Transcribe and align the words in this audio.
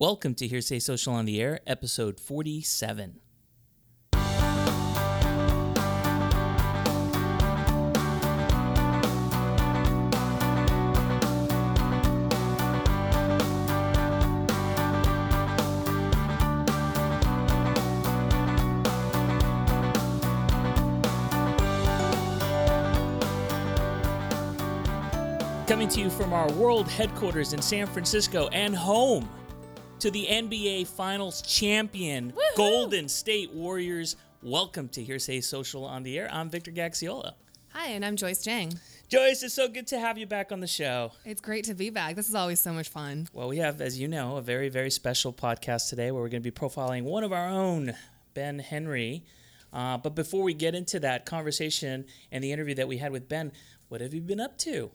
Welcome 0.00 0.36
to 0.36 0.46
Hearsay 0.46 0.80
Social 0.80 1.12
on 1.12 1.24
the 1.24 1.42
Air, 1.42 1.58
episode 1.66 2.20
47. 2.20 3.18
Coming 25.66 25.88
to 25.88 25.98
you 25.98 26.08
from 26.08 26.32
our 26.32 26.48
world 26.52 26.88
headquarters 26.88 27.52
in 27.52 27.60
San 27.60 27.88
Francisco 27.88 28.46
and 28.52 28.76
home 28.76 29.28
to 30.00 30.12
the 30.12 30.26
NBA 30.30 30.86
Finals 30.86 31.42
champion, 31.42 32.30
Woohoo! 32.30 32.56
Golden 32.56 33.08
State 33.08 33.52
Warriors. 33.52 34.14
Welcome 34.44 34.88
to 34.90 35.02
Hearsay 35.02 35.40
Social 35.40 35.84
on 35.84 36.04
the 36.04 36.16
Air. 36.20 36.28
I'm 36.32 36.48
Victor 36.48 36.70
Gaxiola. 36.70 37.32
Hi, 37.72 37.88
and 37.88 38.04
I'm 38.04 38.14
Joyce 38.14 38.44
Jang. 38.44 38.78
Joyce, 39.08 39.42
it's 39.42 39.54
so 39.54 39.66
good 39.66 39.88
to 39.88 39.98
have 39.98 40.16
you 40.16 40.24
back 40.24 40.52
on 40.52 40.60
the 40.60 40.68
show. 40.68 41.10
It's 41.24 41.40
great 41.40 41.64
to 41.64 41.74
be 41.74 41.90
back. 41.90 42.14
This 42.14 42.28
is 42.28 42.36
always 42.36 42.60
so 42.60 42.72
much 42.72 42.88
fun. 42.88 43.26
Well, 43.32 43.48
we 43.48 43.56
have, 43.56 43.80
as 43.80 43.98
you 43.98 44.06
know, 44.06 44.36
a 44.36 44.42
very, 44.42 44.68
very 44.68 44.92
special 44.92 45.32
podcast 45.32 45.88
today 45.88 46.12
where 46.12 46.22
we're 46.22 46.28
going 46.28 46.44
to 46.44 46.48
be 46.48 46.56
profiling 46.56 47.02
one 47.02 47.24
of 47.24 47.32
our 47.32 47.48
own, 47.48 47.92
Ben 48.34 48.60
Henry. 48.60 49.24
Uh, 49.72 49.98
but 49.98 50.14
before 50.14 50.44
we 50.44 50.54
get 50.54 50.76
into 50.76 51.00
that 51.00 51.26
conversation 51.26 52.04
and 52.30 52.44
the 52.44 52.52
interview 52.52 52.76
that 52.76 52.86
we 52.86 52.98
had 52.98 53.10
with 53.10 53.28
Ben, 53.28 53.50
what 53.88 54.00
have 54.00 54.14
you 54.14 54.20
been 54.20 54.40
up 54.40 54.58
to? 54.58 54.92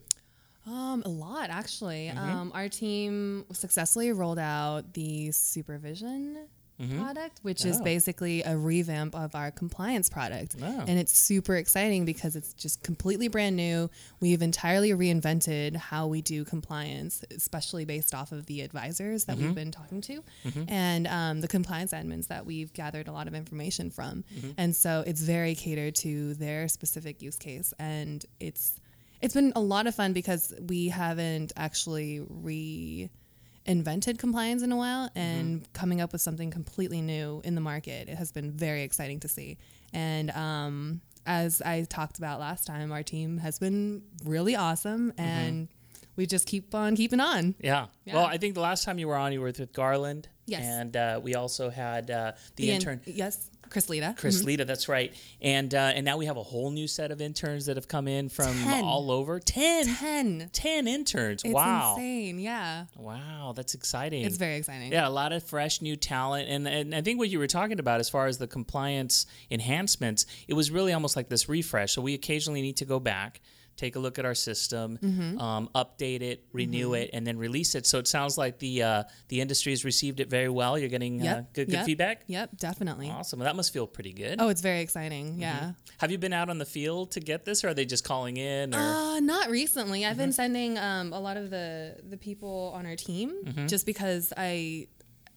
Um, 0.65 1.03
a 1.05 1.09
lot 1.09 1.49
actually. 1.49 2.07
Mm-hmm. 2.13 2.19
Um, 2.19 2.51
our 2.53 2.69
team 2.69 3.45
successfully 3.51 4.11
rolled 4.11 4.39
out 4.39 4.93
the 4.93 5.31
supervision 5.31 6.47
product, 6.97 7.39
which 7.43 7.63
is 7.63 7.79
Oh. 7.79 7.83
basically 7.83 8.41
a 8.43 8.57
revamp 8.57 9.15
of 9.15 9.35
our 9.35 9.51
compliance 9.51 10.09
product. 10.09 10.57
Oh. 10.61 10.83
And 10.85 10.99
it's 10.99 11.17
super 11.17 11.55
exciting 11.55 12.03
because 12.03 12.35
it's 12.35 12.51
just 12.53 12.83
completely 12.83 13.29
brand 13.29 13.55
new. 13.55 13.89
We've 14.19 14.41
entirely 14.41 14.89
reinvented 14.89 15.77
how 15.77 16.07
we 16.07 16.21
do 16.21 16.43
compliance, 16.43 17.23
especially 17.33 17.85
based 17.85 18.13
off 18.13 18.33
of 18.33 18.47
the 18.47 18.59
advisors 18.61 19.23
that 19.25 19.37
we've 19.37 19.55
been 19.55 19.71
talking 19.71 20.01
to 20.01 20.23
and 20.67 21.07
um, 21.07 21.39
the 21.39 21.47
compliance 21.47 21.93
admins 21.93 22.27
that 22.27 22.45
we've 22.45 22.73
gathered 22.73 23.07
a 23.07 23.13
lot 23.13 23.27
of 23.29 23.33
information 23.35 23.89
from. 23.89 24.25
And 24.57 24.75
so 24.75 25.05
it's 25.07 25.21
very 25.21 25.55
catered 25.55 25.95
to 25.95 26.33
their 26.33 26.67
specific 26.67 27.21
use 27.21 27.37
case. 27.37 27.73
And 27.79 28.25
it's 28.41 28.77
it's 29.23 29.33
been 29.33 29.53
a 29.55 29.61
lot 29.61 29.87
of 29.87 29.95
fun 29.95 30.13
because 30.13 30.53
we 30.67 30.89
haven't 30.89 31.53
actually 31.55 32.19
reinvented 32.19 33.09
compliance 34.19 34.61
in 34.61 34.71
a 34.71 34.77
while 34.77 35.09
and 35.15 35.71
coming 35.73 36.01
up 36.01 36.11
with 36.11 36.21
something 36.21 36.51
completely 36.51 37.01
new 37.01 37.41
in 37.43 37.55
the 37.55 37.61
market. 37.61 38.09
It 38.09 38.17
has 38.17 38.31
been 38.31 38.51
very 38.51 38.83
exciting 38.83 39.21
to 39.21 39.29
see. 39.29 39.57
And 39.93 40.29
um, 40.31 41.01
as 41.25 41.61
I 41.61 41.83
talked 41.83 42.17
about 42.17 42.39
last 42.39 42.67
time, 42.67 42.91
our 42.91 43.03
team 43.03 43.37
has 43.37 43.59
been 43.59 44.03
really 44.25 44.55
awesome 44.55 45.13
and 45.17 45.69
we 46.15 46.25
just 46.25 46.45
keep 46.45 46.75
on 46.75 46.95
keeping 46.95 47.19
on. 47.19 47.55
Yeah. 47.59 47.87
Yeah. 48.05 48.15
Well, 48.15 48.25
I 48.25 48.37
think 48.37 48.55
the 48.55 48.61
last 48.61 48.83
time 48.83 48.99
you 48.99 49.07
were 49.07 49.15
on, 49.15 49.33
you 49.33 49.39
were 49.39 49.47
with 49.47 49.73
Garland. 49.73 50.27
Yes. 50.45 50.63
And 50.63 50.97
uh, 50.97 51.19
we 51.23 51.35
also 51.35 51.69
had 51.69 52.11
uh, 52.11 52.33
the, 52.57 52.69
in- 52.69 52.75
intern. 52.75 53.01
yes, 53.05 53.49
Chris 53.73 53.89
Lita. 53.89 54.15
Chris 54.17 54.43
Lita, 54.43 54.63
that's 54.65 54.87
right, 54.87 55.13
and 55.41 55.73
uh, 55.73 55.91
and 55.95 56.05
now 56.05 56.17
we 56.17 56.27
have 56.27 56.37
a 56.37 56.43
whole 56.43 56.69
new 56.71 56.87
set 56.87 57.11
of 57.11 57.19
interns 57.19 57.65
that 57.65 57.75
have 57.75 57.87
come 57.87 58.07
in 58.07 58.29
from 58.29 58.53
Ten. 58.53 58.83
all 58.83 59.11
over. 59.11 59.39
Ten. 59.39 59.87
10. 59.87 60.49
10 60.53 60.87
interns. 60.87 61.43
It's 61.43 61.53
wow. 61.53 61.95
insane. 61.95 62.39
Yeah. 62.39 62.85
Wow, 62.95 63.53
that's 63.55 63.73
exciting. 63.73 64.25
It's 64.25 64.37
very 64.37 64.57
exciting. 64.57 64.91
yeah, 64.91 65.07
a 65.07 65.09
lot 65.09 65.33
of 65.33 65.43
fresh 65.43 65.81
new 65.81 65.95
talent, 65.95 66.49
and 66.49 66.67
and 66.67 66.95
I 66.95 67.01
think 67.01 67.19
what 67.19 67.29
you 67.29 67.39
were 67.39 67.47
talking 67.47 67.79
about 67.79 67.99
as 67.99 68.09
far 68.09 68.27
as 68.27 68.37
the 68.37 68.47
compliance 68.47 69.25
enhancements, 69.49 70.25
it 70.47 70.53
was 70.53 70.71
really 70.71 70.93
almost 70.93 71.15
like 71.15 71.29
this 71.29 71.49
refresh. 71.49 71.93
So 71.93 72.01
we 72.01 72.13
occasionally 72.13 72.61
need 72.61 72.77
to 72.77 72.85
go 72.85 72.99
back, 72.99 73.41
take 73.75 73.95
a 73.95 73.99
look 73.99 74.19
at 74.19 74.25
our 74.25 74.35
system, 74.35 74.97
Mm-hmm. 75.01 75.39
um, 75.39 75.69
update 75.73 76.21
it, 76.21 76.45
renew 76.53 76.93
it, 76.93 77.09
and 77.13 77.25
then 77.25 77.37
release 77.37 77.75
it. 77.75 77.85
So 77.85 77.97
it 77.99 78.07
sounds 78.07 78.37
like 78.37 78.59
the 78.59 78.83
uh, 78.83 79.03
the 79.29 79.41
industry 79.41 79.71
has 79.71 79.83
received 79.83 80.19
it 80.19 80.29
very 80.29 80.49
well. 80.49 80.77
You're 80.77 80.89
getting 80.89 81.25
uh, 81.27 81.43
good 81.53 81.67
good 81.67 81.73
Yep. 81.73 81.85
feedback. 81.85 82.23
Yep, 82.27 82.57
definitely. 82.57 83.09
Awesome. 83.09 83.39
Well, 83.39 83.45
that 83.47 83.55
must 83.55 83.73
feel 83.73 83.87
pretty 83.87 84.13
good. 84.13 84.35
Oh, 84.39 84.49
it's 84.49 84.61
very 84.61 84.81
exciting. 84.81 85.39
Yeah. 85.39 85.73
Have 85.97 86.11
you 86.11 86.17
been 86.17 86.33
out 86.33 86.49
on 86.49 86.57
the 86.57 86.65
field 86.65 87.11
to 87.11 87.19
get 87.19 87.45
this, 87.45 87.63
or 87.63 87.69
are 87.69 87.73
they 87.73 87.85
just 87.85 88.03
calling 88.03 88.37
in? 88.37 88.73
Or 88.75 88.79
Uh, 88.79 89.19
not 89.19 89.49
recently. 89.49 90.05
I've 90.05 90.17
been 90.17 90.33
sending 90.33 90.77
um, 90.77 91.13
a 91.13 91.19
lot 91.19 91.37
of 91.37 91.49
the 91.49 91.97
the 92.09 92.17
people 92.17 92.71
on 92.75 92.85
our 92.85 92.95
team 92.95 93.31
just 93.67 93.85
because 93.85 94.31
I 94.37 94.87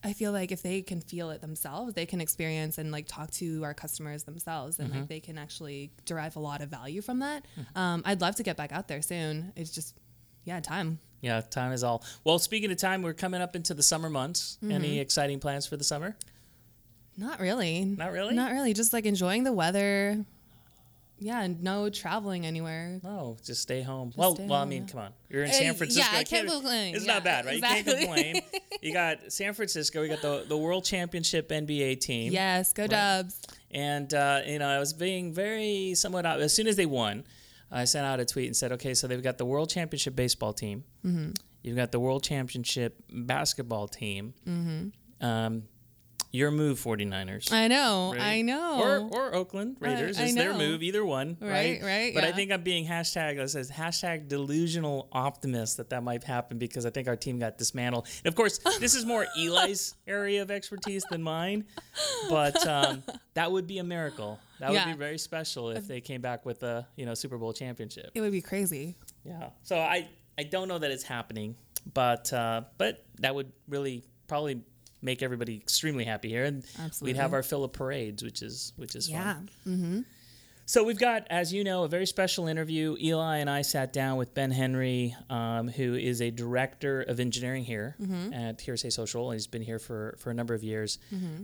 I 0.07 0.13
feel 0.13 0.31
like 0.31 0.53
if 0.53 0.63
they 0.63 0.83
can 0.83 1.01
feel 1.01 1.31
it 1.31 1.41
themselves, 1.41 1.95
they 1.95 2.07
can 2.07 2.21
experience 2.21 2.79
and 2.79 2.93
like 2.93 3.07
talk 3.09 3.31
to 3.33 3.65
our 3.65 3.75
customers 3.75 4.23
themselves, 4.23 4.79
and 4.79 4.89
like 4.91 4.99
mm-hmm. 5.01 5.07
they 5.09 5.21
can 5.21 5.37
actually 5.37 5.91
derive 6.05 6.37
a 6.37 6.39
lot 6.39 6.63
of 6.63 6.69
value 6.69 7.03
from 7.03 7.19
that. 7.19 7.45
Mm-hmm. 7.59 7.79
Um, 7.79 8.03
I'd 8.07 8.21
love 8.21 8.37
to 8.37 8.45
get 8.45 8.57
back 8.57 8.71
out 8.71 8.87
there 8.87 9.03
soon. 9.03 9.53
It's 9.57 9.71
just 9.71 9.97
yeah, 10.45 10.61
time. 10.61 11.01
yeah, 11.23 11.41
time 11.41 11.73
is 11.73 11.83
all. 11.83 12.05
Well, 12.23 12.39
speaking 12.39 12.71
of 12.71 12.77
time, 12.77 13.03
we're 13.03 13.15
coming 13.15 13.41
up 13.41 13.57
into 13.57 13.75
the 13.75 13.83
summer 13.83 14.09
months. 14.09 14.59
Any 14.63 14.93
mm-hmm. 14.93 15.01
exciting 15.01 15.41
plans 15.41 15.67
for 15.67 15.77
the 15.77 15.85
summer? 15.85 16.17
Not 17.17 17.41
really. 17.41 17.85
Not 17.85 18.13
really? 18.13 18.35
Not 18.35 18.53
really. 18.53 18.75
Just 18.75 18.93
like 18.93 19.07
enjoying 19.07 19.43
the 19.43 19.53
weather. 19.53 20.25
Yeah, 21.19 21.43
and 21.43 21.63
no 21.63 21.89
traveling 21.89 22.45
anywhere. 22.45 23.01
Oh, 23.05 23.39
just 23.45 23.63
stay 23.63 23.83
home. 23.83 24.13
well, 24.17 24.35
stay 24.35 24.47
well, 24.47 24.61
I 24.61 24.65
mean, 24.67 24.83
yeah. 24.83 24.93
come 24.93 25.01
on. 25.01 25.13
You're 25.31 25.45
in 25.45 25.53
San 25.53 25.75
Francisco. 25.75 26.13
yeah, 26.13 26.19
I 26.19 26.25
can't 26.25 26.49
complain. 26.49 26.95
It's 26.95 27.07
Yeah, 27.07 27.15
not 27.15 27.25
bad, 27.25 27.47
right? 27.47 27.57
You 27.57 27.63
can't 27.63 27.87
complain. 27.87 28.43
you 28.83 28.93
got 28.93 29.33
San 29.33 29.55
Francisco. 29.55 30.03
We 30.03 30.09
got 30.09 30.23
the 30.23 30.45
the 30.47 30.57
World 30.57 30.85
Championship 30.85 31.49
NBA 31.49 32.01
team. 32.01 32.33
Yes, 32.33 32.73
go 32.73 32.87
Dubs. 32.87 33.41
And 33.71 34.13
uh, 34.13 34.41
you 34.47 34.59
know, 34.59 34.69
I 34.69 34.79
was 34.79 34.93
being 34.93 35.33
very 35.33 35.95
somewhat 35.95 36.27
as 36.27 36.55
soon 36.55 36.67
as 36.67 36.77
they 36.77 36.87
won, 36.87 37.25
I 37.71 37.85
sent 37.85 38.07
out 38.07 38.21
a 38.21 38.25
tweet 38.25 38.47
and 38.47 38.57
said, 38.57 38.73
okay, 38.73 38.95
so 38.95 39.07
they've 39.07 39.23
got 39.23 39.39
the 39.39 39.47
World 39.47 39.71
Championship 39.71 40.15
baseball 40.15 40.53
team. 40.53 40.85
Mm-hmm. 41.05 41.31
You've 41.63 41.77
got 41.77 41.93
the 41.93 42.01
World 42.01 42.23
Championship 42.23 43.03
basketball 43.11 43.89
team. 43.89 44.35
Mm-hmm. 44.47 45.27
Um, 45.27 45.65
your 46.37 46.51
move, 46.51 46.79
49ers. 46.79 47.53
I 47.53 47.69
know. 47.69 48.13
right? 48.13 48.23
I 48.23 48.43
know. 48.43 48.81
Or 48.81 48.99
or 49.11 49.35
Oakland 49.35 49.79
Raiders 49.81 50.19
I 50.19 50.25
is 50.25 50.35
their 50.35 50.53
know. 50.53 50.59
move, 50.59 50.83
either 50.83 51.05
one, 51.05 51.37
right? 51.41 51.81
Right, 51.81 51.83
right, 51.83 52.15
But 52.15 52.25
I 52.25 52.33
think 52.33 52.53
I'm 52.53 52.63
being 52.63 52.87
hashtag 52.87 53.37
that 53.39 53.51
says 53.51 53.71
hashtag 53.71 54.29
delusional 54.29 55.09
optimist 55.13 55.79
that 55.79 55.91
that 55.91 56.03
might 56.03 56.23
happen 56.25 56.59
because 56.59 56.87
I 56.87 56.91
think 56.91 57.09
our 57.09 57.17
team 57.17 57.39
got 57.39 57.59
dismantled. 57.59 58.07
And 58.25 58.31
of 58.31 58.37
course, 58.37 58.59
this 58.81 58.95
is 58.95 59.05
more 59.05 59.27
Eli's 59.37 59.95
area 60.07 60.43
of 60.43 60.51
expertise 60.51 61.05
than 61.11 61.23
mine, 61.23 61.65
but 62.29 62.67
um, 62.67 63.03
that 63.35 63.51
would 63.51 63.67
be 63.67 63.79
a 63.79 63.85
miracle. 63.85 64.39
That 64.61 64.71
would 64.71 64.85
be 64.85 64.93
very 64.93 65.19
special 65.19 65.71
if 65.71 65.87
they 65.87 66.01
came 66.01 66.21
back 66.21 66.47
with 66.47 66.63
a 66.63 66.87
you 66.97 67.07
know 67.07 67.15
Super 67.15 67.39
Bowl 67.39 67.53
championship. 67.53 68.11
It 68.15 68.21
would 68.21 68.33
be 68.33 68.43
crazy. 68.43 68.97
Yeah. 69.25 69.51
So 69.63 69.79
I 69.79 70.09
I 70.39 70.45
don't 70.45 70.69
know 70.69 70.79
that 70.79 70.91
it's 70.91 71.05
happening, 71.05 71.57
but 71.93 72.33
uh, 72.33 72.63
but 72.79 73.05
that 73.21 73.35
would 73.35 73.53
really 73.69 74.05
probably 74.29 74.63
make 75.07 75.23
everybody 75.23 75.57
extremely 75.57 76.05
happy 76.05 76.29
here, 76.29 76.45
and 76.45 76.63
we'd 77.01 77.17
have 77.17 77.33
our 77.33 77.43
fill 77.43 77.65
of 77.65 77.73
parades, 77.73 78.23
which 78.23 78.43
is 78.43 78.75
which 78.77 78.95
is 78.95 79.09
Yeah. 79.09 79.39
fun. 79.65 80.05
So 80.69 80.83
we've 80.83 80.99
got, 80.99 81.29
as 81.31 81.53
you 81.53 81.63
know, 81.63 81.85
a 81.85 81.89
very 81.89 82.07
special 82.07 82.49
interview. 82.49 82.97
Eli 83.01 83.37
and 83.37 83.49
I 83.49 83.63
sat 83.63 83.93
down 83.93 84.17
with 84.19 84.35
Ben 84.35 84.51
Henry, 84.51 85.15
um, 85.31 85.69
who 85.69 85.95
is 85.95 86.21
a 86.21 86.33
director 86.33 87.03
of 87.03 87.21
engineering 87.21 87.63
here 87.65 87.95
at 88.33 88.61
Hearsay 88.61 88.91
Social. 88.91 89.31
He's 89.31 89.47
been 89.47 89.63
here 89.63 89.79
for 89.79 90.17
for 90.19 90.31
a 90.31 90.35
number 90.35 90.55
of 90.55 90.65
years. 90.65 90.99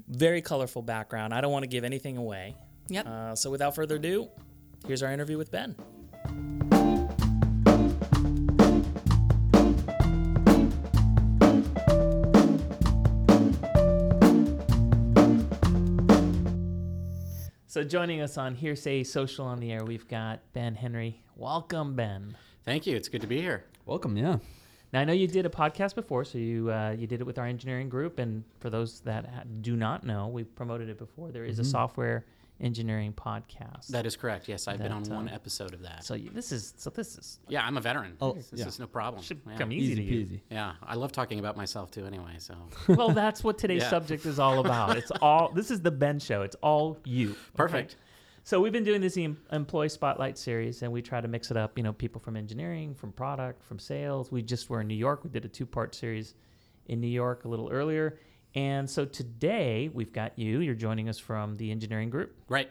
Very 0.09 0.43
colorful 0.43 0.83
background. 0.83 1.33
I 1.33 1.41
don't 1.41 1.53
want 1.53 1.63
to 1.63 1.69
give 1.69 1.85
anything 1.85 2.17
away. 2.19 2.57
Yep. 2.89 3.07
Uh, 3.07 3.35
so 3.37 3.49
without 3.49 3.77
further 3.77 3.95
ado, 3.97 4.29
here's 4.89 5.05
our 5.05 5.13
interview 5.13 5.39
with 5.39 5.53
Ben. 5.53 5.77
So 17.73 17.83
joining 17.83 18.21
us 18.21 18.37
on 18.37 18.55
Hearsay 18.55 19.03
Social 19.03 19.47
on 19.47 19.59
the 19.59 19.73
Air, 19.73 19.83
we've 19.83 20.07
got 20.07 20.41
Ben 20.53 20.75
Henry. 20.75 21.23
Welcome, 21.37 21.97
Ben. 21.97 22.37
Thank 22.67 22.87
you. 22.87 22.95
It's 22.95 23.09
good 23.09 23.23
to 23.23 23.27
be 23.27 23.41
here. 23.41 23.65
Welcome, 23.87 24.15
yeah. 24.15 24.37
Now 24.93 25.01
I 25.01 25.05
know 25.05 25.15
you 25.15 25.27
did 25.27 25.47
a 25.47 25.49
podcast 25.49 25.95
before, 25.95 26.27
so 26.27 26.37
you 26.37 26.71
uh, 26.71 26.95
you 26.99 27.07
did 27.07 27.23
it 27.23 27.25
with 27.25 27.39
our 27.39 27.47
engineering 27.47 27.89
group. 27.89 28.19
And 28.19 28.45
for 28.61 28.69
those 28.69 29.01
that 29.07 29.25
ha- 29.25 29.45
do 29.63 29.75
not 29.75 30.05
know, 30.05 30.29
we've 30.29 30.55
promoted 30.55 30.91
it 30.91 30.99
before. 30.99 31.31
There 31.31 31.47
is 31.47 31.59
a 31.61 31.65
software 31.65 32.27
engineering 32.63 33.13
podcast. 33.13 33.89
That 33.89 34.07
is 34.07 34.17
correct. 34.17 34.49
Yes, 34.49 34.69
I've 34.69 34.79
been 34.79 34.93
on 34.93 35.03
That, 35.03 35.15
one 35.15 35.29
um, 35.29 35.35
episode 35.35 35.75
of 35.75 35.83
that. 35.83 36.05
so 36.05 36.15
you, 36.15 36.31
this 36.31 36.53
is 36.53 36.73
so 36.77 36.91
this 36.91 37.19
is 37.19 37.39
yeah, 37.49 37.67
I'm 37.67 37.77
a 37.77 37.81
veteran. 37.81 38.17
Oh, 38.21 38.33
this 38.35 38.51
yeah. 38.55 38.67
is 38.67 38.79
no 38.79 38.87
problem. 38.87 39.23
should 39.23 39.41
Yeah. 39.47 39.57
come 39.59 39.73
easy, 39.73 39.93
Easy 39.93 39.95
to 39.97 40.03
you. 40.03 40.27
peasy. 40.27 40.41
Yeah, 40.51 40.75
I 40.83 40.95
love 40.95 41.13
talking 41.13 41.39
about 41.39 41.57
myself 41.57 41.91
too. 41.91 42.07
Anyway, 42.07 42.37
so 42.39 42.55
Well, 42.89 43.11
that's 43.11 43.43
what 43.45 43.59
today's 43.59 43.83
Yeah. 43.83 43.91
subject 43.91 44.25
is 44.25 44.39
all 44.39 44.61
about. 44.61 44.97
It's 44.97 45.11
all 45.21 45.51
this 45.53 45.71
is 45.71 45.81
the 45.81 45.91
Ben 45.91 46.19
show. 46.19 46.43
It's 46.43 46.57
all 46.63 46.99
you. 47.05 47.31
okay? 47.31 47.39
perfect. 47.55 47.97
So 48.45 48.61
we've 48.61 48.73
been 48.73 48.83
doing 48.83 49.01
this 49.01 49.17
employee 49.17 49.89
spotlight 49.89 50.37
series, 50.37 50.83
and 50.83 50.91
we 50.93 51.01
try 51.01 51.21
to 51.21 51.29
mix 51.29 51.53
it 51.53 51.57
up. 51.57 51.77
You 51.79 51.85
know, 51.85 51.93
people 51.93 52.21
from 52.21 52.37
engineering, 52.37 52.93
from 52.95 53.13
product, 53.13 53.63
from 53.63 53.79
sales. 53.79 54.33
We 54.33 54.43
just 54.43 54.69
were 54.69 54.81
in 54.81 54.89
New 54.89 54.97
York. 54.97 55.23
We 55.23 55.31
did 55.31 55.45
a 55.45 55.49
two-part 55.49 55.95
series 55.95 56.35
in 56.87 57.01
New 57.01 57.07
York 57.07 57.45
a 57.45 57.49
little 57.49 57.69
earlier. 57.71 58.19
And 58.55 58.89
so 58.89 59.05
today 59.05 59.91
we've 59.93 60.13
got 60.13 60.39
you. 60.39 60.61
You're 60.61 60.75
joining 60.75 61.09
us 61.09 61.19
from 61.19 61.57
the 61.57 61.71
engineering 61.71 62.11
group. 62.11 62.35
Right. 62.49 62.71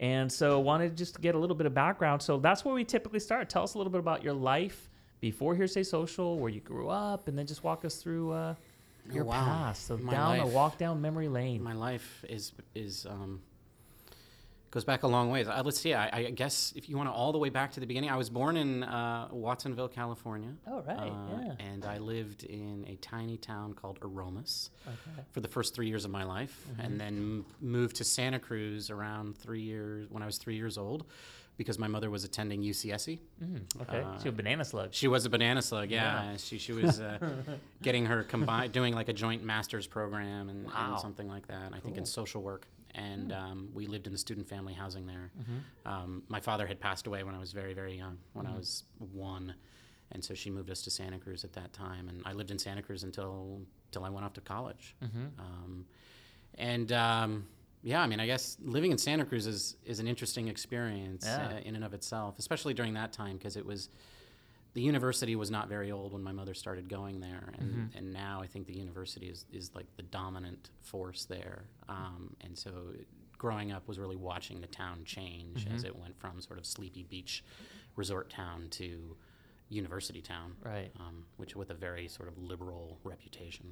And 0.00 0.30
so 0.30 0.58
wanted 0.60 0.96
just 0.96 1.14
to 1.16 1.20
get 1.20 1.34
a 1.34 1.38
little 1.38 1.56
bit 1.56 1.66
of 1.66 1.74
background. 1.74 2.22
So 2.22 2.38
that's 2.38 2.64
where 2.64 2.74
we 2.74 2.84
typically 2.84 3.20
start. 3.20 3.48
Tell 3.50 3.62
us 3.62 3.74
a 3.74 3.78
little 3.78 3.90
bit 3.90 3.98
about 3.98 4.22
your 4.22 4.32
life 4.32 4.88
before 5.20 5.54
Hearsay 5.54 5.82
Social, 5.84 6.38
where 6.38 6.50
you 6.50 6.60
grew 6.60 6.88
up, 6.88 7.28
and 7.28 7.38
then 7.38 7.46
just 7.46 7.64
walk 7.64 7.84
us 7.84 7.96
through 7.96 8.32
uh, 8.32 8.54
your 9.10 9.24
wow. 9.24 9.44
past. 9.44 9.86
So 9.86 9.96
My 9.96 10.12
down 10.12 10.38
a 10.38 10.44
life. 10.44 10.54
walk 10.54 10.78
down 10.78 11.00
memory 11.00 11.28
lane. 11.28 11.62
My 11.62 11.72
life 11.72 12.24
is 12.28 12.52
is 12.74 13.06
um, 13.06 13.40
goes 14.76 14.84
back 14.84 15.04
a 15.04 15.06
long 15.06 15.30
ways. 15.30 15.48
Uh, 15.48 15.62
let's 15.64 15.80
see. 15.80 15.94
I, 15.94 16.10
I 16.18 16.22
guess 16.32 16.74
if 16.76 16.86
you 16.86 16.98
want 16.98 17.08
to 17.08 17.12
all 17.12 17.32
the 17.32 17.38
way 17.38 17.48
back 17.48 17.72
to 17.72 17.80
the 17.80 17.86
beginning, 17.86 18.10
I 18.10 18.16
was 18.16 18.28
born 18.28 18.58
in 18.58 18.82
uh, 18.82 19.26
Watsonville, 19.30 19.88
California. 19.88 20.50
Oh, 20.66 20.82
right, 20.86 20.98
Uh, 20.98 21.14
yeah. 21.46 21.52
And 21.66 21.86
I 21.86 21.96
lived 21.96 22.44
in 22.44 22.84
a 22.86 22.96
tiny 22.96 23.38
town 23.38 23.72
called 23.72 23.98
Aromas 24.02 24.68
Okay. 24.86 25.22
for 25.32 25.40
the 25.40 25.48
first 25.48 25.74
three 25.74 25.88
years 25.88 26.04
of 26.04 26.10
my 26.10 26.24
life, 26.24 26.66
and 26.78 27.00
then 27.00 27.16
m- 27.16 27.46
moved 27.62 27.96
to 27.96 28.04
Santa 28.04 28.38
Cruz 28.38 28.90
around 28.90 29.38
three 29.38 29.62
years 29.62 30.08
when 30.10 30.22
I 30.22 30.26
was 30.26 30.36
three 30.36 30.56
years 30.56 30.76
old, 30.76 31.06
because 31.56 31.78
my 31.78 31.88
mother 31.88 32.10
was 32.10 32.22
attending 32.24 32.60
UCSC. 32.62 33.18
Mm, 33.42 33.80
okay. 33.80 34.00
Uh, 34.02 34.18
so 34.18 34.28
a 34.28 34.32
banana 34.32 34.62
slug. 34.62 34.92
She 34.92 35.08
was 35.08 35.24
a 35.24 35.30
banana 35.30 35.62
slug, 35.62 35.90
yeah. 35.90 36.32
Yeah. 36.32 36.36
She 36.36 36.58
she 36.58 36.74
was 36.74 37.00
uh, 37.00 37.16
getting 37.82 38.04
her 38.04 38.24
combined, 38.24 38.72
doing 38.72 38.92
like 38.94 39.08
a 39.08 39.14
joint 39.14 39.42
master's 39.42 39.86
program 39.86 40.50
and, 40.50 40.66
Wow. 40.66 40.90
and 40.90 41.00
something 41.00 41.28
like 41.28 41.46
that. 41.48 41.72
I 41.72 41.78
think 41.80 41.96
in 41.96 42.04
social 42.04 42.42
work. 42.42 42.66
And 42.94 43.32
um, 43.32 43.68
we 43.74 43.86
lived 43.86 44.06
in 44.06 44.12
the 44.12 44.18
student 44.18 44.48
family 44.48 44.72
housing 44.72 45.06
there. 45.06 45.30
Um, 45.84 46.22
my 46.28 46.40
father 46.40 46.66
had 46.66 46.80
passed 46.80 47.06
away 47.06 47.22
when 47.24 47.34
I 47.34 47.38
was 47.38 47.52
very 47.52 47.74
very 47.74 47.94
young, 47.96 48.16
when 48.32 48.46
I 48.46 48.54
was 48.54 48.84
one, 49.12 49.54
and 50.12 50.24
so 50.24 50.32
she 50.34 50.50
moved 50.50 50.70
us 50.70 50.82
to 50.82 50.90
Santa 50.90 51.18
Cruz 51.18 51.44
at 51.44 51.52
that 51.54 51.72
time. 51.72 52.08
And 52.08 52.22
I 52.24 52.32
lived 52.32 52.50
in 52.50 52.58
Santa 52.58 52.82
Cruz 52.82 53.02
until 53.04 53.60
until 53.88 54.04
I 54.04 54.08
went 54.10 54.24
off 54.24 54.32
to 54.34 54.40
college. 54.40 54.94
Um, 55.38 55.84
and 56.58 56.90
um, 56.92 57.46
yeah, 57.82 58.00
I 58.02 58.06
mean, 58.06 58.18
I 58.20 58.26
guess 58.26 58.56
living 58.62 58.90
in 58.92 58.98
Santa 58.98 59.24
Cruz 59.24 59.46
is, 59.46 59.76
is 59.84 60.00
an 60.00 60.08
interesting 60.08 60.48
experience 60.48 61.24
Yeah. 61.26 61.48
uh, 61.56 61.58
in 61.64 61.74
and 61.74 61.84
of 61.84 61.92
itself, 61.94 62.38
especially 62.38 62.74
during 62.74 62.94
that 62.94 63.12
time 63.12 63.36
because 63.36 63.56
it 63.56 63.64
was 63.66 63.90
the 64.76 64.82
university 64.82 65.34
was 65.36 65.50
not 65.50 65.68
very 65.70 65.90
old 65.90 66.12
when 66.12 66.22
my 66.22 66.32
mother 66.32 66.52
started 66.52 66.86
going 66.86 67.18
there, 67.18 67.52
and, 67.58 67.90
and 67.96 68.12
now 68.12 68.40
I 68.42 68.46
think 68.46 68.66
the 68.66 68.74
university 68.76 69.26
is, 69.26 69.46
is 69.50 69.70
like 69.74 69.86
the 69.96 70.02
dominant 70.02 70.68
force 70.82 71.24
there. 71.24 71.64
Um, 71.88 72.36
and 72.42 72.56
so 72.56 72.70
growing 73.38 73.72
up 73.72 73.88
was 73.88 73.98
really 73.98 74.16
watching 74.16 74.60
the 74.60 74.66
town 74.66 75.00
change 75.06 75.66
as 75.74 75.84
it 75.84 75.96
went 75.98 76.18
from 76.20 76.40
sort 76.42 76.58
of 76.58 76.66
sleepy 76.66 77.04
beach 77.04 77.42
resort 77.96 78.28
town 78.28 78.68
to 78.72 79.16
university 79.70 80.20
town, 80.20 80.56
Right. 80.62 80.90
um, 81.00 81.24
which 81.38 81.56
with 81.56 81.70
a 81.70 81.74
very 81.74 82.06
sort 82.06 82.28
of 82.28 82.36
liberal 82.36 82.98
reputation. 83.02 83.66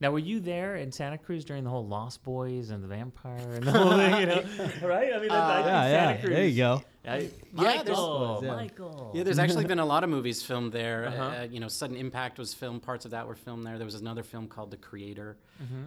Now, 0.00 0.12
were 0.12 0.18
you 0.20 0.38
there 0.38 0.76
in 0.76 0.92
Santa 0.92 1.18
Cruz 1.18 1.44
during 1.44 1.64
the 1.64 1.70
whole 1.70 1.86
Lost 1.86 2.22
Boys 2.22 2.70
and 2.70 2.84
the 2.84 2.88
vampire 2.88 3.36
and 3.54 3.64
the 3.64 3.72
whole 3.78 3.90
thing? 3.96 4.20
You 4.20 4.26
know, 4.26 4.42
right? 4.88 5.12
I 5.12 5.18
mean, 5.18 5.28
that's, 5.28 5.32
I 5.32 5.60
yeah, 5.60 5.82
Santa 5.82 5.90
yeah. 5.90 6.16
Cruz. 6.20 6.32
There 6.34 6.44
you 6.46 6.56
go. 6.56 6.82
I, 7.04 7.16
Yeah, 7.16 7.28
there's- 7.82 7.86
Michael, 7.88 8.40
Yeah. 8.44 8.54
Michael. 8.54 9.12
Yeah, 9.14 9.22
there's 9.22 9.38
actually 9.38 9.64
been 9.64 9.78
a 9.78 9.86
lot 9.86 10.04
of 10.04 10.10
movies 10.10 10.42
filmed 10.42 10.72
there. 10.72 11.06
Uh-huh. 11.06 11.22
Uh, 11.22 11.42
you 11.50 11.58
know, 11.58 11.66
Sudden 11.68 11.96
Impact 11.96 12.38
was 12.38 12.52
filmed. 12.54 12.82
Parts 12.82 13.06
of 13.06 13.10
that 13.12 13.26
were 13.26 13.34
filmed 13.34 13.64
there. 13.66 13.76
There 13.78 13.86
was 13.86 13.94
another 13.94 14.22
film 14.22 14.46
called 14.46 14.70
The 14.70 14.76
Creator. 14.76 15.36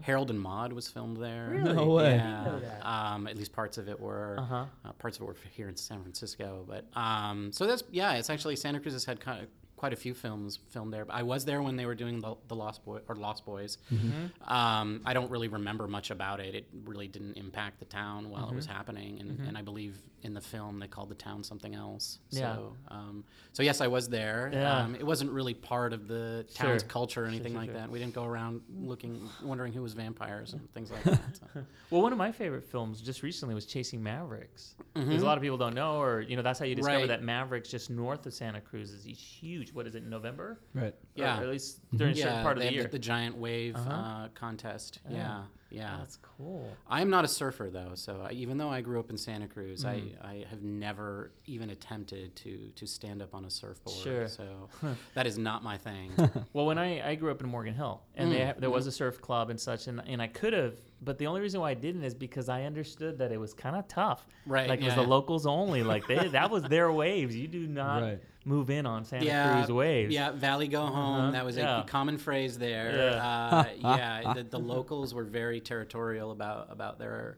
Harold 0.02 0.30
and 0.30 0.42
Maude 0.42 0.74
was 0.74 0.88
filmed 0.90 1.18
there. 1.18 1.50
Mm-hmm. 1.54 1.64
Really? 1.64 1.76
No 1.76 1.86
way. 1.92 2.16
Yeah. 2.16 2.44
know 2.44 2.60
that. 2.60 2.86
Um, 2.86 3.28
at 3.28 3.38
least 3.38 3.54
parts 3.54 3.78
of 3.78 3.88
it 3.88 3.98
were. 4.00 4.36
Uh-huh. 4.40 4.66
Uh, 4.84 4.92
parts 4.94 5.18
of 5.18 5.24
it 5.24 5.26
were 5.28 5.36
here 5.56 5.70
in 5.70 5.78
San 5.78 6.02
Francisco. 6.02 6.66
But 6.68 6.86
um, 7.00 7.52
so 7.54 7.66
that's 7.68 7.84
yeah. 7.92 8.14
It's 8.14 8.30
actually 8.30 8.56
Santa 8.58 8.80
Cruz 8.82 8.94
has 8.94 9.06
had 9.06 9.20
kind 9.22 9.42
of 9.44 9.48
quite 9.82 9.94
a 9.94 9.96
few 9.96 10.14
films 10.14 10.60
filmed 10.70 10.94
there. 10.94 11.06
But 11.06 11.16
I 11.16 11.24
was 11.24 11.44
there 11.44 11.60
when 11.64 11.76
they 11.76 11.88
were 11.88 11.96
doing 11.96 12.22
the, 12.22 12.36
the 12.48 12.56
Lost 12.56 12.86
Boy 12.86 13.00
or 13.10 13.16
Lost 13.16 13.44
Boys. 13.48 13.80
Mm-hmm. 13.92 14.54
Um, 14.54 15.02
I 15.06 15.14
don't 15.14 15.32
really 15.32 15.48
remember 15.48 15.88
much 15.88 16.12
about 16.12 16.40
it. 16.40 16.54
It 16.54 16.68
really 16.86 17.08
didn't 17.08 17.36
impact 17.36 17.80
the 17.80 17.86
town 17.86 18.30
while 18.30 18.48
it 18.48 18.56
was 18.56 18.68
Mm-hmm. 18.68 18.76
happening, 18.78 19.20
and, 19.20 19.40
and 19.48 19.58
I 19.58 19.64
believe 19.64 19.98
in 20.24 20.36
the 20.36 20.42
film 20.42 20.78
they 20.80 20.86
called 20.88 21.10
the 21.10 21.16
town 21.16 21.44
something 21.44 21.74
else. 21.74 22.20
Yeah. 22.30 22.54
So, 22.56 22.76
um, 22.90 23.24
so 23.54 23.64
yes, 23.64 23.82
I 23.82 23.88
was 23.88 24.08
there. 24.08 24.52
Yeah. 24.54 24.78
Um, 24.78 24.94
it 24.94 25.04
wasn't 25.04 25.32
really 25.32 25.56
part 25.56 25.94
of 25.94 26.08
the 26.08 26.46
town's 26.54 26.82
Sure. 26.84 26.90
culture 26.90 27.24
or 27.24 27.28
anything 27.28 27.54
sure, 27.54 27.62
like 27.62 27.72
sure. 27.72 27.80
that. 27.80 27.90
We 27.90 27.98
didn't 27.98 28.14
go 28.14 28.26
around 28.26 28.62
looking, 28.72 29.28
wondering 29.44 29.74
who 29.74 29.82
was 29.82 29.94
vampires 29.94 30.54
and 30.54 30.72
things 30.76 30.92
like 30.92 31.04
that. 31.06 31.20
So. 31.56 31.62
Well, 31.90 32.02
one 32.04 32.14
of 32.14 32.18
my 32.20 32.32
favorite 32.32 32.64
films 32.64 33.02
just 33.02 33.22
recently 33.24 33.54
was 33.56 33.66
Chasing 33.66 34.02
Mavericks. 34.02 34.76
Because 34.94 35.22
a 35.24 35.26
lot 35.26 35.38
of 35.38 35.42
people 35.42 35.58
don't 35.58 35.74
know, 35.76 36.00
or 36.02 36.22
you 36.22 36.36
know, 36.38 36.42
that's 36.44 36.58
how 36.60 36.66
you 36.66 36.76
discover 36.76 37.00
Mm-hmm. 37.00 37.10
Right. 37.10 37.20
that 37.20 37.24
Mavericks 37.24 37.70
just 37.70 37.90
north 37.90 38.26
of 38.28 38.34
Santa 38.34 38.62
Cruz 38.62 38.92
is 38.92 39.04
these 39.04 39.20
huge. 39.20 39.71
What 39.74 39.88
is 39.88 39.96
it, 39.96 40.04
November? 40.06 40.60
Right. 40.74 40.94
Or 40.94 40.96
Yeah. 41.16 41.40
at 41.40 41.48
least 41.48 41.80
during 41.96 42.14
a 42.14 42.18
certain 42.18 42.44
part 42.44 42.58
of 42.58 42.64
they 42.64 42.70
the 42.70 42.76
have 42.76 42.84
year. 42.84 42.92
the, 42.92 43.00
giant 43.00 43.38
wave 43.38 43.76
Uh-huh. 43.76 43.90
uh, 43.90 44.28
contest. 44.36 45.00
Yeah. 45.10 45.16
Yeah, 45.18 45.44
yeah. 45.70 45.96
That's 46.00 46.18
cool. 46.18 46.70
I'm 46.90 47.10
not 47.10 47.24
a 47.24 47.28
surfer 47.28 47.70
though, 47.70 47.92
so 47.96 48.26
I, 48.30 48.32
even 48.34 48.58
though 48.58 48.70
I 48.70 48.82
grew 48.82 49.00
up 49.00 49.10
in 49.10 49.18
Santa 49.18 49.48
Cruz, 49.48 49.84
Mm. 49.86 49.88
I, 50.24 50.28
I 50.28 50.46
have 50.50 50.62
never 50.62 51.32
even 51.46 51.70
attempted 51.70 52.36
to 52.38 52.72
to 52.76 52.86
stand 52.86 53.22
up 53.22 53.34
on 53.34 53.46
a 53.46 53.50
surfboard. 53.50 53.96
Sure. 53.98 54.28
So 54.28 54.70
that 55.16 55.26
is 55.28 55.38
not 55.38 55.64
my 55.64 55.78
thing. 55.78 56.12
Well, 56.54 56.66
when 56.66 56.78
I, 56.78 57.12
I 57.12 57.16
grew 57.16 57.32
up 57.32 57.42
in 57.42 57.48
Morgan 57.50 57.74
Hill, 57.74 58.02
and 58.16 58.32
they 58.32 58.40
Mm, 58.40 58.48
ha- 58.48 58.54
there 58.60 58.70
was 58.70 58.88
a 58.88 58.92
surf 58.92 59.22
club 59.22 59.50
and 59.50 59.60
such, 59.60 59.88
and, 59.88 60.02
and 60.06 60.22
I 60.22 60.28
could 60.28 60.54
have, 60.54 60.76
but 61.02 61.18
the 61.18 61.28
only 61.28 61.42
reason 61.42 61.60
why 61.62 61.72
I 61.72 61.74
didn't 61.74 62.04
is 62.04 62.14
because 62.14 62.48
I 62.50 62.64
understood 62.64 63.18
that 63.20 63.32
it 63.32 63.40
was 63.40 63.54
kind 63.54 63.76
of 63.76 63.88
tough. 63.88 64.28
Right, 64.46 64.70
Like 64.70 64.82
it 64.82 64.86
was 64.86 64.96
the 64.96 65.02
locals 65.02 65.46
only. 65.46 65.84
Like 65.84 66.08
they, 66.08 66.28
that 66.30 66.52
was 66.52 66.64
their 66.64 66.92
waves. 66.92 67.36
You 67.36 67.48
do 67.48 67.68
not 67.68 68.02
Right. 68.04 68.20
move 68.46 68.70
in 68.70 68.86
on 68.86 69.04
Santa 69.06 69.26
yeah, 69.26 69.58
Cruz 69.58 69.72
waves. 69.72 70.14
yeah. 70.14 70.32
Valley 70.32 70.68
go 70.68 70.82
home. 70.86 71.22
Uh-huh, 71.22 71.32
That 71.32 71.46
was 71.46 71.58
yeah. 71.58 71.82
a 71.82 71.84
common 71.86 72.18
phrase 72.18 72.58
there. 72.58 72.96
Yeah. 73.14 73.26
Uh, 73.26 73.66
yeah. 73.98 74.34
The, 74.36 74.44
the 74.44 74.60
locals 74.60 75.14
were 75.14 75.24
very 75.24 75.60
territorial 75.60 76.32
about 76.32 76.68
about 76.72 77.00
their. 77.00 77.38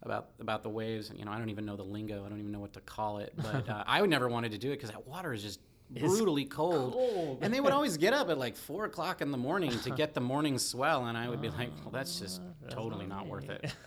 About 0.00 0.28
about 0.38 0.62
the 0.62 0.68
waves, 0.68 1.10
And 1.10 1.18
you 1.18 1.24
know, 1.24 1.32
I 1.32 1.38
don't 1.38 1.50
even 1.50 1.66
know 1.66 1.74
the 1.74 1.82
lingo. 1.82 2.24
I 2.24 2.28
don't 2.28 2.38
even 2.38 2.52
know 2.52 2.60
what 2.60 2.72
to 2.74 2.80
call 2.80 3.18
it. 3.18 3.32
But 3.36 3.68
uh, 3.74 3.82
I 3.84 4.00
would 4.00 4.08
never 4.08 4.28
wanted 4.28 4.52
to 4.52 4.58
do 4.58 4.68
it 4.70 4.76
because 4.76 4.90
that 4.92 5.08
water 5.08 5.32
is 5.32 5.42
just 5.42 5.58
brutally 5.90 6.44
cold. 6.44 6.92
cold. 6.92 7.38
And 7.42 7.52
they 7.52 7.60
would 7.60 7.72
always 7.72 7.96
get 7.96 8.12
up 8.12 8.28
at 8.30 8.38
like 8.38 8.56
four 8.56 8.84
o'clock 8.84 9.20
in 9.20 9.30
the 9.30 9.38
morning 9.38 9.70
to 9.80 9.90
get 9.90 10.14
the 10.14 10.20
morning 10.20 10.58
swell, 10.58 11.06
and 11.06 11.16
I 11.16 11.28
would 11.28 11.40
be 11.40 11.48
like, 11.50 11.70
"Well, 11.82 11.90
that's 11.92 12.18
just 12.18 12.40
totally 12.70 13.06
not 13.06 13.26
worth 13.26 13.48
it." 13.50 13.72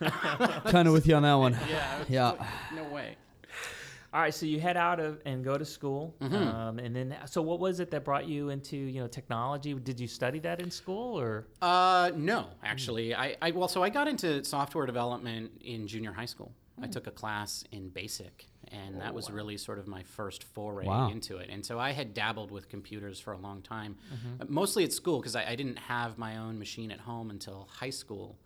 kind 0.66 0.88
of 0.88 0.94
with 0.94 1.06
you 1.06 1.14
on 1.14 1.22
that 1.22 1.34
one. 1.34 1.56
yeah, 1.70 2.04
Yeah. 2.08 2.46
no 2.74 2.84
way. 2.84 3.16
All 4.14 4.20
right, 4.20 4.34
so 4.34 4.44
you 4.44 4.60
head 4.60 4.76
out 4.76 5.00
of 5.00 5.22
and 5.24 5.42
go 5.42 5.56
to 5.56 5.64
school, 5.64 6.14
Mm-hmm. 6.20 6.34
um, 6.34 6.78
and 6.78 6.94
then 6.94 7.16
so 7.24 7.40
what 7.40 7.60
was 7.60 7.80
it 7.80 7.90
that 7.92 8.04
brought 8.04 8.26
you 8.28 8.50
into 8.50 8.76
you 8.76 9.00
know 9.00 9.06
technology? 9.06 9.72
Did 9.72 9.98
you 9.98 10.06
study 10.06 10.38
that 10.40 10.60
in 10.60 10.70
school 10.70 11.18
or? 11.18 11.46
Uh, 11.62 12.10
no, 12.14 12.48
actually, 12.62 13.14
I, 13.14 13.36
I 13.40 13.52
well, 13.52 13.68
so 13.68 13.82
I 13.82 13.88
got 13.88 14.08
into 14.08 14.44
software 14.44 14.84
development 14.84 15.50
in 15.64 15.86
junior 15.86 16.12
high 16.12 16.26
school. 16.26 16.52
I 16.82 16.88
took 16.88 17.06
a 17.06 17.10
class 17.10 17.64
in 17.72 17.88
BASIC, 17.90 18.46
and 18.72 19.00
that 19.00 19.12
was 19.14 19.30
really 19.30 19.56
sort 19.56 19.78
of 19.78 19.86
my 19.86 20.02
first 20.02 20.44
foray 20.44 20.86
Wow. 20.86 21.10
into 21.10 21.36
it. 21.36 21.48
And 21.50 21.64
so 21.64 21.78
I 21.78 21.92
had 21.92 22.14
dabbled 22.14 22.50
with 22.50 22.68
computers 22.68 23.20
for 23.20 23.32
a 23.32 23.38
long 23.38 23.62
time, 23.62 23.96
uh, 24.40 24.44
mostly 24.48 24.82
at 24.84 24.92
school 24.92 25.18
because 25.20 25.36
I, 25.36 25.44
I 25.50 25.54
didn't 25.56 25.78
have 25.78 26.18
my 26.18 26.38
own 26.38 26.58
machine 26.58 26.90
at 26.90 27.00
home 27.00 27.30
until 27.30 27.68
high 27.70 27.90
school. 27.90 28.38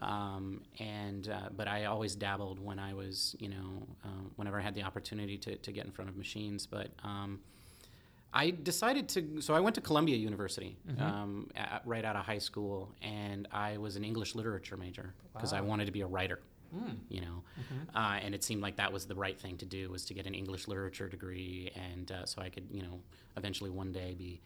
Um, 0.00 0.62
and 0.78 1.28
uh, 1.28 1.48
but 1.54 1.68
I 1.68 1.84
always 1.84 2.14
dabbled 2.14 2.58
when 2.58 2.78
I 2.78 2.94
was, 2.94 3.36
you 3.38 3.48
know, 3.50 3.86
um, 4.04 4.30
whenever 4.36 4.58
I 4.58 4.62
had 4.62 4.74
the 4.74 4.82
opportunity 4.82 5.36
to, 5.38 5.56
to 5.56 5.72
get 5.72 5.84
in 5.84 5.92
front 5.92 6.08
of 6.08 6.16
machines. 6.16 6.66
But 6.66 6.88
um, 7.04 7.40
I 8.32 8.50
decided 8.50 9.08
to. 9.10 9.40
So 9.42 9.52
I 9.54 9.60
went 9.60 9.74
to 9.74 9.80
Columbia 9.82 10.16
University 10.16 10.76
um, 10.98 11.50
a 11.54 11.80
right 11.84 12.04
out 12.04 12.16
of 12.16 12.24
high 12.24 12.38
school, 12.38 12.94
and 13.02 13.46
I 13.52 13.76
was 13.76 13.96
an 13.96 14.04
English 14.04 14.34
literature 14.34 14.76
major 14.78 15.12
because 15.34 15.52
I 15.52 15.60
wanted 15.60 15.84
to 15.86 15.92
be 15.92 16.00
a 16.00 16.06
writer. 16.06 16.40
You 17.08 17.20
know, 17.22 17.42
uh, 17.94 18.18
and 18.22 18.34
it 18.34 18.44
seemed 18.44 18.62
like 18.62 18.76
that 18.76 18.92
was 18.92 19.06
the 19.06 19.14
right 19.14 19.38
thing 19.38 19.56
to 19.58 19.66
do 19.66 19.90
was 19.90 20.04
to 20.06 20.14
get 20.14 20.26
an 20.26 20.34
English 20.34 20.68
literature 20.68 21.08
degree, 21.08 21.70
and 21.74 22.10
uh, 22.12 22.26
so 22.26 22.40
I 22.42 22.48
could, 22.48 22.68
you 22.70 22.82
know, 22.82 23.00
eventually 23.36 23.70
one 23.70 23.92
day 23.92 24.14
be 24.16 24.40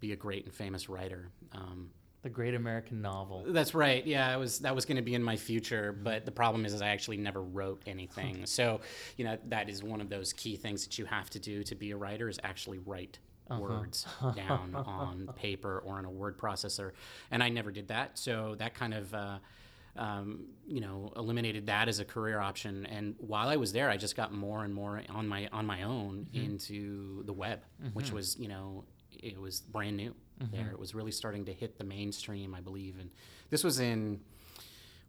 be 0.00 0.12
a 0.12 0.16
great 0.16 0.44
and 0.46 0.54
famous 0.54 0.88
writer. 0.88 1.28
Um, 1.52 1.90
The 2.22 2.30
Great 2.30 2.54
American 2.54 3.02
Novel. 3.02 3.44
that's 3.48 3.74
right. 3.74 4.04
Yeah, 4.06 4.34
it 4.34 4.38
was 4.38 4.58
that 4.60 4.74
was 4.74 4.84
going 4.86 4.96
to 4.96 5.02
be 5.02 5.14
in 5.14 5.22
my 5.22 5.36
future, 5.36 5.92
but 5.92 6.24
the 6.24 6.32
problem 6.32 6.64
is, 6.64 6.72
is 6.74 6.82
I 6.82 6.88
actually 6.88 7.18
never 7.18 7.42
wrote 7.42 7.82
anything. 7.86 8.46
so, 8.46 8.80
you 9.16 9.24
know, 9.24 9.36
that 9.48 9.68
is 9.68 9.82
one 9.82 10.00
of 10.00 10.08
those 10.08 10.32
key 10.32 10.56
things 10.56 10.84
that 10.84 10.98
you 10.98 11.04
have 11.04 11.30
to 11.30 11.38
do 11.38 11.62
to 11.64 11.74
be 11.74 11.90
a 11.92 11.96
writer 11.96 12.28
is 12.28 12.38
actually 12.42 12.78
write 12.78 13.18
words 13.58 14.06
down 14.36 14.74
on 14.76 15.28
paper 15.34 15.80
or 15.84 15.98
in 15.98 16.04
a 16.04 16.10
word 16.10 16.38
processor. 16.38 16.92
And 17.30 17.42
I 17.42 17.48
never 17.48 17.70
did 17.72 17.88
that. 17.88 18.16
So 18.18 18.54
that 18.58 18.74
kind 18.74 18.94
of 18.94 19.12
uh, 19.12 19.38
um, 19.96 20.46
you 20.66 20.80
know, 20.80 21.12
eliminated 21.16 21.66
that 21.66 21.88
as 21.88 21.98
a 22.00 22.04
career 22.04 22.40
option. 22.40 22.86
And 22.86 23.14
while 23.18 23.48
I 23.48 23.56
was 23.56 23.72
there, 23.72 23.90
I 23.90 23.96
just 23.96 24.16
got 24.16 24.32
more 24.32 24.64
and 24.64 24.72
more 24.74 25.02
on 25.10 25.26
my 25.28 25.48
on 25.52 25.66
my 25.66 25.82
own 25.82 26.26
into 26.32 27.22
the 27.24 27.32
web, 27.32 27.60
which 27.92 28.12
was 28.12 28.36
you 28.38 28.48
know 28.48 28.84
it 29.12 29.38
was 29.40 29.60
brand 29.60 29.96
new 29.96 30.14
there. 30.52 30.70
It 30.70 30.78
was 30.78 30.94
really 30.94 31.12
starting 31.12 31.44
to 31.46 31.52
hit 31.52 31.76
the 31.76 31.84
mainstream, 31.84 32.54
I 32.54 32.60
believe. 32.60 32.98
And 32.98 33.10
this 33.50 33.62
was 33.64 33.80
in 33.80 34.20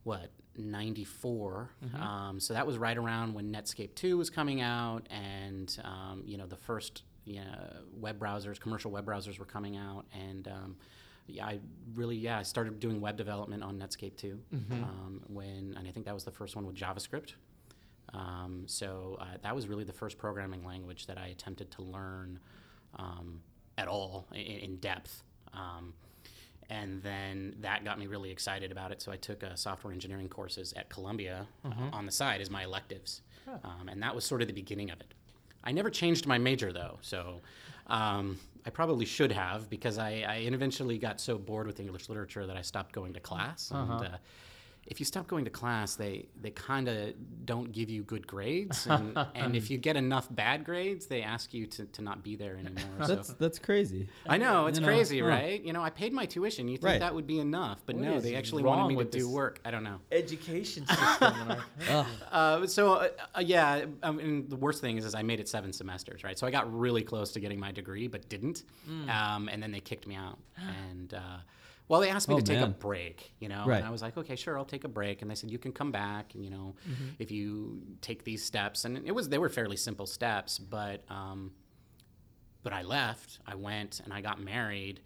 what 0.03 0.31
94 0.57 1.69
um, 2.01 2.39
so 2.39 2.53
that 2.55 2.65
was 2.67 2.77
right 2.77 2.97
around 2.97 3.33
when 3.35 3.53
netscape 3.53 3.93
2 3.95 4.17
was 4.17 4.29
coming 4.31 4.59
out 4.59 5.07
and 5.11 5.79
um, 5.83 6.23
you 6.25 6.37
know 6.37 6.47
the 6.47 6.55
first 6.57 7.03
you 7.23 7.35
know, 7.35 7.45
web 7.93 8.19
browsers 8.19 8.59
commercial 8.59 8.89
web 8.91 9.05
browsers 9.05 9.37
were 9.39 9.45
coming 9.45 9.77
out 9.77 10.05
and 10.11 10.47
um, 10.47 10.75
I 11.39 11.59
really 11.93 12.15
yeah 12.15 12.39
I 12.39 12.43
started 12.43 12.79
doing 12.79 12.99
web 12.99 13.15
development 13.17 13.63
on 13.63 13.77
Netscape 13.77 14.17
2. 14.17 14.39
Um, 14.83 15.21
when 15.27 15.75
and 15.77 15.87
I 15.87 15.91
think 15.91 16.05
that 16.05 16.13
was 16.13 16.23
the 16.23 16.31
first 16.31 16.55
one 16.55 16.65
with 16.65 16.75
JavaScript. 16.75 17.33
Um, 18.13 18.63
so 18.65 19.17
uh, 19.21 19.25
that 19.41 19.55
was 19.55 19.67
really 19.67 19.83
the 19.85 19.93
first 19.93 20.17
programming 20.17 20.65
language 20.65 21.07
that 21.07 21.17
I 21.17 21.27
attempted 21.27 21.71
to 21.71 21.81
learn 21.81 22.39
um, 22.97 23.41
at 23.77 23.87
all 23.87 24.27
in, 24.33 24.39
in 24.41 24.75
depth. 24.77 25.23
Um, 25.53 25.93
and 26.69 27.01
then 27.03 27.55
that 27.59 27.83
got 27.83 27.99
me 27.99 28.07
really 28.07 28.31
excited 28.31 28.71
about 28.71 28.91
it. 28.91 29.01
So 29.01 29.11
I 29.11 29.17
took 29.17 29.43
uh, 29.43 29.55
software 29.55 29.91
engineering 29.93 30.29
courses 30.29 30.73
at 30.77 30.89
Columbia 30.89 31.45
uh, 31.65 31.95
on 31.95 32.05
the 32.05 32.11
side 32.11 32.39
as 32.41 32.49
my 32.49 32.63
electives, 32.63 33.21
um, 33.63 33.89
and 33.89 34.01
that 34.03 34.15
was 34.15 34.23
sort 34.25 34.41
of 34.41 34.47
the 34.47 34.53
beginning 34.53 34.89
of 34.89 34.99
it. 35.01 35.13
I 35.63 35.71
never 35.73 35.89
changed 35.89 36.25
my 36.27 36.37
major 36.37 36.71
though, 36.73 36.97
so 37.01 37.41
um, 37.87 38.39
I 38.65 38.69
probably 38.69 39.05
should 39.05 39.31
have 39.31 39.69
because 39.69 39.97
I, 39.97 40.23
I 40.27 40.35
eventually 40.53 40.97
got 40.97 41.19
so 41.19 41.37
bored 41.37 41.67
with 41.67 41.79
English 41.79 42.09
literature 42.09 42.45
that 42.45 42.57
I 42.57 42.61
stopped 42.61 42.93
going 42.93 43.13
to 43.13 43.19
class. 43.19 43.71
And 43.71 43.91
uh, 44.05 44.17
if 44.87 44.99
you 44.99 45.05
stop 45.05 45.27
going 45.27 45.45
to 45.45 45.51
class, 45.51 45.95
they 45.95 46.25
they 46.41 46.49
kind 46.51 46.87
of 46.89 47.13
don't 47.45 47.71
give 47.71 47.89
you 47.89 48.03
good 48.03 48.25
grades, 48.27 48.85
and, 48.89 49.17
and 49.35 49.55
if 49.55 49.69
you 49.71 49.77
get 49.77 49.95
enough 49.95 50.27
bad 50.31 50.65
grades, 50.65 51.05
they 51.05 51.21
ask 51.21 51.53
you 51.53 51.65
to, 51.67 51.85
to 51.85 52.01
not 52.01 52.23
be 52.23 52.35
there 52.35 52.55
anymore. 52.57 53.07
That's 53.07 53.27
so. 53.29 53.35
that's 53.39 53.59
crazy. 53.59 54.09
I 54.27 54.37
know 54.37 54.65
it's 54.65 54.79
You 54.79 54.85
crazy, 54.85 55.19
huh. 55.19 55.27
right? 55.27 55.63
You 55.63 55.71
know, 55.71 55.81
I 55.81 55.91
paid 55.91 56.13
my 56.13 56.25
tuition. 56.25 56.67
You 56.67 56.77
think 56.77 56.85
Right. 56.85 56.99
that 56.99 57.13
would 57.15 57.27
be 57.27 57.39
enough, 57.39 57.81
but 57.85 57.95
What 57.95 58.03
no, 58.05 58.19
they 58.19 58.35
actually 58.35 58.63
wanted 58.63 58.97
me 58.97 59.03
to 59.03 59.09
do 59.09 59.29
work. 59.29 59.61
I 59.63 59.71
don't 59.71 59.83
know. 59.83 59.99
Education 60.11 60.85
system. 60.87 61.33
Uh, 62.31 62.65
so 62.67 62.93
uh, 62.93 63.07
uh, 63.35 63.39
yeah, 63.45 63.85
I 64.03 64.11
mean, 64.11 64.47
the 64.49 64.55
worst 64.55 64.81
thing 64.81 64.97
is, 64.97 65.05
is 65.05 65.13
I 65.15 65.21
made 65.21 65.39
it 65.39 65.47
seven 65.49 65.71
semesters, 65.73 66.23
right? 66.23 66.37
So 66.39 66.47
I 66.47 66.51
got 66.51 66.71
really 66.73 67.03
close 67.03 67.31
to 67.33 67.39
getting 67.39 67.59
my 67.59 67.71
degree, 67.71 68.07
but 68.07 68.27
didn't, 68.29 68.63
Hmm. 68.85 69.09
um, 69.09 69.49
and 69.49 69.61
then 69.61 69.71
they 69.71 69.79
kicked 69.79 70.07
me 70.07 70.15
out. 70.15 70.39
And 70.91 71.13
uh, 71.13 71.37
well, 71.91 71.99
they 71.99 72.09
asked 72.09 72.29
me 72.29 72.35
Oh, 72.35 72.39
to 72.39 72.43
take 72.43 72.61
a 72.61 72.67
break, 72.67 73.33
you 73.39 73.49
know, 73.49 73.65
Right. 73.67 73.77
and 73.79 73.85
I 73.85 73.89
was 73.89 74.01
like, 74.01 74.15
okay, 74.17 74.37
sure, 74.37 74.57
I'll 74.57 74.63
take 74.63 74.85
a 74.85 74.87
break. 74.87 75.21
And 75.21 75.29
they 75.29 75.35
said 75.35 75.51
you 75.51 75.59
can 75.59 75.73
come 75.73 75.91
back, 75.91 76.33
and 76.35 76.43
you 76.45 76.49
know, 76.49 76.75
Mm-hmm. 76.89 77.09
if 77.19 77.29
you 77.31 77.81
take 77.99 78.23
these 78.23 78.43
steps, 78.45 78.85
and 78.85 78.97
it 79.05 79.11
was 79.13 79.27
they 79.29 79.37
were 79.37 79.49
fairly 79.49 79.75
simple 79.77 80.05
steps, 80.07 80.57
but 80.57 81.03
um, 81.09 81.51
but 82.63 82.73
I 82.73 82.83
left. 82.83 83.39
I 83.45 83.55
went 83.55 83.99
and 84.03 84.13
I 84.13 84.21
got 84.21 84.39
married, 84.41 85.01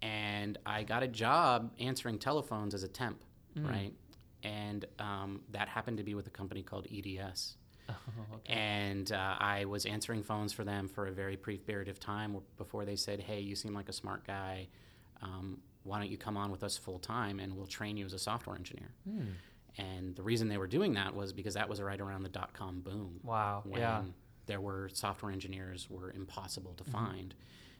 and 0.00 0.56
I 0.64 0.82
got 0.82 1.02
a 1.02 1.08
job 1.08 1.72
answering 1.78 2.18
telephones 2.18 2.72
as 2.74 2.82
a 2.84 2.88
temp, 2.88 3.22
right? 3.56 3.92
And 4.42 4.84
um, 4.98 5.40
that 5.50 5.68
happened 5.68 5.98
to 5.98 6.04
be 6.04 6.14
with 6.14 6.26
a 6.26 6.30
company 6.30 6.62
called 6.62 6.86
EDS. 6.90 7.56
And 8.46 9.10
uh, 9.12 9.36
I 9.38 9.64
was 9.66 9.84
answering 9.86 10.22
phones 10.22 10.52
for 10.54 10.64
them 10.64 10.88
for 10.88 11.06
a 11.06 11.12
very 11.12 11.36
brief 11.36 11.66
period 11.66 11.88
of 11.88 11.98
time 12.00 12.36
before 12.56 12.84
they 12.86 12.96
said, 12.96 13.20
"Hey, 13.20 13.40
you 13.40 13.54
seem 13.54 13.74
like 13.74 13.88
a 13.90 13.92
smart 13.92 14.26
guy. 14.26 14.68
Um, 15.22 15.60
why 15.84 15.98
don't 15.98 16.10
you 16.10 16.18
come 16.18 16.36
on 16.36 16.50
with 16.50 16.62
us 16.62 16.76
full 16.76 16.98
time 16.98 17.38
and 17.38 17.56
we'll 17.56 17.66
train 17.66 17.96
you 17.96 18.04
as 18.04 18.12
a 18.12 18.18
software 18.18 18.56
engineer?" 18.56 18.90
Hmm. 19.08 19.26
And 19.76 20.14
the 20.14 20.22
reason 20.22 20.48
they 20.48 20.58
were 20.58 20.66
doing 20.66 20.94
that 20.94 21.14
was 21.14 21.32
because 21.32 21.54
that 21.54 21.68
was 21.68 21.80
right 21.80 22.00
around 22.00 22.22
the 22.22 22.28
dot 22.28 22.52
com 22.52 22.80
boom. 22.80 23.20
Wow, 23.22 23.62
When 23.64 23.80
yeah. 23.80 24.02
there 24.46 24.60
were 24.60 24.88
software 24.92 25.32
engineers 25.32 25.88
were 25.90 26.10
impossible 26.10 26.74
to 26.74 26.84
mm-hmm. 26.84 26.92
find. 26.92 27.34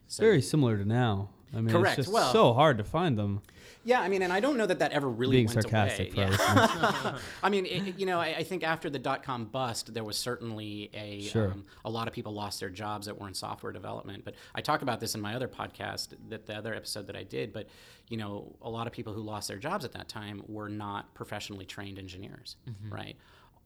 It's 0.06 0.18
very 0.18 0.42
similar 0.42 0.76
to 0.78 0.84
now. 0.84 1.30
I 1.52 1.60
mean, 1.60 1.70
Correct. 1.74 1.98
it's 1.98 2.06
just 2.08 2.12
Well- 2.14 2.32
so 2.32 2.52
hard 2.52 2.78
to 2.78 2.84
find 2.84 3.18
them. 3.18 3.40
Yeah, 3.86 4.00
I 4.00 4.08
mean, 4.08 4.22
and 4.22 4.32
I 4.32 4.40
don't 4.40 4.56
know 4.56 4.64
that 4.64 4.78
that 4.78 4.92
ever 4.92 5.06
really 5.10 5.36
Being 5.36 5.46
went 5.46 5.62
sarcastic 5.62 6.16
away. 6.16 6.30
Yeah. 6.30 7.18
I 7.42 7.50
mean, 7.50 7.66
it, 7.66 7.98
you 7.98 8.06
know, 8.06 8.18
I, 8.18 8.36
I 8.38 8.42
think 8.42 8.64
after 8.64 8.88
the 8.88 8.98
dot 8.98 9.22
com 9.22 9.44
bust, 9.44 9.92
there 9.92 10.02
was 10.04 10.16
certainly 10.16 10.88
a 10.94 11.20
Sure. 11.20 11.52
um, 11.52 11.64
a 11.84 11.90
lot 11.90 12.08
of 12.08 12.14
people 12.14 12.32
lost 12.32 12.60
their 12.60 12.70
jobs 12.70 13.04
that 13.06 13.20
were 13.20 13.28
in 13.28 13.34
software 13.34 13.72
development. 13.72 14.24
But 14.24 14.36
I 14.54 14.62
talk 14.62 14.80
about 14.80 15.00
this 15.00 15.14
in 15.14 15.20
my 15.20 15.34
other 15.34 15.48
podcast, 15.48 16.14
that 16.30 16.46
the 16.46 16.56
other 16.56 16.74
episode 16.74 17.06
that 17.08 17.16
I 17.16 17.24
did. 17.24 17.52
But 17.52 17.68
you 18.08 18.16
know, 18.16 18.54
a 18.62 18.70
lot 18.70 18.86
of 18.86 18.94
people 18.94 19.12
who 19.12 19.20
lost 19.20 19.48
their 19.48 19.58
jobs 19.58 19.84
at 19.84 19.92
that 19.92 20.08
time 20.08 20.42
were 20.48 20.70
not 20.70 21.12
professionally 21.14 21.66
trained 21.66 21.98
engineers, 21.98 22.56
right? 22.88 23.16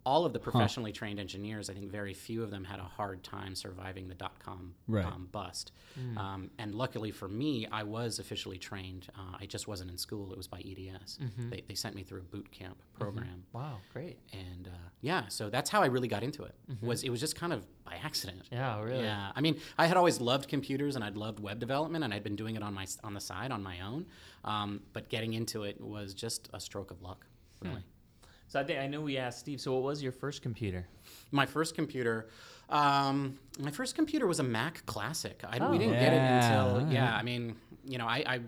All 0.07 0.25
of 0.25 0.33
the 0.33 0.39
professionally 0.39 0.91
trained 0.93 1.21
engineers, 1.21 1.69
I 1.69 1.75
think 1.75 1.91
very 1.91 2.15
few 2.15 2.43
of 2.43 2.51
them 2.51 2.65
had 2.65 2.79
a 2.79 2.85
hard 2.85 3.23
time 3.23 3.55
surviving 3.55 4.09
the 4.09 4.15
dot 4.15 4.39
com 4.39 4.75
Right. 4.87 5.05
um, 5.05 5.29
bust. 5.33 5.73
Um, 6.17 6.51
and 6.59 6.75
luckily 6.75 7.11
for 7.11 7.29
me, 7.29 7.67
I 7.71 7.83
was 7.83 8.19
officially 8.21 8.57
trained. 8.59 9.09
Uh, 9.19 9.37
I 9.41 9.47
just 9.47 9.67
wasn't 9.69 9.91
in 9.91 9.99
school; 9.99 10.31
it 10.33 10.37
was 10.39 10.47
by 10.47 10.61
EDS. 10.61 11.19
They, 11.51 11.63
they 11.69 11.75
sent 11.75 11.95
me 11.97 12.05
through 12.05 12.21
a 12.21 12.25
boot 12.25 12.51
camp 12.53 12.81
program 12.95 13.45
Wow, 13.53 13.79
great. 13.93 14.19
and 14.33 14.69
uh, 14.69 14.89
yeah, 15.01 15.25
so 15.29 15.51
that's 15.51 15.69
how 15.71 15.83
I 15.83 15.87
really 15.87 16.09
got 16.09 16.23
into 16.23 16.45
it. 16.45 16.55
Was 16.81 17.03
it 17.03 17.11
was 17.11 17.21
just 17.21 17.35
kind 17.37 17.53
of 17.53 17.67
by 17.85 17.97
accident. 18.03 18.43
Yeah, 18.53 18.81
really. 18.81 19.03
Yeah, 19.05 19.33
I 19.35 19.41
mean, 19.41 19.59
I 19.77 19.87
had 19.87 19.97
always 19.97 20.21
loved 20.21 20.49
computers 20.49 20.95
and 20.95 21.05
I'd 21.05 21.17
loved 21.17 21.41
web 21.41 21.59
development 21.59 22.05
and 22.05 22.15
I'd 22.15 22.23
been 22.25 22.37
doing 22.37 22.55
it 22.57 22.63
on 22.63 22.73
my 22.73 22.87
on 23.05 23.13
the 23.15 23.21
side 23.21 23.51
on 23.51 23.63
my 23.63 23.81
own, 23.81 24.07
um, 24.45 24.81
but 24.93 25.09
getting 25.09 25.35
into 25.35 25.65
it 25.65 25.81
was 25.81 26.15
just 26.15 26.49
a 26.55 26.61
stroke 26.61 26.91
of 26.93 27.03
luck, 27.03 27.27
really. 27.61 27.83
So 28.49 28.59
I 28.59 28.65
think 28.65 28.79
I 28.81 28.87
know 28.87 29.01
we 29.03 29.17
asked 29.19 29.41
Steve. 29.41 29.61
So 29.61 29.75
what 29.75 29.83
was 29.83 30.03
your 30.03 30.13
first 30.13 30.43
computer? 30.43 30.87
My 31.31 31.45
first 31.47 31.75
computer, 31.75 32.29
um, 32.71 33.39
my 33.59 33.71
first 33.71 33.95
computer 33.95 34.27
was 34.27 34.41
a 34.41 34.43
Mac 34.43 34.85
Classic. 34.87 35.41
I, 35.47 35.59
Oh. 35.59 35.71
we 35.71 35.79
didn't 35.79 35.99
get 35.99 36.13
it 36.15 36.17
until 36.17 36.91
yeah. 36.93 37.15
I 37.15 37.23
mean, 37.23 37.57
you 37.85 37.99
know, 37.99 38.07
I 38.07 38.41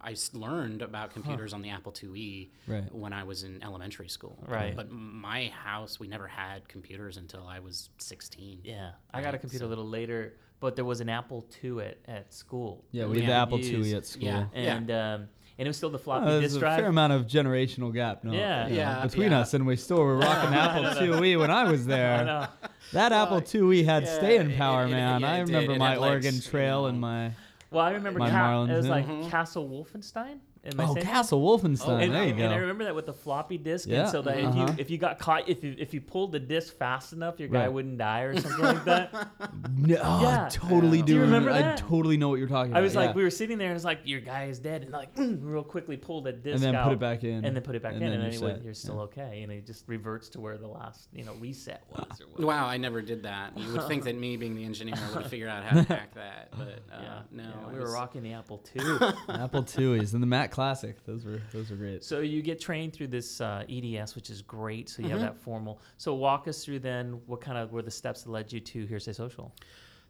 I 0.00 0.14
learned 0.32 0.82
about 0.82 1.12
computers 1.12 1.52
on 1.52 1.62
the 1.62 1.70
Apple 1.70 1.92
IIe 1.92 2.50
Right. 2.66 2.92
when 2.94 3.12
I 3.12 3.24
was 3.24 3.42
in 3.42 3.62
elementary 3.62 4.08
school. 4.08 4.38
Right. 4.46 4.74
But 4.76 4.90
my 4.90 5.48
house, 5.48 5.98
we 6.00 6.06
never 6.08 6.26
had 6.28 6.68
computers 6.68 7.16
until 7.16 7.46
I 7.46 7.58
was 7.60 7.90
16. 7.98 8.60
Yeah, 8.64 8.92
I 9.12 9.22
got 9.22 9.34
a 9.34 9.38
computer 9.38 9.64
so- 9.64 9.68
a 9.68 9.70
little 9.74 9.88
later, 9.88 10.34
but 10.60 10.76
there 10.76 10.84
was 10.84 11.00
an 11.00 11.08
Apple 11.08 11.44
II 11.64 11.80
at, 11.80 11.98
at 12.06 12.32
school. 12.32 12.84
Yeah, 12.92 13.06
we 13.06 13.20
had 13.20 13.28
the 13.28 13.32
Apple 13.34 13.58
use. 13.60 13.86
IIe 13.88 13.96
at 13.96 14.06
school. 14.06 14.24
Yeah. 14.28 14.46
and 14.54 14.90
um, 14.90 15.28
and 15.58 15.66
it 15.66 15.68
was 15.68 15.76
still 15.76 15.90
the 15.90 15.98
Oh, 15.98 16.02
floppy 16.02 16.26
there's 16.26 16.52
disk 16.54 16.56
a 16.56 16.60
fair 16.76 16.86
amount 16.86 17.12
of 17.12 17.26
generational 17.26 17.92
gap. 17.92 18.24
No, 18.24 18.32
Yeah. 18.32 18.64
you 18.68 18.70
know, 18.74 18.76
Yeah, 18.80 19.02
between 19.06 19.30
yeah. 19.32 19.40
us, 19.40 19.54
and 19.54 19.66
we 19.66 19.76
still 19.76 19.98
were 19.98 20.16
rocking 20.16 20.54
Apple 20.54 20.84
IIe 20.84 21.38
when 21.38 21.50
I 21.50 21.70
was 21.70 21.86
there. 21.94 22.14
I 22.20 22.24
know. 22.24 22.46
That 22.92 23.12
Apple 23.12 23.40
IIe 23.42 23.84
had 23.84 24.04
yeah, 24.04 24.14
staying 24.16 24.56
power, 24.56 24.84
it- 24.84 24.88
it- 24.88 24.92
man. 24.92 25.20
yeah, 25.20 25.30
I 25.32 25.38
remember 25.40 25.74
my 25.76 25.90
had 25.90 25.98
legs, 25.98 26.10
Oregon 26.26 26.34
you 26.36 26.40
Trail 26.40 26.86
and 26.86 27.00
know. 27.00 27.06
my 27.06 27.30
Well, 27.70 27.84
I 27.84 27.90
remember 27.90 28.20
Ca- 28.20 28.26
Marlins, 28.30 28.70
it 28.70 28.76
was 28.76 28.86
yeah. 28.86 28.90
like 28.92 29.06
Mhm. 29.06 29.30
Castle 29.30 29.68
Wolfenstein. 29.68 30.38
Am 30.64 30.80
I 30.80 30.84
oh 30.84 30.94
saying? 30.94 31.06
Castle 31.06 31.40
Wolfenstein. 31.42 32.02
And, 32.04 32.14
there 32.14 32.24
you 32.26 32.34
and 32.34 32.52
I 32.52 32.56
remember 32.56 32.84
that 32.84 32.94
with 32.94 33.06
the 33.06 33.12
floppy 33.12 33.58
disk, 33.58 33.88
Yeah, 33.88 34.02
and 34.02 34.08
so 34.10 34.22
that 34.22 34.38
if 34.38 34.44
uh-huh. 34.46 34.66
you 34.68 34.74
if 34.78 34.90
you 34.90 34.98
got 34.98 35.18
caught, 35.18 35.48
if 35.48 35.62
you 35.64 35.74
if 35.78 35.94
you 35.94 36.00
pulled 36.00 36.32
the 36.32 36.40
disk 36.40 36.76
fast 36.76 37.12
enough, 37.12 37.38
your 37.38 37.48
guy 37.48 37.60
Right. 37.60 37.72
wouldn't 37.72 37.98
die 37.98 38.20
or 38.22 38.38
something 38.40 38.64
like 38.64 38.84
that. 38.84 39.12
No, 39.76 39.96
oh, 40.02 40.22
Yeah. 40.22 40.46
I 40.46 40.48
totally 40.48 40.98
do. 41.02 41.06
Do 41.08 41.14
you 41.14 41.20
remember 41.22 41.50
I 41.50 41.62
that? 41.62 41.78
totally 41.78 42.16
know 42.16 42.28
what 42.28 42.38
you're 42.38 42.48
talking 42.48 42.72
about. 42.72 42.80
I 42.80 42.82
was 42.82 42.94
like, 42.94 43.10
yeah. 43.10 43.14
we 43.14 43.22
were 43.22 43.30
sitting 43.30 43.58
there, 43.58 43.68
and 43.68 43.76
it's 43.76 43.84
like 43.84 44.00
your 44.04 44.20
guy 44.20 44.44
is 44.46 44.58
dead, 44.58 44.82
and 44.82 44.90
like 44.92 45.10
real 45.16 45.62
quickly 45.62 45.96
pulled 45.96 46.24
the 46.24 46.32
disc 46.32 46.54
and 46.56 46.62
then 46.62 46.74
out, 46.74 46.84
put 46.84 46.92
it 46.94 46.98
back 46.98 47.24
in, 47.24 47.44
and 47.44 47.56
then 47.56 47.62
put 47.62 47.74
it 47.74 47.82
back 47.82 47.94
and 47.94 48.02
in, 48.02 48.10
then 48.10 48.20
and 48.20 48.32
then 48.32 48.32
you're 48.40 48.48
it 48.48 48.52
would- 48.52 48.56
set. 48.58 48.64
you're 48.64 48.74
still 48.74 49.00
okay, 49.00 49.42
and 49.42 49.52
it 49.52 49.66
just 49.66 49.84
reverts 49.86 50.28
to 50.30 50.40
where 50.40 50.58
the 50.58 50.66
last 50.68 51.08
you 51.12 51.24
know 51.24 51.34
reset 51.34 51.84
was. 51.90 52.20
Or 52.20 52.26
whatever. 52.32 52.46
Wow, 52.46 52.66
I 52.66 52.76
never 52.76 53.00
did 53.02 53.22
that. 53.22 53.56
You 53.56 53.72
would 53.72 53.86
think 53.86 54.04
that 54.04 54.16
me 54.16 54.36
being 54.36 54.54
the 54.56 54.64
engineer 54.64 54.96
would 55.14 55.22
have 55.22 55.30
figured 55.30 55.48
out 55.48 55.64
how 55.64 55.82
to 55.82 55.88
hack 55.88 56.14
that, 56.14 56.48
but 56.56 56.80
uh, 56.92 57.02
yeah, 57.02 57.18
no. 57.30 57.42
yeah, 57.44 57.68
it 57.68 57.72
we 57.74 57.78
were 57.80 57.92
rocking 57.92 58.22
the 58.22 58.32
Apple 58.32 58.62
II. 58.74 58.82
Apple 59.28 59.62
IIes 59.62 60.14
in 60.14 60.20
the 60.20 60.26
Mac 60.26 60.50
Classic. 60.58 61.04
Those 61.06 61.24
were 61.24 61.40
those 61.52 61.70
were 61.70 61.76
great. 61.76 62.02
So 62.02 62.18
you 62.18 62.42
get 62.42 62.60
trained 62.60 62.92
through 62.92 63.06
this 63.06 63.40
uh, 63.40 63.62
EDS, 63.68 64.16
which 64.16 64.28
is 64.28 64.42
great. 64.42 64.88
So 64.88 65.02
you 65.02 65.08
Mm-hmm. 65.08 65.12
have 65.12 65.20
that 65.20 65.36
formal. 65.40 65.80
So 65.98 66.14
walk 66.14 66.48
us 66.48 66.64
through 66.64 66.80
then 66.80 67.20
what 67.26 67.40
kind 67.40 67.56
of 67.56 67.70
were 67.70 67.80
the 67.80 67.92
steps 67.92 68.22
that 68.24 68.30
led 68.30 68.52
you 68.52 68.58
to 68.58 68.84
Hearsay 68.86 69.12
Social? 69.12 69.54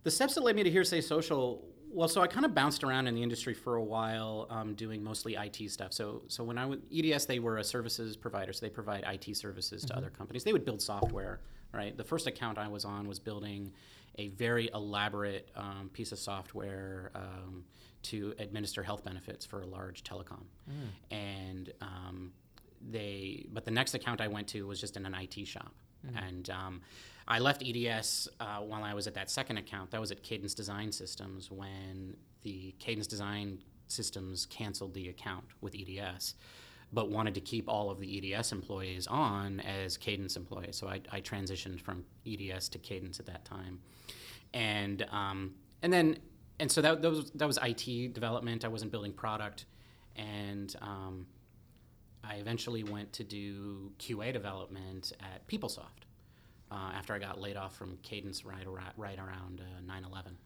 The 0.04 0.10
steps 0.10 0.36
that 0.36 0.42
led 0.44 0.56
me 0.56 0.62
to 0.62 0.70
Hearsay 0.70 1.02
Social, 1.02 1.62
well, 1.92 2.08
so 2.08 2.22
I 2.22 2.26
kind 2.28 2.46
of 2.46 2.54
bounced 2.54 2.82
around 2.82 3.08
in 3.08 3.14
the 3.14 3.22
industry 3.22 3.52
for 3.52 3.76
a 3.76 3.84
while, 3.84 4.46
um, 4.48 4.72
doing 4.74 5.04
mostly 5.04 5.34
IT 5.34 5.70
stuff. 5.70 5.92
So, 5.92 6.22
so 6.28 6.42
when 6.44 6.56
I 6.56 6.64
was 6.64 6.78
EDS, 6.96 7.26
they 7.26 7.40
were 7.40 7.58
a 7.58 7.64
services 7.64 8.16
provider, 8.16 8.54
so 8.54 8.64
they 8.64 8.70
provide 8.70 9.04
IT 9.06 9.36
services 9.36 9.84
to 9.84 9.96
other 9.98 10.08
companies. 10.08 10.44
They 10.44 10.54
would 10.54 10.64
build 10.64 10.80
software, 10.80 11.40
right? 11.74 11.94
The 11.94 12.04
first 12.04 12.26
account 12.26 12.56
I 12.56 12.68
was 12.68 12.86
on 12.86 13.06
was 13.06 13.18
building 13.18 13.70
a 14.16 14.28
very 14.28 14.70
elaborate 14.72 15.50
um, 15.56 15.90
piece 15.92 16.10
of 16.10 16.18
software 16.18 17.10
um, 17.14 17.64
to 18.08 18.34
administer 18.38 18.82
health 18.82 19.04
benefits 19.04 19.44
for 19.46 19.62
a 19.62 19.66
large 19.66 20.02
telecom, 20.04 20.44
and 21.10 21.72
um, 21.80 22.32
they. 22.90 23.46
But 23.52 23.64
the 23.64 23.70
next 23.70 23.94
account 23.94 24.20
I 24.20 24.28
went 24.28 24.48
to 24.48 24.66
was 24.66 24.80
just 24.80 24.96
in 24.96 25.06
an 25.06 25.14
IT 25.14 25.46
shop, 25.46 25.74
and 26.16 26.48
um, 26.50 26.80
I 27.26 27.38
left 27.38 27.62
EDS 27.62 28.28
uh, 28.40 28.58
while 28.60 28.82
I 28.82 28.94
was 28.94 29.06
at 29.06 29.14
that 29.14 29.30
second 29.30 29.58
account. 29.58 29.90
That 29.90 30.00
was 30.00 30.10
at 30.10 30.22
Cadence 30.22 30.54
Design 30.54 30.90
Systems 30.90 31.50
when 31.50 32.16
the 32.42 32.74
Cadence 32.78 33.06
Design 33.06 33.58
Systems 33.88 34.46
canceled 34.46 34.94
the 34.94 35.08
account 35.08 35.44
with 35.60 35.74
EDS, 35.74 36.34
but 36.92 37.10
wanted 37.10 37.34
to 37.34 37.40
keep 37.40 37.68
all 37.68 37.90
of 37.90 38.00
the 38.00 38.34
EDS 38.34 38.52
employees 38.52 39.06
on 39.06 39.60
as 39.60 39.96
Cadence 39.98 40.36
employees. 40.36 40.76
So 40.76 40.88
I, 40.88 41.00
I 41.12 41.20
transitioned 41.20 41.80
from 41.80 42.04
EDS 42.26 42.70
to 42.70 42.78
Cadence 42.78 43.20
at 43.20 43.26
that 43.26 43.44
time, 43.44 43.80
and 44.54 45.06
um, 45.10 45.54
and 45.82 45.92
then 45.92 46.18
and 46.60 46.70
so 46.70 46.80
that, 46.82 47.02
that 47.02 47.10
was 47.10 47.30
that 47.32 47.46
was 47.46 47.58
IT 47.62 48.14
development. 48.14 48.64
I 48.64 48.68
wasn't 48.68 48.90
building 48.92 49.12
product, 49.12 49.64
and 50.16 50.74
um, 50.82 51.26
I 52.24 52.34
eventually 52.36 52.82
went 52.82 53.12
to 53.14 53.24
do 53.24 53.92
QA 53.98 54.32
development 54.32 55.12
at 55.20 55.46
PeopleSoft 55.48 56.04
uh, 56.70 56.92
after 56.94 57.14
I 57.14 57.18
got 57.18 57.40
laid 57.40 57.56
off 57.56 57.76
from 57.76 57.96
Cadence 58.02 58.44
right, 58.44 58.66
around, 58.66 58.92
right 58.96 59.18
around 59.18 59.60
uh, 59.60 59.80
9 59.86 60.04
11. 60.10 60.36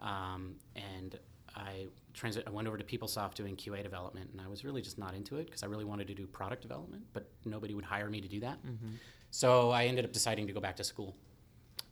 Um, 0.00 0.54
and 0.76 1.18
I 1.56 1.86
transit. 2.14 2.44
I 2.46 2.50
went 2.50 2.66
over 2.68 2.78
to 2.78 2.84
PeopleSoft 2.84 3.34
doing 3.34 3.56
QA 3.56 3.82
development, 3.82 4.30
and 4.32 4.40
I 4.40 4.48
was 4.48 4.64
really 4.64 4.82
just 4.82 4.98
not 4.98 5.14
into 5.14 5.36
it 5.36 5.46
because 5.46 5.62
I 5.62 5.66
really 5.66 5.84
wanted 5.84 6.06
to 6.08 6.14
do 6.14 6.26
product 6.26 6.62
development, 6.62 7.04
but 7.12 7.28
nobody 7.44 7.74
would 7.74 7.84
hire 7.84 8.08
me 8.08 8.20
to 8.20 8.28
do 8.28 8.40
that. 8.40 8.58
So 9.30 9.70
I 9.70 9.84
ended 9.86 10.04
up 10.04 10.12
deciding 10.12 10.46
to 10.46 10.52
go 10.52 10.60
back 10.60 10.76
to 10.76 10.84
school, 10.84 11.16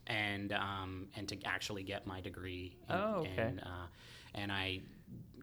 and 0.06 0.52
um, 0.52 1.08
and 1.16 1.28
to 1.28 1.36
actually 1.44 1.82
get 1.82 2.06
my 2.06 2.20
degree. 2.20 2.76
In, 2.88 2.94
Oh, 2.94 3.14
okay. 3.20 3.42
And, 3.42 3.60
uh, 3.60 3.86
and 4.34 4.52
I 4.52 4.80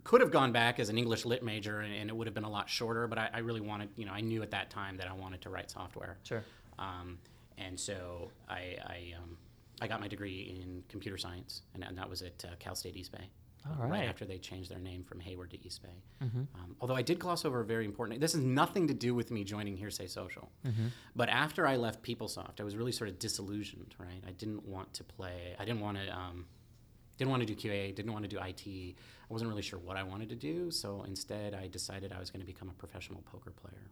could 0.03 0.21
have 0.21 0.31
gone 0.31 0.51
back 0.51 0.79
as 0.79 0.89
an 0.89 0.97
English 0.97 1.25
lit 1.25 1.43
major, 1.43 1.81
and, 1.81 1.93
and 1.93 2.09
it 2.09 2.15
would 2.15 2.27
have 2.27 2.33
been 2.33 2.43
a 2.43 2.49
lot 2.49 2.69
shorter. 2.69 3.07
But 3.07 3.17
I, 3.19 3.29
I 3.33 3.39
really 3.39 3.61
wanted, 3.61 3.89
you 3.95 4.05
know, 4.05 4.13
I 4.13 4.21
knew 4.21 4.41
at 4.41 4.51
that 4.51 4.69
time 4.69 4.97
that 4.97 5.07
I 5.07 5.13
wanted 5.13 5.41
to 5.41 5.49
write 5.49 5.69
software. 5.69 6.17
Sure. 6.23 6.43
Um, 6.77 7.19
and 7.57 7.77
so 7.79 8.31
I, 8.49 8.77
I, 8.85 9.13
um, 9.21 9.37
I 9.81 9.87
got 9.87 9.99
my 9.99 10.07
degree 10.07 10.57
in 10.61 10.83
computer 10.87 11.17
science, 11.17 11.63
and, 11.73 11.83
and 11.83 11.97
that 11.97 12.09
was 12.09 12.21
at 12.21 12.43
uh, 12.45 12.55
Cal 12.57 12.73
State 12.75 12.95
East 12.95 13.11
Bay. 13.11 13.29
All 13.65 13.85
uh, 13.85 13.87
right. 13.87 14.05
after 14.05 14.25
they 14.25 14.37
changed 14.37 14.71
their 14.71 14.79
name 14.79 15.03
from 15.03 15.19
Hayward 15.19 15.51
to 15.51 15.65
East 15.65 15.83
Bay. 15.83 16.03
Mm-hmm. 16.23 16.39
Um, 16.55 16.75
although 16.79 16.95
I 16.95 17.01
did 17.01 17.19
gloss 17.19 17.45
over 17.45 17.59
a 17.59 17.65
very 17.65 17.85
important. 17.85 18.19
This 18.19 18.33
has 18.33 18.41
nothing 18.41 18.87
to 18.87 18.93
do 18.93 19.13
with 19.13 19.31
me 19.31 19.43
joining 19.43 19.77
Hearsay 19.77 20.07
Social. 20.07 20.49
Mm-hmm. 20.65 20.87
But 21.15 21.29
after 21.29 21.67
I 21.67 21.75
left 21.75 22.01
PeopleSoft, 22.01 22.59
I 22.59 22.63
was 22.63 22.75
really 22.75 22.91
sort 22.91 23.09
of 23.09 23.19
disillusioned. 23.19 23.95
Right, 23.99 24.23
I 24.27 24.31
didn't 24.31 24.65
want 24.65 24.93
to 24.95 25.03
play. 25.03 25.55
I 25.59 25.65
didn't 25.65 25.81
want 25.81 25.97
to. 25.97 26.13
Um, 26.13 26.45
didn't 27.17 27.31
want 27.31 27.45
to 27.45 27.53
do 27.53 27.55
QA. 27.55 27.93
Didn't 27.93 28.13
want 28.13 28.23
to 28.23 28.29
do 28.29 28.39
IT. 28.39 28.65
I 28.65 29.33
wasn't 29.33 29.49
really 29.49 29.61
sure 29.61 29.77
what 29.77 29.97
I 29.97 30.03
wanted 30.03 30.29
to 30.29 30.35
do. 30.35 30.71
So 30.71 31.03
instead, 31.05 31.53
I 31.53 31.67
decided 31.67 32.13
I 32.13 32.19
was 32.19 32.29
going 32.31 32.39
to 32.39 32.45
become 32.45 32.69
a 32.69 32.73
professional 32.73 33.21
poker 33.23 33.51
player. 33.51 33.91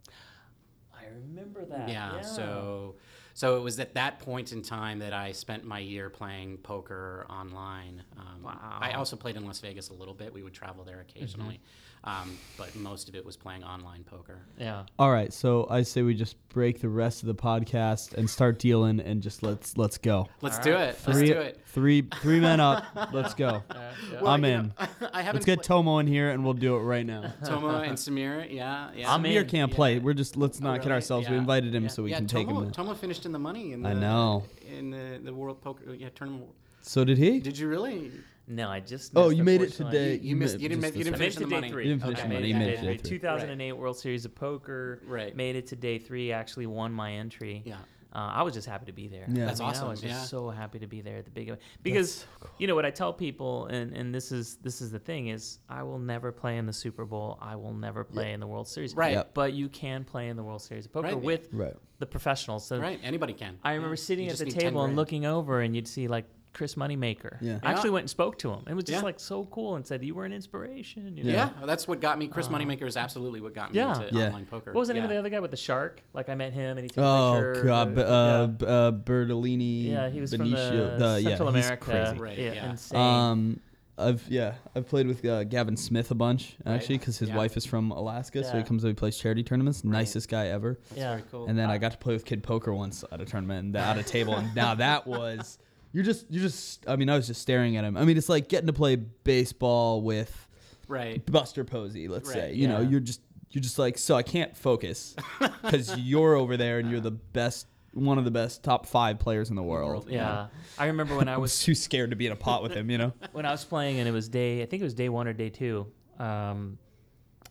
I 0.97 1.13
remember 1.13 1.65
that. 1.65 1.89
Yeah, 1.89 2.21
So, 2.21 2.95
so 3.37 3.55
it 3.55 3.61
was 3.61 3.79
at 3.79 3.93
that 3.93 4.17
point 4.17 4.51
in 4.51 4.63
time 4.63 4.97
that 4.97 5.13
I 5.13 5.31
spent 5.31 5.63
my 5.63 5.77
year 5.77 6.09
playing 6.09 6.57
poker 6.57 7.23
online. 7.29 8.01
Um, 8.17 8.41
Wow. 8.41 8.79
I 8.81 8.93
also 8.93 9.15
played 9.15 9.35
in 9.35 9.45
Las 9.45 9.59
Vegas 9.59 9.89
a 9.89 9.93
little 9.93 10.15
bit. 10.15 10.33
We 10.33 10.41
would 10.41 10.53
travel 10.53 10.83
there 10.83 11.01
occasionally, 11.01 11.59
um, 12.03 12.37
but 12.57 12.73
most 12.75 13.09
of 13.09 13.15
it 13.15 13.25
was 13.25 13.35
playing 13.35 13.63
online 13.63 14.03
poker. 14.03 14.39
Yeah. 14.57 14.83
All 14.97 15.11
right, 15.11 15.31
so 15.33 15.67
I 15.69 15.81
say 15.81 16.01
we 16.03 16.13
just 16.13 16.35
break 16.49 16.79
the 16.79 16.89
rest 16.89 17.21
of 17.23 17.27
the 17.27 17.35
podcast 17.35 18.13
and 18.13 18.29
start 18.29 18.59
dealing, 18.59 18.99
and 18.99 19.21
just 19.21 19.43
let's 19.43 19.77
let's 19.77 19.97
go. 19.97 20.27
Let's 20.41 20.57
All 20.57 20.63
do 20.63 20.73
right. 20.73 20.89
it. 20.89 20.99
Let's 21.05 21.17
Three, 21.19 21.27
do 21.27 21.33
it. 21.39 21.61
three, 21.67 22.01
three 22.21 22.39
men 22.39 22.59
up. 22.59 22.85
Let's 23.13 23.33
go. 23.33 23.63
Uh, 23.77 23.91
yeah. 24.11 24.21
Well, 24.21 24.31
I'm 24.31 24.45
in. 24.45 24.67
know, 24.67 24.73
I 25.13 25.21
haven't 25.21 25.35
Let's 25.35 25.45
get 25.45 25.57
pla- 25.59 25.77
Tomo 25.77 25.99
in 25.99 26.07
here, 26.07 26.29
and 26.31 26.43
we'll 26.43 26.53
do 26.53 26.75
it 26.77 26.79
right 26.81 27.05
now. 27.05 27.33
Tomo 27.45 27.81
and 27.81 27.97
Samir. 27.97 28.51
Yeah, 28.51 28.89
yeah. 28.95 29.13
I'm 29.13 29.23
Samir 29.23 29.41
in. 29.41 29.47
can't 29.47 29.71
Yeah. 29.71 29.75
play. 29.75 29.99
We're 29.99 30.13
just 30.13 30.37
let's 30.37 30.59
Oh, 30.61 30.63
not 30.63 30.75
kid 30.79 30.85
really? 30.87 30.93
ourselves. 30.95 31.29
We 31.29 31.35
invited 31.35 31.73
him 31.75 31.83
Yeah. 31.83 31.89
so 31.89 32.03
we 32.03 32.11
yeah, 32.11 32.17
can 32.17 32.27
Tomo, 32.27 32.45
take 32.45 32.55
him. 32.55 32.63
In. 32.63 32.71
Tomo 32.71 32.93
finished 32.93 33.25
in 33.25 33.31
the 33.31 33.39
money 33.39 33.73
in 33.73 33.81
the 33.81 33.89
I 33.89 33.93
know. 33.93 34.43
in 34.67 34.89
the, 34.91 35.19
the 35.23 35.33
World 35.33 35.61
Poker 35.61 35.93
yeah 35.93 36.09
tournament. 36.15 36.49
So 36.81 37.03
did 37.03 37.17
he? 37.17 37.39
Did 37.39 37.57
you 37.57 37.67
really? 37.67 38.11
No, 38.47 38.69
I 38.69 38.79
just. 38.79 39.11
Oh, 39.15 39.25
missed, 39.25 39.37
you 39.37 39.43
made 39.43 39.61
it 39.61 39.73
today. 39.73 40.15
You 40.21 40.35
missed- 40.35 40.57
mi- 40.57 40.63
you 40.63 40.69
didn't 40.69 40.81
just 40.81 40.93
make- 40.93 40.97
you 40.99 41.03
didn't 41.03 41.15
I 41.15 41.17
one. 41.17 41.19
made 41.19 41.25
it 41.27 41.31
finish 41.31 41.33
to 41.35 41.39
the 41.39 41.45
day 41.49 41.55
money. 41.55 41.69
three. 41.69 41.83
You 41.83 41.89
didn't 41.91 42.01
finish 42.03 42.19
Okay. 42.19 42.27
the 42.29 42.33
money. 42.33 42.47
You 42.47 42.55
it 42.55 42.59
made 42.59 42.69
it 42.69 42.75
to 42.77 42.81
day 42.85 42.97
three. 42.97 43.09
2008 43.19 43.71
World 43.73 43.97
Series 43.97 44.25
of 44.25 44.35
Poker. 44.35 45.01
Right. 45.05 45.35
Made 45.35 45.55
it 45.57 45.67
to 45.67 45.75
day 45.75 45.99
three. 45.99 46.31
Actually 46.31 46.65
won 46.67 46.93
my 46.93 47.11
entry. 47.13 47.61
Yeah. 47.65 47.75
Uh, 48.13 48.19
I 48.31 48.41
was 48.43 48.53
just 48.53 48.67
happy 48.67 48.85
to 48.85 48.93
be 48.93 49.09
there. 49.09 49.25
Yeah. 49.27 49.43
I 49.43 49.45
That's 49.47 49.59
mean, 49.59 49.69
awesome, 49.69 49.87
I 49.87 49.89
was 49.91 50.01
just 50.01 50.13
yeah. 50.13 50.23
so 50.23 50.49
happy 50.49 50.79
to 50.79 50.87
be 50.87 51.01
there 51.01 51.17
at 51.17 51.25
the 51.25 51.29
big 51.29 51.49
event 51.49 51.61
because 51.83 52.25
you 52.57 52.65
know 52.65 52.73
what 52.73 52.85
I 52.85 52.89
tell 52.89 53.11
people, 53.13 53.65
and, 53.65 53.91
and 53.95 54.15
this 54.15 54.31
is 54.31 54.55
this 54.63 54.81
is 54.81 54.91
the 54.91 54.97
thing 54.97 55.27
is 55.27 55.59
I 55.69 55.83
will 55.83 55.99
never 55.99 56.31
play 56.31 56.57
in 56.57 56.65
the 56.65 56.73
Super 56.73 57.05
Bowl. 57.05 57.37
I 57.41 57.57
will 57.57 57.73
never 57.73 58.05
play 58.05 58.31
in 58.31 58.39
the 58.39 58.47
World 58.47 58.67
Series. 58.69 58.95
Right. 58.95 59.11
Yep. 59.11 59.33
But 59.33 59.53
you 59.53 59.67
can 59.67 60.05
play 60.05 60.29
in 60.29 60.37
the 60.37 60.43
World 60.43 60.61
Series 60.61 60.85
of 60.85 60.93
Poker 60.93 61.07
Right. 61.09 61.21
with 61.21 61.49
Right. 61.51 61.75
the 61.99 62.05
professionals. 62.07 62.65
So 62.65 62.79
Right. 62.79 62.99
Anybody 63.03 63.33
can. 63.33 63.59
I 63.61 63.73
remember 63.73 63.95
Yeah. 63.95 64.01
sitting 64.03 64.25
You 64.25 64.31
at 64.31 64.37
the 64.37 64.45
table 64.45 64.83
and 64.85 64.95
looking 64.95 65.25
over, 65.25 65.59
and 65.61 65.75
you'd 65.75 65.87
see 65.87 66.07
like 66.07 66.25
Chris 66.53 66.75
Moneymaker. 66.75 67.37
Yeah. 67.41 67.59
I 67.61 67.71
actually 67.71 67.91
went 67.91 68.03
and 68.03 68.09
spoke 68.09 68.37
to 68.39 68.51
him. 68.51 68.63
It 68.67 68.73
was 68.73 68.83
just 68.83 68.99
Yeah. 68.99 69.05
like 69.05 69.19
so 69.19 69.45
cool, 69.45 69.75
and 69.75 69.85
said 69.85 70.03
you 70.03 70.15
were 70.15 70.25
an 70.25 70.33
inspiration. 70.33 71.15
You 71.15 71.23
know? 71.25 71.31
Yeah, 71.31 71.49
that's 71.65 71.87
what 71.87 71.99
got 72.01 72.17
me. 72.17 72.27
Chris 72.27 72.47
Moneymaker 72.47 72.87
is 72.87 72.97
absolutely 72.97 73.41
what 73.41 73.53
got 73.53 73.71
me 73.73 73.77
Yeah. 73.79 74.01
into 74.01 74.15
Yeah. 74.15 74.27
online 74.27 74.45
poker. 74.45 74.71
What 74.73 74.79
was 74.79 74.87
the 74.87 74.95
name 74.95 75.01
yeah. 75.01 75.05
of 75.05 75.09
the 75.11 75.17
other 75.17 75.29
guy 75.29 75.39
with 75.39 75.51
the 75.51 75.57
shark? 75.57 76.01
Like 76.13 76.29
I 76.29 76.35
met 76.35 76.53
him, 76.53 76.77
and 76.77 76.85
he 76.85 76.87
took 76.89 77.03
a 77.03 77.07
Oh 77.07 77.41
picture. 77.53 77.63
God, 77.67 77.95
b- 77.95 78.01
Yeah. 78.01 78.07
uh, 78.07 78.65
uh, 78.65 78.91
Bertolini. 78.91 79.85
Yeah, 79.91 80.09
he 80.09 80.19
was 80.21 80.33
Benicio, 80.33 80.89
from 80.91 80.99
the, 80.99 81.21
yeah, 81.21 81.29
Central 81.29 81.51
he's 81.51 81.65
America. 81.65 81.85
crazy. 81.85 82.17
Right, 82.19 82.37
yeah, 82.37 82.53
yeah. 82.53 82.69
insane. 82.71 82.99
Um, 82.99 83.59
I've 83.99 84.23
yeah, 84.29 84.53
I've 84.75 84.87
played 84.87 85.07
with 85.07 85.25
uh, 85.25 85.43
Gavin 85.43 85.75
Smith 85.75 86.11
a 86.11 86.15
bunch 86.15 86.55
actually 86.67 86.95
Right. 86.95 86.99
because 87.01 87.17
his 87.17 87.29
Yeah. 87.29 87.35
wife 87.37 87.57
is 87.57 87.65
from 87.65 87.89
Alaska, 87.91 88.43
so 88.43 88.55
he 88.55 88.63
comes 88.63 88.83
and 88.83 88.91
he 88.91 88.93
plays 88.93 89.17
charity 89.17 89.41
tournaments. 89.43 89.83
Nicest 89.83 90.29
guy 90.29 90.47
ever. 90.49 90.77
That's 90.89 90.99
Yeah. 90.99 91.09
very 91.11 91.23
cool. 91.31 91.47
And 91.47 91.57
then 91.57 91.71
I 91.71 91.79
got 91.79 91.93
to 91.93 91.97
play 91.97 92.13
with 92.13 92.23
Kid 92.23 92.43
Poker 92.43 92.73
once 92.73 93.03
at 93.11 93.21
a 93.21 93.25
tournament 93.25 93.65
and 93.65 93.75
at 93.75 93.97
a 93.97 94.03
table, 94.03 94.35
and 94.35 94.55
now 94.55 94.75
that 94.75 95.07
was 95.07 95.57
you're 95.97 96.05
just 96.05 96.27
you're 96.29 96.43
just 96.43 96.87
I 96.87 96.95
mean 96.95 97.09
I 97.09 97.15
was 97.15 97.25
just 97.25 97.41
staring 97.41 97.75
at 97.75 97.83
him. 97.83 97.97
I 97.97 98.05
mean 98.05 98.17
it's 98.17 98.29
like 98.29 98.49
getting 98.49 98.67
to 98.67 98.73
play 98.73 98.97
baseball 98.97 100.03
with 100.03 100.47
right. 100.87 101.25
Buster 101.25 101.63
Posey, 101.63 102.07
let's 102.07 102.29
Right, 102.29 102.35
say. 102.35 102.53
You 102.53 102.67
know, 102.67 102.81
you're 102.81 102.99
just 102.99 103.19
you're 103.49 103.63
just 103.63 103.79
like 103.79 103.97
so 103.97 104.13
I 104.13 104.21
can't 104.21 104.55
focus 104.55 105.15
because 105.63 105.97
you're 105.97 106.35
over 106.35 106.55
there 106.55 106.77
and 106.77 106.91
you're 106.91 106.99
the 106.99 107.09
best, 107.09 107.65
one 107.93 108.19
of 108.19 108.25
the 108.25 108.31
best 108.31 108.63
top 108.63 108.85
five 108.85 109.17
players 109.17 109.49
in 109.49 109.55
the 109.55 109.63
world. 109.63 110.07
yeah. 110.07 110.47
I 110.77 110.85
remember 110.85 111.15
when 111.17 111.27
I 111.27 111.37
was 111.37 111.63
too 111.63 111.73
scared 111.73 112.11
to 112.11 112.15
be 112.15 112.27
in 112.27 112.31
a 112.31 112.35
pot 112.35 112.61
with 112.61 112.73
him. 112.73 112.91
You 112.91 112.99
know. 112.99 113.13
when 113.31 113.47
I 113.47 113.51
was 113.51 113.65
playing, 113.65 113.97
and 113.97 114.07
it 114.07 114.11
was 114.11 114.29
day. 114.29 114.61
I 114.61 114.67
think 114.67 114.81
it 114.81 114.83
was 114.83 114.93
day 114.93 115.09
one 115.09 115.27
or 115.27 115.33
day 115.33 115.49
two. 115.49 115.87
Um, 116.19 116.77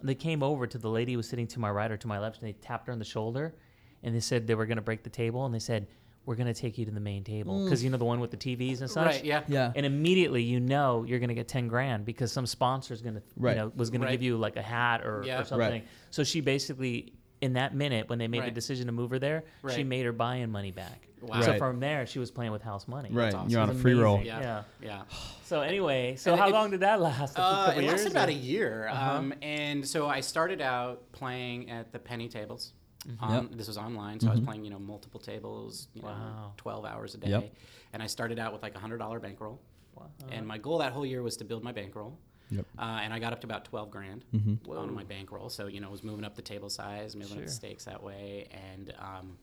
they 0.03 0.15
came 0.15 0.45
over 0.45 0.69
to 0.69 0.79
the 0.79 0.89
lady 0.89 1.13
who 1.15 1.17
was 1.17 1.29
sitting 1.29 1.49
to 1.49 1.59
my 1.59 1.71
right 1.71 1.91
or 1.91 1.97
to 1.97 2.07
my 2.07 2.21
left, 2.21 2.39
and 2.39 2.47
they 2.49 2.53
tapped 2.53 2.87
her 2.87 2.93
on 2.93 3.01
the 3.01 3.05
shoulder, 3.05 3.57
and 4.05 4.15
they 4.15 4.21
said 4.21 4.47
they 4.47 4.55
were 4.55 4.67
going 4.67 4.77
to 4.77 4.83
break 4.83 5.03
the 5.03 5.11
table, 5.11 5.47
and 5.47 5.53
they 5.55 5.59
said 5.59 5.89
we're 6.27 6.35
going 6.35 6.53
to 6.53 6.61
take 6.61 6.77
you 6.77 6.85
to 6.85 6.91
the 6.91 7.01
main 7.01 7.23
table 7.25 7.65
because 7.65 7.83
you 7.83 7.89
know 7.89 7.97
the 7.97 8.05
one 8.05 8.21
with 8.21 8.33
the 8.33 8.37
TVs 8.37 8.81
and 8.81 8.91
such. 8.91 9.07
Right. 9.07 9.25
Yeah. 9.25 9.43
Yeah. 9.49 9.73
And 9.75 9.87
immediately 9.87 10.43
you 10.43 10.59
know 10.61 11.05
you're 11.05 11.21
going 11.21 11.29
to 11.29 11.35
get 11.35 11.47
10 11.49 11.69
grand 11.69 12.05
because 12.05 12.33
some 12.33 12.47
sponsor's 12.47 13.01
going 13.01 13.15
to, 13.15 13.23
Right. 13.37 13.57
you 13.57 13.63
know, 13.63 13.73
was 13.77 13.91
going 13.91 14.01
Right. 14.03 14.09
to 14.09 14.13
give 14.15 14.23
you 14.23 14.37
like 14.37 14.57
a 14.57 14.63
hat 14.63 15.03
or, 15.07 15.23
Yeah. 15.25 15.35
or 15.35 15.39
Right. 15.39 15.47
something. 15.47 15.83
So 16.11 16.25
she 16.25 16.41
basically, 16.41 17.13
in 17.41 17.53
that 17.55 17.75
minute 17.75 18.09
when 18.09 18.19
they 18.19 18.27
made 18.29 18.39
the 18.41 18.47
Right. 18.47 18.55
decision 18.55 18.87
to 18.87 18.93
move 18.93 19.11
her 19.11 19.19
there, 19.21 19.45
she 19.71 19.77
Right. 19.77 19.87
made 19.87 20.05
her 20.05 20.13
buy-in 20.13 20.51
money 20.51 20.73
back. 20.73 21.07
Wow. 21.23 21.41
So 21.43 21.51
Right. 21.53 21.59
from 21.59 21.81
there, 21.81 22.07
she 22.07 22.19
was 22.19 22.31
playing 22.31 22.53
with 22.53 22.63
house 22.63 22.87
money. 22.89 23.09
Right. 23.13 23.33
awesome. 23.33 23.49
You're 23.49 23.61
on 23.61 23.71
a 23.71 23.73
was 23.73 23.81
free 23.83 23.95
roll. 23.95 24.21
Yeah. 24.23 24.41
Yeah. 24.41 24.63
Yeah. 24.83 25.03
So 25.45 25.61
anyway, 25.61 26.17
so 26.17 26.33
And 26.33 26.41
how 26.41 26.49
it- 26.49 26.53
long 26.53 26.71
did 26.73 26.81
that 26.81 27.01
last? 27.01 27.37
A 27.39 27.41
Uh, 27.41 27.65
couple 27.67 27.79
it 27.81 27.83
years? 27.85 27.93
lasted 27.93 28.13
about 28.13 28.29
or- 28.29 28.33
a 28.33 28.35
year. 28.35 28.89
Uh-huh. 28.89 29.17
Um, 29.19 29.35
and 29.43 29.87
so 29.87 30.09
I 30.09 30.21
started 30.21 30.61
out 30.61 31.13
playing 31.13 31.71
at 31.71 31.93
the 31.93 31.99
penny 31.99 32.29
tables. 32.29 32.73
Mm-hmm. 33.07 33.25
Um, 33.25 33.49
Yep. 33.49 33.57
This 33.59 33.69
was 33.69 33.79
online, 33.79 34.19
so 34.21 34.29
I 34.29 34.33
was 34.33 34.41
playing, 34.41 34.65
you 34.65 34.71
know, 34.71 34.79
multiple 34.79 35.21
tables, 35.21 35.89
you 35.95 36.03
know, 36.03 36.09
Wow. 36.09 36.53
12 36.57 36.85
hours 36.85 37.15
a 37.15 37.19
day. 37.19 37.29
Yep. 37.31 37.55
And 37.93 38.03
I 38.03 38.07
started 38.07 38.39
out 38.39 38.53
with 38.53 38.63
like 38.63 38.75
a 38.75 38.79
$100 38.79 39.21
bankroll. 39.23 39.61
Wow. 39.95 40.07
And 40.31 40.47
my 40.47 40.59
goal 40.59 40.79
that 40.79 40.93
whole 40.93 41.07
year 41.07 41.23
was 41.23 41.37
to 41.39 41.45
build 41.45 41.63
my 41.63 41.73
bankroll. 41.73 42.19
Yep. 42.51 42.65
Uh, 42.79 43.01
and 43.03 43.13
I 43.13 43.19
got 43.19 43.33
up 43.33 43.41
to 43.41 43.47
about 43.47 43.65
12 43.65 43.91
grand 43.91 44.25
Mm-hmm. 44.35 44.71
on 44.71 44.95
my 44.95 45.05
bankroll. 45.05 45.49
So, 45.49 45.67
you 45.69 45.81
know, 45.81 45.89
I 45.89 45.91
was 45.91 46.05
moving 46.05 46.25
up 46.25 46.35
the 46.37 46.43
table 46.43 46.69
size, 46.71 47.17
moving 47.17 47.39
up 47.39 47.45
the 47.45 47.51
stakes 47.51 47.85
that 47.85 48.03
way. 48.03 48.49
And, 48.73 48.93
um, 48.99 49.39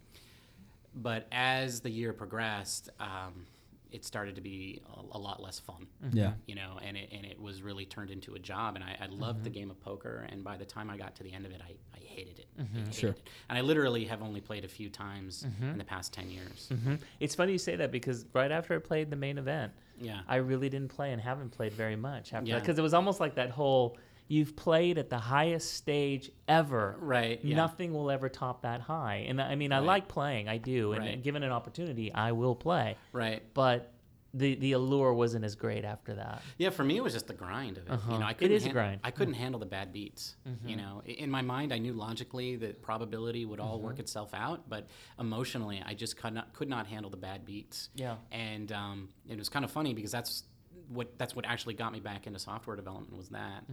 but 0.96 1.28
as 1.32 1.80
the 1.82 1.90
year 1.90 2.14
progressed, 2.14 2.90
um, 3.00 3.46
it 3.94 4.04
started 4.04 4.36
to 4.36 4.42
be 4.42 4.82
a, 5.14 5.18
a 5.18 5.20
lot 5.20 5.42
less 5.42 5.60
fun 5.60 5.86
Yeah. 6.12 6.34
you 6.48 6.56
know, 6.56 6.80
and 6.84 6.98
it, 6.98 7.10
and 7.16 7.26
it 7.26 7.40
was 7.40 7.62
really 7.62 7.86
turned 7.86 8.10
into 8.10 8.34
a 8.34 8.40
job. 8.40 8.76
And 8.76 8.84
I, 8.84 8.98
I 9.00 9.06
loved 9.06 9.44
the 9.44 9.50
Mm-hmm. 9.52 9.60
game 9.60 9.70
of 9.72 9.80
poker. 9.80 10.26
And 10.30 10.44
by 10.44 10.58
the 10.58 10.66
time 10.66 10.90
I 10.90 10.98
got 10.98 11.16
to 11.18 11.24
the 11.24 11.32
end 11.32 11.46
of 11.46 11.52
it, 11.52 11.62
I, 11.64 11.74
I 11.96 12.00
hated 12.04 12.40
it. 12.40 12.48
I 12.60 12.64
hated 12.64 12.94
Sure. 12.96 13.10
it. 13.12 13.22
And 13.50 13.58
I 13.58 13.62
literally 13.62 14.06
have 14.06 14.22
only 14.24 14.42
played 14.42 14.66
a 14.66 14.68
few 14.68 14.90
times 14.90 15.44
Mm-hmm. 15.48 15.70
in 15.74 15.78
the 15.78 15.84
past 15.84 16.12
10 16.14 16.30
years. 16.32 16.70
Mhm. 16.74 16.98
It's 17.20 17.36
funny 17.36 17.52
you 17.54 17.58
say 17.60 17.76
that 17.76 17.92
because 17.92 18.26
right 18.34 18.52
after 18.52 18.76
I 18.76 18.80
played 18.80 19.12
the 19.12 19.16
main 19.16 19.38
event, 19.38 19.72
Yeah. 20.02 20.22
I 20.28 20.38
really 20.38 20.70
didn't 20.70 20.90
play 20.90 21.12
and 21.14 21.22
haven't 21.22 21.52
played 21.52 21.74
very 21.74 21.96
much 21.96 22.34
after 22.34 22.46
that 22.46 22.52
Yeah. 22.52 22.60
because 22.60 22.80
it 22.80 22.82
was 22.82 22.96
almost 22.96 23.20
like 23.20 23.36
that 23.36 23.52
whole 23.52 23.96
you've 24.34 24.56
played 24.56 24.98
at 24.98 25.10
the 25.10 25.18
highest 25.20 25.74
stage 25.76 26.32
ever. 26.48 26.96
Right. 27.00 27.40
Yeah. 27.44 27.56
Nothing 27.56 27.94
will 27.94 28.10
ever 28.10 28.30
top 28.30 28.64
that 28.64 28.82
high. 28.82 29.26
And 29.28 29.40
I 29.42 29.56
mean, 29.56 29.72
I 29.72 29.78
Right. 29.80 29.86
like 29.86 30.08
playing, 30.08 30.50
I 30.50 30.58
do, 30.58 30.94
and 30.94 31.02
Right. 31.06 31.22
given 31.24 31.44
an 31.44 31.52
opportunity, 31.52 32.12
I 32.12 32.32
will 32.32 32.56
play. 32.56 32.98
Right. 33.12 33.44
But 33.54 33.92
the 34.36 34.56
the 34.56 34.72
allure 34.72 35.14
wasn't 35.14 35.46
as 35.46 35.54
great 35.54 35.86
after 35.86 36.16
that. 36.16 36.42
Yeah, 36.58 36.72
for 36.72 36.84
me, 36.84 36.98
it 36.98 37.04
was 37.04 37.14
just 37.14 37.28
the 37.28 37.36
grind 37.36 37.78
of 37.78 37.86
it. 37.86 37.92
Uh-huh. 37.92 38.14
You 38.14 38.20
know, 38.20 38.26
I 38.26 38.34
couldn't 38.34 38.58
is 38.58 38.66
a 38.66 38.70
grind. 38.72 39.00
I 39.04 39.12
couldn't 39.12 39.36
handle 39.36 39.60
the 39.60 39.68
bad 39.68 39.94
beats. 39.94 40.36
You 40.66 40.76
know, 40.76 41.04
in 41.06 41.30
my 41.30 41.44
mind, 41.44 41.72
I 41.72 41.78
knew 41.78 41.94
logically 41.94 42.56
that 42.56 42.82
probability 42.82 43.46
would 43.46 43.60
all 43.60 43.80
work 43.80 44.00
itself 44.00 44.34
out, 44.34 44.68
but 44.68 44.88
emotionally, 45.20 45.84
I 45.86 45.94
just 45.94 46.18
could 46.18 46.34
not 46.34 46.52
could 46.54 46.68
not 46.70 46.88
handle 46.88 47.12
the 47.12 47.18
bad 47.30 47.46
beats. 47.46 47.90
Yeah. 47.94 48.16
And 48.32 48.72
um, 48.72 49.10
it 49.30 49.38
was 49.38 49.50
kind 49.50 49.64
of 49.64 49.70
funny 49.70 49.94
because 49.94 50.12
that's 50.12 50.46
what 50.90 51.18
that's 51.18 51.36
what 51.36 51.46
actually 51.46 51.74
got 51.74 51.92
me 51.92 52.00
back 52.00 52.28
into 52.28 52.40
software 52.40 52.76
development 52.76 53.16
was 53.16 53.30
that 53.30 53.64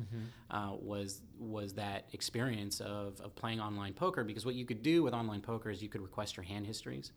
uh, 0.51 0.73
was 0.81 1.20
was 1.38 1.75
that 1.75 2.05
experience 2.12 2.81
of, 2.81 3.20
of 3.20 3.35
playing 3.35 3.61
online 3.61 3.92
poker 3.92 4.25
because 4.25 4.44
what 4.46 4.55
you 4.55 4.64
could 4.64 4.83
do 4.83 5.03
with 5.03 5.14
online 5.14 5.40
poker 5.40 5.70
is 5.70 5.83
you 5.83 5.88
could 5.88 6.01
request 6.03 6.37
your 6.37 6.44
hand 6.44 6.66
histories 6.66 7.12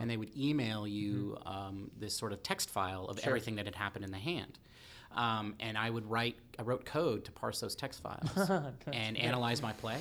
and 0.00 0.10
they 0.10 0.16
would 0.16 0.30
email 0.36 0.86
you 0.86 1.36
um, 1.46 1.90
this 1.98 2.14
sort 2.14 2.32
of 2.32 2.42
text 2.42 2.70
file 2.70 3.04
of 3.06 3.18
everything 3.28 3.56
that 3.56 3.64
had 3.66 3.74
happened 3.74 4.04
in 4.04 4.10
the 4.10 4.18
hand 4.18 4.58
um, 5.12 5.54
and 5.60 5.76
I 5.76 5.90
would 5.90 6.08
write 6.08 6.36
I 6.58 6.62
wrote 6.62 6.84
code 6.84 7.24
to 7.26 7.32
parse 7.32 7.60
those 7.60 7.76
text 7.76 8.02
files 8.02 8.50
and 8.92 9.16
analyze 9.16 9.62
my 9.62 9.72
play. 9.72 9.98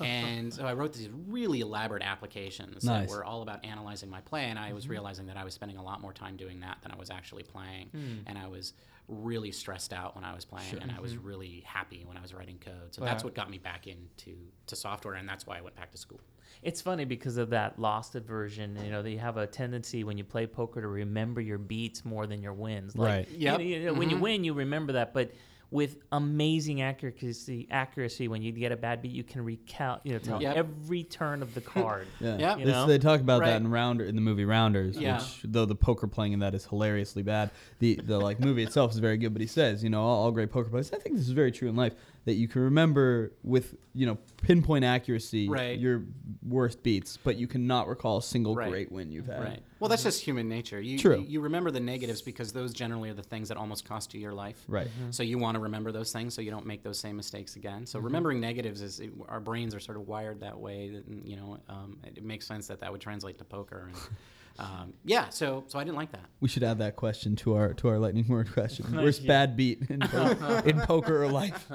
And 0.00 0.52
so 0.52 0.66
I 0.66 0.74
wrote 0.74 0.92
these 0.92 1.08
really 1.28 1.60
elaborate 1.60 2.02
applications 2.02 2.84
Nice. 2.84 3.08
that 3.08 3.14
were 3.14 3.24
all 3.24 3.40
about 3.40 3.64
analyzing 3.64 4.10
my 4.10 4.20
play. 4.20 4.44
And 4.44 4.58
I 4.58 4.74
was 4.74 4.84
mm-hmm. 4.84 4.92
realizing 4.92 5.26
that 5.26 5.38
I 5.38 5.44
was 5.44 5.54
spending 5.54 5.78
a 5.78 5.82
lot 5.82 6.02
more 6.02 6.12
time 6.12 6.36
doing 6.36 6.60
that 6.60 6.76
than 6.82 6.92
I 6.92 6.96
was 6.96 7.08
actually 7.08 7.42
playing. 7.42 7.88
Hmm. 7.88 8.18
And 8.26 8.36
I 8.36 8.48
was 8.48 8.74
really 9.08 9.50
stressed 9.50 9.94
out 9.94 10.14
when 10.14 10.24
I 10.24 10.34
was 10.34 10.44
playing, 10.44 10.78
and 10.80 10.90
I 10.90 11.00
was 11.00 11.12
mm-hmm. 11.12 11.26
really 11.26 11.62
happy 11.66 12.04
when 12.06 12.16
I 12.16 12.22
was 12.22 12.32
writing 12.32 12.58
code. 12.58 12.92
So 12.94 13.02
that's 13.02 13.22
what 13.22 13.34
got 13.34 13.50
me 13.50 13.58
back 13.58 13.86
into 13.86 14.36
to 14.66 14.76
software, 14.76 15.14
and 15.14 15.28
that's 15.28 15.46
why 15.46 15.58
I 15.58 15.60
went 15.60 15.76
back 15.76 15.90
to 15.92 15.98
school. 15.98 16.20
It's 16.64 16.80
funny 16.80 17.04
because 17.04 17.36
of 17.36 17.50
that 17.50 17.78
loss 17.78 18.14
aversion. 18.14 18.78
You 18.82 18.90
know, 18.90 19.02
that 19.02 19.10
you 19.10 19.18
have 19.18 19.36
a 19.36 19.46
tendency 19.46 20.02
when 20.02 20.16
you 20.18 20.24
play 20.24 20.46
poker 20.46 20.80
to 20.80 20.88
remember 20.88 21.40
your 21.40 21.58
beats 21.58 22.04
more 22.04 22.26
than 22.26 22.42
your 22.42 22.54
wins. 22.54 22.96
Like, 22.96 23.08
Right. 23.08 23.28
you 23.30 23.48
know, 23.50 23.58
you 23.58 23.84
know, 23.86 23.92
When 23.92 24.08
you 24.10 24.16
mm-hmm. 24.16 24.22
win, 24.24 24.44
you 24.44 24.54
remember 24.54 24.94
that, 24.94 25.12
but 25.14 25.32
with 25.70 25.96
amazing 26.12 26.82
accuracy, 26.82 27.66
accuracy, 27.70 28.28
when 28.28 28.42
you 28.42 28.52
get 28.52 28.70
a 28.70 28.76
bad 28.76 29.02
beat, 29.02 29.10
you 29.10 29.24
can 29.24 29.44
recount. 29.44 30.00
You 30.04 30.12
know, 30.12 30.18
tell 30.20 30.40
Yep. 30.40 30.56
every 30.56 31.02
turn 31.02 31.42
of 31.42 31.52
the 31.54 31.60
card. 31.74 32.06
Yeah. 32.20 32.36
Yeah. 32.38 32.56
You 32.56 32.64
This- 32.66 32.72
know? 32.72 32.86
they 32.86 32.98
talk 32.98 33.20
about 33.20 33.40
Right. 33.40 33.50
that 33.50 33.60
in 33.60 33.68
Rounder 33.68 34.04
in 34.04 34.14
the 34.14 34.20
movie 34.20 34.44
Rounders, 34.44 34.96
Yeah. 34.96 35.18
which 35.18 35.40
though 35.44 35.64
the 35.66 35.74
poker 35.74 36.06
playing 36.06 36.32
in 36.32 36.38
that 36.40 36.54
is 36.54 36.64
hilariously 36.66 37.22
bad, 37.22 37.50
the 37.80 37.96
the 37.96 38.18
like 38.18 38.38
movie 38.40 38.62
itself 38.62 38.92
is 38.92 38.98
very 38.98 39.16
good. 39.16 39.32
But 39.32 39.40
he 39.42 39.48
says, 39.48 39.82
you 39.82 39.90
know, 39.90 40.02
all, 40.02 40.24
all 40.24 40.32
great 40.32 40.50
poker 40.52 40.70
players. 40.70 40.92
I 40.92 40.98
think 40.98 41.16
this 41.16 41.24
is 41.26 41.32
very 41.32 41.50
true 41.50 41.68
in 41.68 41.76
life 41.76 41.94
that 42.24 42.34
you 42.34 42.48
can 42.48 42.62
remember 42.62 43.32
with 43.42 43.74
you 43.92 44.06
know 44.06 44.18
pinpoint 44.38 44.84
accuracy 44.84 45.48
Right. 45.48 45.78
your 45.78 46.04
worst 46.46 46.82
beats, 46.82 47.16
but 47.16 47.36
you 47.36 47.46
cannot 47.46 47.86
recall 47.88 48.18
a 48.18 48.22
single 48.22 48.54
Right. 48.54 48.70
great 48.70 48.92
win 48.92 49.10
you've 49.10 49.26
had. 49.26 49.40
Right. 49.40 49.62
Well, 49.80 49.88
that's 49.88 50.02
just 50.02 50.22
human 50.22 50.48
nature. 50.48 50.80
You, 50.80 50.98
True. 50.98 51.24
You 51.26 51.40
remember 51.42 51.70
the 51.70 51.80
negatives 51.80 52.22
because 52.22 52.52
those 52.52 52.72
generally 52.72 53.10
are 53.10 53.14
the 53.14 53.22
things 53.22 53.48
that 53.48 53.56
almost 53.58 53.84
cost 53.84 54.14
you 54.14 54.20
your 54.20 54.32
life. 54.32 54.62
Right. 54.68 54.88
So 55.10 55.22
you 55.22 55.38
want 55.38 55.56
to 55.56 55.60
remember 55.60 55.92
those 55.92 56.12
things 56.12 56.32
so 56.34 56.40
you 56.40 56.50
don't 56.50 56.66
make 56.66 56.82
those 56.82 56.98
same 56.98 57.16
mistakes 57.16 57.56
again. 57.56 57.86
So 57.86 57.98
remembering 57.98 58.40
negatives 58.40 58.80
is 58.80 59.00
it, 59.00 59.10
our 59.28 59.40
brains 59.40 59.74
are 59.74 59.80
sort 59.80 59.96
of 59.98 60.08
wired 60.08 60.40
that 60.40 60.58
way. 60.58 60.88
That, 60.90 61.04
you 61.26 61.36
know, 61.36 61.58
um, 61.68 61.98
it, 62.04 62.18
it 62.18 62.24
makes 62.24 62.46
sense 62.46 62.66
that 62.68 62.80
that 62.80 62.90
would 62.90 63.00
translate 63.00 63.38
to 63.38 63.44
poker. 63.44 63.88
And, 63.92 63.96
um, 64.58 64.92
yeah. 65.04 65.28
So 65.30 65.64
so 65.66 65.78
I 65.78 65.84
didn't 65.84 65.96
like 65.96 66.12
that. 66.12 66.24
We 66.40 66.48
should 66.48 66.62
add 66.62 66.78
that 66.78 66.96
question 66.96 67.34
to 67.36 67.54
our 67.54 67.74
to 67.74 67.88
our 67.88 67.98
lightning 67.98 68.26
word 68.28 68.52
question. 68.52 68.94
Worst 69.02 69.22
Yeah. 69.22 69.28
bad 69.28 69.56
beat 69.56 69.82
in, 69.90 70.00
po- 70.00 70.62
in 70.64 70.80
poker 70.80 71.24
or 71.24 71.28
life? 71.28 71.66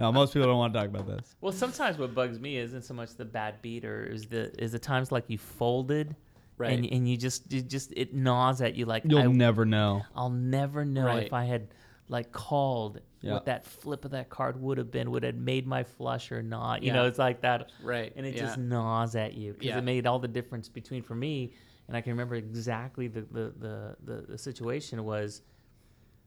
no, 0.00 0.12
most 0.12 0.32
people 0.32 0.48
don't 0.48 0.58
want 0.58 0.72
to 0.74 0.78
talk 0.80 0.88
about 0.88 1.06
this. 1.06 1.34
Well, 1.40 1.52
sometimes 1.52 1.98
what 1.98 2.14
bugs 2.14 2.38
me 2.38 2.56
isn't 2.56 2.82
so 2.82 2.94
much 2.94 3.14
the 3.16 3.24
bad 3.24 3.60
beat, 3.62 3.84
or 3.84 4.04
is 4.06 4.26
the 4.26 4.52
is 4.62 4.72
the 4.72 4.78
times 4.78 5.10
like 5.12 5.24
you 5.28 5.38
folded, 5.38 6.14
Right. 6.56 6.72
and 6.78 6.86
and 6.92 7.08
you 7.08 7.16
just 7.16 7.52
you 7.52 7.62
just 7.62 7.92
it 7.96 8.14
gnaws 8.14 8.60
at 8.62 8.74
you 8.76 8.86
like 8.86 9.02
You'll 9.06 9.18
I, 9.20 9.26
never 9.26 9.64
know. 9.64 10.02
I'll 10.14 10.30
never 10.30 10.84
know 10.84 11.06
Right. 11.06 11.26
if 11.26 11.32
I 11.32 11.44
had 11.44 11.68
like 12.08 12.30
called 12.32 13.00
Yeah. 13.22 13.32
what 13.32 13.46
that 13.46 13.64
flip 13.66 14.04
of 14.04 14.10
that 14.12 14.28
card 14.28 14.60
would 14.60 14.76
have 14.78 14.90
been, 14.90 15.10
would 15.10 15.22
have 15.22 15.34
made 15.34 15.66
my 15.66 15.82
flush 15.82 16.30
or 16.30 16.42
not. 16.42 16.82
You 16.82 16.88
Yeah. 16.88 16.92
know, 16.96 17.06
it's 17.06 17.18
like 17.18 17.40
that, 17.40 17.70
Right. 17.82 18.12
and 18.14 18.24
it 18.26 18.34
yeah. 18.34 18.42
just 18.42 18.58
gnaws 18.58 19.16
at 19.16 19.32
you 19.34 19.54
because 19.54 19.66
Yeah. 19.68 19.78
it 19.78 19.84
made 19.84 20.06
all 20.06 20.18
the 20.18 20.28
difference 20.28 20.68
between 20.68 21.02
for 21.02 21.14
me. 21.14 21.54
And 21.88 21.96
I 21.96 22.00
can 22.00 22.12
remember 22.12 22.34
exactly 22.34 23.08
the 23.08 23.22
the, 23.22 23.52
the, 23.58 23.96
the 24.04 24.14
the 24.30 24.38
situation 24.38 25.04
was, 25.04 25.42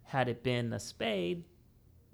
had 0.04 0.28
it 0.30 0.43
been 0.43 0.72
a 0.74 0.80
spade, 0.80 1.43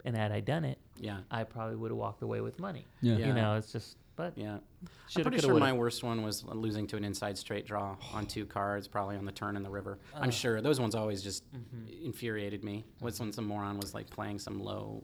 and 0.06 0.16
had 0.16 0.32
I 0.32 0.40
done 0.40 0.64
it, 0.66 0.78
yeah. 1.00 1.20
I 1.30 1.44
probably 1.44 1.76
would 1.76 1.92
have 1.92 1.98
walked 1.98 2.22
away 2.24 2.42
with 2.42 2.60
money. 2.60 2.86
Yeah. 3.02 3.18
Yeah. 3.18 3.28
You 3.28 3.34
know, 3.34 3.56
it's 3.56 3.72
just 3.72 3.98
but 4.16 4.38
Yeah. 4.38 4.54
I'm 4.54 4.62
shoulda, 5.10 5.24
pretty 5.30 5.38
coulda, 5.38 5.42
sure 5.42 5.54
woulda. 5.56 5.66
my 5.66 5.74
worst 5.74 6.04
one 6.04 6.22
was 6.24 6.44
losing 6.46 6.86
to 6.88 6.98
an 6.98 7.04
inside 7.04 7.36
straight 7.38 7.66
draw 7.66 7.98
on 8.14 8.28
two 8.28 8.46
cards, 8.46 8.88
probably 8.88 9.18
on 9.18 9.26
the 9.26 9.32
turn 9.32 9.56
in 9.58 9.64
the 9.64 9.70
river. 9.72 9.98
I'm 10.16 10.30
sure 10.32 10.62
those 10.62 10.80
ones 10.80 10.94
always 10.96 11.22
just 11.24 11.44
Mm-hmm. 11.52 12.06
infuriated 12.06 12.64
me. 12.64 12.86
Was 13.02 13.20
when 13.20 13.34
some 13.34 13.46
moron 13.48 13.78
was 13.80 13.94
like 13.94 14.10
playing 14.10 14.38
some 14.40 14.60
low 14.60 15.04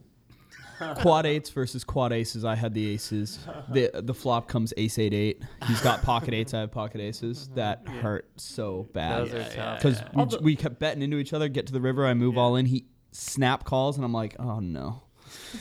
quad 0.98 1.26
eights 1.26 1.50
versus 1.50 1.84
quad 1.84 2.12
aces. 2.12 2.44
I 2.44 2.54
had 2.54 2.74
the 2.74 2.88
aces. 2.90 3.38
The 3.70 3.90
the 3.94 4.14
flop 4.14 4.48
comes 4.48 4.72
ace 4.76 4.98
eight 4.98 5.14
eight. 5.14 5.42
He's 5.66 5.80
got 5.80 6.02
pocket 6.02 6.34
eights. 6.34 6.54
I 6.54 6.60
have 6.60 6.70
pocket 6.70 7.00
aces. 7.00 7.44
Mm-hmm. 7.46 7.54
That 7.56 7.88
hurt 7.88 8.28
so 8.36 8.88
bad. 8.92 9.26
Those 9.26 9.34
are 9.34 9.54
tough. 9.54 9.78
Because 9.78 10.00
we, 10.00 10.20
Although- 10.20 10.40
we 10.40 10.56
kept 10.56 10.78
betting 10.78 11.02
into 11.02 11.18
each 11.18 11.32
other. 11.32 11.48
Get 11.48 11.66
to 11.68 11.72
the 11.72 11.80
river. 11.80 12.06
I 12.06 12.14
move 12.14 12.36
all 12.38 12.56
in. 12.56 12.66
He 12.66 12.86
snap 13.12 13.64
calls, 13.64 13.96
and 13.96 14.04
I'm 14.04 14.12
like, 14.12 14.36
oh 14.38 14.60
no. 14.60 15.02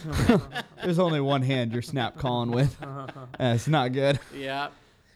There's 0.83 0.99
only 0.99 1.21
one 1.21 1.41
hand 1.41 1.73
you're 1.73 1.81
snap 1.81 2.17
calling 2.17 2.51
with. 2.51 2.75
It's 3.39 3.67
not 3.67 3.93
good. 3.93 4.19
Yeah. 4.35 4.69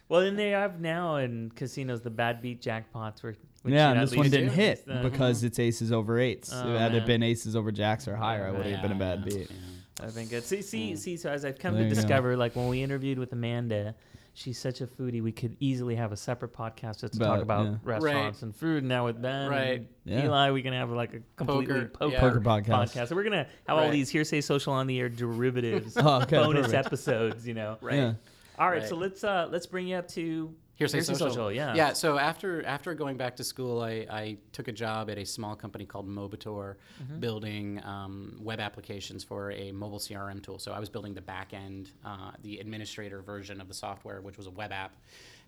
Well, 0.08 0.20
then 0.20 0.36
they 0.36 0.50
have 0.50 0.80
now 0.80 1.16
in 1.16 1.50
casinos 1.54 2.02
the 2.02 2.10
bad 2.10 2.40
beat 2.40 2.60
jackpots 2.62 3.22
where. 3.22 3.34
which, 3.62 3.72
yeah, 3.74 3.86
you 3.86 3.90
and 3.92 3.94
know, 3.98 4.06
this 4.06 4.14
one 4.16 4.24
least- 4.24 4.32
didn't 4.34 4.52
hit 4.52 4.86
because 5.02 5.42
it's 5.42 5.58
aces 5.58 5.90
over 5.92 6.18
eights. 6.18 6.50
Oh, 6.52 6.76
had 6.76 6.94
it 6.94 6.98
man. 7.00 7.06
been 7.06 7.22
aces 7.22 7.56
over 7.56 7.72
jacks 7.72 8.06
or 8.06 8.14
higher, 8.14 8.46
I 8.46 8.50
would 8.52 8.66
have 8.66 8.70
yeah, 8.70 8.82
been 8.82 8.92
a 8.92 8.94
bad 8.94 9.24
yeah, 9.26 9.38
beat. 9.38 9.50
Yeah. 10.00 10.06
I've 10.06 10.14
been 10.14 10.28
good. 10.28 10.44
See, 10.44 10.62
see, 10.62 10.96
see. 10.96 11.16
So 11.16 11.30
as 11.30 11.44
I've 11.44 11.58
come 11.58 11.74
There 11.74 11.82
to 11.84 11.88
you 11.88 11.94
go. 11.94 12.00
discover, 12.00 12.36
like 12.36 12.56
when 12.56 12.68
we 12.68 12.82
interviewed 12.82 13.18
with 13.18 13.32
Amanda, 13.32 13.94
she's 14.34 14.58
such 14.58 14.80
a 14.80 14.86
foodie. 14.86 15.22
We 15.22 15.30
could 15.32 15.56
easily 15.60 15.94
have 15.94 16.10
a 16.12 16.16
separate 16.16 16.52
podcast 16.52 17.00
just 17.00 17.12
to 17.14 17.18
talk 17.20 17.40
About- 17.40 17.42
about 17.42 17.66
yeah. 17.66 17.76
restaurants 17.84 18.42
and 18.42 18.54
food. 18.54 18.82
Now 18.84 19.04
with 19.06 19.22
Ben, 19.22 19.48
Right. 19.50 19.78
and 19.78 19.86
Yeah. 20.04 20.24
Eli, 20.24 20.50
we 20.50 20.62
can 20.62 20.72
have 20.72 20.90
like 20.90 21.14
a 21.14 21.20
completely 21.36 21.66
Poker, 21.66 21.86
poker, 21.88 22.12
yeah. 22.12 22.20
Poker 22.20 22.40
podcast. 22.40 22.66
podcast. 22.92 23.08
So 23.08 23.14
we're 23.14 23.24
gonna 23.24 23.46
have 23.68 23.78
all 23.78 23.90
these 23.90 24.10
hearsay 24.10 24.40
social 24.40 24.72
on 24.72 24.86
the 24.88 24.98
air 24.98 25.08
derivatives, 25.08 25.96
Oh, 26.00 26.22
okay, 26.22 26.36
bonus 26.38 26.66
perfect. 26.66 26.86
episodes. 26.86 27.46
You 27.46 27.54
know. 27.54 27.78
Right. 27.80 27.94
Yeah. 27.96 28.14
All 28.58 28.68
right, 28.70 28.80
Right. 28.80 28.88
so 28.88 28.96
let's 28.96 29.22
uh 29.24 29.48
let's 29.50 29.66
bring 29.66 29.86
you 29.88 29.96
up 29.96 30.08
to 30.08 30.52
Hearsay, 30.76 30.98
Hearsay 30.98 31.12
social. 31.12 31.28
Social, 31.28 31.52
yeah. 31.52 31.74
Yeah. 31.74 31.92
So 31.92 32.18
after 32.18 32.64
after 32.66 32.94
going 32.94 33.16
back 33.16 33.36
to 33.36 33.44
school, 33.44 33.80
I, 33.80 34.06
I 34.10 34.36
took 34.52 34.66
a 34.68 34.72
job 34.72 35.08
at 35.08 35.18
a 35.18 35.24
small 35.24 35.54
company 35.54 35.84
called 35.86 36.06
Mobitor, 36.08 36.76
Mm-hmm. 37.02 37.20
building 37.20 37.82
um, 37.84 38.38
web 38.40 38.60
applications 38.60 39.22
for 39.24 39.50
a 39.52 39.72
mobile 39.72 39.98
CRM 39.98 40.42
tool. 40.42 40.58
So 40.58 40.72
I 40.72 40.78
was 40.80 40.88
building 40.88 41.14
the 41.14 41.20
back 41.20 41.52
end, 41.52 41.90
uh, 42.04 42.32
the 42.42 42.58
administrator 42.58 43.20
version 43.22 43.60
of 43.60 43.68
the 43.68 43.74
software, 43.74 44.20
which 44.20 44.36
was 44.36 44.46
a 44.46 44.50
web 44.50 44.72
app, 44.72 44.96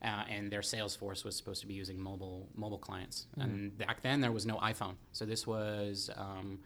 uh, 0.02 0.24
and 0.28 0.50
their 0.50 0.60
Salesforce 0.60 1.24
was 1.24 1.36
supposed 1.36 1.60
to 1.60 1.66
be 1.66 1.74
using 1.74 1.98
mobile 2.00 2.48
mobile 2.54 2.78
clients. 2.78 3.26
Mm-hmm. 3.38 3.40
And 3.40 3.78
back 3.78 4.02
then 4.02 4.20
there 4.20 4.32
was 4.32 4.46
no 4.46 4.56
iPhone, 4.56 4.94
so 5.12 5.24
this 5.24 5.46
was 5.46 6.10
um, 6.16 6.58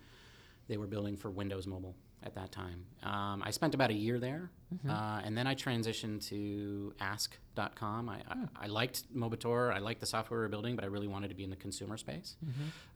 they 0.69 0.77
were 0.77 0.87
building 0.87 1.17
for 1.17 1.31
Windows 1.31 1.67
Mobile 1.67 1.95
at 2.23 2.35
that 2.35 2.53
time. 2.53 2.85
Um, 3.03 3.43
I 3.45 3.51
spent 3.51 3.75
about 3.75 3.91
a 3.91 3.95
year 3.95 4.19
there, 4.19 4.51
uh, 4.89 5.21
and 5.25 5.37
then 5.37 5.47
I 5.47 5.55
transitioned 5.55 6.27
to 6.29 6.93
Ask.com. 7.01 8.09
I, 8.09 8.17
I, 8.29 8.65
I 8.65 8.67
liked 8.67 9.05
Mobitor, 9.13 9.73
I 9.73 9.79
liked 9.79 10.01
the 10.01 10.07
software 10.07 10.41
we 10.41 10.45
were 10.45 10.49
building, 10.49 10.77
but 10.77 10.85
I 10.85 10.89
really 10.89 11.09
wanted 11.09 11.29
to 11.29 11.35
be 11.35 11.45
in 11.45 11.51
the 11.51 11.57
consumer 11.57 11.97
space. 11.97 12.37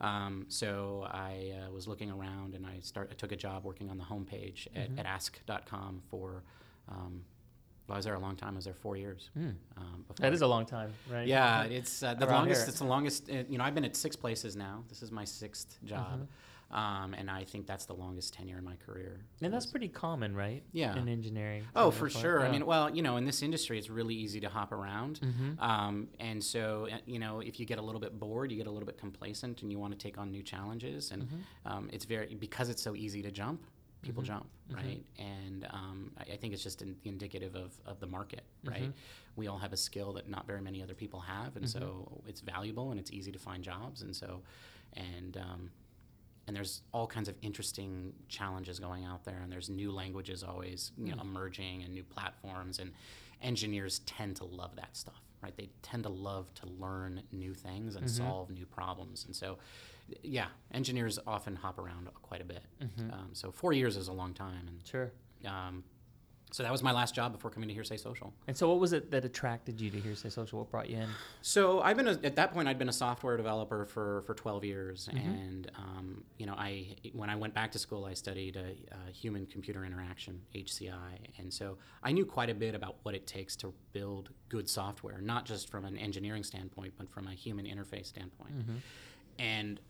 Um, 0.00 0.46
so 0.48 1.06
I 1.10 1.52
uh, 1.66 1.70
was 1.72 1.88
looking 1.88 2.10
around, 2.10 2.54
and 2.54 2.66
I 2.66 2.80
start. 2.80 3.08
I 3.10 3.14
took 3.14 3.32
a 3.32 3.36
job 3.36 3.64
working 3.64 3.88
on 3.90 3.96
the 3.98 4.04
homepage 4.04 4.66
at, 4.76 4.90
at 4.98 5.06
Ask.com 5.06 6.02
for. 6.10 6.42
Um, 6.88 7.22
well, 7.86 7.96
I 7.96 7.98
was 7.98 8.06
there 8.06 8.14
a 8.14 8.18
long 8.18 8.34
time. 8.36 8.54
I 8.54 8.56
was 8.56 8.64
there 8.64 8.72
four 8.72 8.96
years. 8.96 9.28
Um, 9.76 10.04
that 10.18 10.32
is 10.32 10.40
a 10.40 10.46
long 10.46 10.64
time, 10.64 10.90
right? 11.12 11.26
yeah, 11.26 11.64
it's 11.64 12.02
uh, 12.02 12.14
the 12.14 12.24
Around 12.26 12.34
longest. 12.36 12.60
here. 12.62 12.68
It's 12.70 12.78
the 12.78 12.86
longest. 12.86 13.30
Uh, 13.30 13.42
you 13.46 13.58
know, 13.58 13.64
I've 13.64 13.74
been 13.74 13.84
at 13.84 13.94
six 13.94 14.16
places 14.16 14.56
now. 14.56 14.84
This 14.88 15.02
is 15.02 15.10
my 15.10 15.24
sixth 15.24 15.76
job, 15.84 16.26
um, 16.74 17.14
and 17.14 17.30
I 17.30 17.44
think 17.44 17.66
that's 17.66 17.86
the 17.86 17.94
longest 17.94 18.34
tenure 18.34 18.58
in 18.58 18.64
my 18.64 18.76
career. 18.84 19.20
and 19.40 19.52
that's 19.54 19.64
pretty 19.66 19.88
common, 19.88 20.34
right? 20.34 20.62
Yeah. 20.72 20.96
in 20.98 21.08
engineering. 21.08 21.64
Oh, 21.76 21.90
for 21.90 22.10
sure. 22.10 22.42
I 22.42 22.50
mean, 22.50 22.66
well, 22.66 22.94
you 22.94 23.00
know, 23.02 23.16
in 23.16 23.24
this 23.24 23.42
industry, 23.42 23.78
it's 23.78 23.88
really 23.88 24.14
easy 24.14 24.40
to 24.40 24.48
hop 24.48 24.72
around, 24.72 25.20
Mm-hmm. 25.20 25.60
um, 25.62 26.08
and 26.20 26.42
so 26.42 26.88
uh, 26.92 26.98
you 27.06 27.18
know, 27.18 27.40
if 27.40 27.58
you 27.60 27.64
get 27.66 27.78
a 27.78 27.82
little 27.82 28.00
bit 28.00 28.18
bored, 28.18 28.50
you 28.50 28.58
get 28.58 28.66
a 28.66 28.70
little 28.70 28.86
bit 28.86 28.98
complacent, 28.98 29.62
and 29.62 29.70
you 29.72 29.78
want 29.78 29.92
to 29.92 29.98
take 29.98 30.18
on 30.18 30.30
new 30.30 30.42
challenges, 30.42 31.10
and 31.12 31.22
Mm-hmm. 31.22 31.72
um, 31.72 31.90
it's 31.92 32.04
very 32.04 32.34
because 32.34 32.68
it's 32.68 32.82
so 32.82 32.94
easy 32.94 33.22
to 33.22 33.30
jump. 33.30 33.60
People 34.02 34.22
jump, 34.22 34.46
right? 34.70 35.02
And 35.18 35.66
um, 35.70 36.10
I, 36.18 36.34
I 36.34 36.36
think 36.36 36.52
it's 36.52 36.62
just 36.62 36.82
in, 36.82 36.94
indicative 37.04 37.54
of, 37.56 37.72
of 37.86 38.00
the 38.00 38.06
market, 38.06 38.42
Mm-hmm. 38.66 38.74
right? 38.74 38.92
We 39.36 39.46
all 39.46 39.58
have 39.58 39.72
a 39.72 39.76
skill 39.78 40.12
that 40.12 40.28
not 40.28 40.46
very 40.46 40.60
many 40.60 40.82
other 40.82 40.94
people 40.94 41.20
have, 41.20 41.56
and 41.56 41.66
so 41.68 42.20
it's 42.26 42.40
valuable 42.42 42.90
and 42.90 43.00
it's 43.00 43.10
easy 43.12 43.32
to 43.32 43.38
find 43.38 43.62
jobs, 43.64 44.02
and 44.02 44.14
so, 44.14 44.42
and 44.92 45.36
um, 45.38 45.70
and 46.46 46.54
there's 46.56 46.82
all 46.92 47.06
kinds 47.06 47.28
of 47.28 47.34
interesting 47.42 48.12
challenges 48.28 48.78
going 48.78 49.04
out 49.04 49.24
there 49.24 49.40
and 49.42 49.50
there's 49.52 49.68
new 49.70 49.90
languages 49.90 50.42
always 50.42 50.92
you 50.98 51.14
know, 51.14 51.20
emerging 51.22 51.82
and 51.82 51.92
new 51.92 52.04
platforms 52.04 52.78
and 52.78 52.90
engineers 53.42 54.00
tend 54.00 54.36
to 54.36 54.44
love 54.44 54.76
that 54.76 54.96
stuff 54.96 55.20
right? 55.42 55.54
They 55.58 55.68
tend 55.82 56.04
to 56.04 56.08
love 56.08 56.52
to 56.54 56.66
learn 56.66 57.22
new 57.30 57.52
things 57.52 57.96
and 57.96 58.10
solve 58.10 58.50
new 58.50 58.64
problems 58.64 59.24
and 59.26 59.36
so 59.36 59.58
yeah 60.22 60.46
engineers 60.72 61.18
often 61.26 61.54
hop 61.56 61.78
around 61.78 62.08
quite 62.22 62.40
a 62.40 62.44
bit. 62.44 62.62
Um, 63.12 63.28
so 63.32 63.50
four 63.52 63.72
years 63.72 63.96
is 63.96 64.08
a 64.08 64.12
long 64.12 64.32
time 64.34 64.66
and 64.68 64.80
Sure. 64.86 65.12
um, 65.46 65.84
so 66.54 66.62
that 66.62 66.70
was 66.70 66.84
my 66.84 66.92
last 66.92 67.16
job 67.16 67.32
before 67.32 67.50
coming 67.50 67.68
to 67.68 67.74
Hearsay 67.74 67.96
Social. 67.96 68.32
And 68.46 68.56
so, 68.56 68.68
what 68.68 68.78
was 68.78 68.92
it 68.92 69.10
that 69.10 69.24
attracted 69.24 69.80
you 69.80 69.90
to 69.90 69.98
Hearsay 69.98 70.30
Social? 70.30 70.60
What 70.60 70.70
brought 70.70 70.88
you 70.88 70.98
in? 70.98 71.08
So 71.42 71.80
I've 71.80 71.96
been 71.96 72.06
a, 72.06 72.12
at 72.22 72.36
that 72.36 72.54
point 72.54 72.68
I'd 72.68 72.78
been 72.78 72.88
a 72.88 72.92
software 72.92 73.36
developer 73.36 73.86
for, 73.86 74.22
for 74.22 74.34
12 74.34 74.64
years, 74.64 75.08
and 75.12 75.68
um, 75.76 76.22
you 76.38 76.46
know 76.46 76.54
I 76.56 76.94
when 77.12 77.28
I 77.28 77.34
went 77.34 77.54
back 77.54 77.72
to 77.72 77.80
school 77.80 78.04
I 78.04 78.14
studied 78.14 78.56
uh, 78.56 78.60
uh, 78.60 79.10
human 79.12 79.46
computer 79.46 79.84
interaction 79.84 80.42
(HCI), 80.54 81.28
and 81.38 81.52
so 81.52 81.76
I 82.04 82.12
knew 82.12 82.24
quite 82.24 82.50
a 82.50 82.54
bit 82.54 82.76
about 82.76 82.98
what 83.02 83.16
it 83.16 83.26
takes 83.26 83.56
to 83.56 83.74
build 83.92 84.30
good 84.48 84.68
software, 84.68 85.20
not 85.20 85.46
just 85.46 85.68
from 85.68 85.84
an 85.84 85.98
engineering 85.98 86.44
standpoint, 86.44 86.92
but 86.96 87.10
from 87.10 87.26
a 87.26 87.32
human 87.32 87.66
interface 87.66 88.06
standpoint. 88.06 88.52
And 89.40 89.80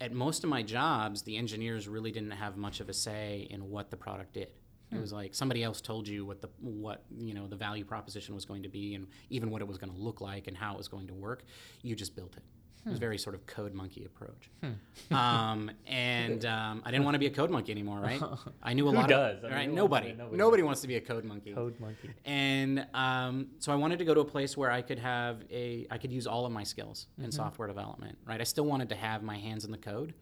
at 0.00 0.10
most 0.10 0.42
of 0.42 0.50
my 0.50 0.64
jobs, 0.64 1.22
the 1.22 1.36
engineers 1.36 1.86
really 1.86 2.10
didn't 2.10 2.32
have 2.32 2.56
much 2.56 2.80
of 2.80 2.88
a 2.88 2.92
say 2.92 3.46
in 3.48 3.70
what 3.70 3.90
the 3.92 3.96
product 3.96 4.32
did. 4.32 4.48
It 4.92 5.00
was 5.00 5.12
like 5.12 5.34
somebody 5.34 5.62
else 5.64 5.80
told 5.80 6.06
you 6.06 6.24
what 6.24 6.40
the 6.40 6.48
what 6.60 7.02
you 7.18 7.34
know 7.34 7.46
the 7.48 7.56
value 7.56 7.84
proposition 7.84 8.34
was 8.34 8.44
going 8.44 8.62
to 8.62 8.68
be, 8.68 8.94
and 8.94 9.06
even 9.30 9.50
what 9.50 9.60
it 9.60 9.66
was 9.68 9.76
going 9.78 9.92
to 9.92 9.98
look 9.98 10.20
like, 10.20 10.46
and 10.46 10.56
how 10.56 10.72
it 10.74 10.78
was 10.78 10.88
going 10.88 11.06
to 11.08 11.14
work. 11.14 11.44
You 11.82 11.96
just 11.96 12.14
built 12.14 12.36
it. 12.36 12.42
It 12.86 12.90
was 12.90 12.98
very 12.98 13.16
sort 13.16 13.34
of 13.34 13.46
code 13.46 13.72
monkey 13.72 14.04
approach. 14.04 14.50
Um, 15.10 15.70
and 15.86 16.44
um, 16.44 16.82
I 16.84 16.90
didn't 16.90 17.04
want 17.04 17.14
to 17.14 17.18
be 17.18 17.26
a 17.26 17.30
code 17.30 17.50
monkey 17.50 17.72
anymore, 17.72 18.00
right? 18.00 18.20
I 18.62 18.72
knew 18.72 18.88
a 18.88 18.90
Who 18.90 18.96
lot 18.96 19.08
does? 19.08 19.38
of 19.44 19.44
I 19.44 19.48
mean, 19.48 19.56
right. 19.56 19.78
who 19.78 19.86
wants 19.86 20.00
to 20.02 20.08
Nobody, 20.08 20.12
nobody 20.12 20.36
nobody 20.36 20.62
wants 20.62 20.80
to 20.80 20.88
be 20.88 20.96
a 20.96 21.00
code 21.00 21.24
monkey. 21.24 21.52
Code 21.52 21.78
monkey. 21.78 22.10
And 22.24 22.86
um, 22.94 23.48
so 23.58 23.70
I 23.72 23.74
wanted 23.76 23.98
to 23.98 24.04
go 24.04 24.14
to 24.14 24.20
a 24.20 24.24
place 24.24 24.56
where 24.56 24.70
I 24.70 24.82
could 24.82 24.98
have 24.98 25.42
a, 25.50 25.86
I 25.90 25.98
could 25.98 26.12
use 26.12 26.26
all 26.26 26.46
of 26.46 26.52
my 26.52 26.62
skills 26.64 27.06
in 27.22 27.30
software 27.32 27.68
development, 27.68 28.18
right? 28.26 28.40
I 28.40 28.44
still 28.44 28.64
wanted 28.66 28.88
to 28.90 28.94
have 28.96 29.22
my 29.22 29.36
hands 29.38 29.64
in 29.64 29.70
the 29.70 29.78
code, 29.78 30.14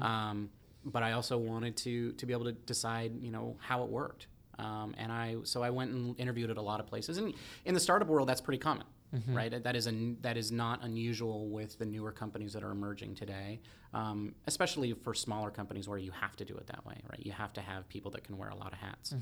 um, 0.00 0.50
but 0.84 1.02
I 1.02 1.12
also 1.12 1.38
wanted 1.38 1.76
to 1.78 2.12
to 2.12 2.26
be 2.26 2.32
able 2.32 2.44
to 2.46 2.52
decide, 2.52 3.12
you 3.20 3.30
know, 3.30 3.56
how 3.60 3.82
it 3.84 3.90
worked. 3.90 4.26
Um, 4.58 4.94
and 4.98 5.10
I, 5.10 5.36
so 5.44 5.62
I 5.62 5.70
went 5.70 5.92
and 5.92 6.18
interviewed 6.20 6.50
at 6.50 6.56
a 6.58 6.62
lot 6.62 6.78
of 6.78 6.86
places, 6.86 7.16
and 7.18 7.32
in 7.64 7.74
the 7.74 7.80
startup 7.80 8.06
world, 8.08 8.28
that's 8.28 8.40
pretty 8.42 8.58
common, 8.58 8.86
right? 9.34 9.62
That 9.62 9.74
is 9.74 9.86
a, 9.86 9.92
that 10.20 10.36
is 10.36 10.52
not 10.52 10.84
unusual 10.84 11.48
with 11.48 11.78
the 11.78 11.86
newer 11.86 12.12
companies 12.12 12.52
that 12.52 12.62
are 12.62 12.70
emerging 12.70 13.14
today, 13.14 13.60
um, 13.94 14.34
especially 14.46 14.92
for 14.92 15.14
smaller 15.14 15.50
companies 15.50 15.88
where 15.88 15.98
you 15.98 16.10
have 16.12 16.36
to 16.36 16.44
do 16.44 16.54
it 16.54 16.66
that 16.66 16.84
way, 16.84 16.96
right? 17.10 17.24
You 17.24 17.32
have 17.32 17.52
to 17.54 17.60
have 17.62 17.88
people 17.88 18.10
that 18.12 18.24
can 18.24 18.36
wear 18.36 18.50
a 18.50 18.54
lot 18.54 18.72
of 18.72 18.78
hats. 18.78 19.14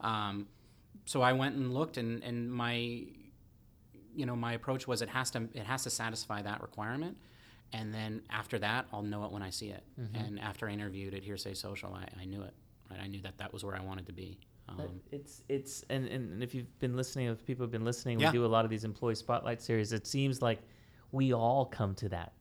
Um, 0.00 0.48
so 1.06 1.22
I 1.22 1.32
went 1.32 1.56
and 1.56 1.72
looked, 1.72 1.96
and, 1.96 2.22
and 2.22 2.52
my, 2.52 2.74
you 4.14 4.26
know, 4.26 4.36
my 4.36 4.52
approach 4.52 4.86
was 4.86 5.02
it 5.02 5.08
has 5.08 5.30
to 5.32 5.48
it 5.54 5.64
has 5.64 5.82
to 5.84 5.90
satisfy 5.90 6.42
that 6.42 6.60
requirement, 6.62 7.16
and 7.78 7.92
then 7.92 8.22
after 8.30 8.58
that, 8.60 8.86
I'll 8.92 9.02
know 9.02 9.24
it 9.26 9.30
when 9.32 9.42
I 9.42 9.50
see 9.50 9.68
it. 9.68 9.82
And 10.14 10.38
after 10.40 10.68
I 10.68 10.72
interviewed 10.72 11.12
at 11.14 11.22
Hearsay 11.22 11.54
Social, 11.54 11.92
I, 11.94 12.04
I 12.22 12.24
knew 12.24 12.42
it. 12.42 12.54
Right, 12.90 13.00
I 13.00 13.06
knew 13.06 13.20
that 13.22 13.36
that 13.38 13.52
was 13.52 13.64
where 13.64 13.74
I 13.76 13.80
wanted 13.80 14.06
to 14.06 14.12
be. 14.12 14.38
Um, 14.68 15.00
it's 15.10 15.42
it's 15.48 15.84
and, 15.90 16.06
and 16.06 16.42
if 16.42 16.54
you've 16.54 16.78
been 16.78 16.96
listening, 16.96 17.26
if 17.28 17.44
people 17.44 17.64
have 17.64 17.70
been 17.72 17.84
listening, 17.84 18.18
Yeah. 18.20 18.30
we 18.30 18.38
do 18.38 18.44
a 18.46 18.52
lot 18.56 18.64
of 18.64 18.70
these 18.70 18.84
employee 18.84 19.14
spotlight 19.14 19.60
series. 19.60 19.92
It 19.92 20.06
seems 20.06 20.40
like 20.40 20.60
we 21.12 21.32
all 21.34 21.66
come 21.66 21.94
to 21.96 22.08
that 22.10 22.32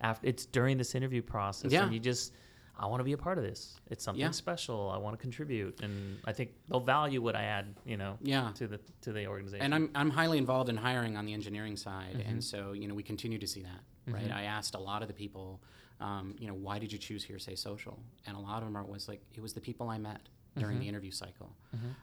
after 0.00 0.26
it's 0.26 0.44
during 0.46 0.76
this 0.78 0.94
interview 0.94 1.22
process, 1.22 1.70
Yeah. 1.72 1.84
and 1.84 1.92
you 1.94 2.00
just 2.00 2.32
I 2.80 2.86
want 2.86 3.00
to 3.00 3.04
be 3.04 3.12
a 3.12 3.18
part 3.18 3.38
of 3.38 3.44
this. 3.44 3.80
It's 3.90 4.04
something 4.04 4.20
Yeah. 4.20 4.30
special. 4.30 4.88
I 4.94 4.98
want 4.98 5.18
to 5.18 5.20
contribute, 5.20 5.80
and 5.82 6.18
I 6.24 6.32
think 6.32 6.52
they'll 6.68 6.78
value 6.98 7.20
what 7.20 7.34
I 7.34 7.42
add. 7.44 7.74
You 7.84 7.96
know, 7.96 8.16
Yeah. 8.22 8.52
to 8.54 8.68
the 8.68 8.78
to 9.02 9.12
the 9.12 9.26
organization. 9.26 9.64
And 9.64 9.74
I'm, 9.74 9.90
I'm 9.96 10.10
highly 10.10 10.38
involved 10.38 10.68
in 10.70 10.76
hiring 10.76 11.16
on 11.16 11.26
the 11.26 11.34
engineering 11.34 11.76
side, 11.76 12.24
and 12.28 12.42
so 12.42 12.72
you 12.72 12.86
know 12.88 12.94
we 12.94 13.02
continue 13.02 13.38
to 13.38 13.46
see 13.48 13.62
that, 13.62 13.80
right? 14.12 14.30
I 14.32 14.44
asked 14.44 14.74
a 14.74 14.78
lot 14.78 15.02
of 15.02 15.08
the 15.08 15.14
people, 15.14 15.60
um, 16.00 16.34
you 16.38 16.46
know, 16.46 16.54
why 16.54 16.78
did 16.78 16.92
you 16.92 16.98
choose 16.98 17.24
Hearsay 17.24 17.56
Social? 17.56 17.98
And 18.26 18.36
a 18.36 18.40
lot 18.40 18.58
of 18.62 18.64
them 18.68 18.76
are, 18.76 18.84
was 18.84 19.08
like 19.08 19.20
it 19.34 19.40
was 19.40 19.52
the 19.52 19.60
people 19.60 19.88
I 19.88 19.98
met 19.98 20.20
during 20.56 20.78
the 20.80 20.88
interview 20.88 21.12
cycle, 21.12 21.54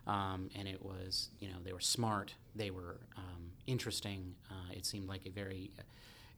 um, 0.07 0.49
and 0.57 0.67
it 0.67 0.81
was 0.83 1.29
you 1.39 1.49
know 1.49 1.55
they 1.63 1.73
were 1.73 1.81
smart, 1.81 2.33
they 2.55 2.71
were 2.71 3.01
um, 3.17 3.51
interesting. 3.67 4.33
Uh, 4.49 4.71
it 4.71 4.85
seemed 4.85 5.09
like 5.09 5.25
a 5.25 5.29
very 5.29 5.71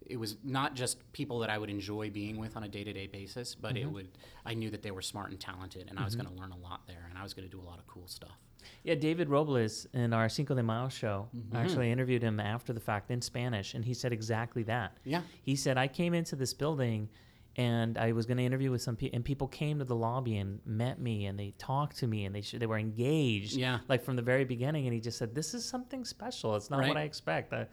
it 0.06 0.18
was 0.18 0.38
not 0.44 0.74
just 0.74 1.12
people 1.12 1.40
that 1.40 1.50
I 1.50 1.58
would 1.58 1.70
enjoy 1.70 2.10
being 2.10 2.38
with 2.38 2.56
on 2.56 2.64
a 2.64 2.68
day-to-day 2.68 3.08
basis, 3.08 3.56
but 3.56 3.76
it 3.78 3.86
would 3.92 4.10
I 4.46 4.54
knew 4.54 4.70
that 4.72 4.82
they 4.82 4.92
were 4.92 5.02
smart 5.02 5.30
and 5.32 5.40
talented, 5.40 5.88
and 5.90 6.00
I 6.00 6.06
was 6.06 6.16
going 6.16 6.28
to 6.28 6.42
learn 6.42 6.52
a 6.52 6.58
lot 6.58 6.82
there, 6.88 7.06
and 7.10 7.18
I 7.18 7.24
was 7.24 7.34
going 7.34 7.48
to 7.48 7.56
do 7.56 7.62
a 7.62 7.68
lot 7.68 7.78
of 7.80 7.86
cool 7.88 8.08
stuff. 8.08 8.38
Yeah, 8.84 8.96
David 8.96 9.30
Robles 9.30 9.86
in 9.94 10.14
our 10.14 10.30
Cinco 10.30 10.56
de 10.56 10.64
Mayo 10.64 10.90
show, 10.90 11.28
mm-hmm. 11.36 11.56
I 11.56 11.62
actually 11.62 11.92
interviewed 11.92 12.22
him 12.22 12.40
after 12.40 12.74
the 12.74 12.80
fact 12.80 13.12
in 13.12 13.22
Spanish, 13.22 13.74
and 13.74 13.84
he 13.84 13.94
said 13.94 14.14
exactly 14.14 14.64
that. 14.64 14.98
Yeah. 15.04 15.22
He 15.42 15.56
said, 15.56 15.78
I 15.78 15.88
came 15.88 16.14
into 16.14 16.36
this 16.36 16.54
building 16.54 17.10
and 17.58 17.98
I 17.98 18.12
was 18.12 18.28
going 18.28 18.38
to 18.38 18.44
interview 18.44 18.70
with 18.70 18.84
some 18.84 18.96
people, 18.96 19.16
and 19.16 19.26
people 19.26 19.48
came 19.48 19.80
to 19.80 19.86
the 19.86 19.96
lobby 19.96 20.38
and 20.38 20.60
met 20.64 21.00
me, 21.02 21.26
and 21.26 21.40
they 21.40 21.56
talked 21.58 21.98
to 21.98 22.08
me, 22.08 22.26
and 22.26 22.36
they 22.36 22.42
sh- 22.42 22.54
they 22.60 22.68
were 22.68 22.78
engaged, 22.78 23.54
Yeah. 23.54 23.80
like 23.90 24.04
from 24.04 24.16
the 24.16 24.22
very 24.22 24.46
beginning. 24.46 24.86
And 24.86 24.94
he 24.94 25.00
just 25.00 25.18
said, 25.18 25.34
"This 25.34 25.56
is 25.56 25.66
something 25.66 26.06
special. 26.06 26.56
It's 26.56 26.70
not 26.70 26.82
Right. 26.82 26.88
what 26.90 26.98
I 26.98 27.02
expect." 27.02 27.54
I, 27.54 27.62
I 27.62 27.68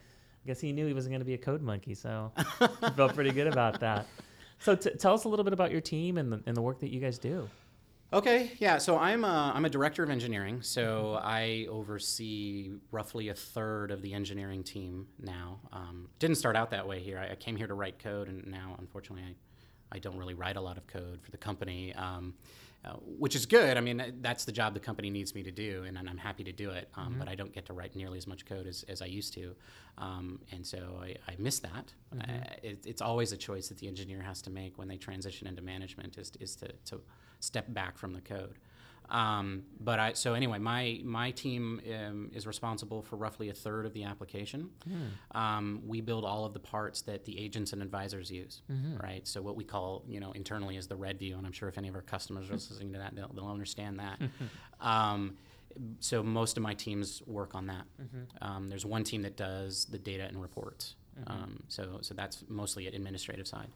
guess 0.47 0.59
he 0.59 0.73
knew 0.73 0.87
he 0.87 0.95
wasn't 0.95 1.13
going 1.13 1.21
to 1.21 1.27
be 1.27 1.35
a 1.35 1.39
code 1.39 1.61
monkey, 1.61 1.95
so 1.95 2.33
he 2.59 2.91
felt 2.97 3.15
pretty 3.15 3.31
good 3.33 3.47
about 3.47 3.81
that. 3.81 4.07
So 4.61 4.75
t- 4.75 4.91
tell 4.99 5.13
us 5.13 5.25
a 5.25 5.29
little 5.29 5.45
bit 5.45 5.53
about 5.53 5.73
your 5.73 5.83
team 5.83 6.17
and 6.17 6.33
the, 6.33 6.41
and 6.47 6.57
the 6.57 6.63
work 6.63 6.79
that 6.81 6.89
you 6.91 6.99
guys 7.01 7.19
do. 7.19 7.51
Okay, 8.15 8.53
yeah. 8.61 8.79
So 8.79 8.97
I'm 8.97 9.25
a, 9.25 9.51
I'm 9.53 9.65
a 9.65 9.69
director 9.69 10.05
of 10.05 10.09
engineering. 10.09 10.63
So 10.63 11.19
I 11.21 11.67
oversee 11.69 12.71
roughly 12.93 13.31
a 13.31 13.35
third 13.35 13.91
of 13.91 14.03
the 14.03 14.15
engineering 14.15 14.63
team 14.63 15.09
now. 15.21 15.59
Um, 15.73 16.07
didn't 16.21 16.37
start 16.37 16.55
out 16.55 16.71
that 16.71 16.87
way 16.87 17.01
here. 17.01 17.19
I, 17.19 17.33
I 17.33 17.35
came 17.35 17.57
here 17.57 17.67
to 17.67 17.75
write 17.75 17.99
code, 17.99 18.29
and 18.29 18.47
now, 18.47 18.77
unfortunately, 18.79 19.25
I, 19.25 19.97
I 19.97 19.99
don't 19.99 20.17
really 20.17 20.35
write 20.35 20.55
a 20.55 20.61
lot 20.61 20.77
of 20.77 20.87
code 20.87 21.23
for 21.25 21.33
the 21.33 21.37
company, 21.37 21.93
um, 21.95 22.35
uh, 22.85 22.97
which 23.19 23.35
is 23.35 23.47
good. 23.47 23.77
I 23.77 23.81
mean, 23.81 24.01
uh, 24.01 24.11
that's 24.21 24.45
the 24.45 24.53
job 24.53 24.75
the 24.75 24.81
company 24.81 25.11
needs 25.11 25.35
me 25.35 25.43
to 25.43 25.51
do, 25.51 25.85
and, 25.87 25.97
and 25.99 26.09
I'm 26.09 26.19
happy 26.19 26.45
to 26.45 26.53
do 26.53 26.71
it. 26.71 26.89
Um, 26.97 27.17
But 27.19 27.29
I 27.29 27.35
don't 27.35 27.53
get 27.53 27.67
to 27.67 27.73
write 27.73 27.97
nearly 27.97 28.19
as 28.19 28.27
much 28.27 28.45
code 28.45 28.67
as, 28.67 28.85
as 28.89 29.01
I 29.03 29.07
used 29.07 29.33
to, 29.35 29.55
um, 29.99 30.41
and 30.53 30.67
so 30.67 30.79
I, 31.01 31.17
I 31.29 31.35
miss 31.39 31.61
that. 31.61 31.93
Uh, 32.13 32.25
it, 32.63 32.85
it's 32.87 33.03
always 33.03 33.33
a 33.33 33.37
choice 33.37 33.69
that 33.69 33.79
the 33.79 33.89
engineer 33.89 34.23
has 34.23 34.43
to 34.43 34.51
make 34.51 34.79
when 34.79 34.89
they 34.89 34.97
transition 34.97 35.47
into 35.47 35.63
management 35.63 36.19
is, 36.19 36.33
is 36.41 36.57
to, 36.57 36.69
to 36.87 37.01
step 37.41 37.67
back 37.73 37.99
from 37.99 38.13
the 38.13 38.21
code. 38.21 38.59
Um, 39.11 39.65
but 39.81 39.99
I 40.01 40.13
so 40.15 40.35
anyway, 40.35 40.59
my 40.59 41.01
my 41.05 41.31
team 41.31 41.81
um, 41.95 42.31
is 42.35 42.47
responsible 42.47 43.03
for 43.03 43.17
roughly 43.17 43.51
a 43.51 43.55
third 43.55 43.85
of 43.87 43.93
the 43.93 44.05
application. 44.05 44.71
Um, 45.33 45.83
we 45.87 46.01
build 46.01 46.25
all 46.25 46.45
of 46.47 46.53
the 46.55 46.59
parts 46.61 47.03
that 47.03 47.25
the 47.25 47.39
agents 47.39 47.73
and 47.73 47.83
advisors 47.83 48.31
use, 48.31 48.63
right? 49.03 49.27
So 49.29 49.43
what 49.43 49.57
we 49.57 49.65
call 49.65 50.05
you 50.09 50.21
know 50.21 50.33
internally 50.33 50.77
is 50.77 50.87
the 50.87 50.97
red 50.97 51.19
view, 51.19 51.37
and 51.37 51.47
I'm 51.47 51.53
sure 51.53 51.69
if 51.69 51.77
any 51.79 51.89
of 51.89 51.95
our 51.95 52.03
customers 52.03 52.49
are 52.49 52.55
listening 52.55 52.93
to 52.95 52.99
that, 52.99 53.15
they'll, 53.15 53.29
they'll 53.35 53.49
understand 53.49 53.99
that. 54.01 54.19
um, 54.81 55.37
so 56.01 56.23
most 56.23 56.57
of 56.57 56.63
my 56.63 56.73
teams 56.75 57.21
work 57.27 57.55
on 57.55 57.67
that. 57.67 57.85
Um, 58.41 58.69
there's 58.69 58.87
one 58.87 59.05
team 59.05 59.23
that 59.23 59.37
does 59.37 59.85
the 59.87 59.99
data 59.99 60.25
and 60.25 60.41
reports. 60.41 60.95
Um, 61.27 61.63
so 61.69 61.99
so 62.01 62.15
that's 62.15 62.43
mostly 62.49 62.87
at 62.87 62.95
administrative 62.95 63.47
side. 63.47 63.69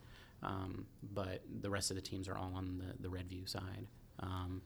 Um, 0.42 0.86
but 1.12 1.42
the 1.60 1.68
rest 1.68 1.90
of 1.90 1.96
the 1.96 2.02
teams 2.02 2.28
are 2.28 2.36
all 2.36 2.52
on 2.54 2.78
the, 2.78 3.02
the 3.02 3.10
red 3.10 3.28
view 3.28 3.46
side. 3.46 3.86
Um, 4.20 4.62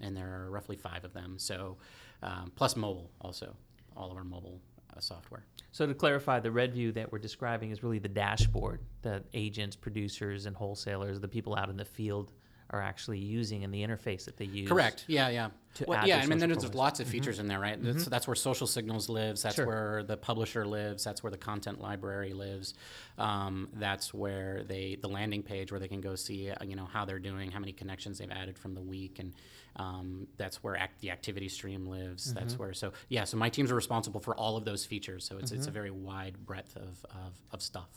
and 0.00 0.16
there 0.16 0.28
are 0.40 0.50
roughly 0.50 0.76
five 0.76 1.04
of 1.04 1.12
them. 1.12 1.38
So, 1.38 1.76
um, 2.22 2.52
plus 2.54 2.76
mobile 2.76 3.10
also, 3.20 3.54
all 3.96 4.10
of 4.10 4.16
our 4.16 4.24
mobile 4.24 4.60
uh, 4.96 5.00
software. 5.00 5.44
So 5.72 5.86
to 5.86 5.94
clarify, 5.94 6.40
the 6.40 6.50
red 6.50 6.72
view 6.72 6.92
that 6.92 7.12
we're 7.12 7.18
describing 7.18 7.70
is 7.70 7.82
really 7.82 7.98
the 7.98 8.08
dashboard 8.08 8.80
that 9.02 9.24
agents, 9.34 9.76
producers, 9.76 10.46
and 10.46 10.56
wholesalers, 10.56 11.20
the 11.20 11.28
people 11.28 11.54
out 11.54 11.68
in 11.68 11.76
the 11.76 11.84
field, 11.84 12.32
are 12.70 12.82
actually 12.82 13.18
using 13.18 13.62
and 13.62 13.72
the 13.72 13.82
interface 13.82 14.24
that 14.24 14.36
they 14.36 14.46
use. 14.46 14.68
Correct. 14.68 15.04
Yeah, 15.06 15.28
yeah. 15.28 15.50
Well, 15.86 16.06
yeah, 16.06 16.18
I 16.22 16.26
mean, 16.26 16.38
there's 16.38 16.74
lots 16.74 17.00
of 17.00 17.06
features 17.08 17.38
in 17.38 17.48
there, 17.48 17.58
right? 17.60 17.82
That's, 17.82 18.04
that's 18.06 18.26
where 18.26 18.34
Social 18.36 18.66
Signals 18.66 19.08
lives. 19.08 19.42
That's 19.42 19.56
Sure. 19.56 19.66
where 19.66 20.02
the 20.02 20.16
publisher 20.16 20.66
lives. 20.66 21.04
That's 21.04 21.22
where 21.22 21.30
the 21.30 21.38
content 21.38 21.80
library 21.80 22.32
lives. 22.32 22.74
Um, 23.18 23.68
that's 23.74 24.12
where 24.14 24.62
they 24.64 24.96
the 25.00 25.08
landing 25.08 25.42
page 25.42 25.70
where 25.72 25.80
they 25.80 25.88
can 25.88 26.00
go 26.00 26.14
see, 26.14 26.50
uh, 26.50 26.56
you 26.64 26.76
know, 26.76 26.86
how 26.86 27.04
they're 27.04 27.18
doing, 27.18 27.50
how 27.50 27.60
many 27.60 27.72
connections 27.72 28.18
they've 28.18 28.30
added 28.30 28.58
from 28.58 28.74
the 28.74 28.82
week, 28.82 29.18
and 29.18 29.32
um, 29.76 30.26
that's 30.36 30.62
where 30.62 30.76
act, 30.76 31.00
the 31.00 31.10
activity 31.10 31.48
stream 31.48 31.86
lives. 31.86 32.32
That's 32.32 32.58
where. 32.58 32.72
So 32.72 32.92
yeah, 33.08 33.24
so 33.24 33.36
my 33.36 33.48
teams 33.48 33.70
are 33.70 33.74
responsible 33.74 34.20
for 34.20 34.34
all 34.36 34.56
of 34.56 34.64
those 34.64 34.84
features. 34.84 35.24
So 35.24 35.38
it's 35.38 35.52
it's 35.52 35.66
a 35.66 35.70
very 35.70 35.90
wide 35.90 36.44
breadth 36.46 36.76
of, 36.76 37.04
of, 37.10 37.32
of 37.52 37.62
stuff. 37.62 37.88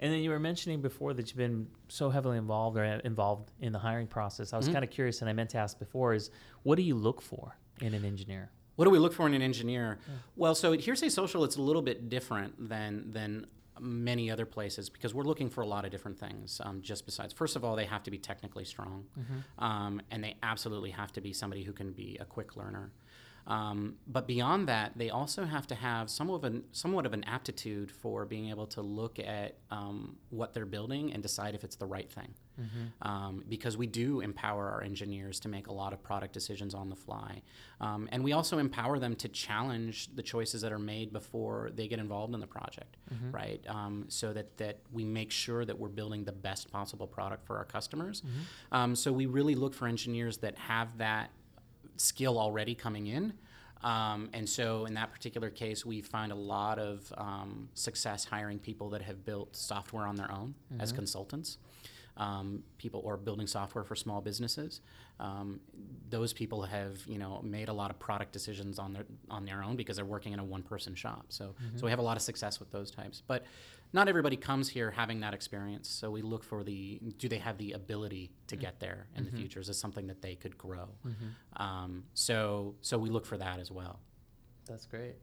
And 0.00 0.12
then 0.12 0.20
you 0.20 0.30
were 0.30 0.38
mentioning 0.38 0.80
before 0.80 1.12
that 1.14 1.28
you've 1.28 1.36
been 1.36 1.66
so 1.88 2.08
heavily 2.10 2.38
involved 2.38 2.76
or 2.76 2.84
involved 2.84 3.50
in 3.60 3.72
the 3.72 3.78
hiring 3.80 4.06
process. 4.06 4.52
I 4.52 4.56
Mm-hmm. 4.56 4.66
was 4.66 4.72
kind 4.72 4.84
of 4.84 4.90
curious, 4.90 5.20
and 5.22 5.30
I 5.30 5.32
meant 5.32 5.50
to 5.50 5.58
ask 5.58 5.78
before: 5.78 6.14
is 6.14 6.30
what 6.62 6.76
do 6.76 6.82
you 6.82 6.94
look 6.94 7.20
for 7.22 7.56
in 7.80 7.94
an 7.94 8.04
engineer? 8.04 8.50
What 8.76 8.84
do 8.84 8.90
we 8.90 8.98
look 8.98 9.12
for 9.12 9.26
in 9.26 9.34
an 9.34 9.42
engineer? 9.42 9.98
Well, 10.36 10.54
so 10.54 10.72
at 10.72 10.80
Hearsay 10.80 11.08
Social, 11.10 11.42
it's 11.44 11.56
a 11.56 11.62
little 11.62 11.82
bit 11.82 12.08
different 12.08 12.68
than 12.68 13.10
than 13.10 13.46
many 13.80 14.28
other 14.30 14.44
places 14.46 14.88
because 14.88 15.14
we're 15.14 15.22
looking 15.24 15.48
for 15.48 15.62
a 15.62 15.66
lot 15.66 15.84
of 15.84 15.90
different 15.90 16.18
things. 16.18 16.60
Um, 16.64 16.82
just 16.82 17.06
besides, 17.06 17.32
first 17.32 17.54
of 17.56 17.64
all, 17.64 17.76
they 17.76 17.84
have 17.86 18.02
to 18.04 18.10
be 18.10 18.18
technically 18.18 18.64
strong, 18.64 19.06
um, 19.58 20.00
and 20.10 20.22
they 20.22 20.36
absolutely 20.42 20.90
have 20.90 21.12
to 21.12 21.20
be 21.20 21.32
somebody 21.32 21.62
who 21.62 21.72
can 21.72 21.92
be 21.92 22.16
a 22.20 22.24
quick 22.24 22.56
learner. 22.56 22.90
Um, 23.48 23.94
but 24.06 24.26
beyond 24.26 24.68
that, 24.68 24.92
they 24.96 25.08
also 25.08 25.44
have 25.44 25.66
to 25.68 25.74
have 25.74 26.10
some 26.10 26.28
of 26.30 26.44
an, 26.44 26.64
somewhat 26.72 27.06
of 27.06 27.14
an 27.14 27.24
aptitude 27.24 27.90
for 27.90 28.26
being 28.26 28.50
able 28.50 28.66
to 28.68 28.82
look 28.82 29.18
at 29.18 29.56
um, 29.70 30.16
what 30.28 30.52
they're 30.52 30.66
building 30.66 31.12
and 31.14 31.22
decide 31.22 31.54
if 31.54 31.64
it's 31.64 31.76
the 31.76 31.86
right 31.86 32.12
thing. 32.12 32.34
Um, 33.02 33.44
because 33.48 33.76
we 33.76 33.86
do 33.86 34.20
empower 34.20 34.68
our 34.68 34.82
engineers 34.82 35.38
to 35.40 35.48
make 35.48 35.68
a 35.68 35.72
lot 35.72 35.92
of 35.92 36.02
product 36.02 36.32
decisions 36.34 36.74
on 36.74 36.90
the 36.90 36.96
fly. 36.96 37.40
Um, 37.80 38.08
and 38.10 38.22
we 38.24 38.32
also 38.32 38.58
empower 38.58 38.98
them 38.98 39.14
to 39.16 39.28
challenge 39.28 40.08
the 40.14 40.22
choices 40.22 40.60
that 40.62 40.72
are 40.72 40.78
made 40.78 41.12
before 41.12 41.70
they 41.74 41.86
get 41.88 42.00
involved 42.00 42.34
in 42.34 42.40
the 42.40 42.48
project, 42.48 42.96
right? 43.30 43.64
Um, 43.68 44.06
so 44.08 44.32
that, 44.32 44.58
that 44.58 44.80
we 44.92 45.04
make 45.04 45.30
sure 45.30 45.64
that 45.64 45.78
we're 45.78 45.88
building 45.88 46.24
the 46.24 46.32
best 46.32 46.70
possible 46.72 47.06
product 47.06 47.46
for 47.46 47.56
our 47.56 47.64
customers. 47.64 48.22
Um, 48.72 48.96
so 48.96 49.12
we 49.12 49.26
really 49.26 49.54
look 49.54 49.72
for 49.72 49.86
engineers 49.86 50.38
that 50.38 50.58
have 50.58 50.98
that 50.98 51.30
skill 51.98 52.38
already 52.38 52.74
coming 52.74 53.06
in. 53.06 53.32
Um, 53.82 54.28
and 54.32 54.48
so, 54.48 54.86
in 54.86 54.94
that 54.94 55.12
particular 55.12 55.50
case, 55.50 55.86
we 55.86 56.00
find 56.00 56.32
a 56.32 56.34
lot 56.34 56.80
of 56.80 57.12
um, 57.16 57.68
success 57.74 58.24
hiring 58.24 58.58
people 58.58 58.90
that 58.90 59.02
have 59.02 59.24
built 59.24 59.54
software 59.54 60.06
on 60.06 60.16
their 60.16 60.30
own 60.32 60.54
as 60.80 60.90
consultants. 60.90 61.58
Um, 62.18 62.62
people 62.76 63.00
or 63.04 63.16
building 63.16 63.46
software 63.46 63.84
for 63.84 63.96
small 63.96 64.20
businesses. 64.20 64.80
Um, 65.20 65.60
those 66.10 66.32
people 66.32 66.62
have 66.62 66.98
you 67.06 67.18
know 67.18 67.40
made 67.42 67.68
a 67.68 67.72
lot 67.72 67.90
of 67.90 67.98
product 67.98 68.32
decisions 68.32 68.78
on 68.78 68.92
their 68.92 69.04
on 69.30 69.44
their 69.44 69.62
own 69.62 69.76
because 69.76 69.96
they're 69.96 70.04
working 70.04 70.32
in 70.32 70.38
a 70.38 70.44
one 70.44 70.62
person 70.62 70.94
shop. 70.94 71.26
So 71.30 71.54
so 71.76 71.84
we 71.84 71.90
have 71.90 71.98
a 71.98 72.02
lot 72.02 72.16
of 72.16 72.22
success 72.22 72.60
with 72.60 72.70
those 72.70 72.90
types, 72.90 73.22
but. 73.26 73.44
Not 73.90 74.06
everybody 74.06 74.36
comes 74.36 74.68
here 74.68 74.90
having 74.90 75.20
that 75.20 75.32
experience, 75.32 75.88
so 75.88 76.10
we 76.10 76.20
look 76.20 76.44
for 76.44 76.62
the 76.62 77.00
do 77.16 77.26
they 77.26 77.38
have 77.38 77.56
the 77.56 77.72
ability 77.72 78.30
to 78.48 78.54
get 78.54 78.80
there 78.80 79.06
in 79.16 79.24
the 79.24 79.30
future? 79.38 79.60
Is 79.60 79.68
this 79.68 79.78
something 79.78 80.06
that 80.08 80.20
they 80.20 80.34
could 80.34 80.58
grow? 80.58 80.90
Um, 81.56 82.04
so 82.12 82.74
so 82.82 82.98
we 82.98 83.08
look 83.08 83.24
for 83.24 83.38
that 83.38 83.58
as 83.60 83.70
well. 83.70 84.00
That's 84.66 84.84
great. 84.84 85.14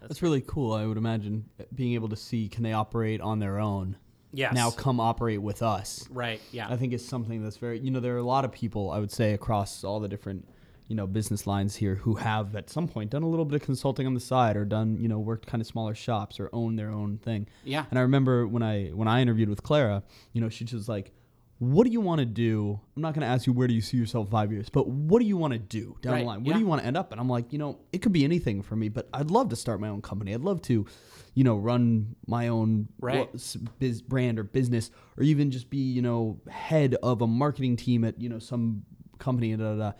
That's 0.00 0.22
really 0.22 0.40
cool. 0.40 0.72
I 0.72 0.86
would 0.86 0.96
imagine 0.96 1.44
being 1.74 1.92
able 1.92 2.08
to 2.08 2.16
see 2.16 2.48
can 2.48 2.62
they 2.62 2.72
operate 2.72 3.20
on 3.20 3.40
their 3.40 3.58
own. 3.58 3.96
Yes. 4.32 4.54
Now 4.54 4.70
come 4.70 4.98
operate 4.98 5.42
with 5.42 5.62
us. 5.62 6.06
Right. 6.10 6.40
Yeah. 6.50 6.68
I 6.68 6.76
think 6.76 6.92
it's 6.92 7.04
something 7.04 7.42
that's 7.42 7.56
very 7.58 7.78
you 7.78 7.90
know 7.90 8.00
there 8.00 8.14
are 8.14 8.18
a 8.18 8.24
lot 8.24 8.44
of 8.44 8.52
people 8.52 8.90
I 8.90 8.98
would 8.98 9.12
say 9.12 9.32
across 9.34 9.84
all 9.84 10.00
the 10.00 10.08
different 10.08 10.48
you 10.88 10.96
know 10.96 11.06
business 11.06 11.46
lines 11.46 11.76
here 11.76 11.96
who 11.96 12.16
have 12.16 12.56
at 12.56 12.68
some 12.68 12.88
point 12.88 13.10
done 13.10 13.22
a 13.22 13.28
little 13.28 13.44
bit 13.44 13.60
of 13.60 13.62
consulting 13.62 14.06
on 14.06 14.14
the 14.14 14.20
side 14.20 14.56
or 14.56 14.64
done 14.64 14.98
you 14.98 15.08
know 15.08 15.18
worked 15.18 15.46
kind 15.46 15.60
of 15.60 15.66
smaller 15.66 15.94
shops 15.94 16.40
or 16.40 16.50
own 16.52 16.76
their 16.76 16.90
own 16.90 17.18
thing. 17.18 17.46
Yeah. 17.64 17.84
And 17.90 17.98
I 17.98 18.02
remember 18.02 18.46
when 18.46 18.62
I 18.62 18.88
when 18.88 19.08
I 19.08 19.20
interviewed 19.20 19.48
with 19.48 19.62
Clara, 19.62 20.02
you 20.32 20.40
know, 20.40 20.48
she 20.48 20.64
just 20.64 20.88
like 20.88 21.12
what 21.62 21.86
do 21.86 21.92
you 21.92 22.00
want 22.00 22.18
to 22.18 22.24
do? 22.24 22.80
I'm 22.96 23.02
not 23.02 23.14
going 23.14 23.20
to 23.20 23.28
ask 23.28 23.46
you 23.46 23.52
where 23.52 23.68
do 23.68 23.74
you 23.74 23.80
see 23.80 23.96
yourself 23.96 24.28
5 24.30 24.50
years, 24.50 24.68
but 24.68 24.88
what 24.88 25.20
do 25.20 25.26
you 25.26 25.36
want 25.36 25.52
to 25.52 25.60
do 25.60 25.96
down 26.02 26.14
Right, 26.14 26.18
the 26.22 26.26
line? 26.26 26.42
Where 26.42 26.54
do 26.54 26.58
you 26.58 26.66
want 26.66 26.80
to 26.80 26.86
end 26.88 26.96
up? 26.96 27.12
And 27.12 27.20
I'm 27.20 27.28
like, 27.28 27.52
you 27.52 27.58
know, 27.60 27.78
it 27.92 28.02
could 28.02 28.12
be 28.12 28.24
anything 28.24 28.62
for 28.62 28.74
me, 28.74 28.88
but 28.88 29.08
I'd 29.14 29.30
love 29.30 29.48
to 29.50 29.56
start 29.56 29.78
my 29.80 29.88
own 29.88 30.02
company. 30.02 30.34
I'd 30.34 30.40
love 30.40 30.60
to, 30.62 30.84
you 31.34 31.44
know, 31.44 31.56
run 31.56 32.16
my 32.26 32.48
own 32.48 32.88
Right. 33.00 33.30
biz 33.78 34.02
brand 34.02 34.40
or 34.40 34.42
business, 34.42 34.90
or 35.16 35.22
even 35.22 35.52
just 35.52 35.70
be, 35.70 35.78
you 35.78 36.02
know, 36.02 36.40
head 36.50 36.96
of 37.00 37.22
a 37.22 37.28
marketing 37.28 37.76
team 37.76 38.02
at, 38.02 38.20
you 38.20 38.28
know, 38.28 38.40
some 38.40 38.82
company. 39.20 39.54
Da, 39.54 39.74
da, 39.74 39.76
da. 39.76 39.92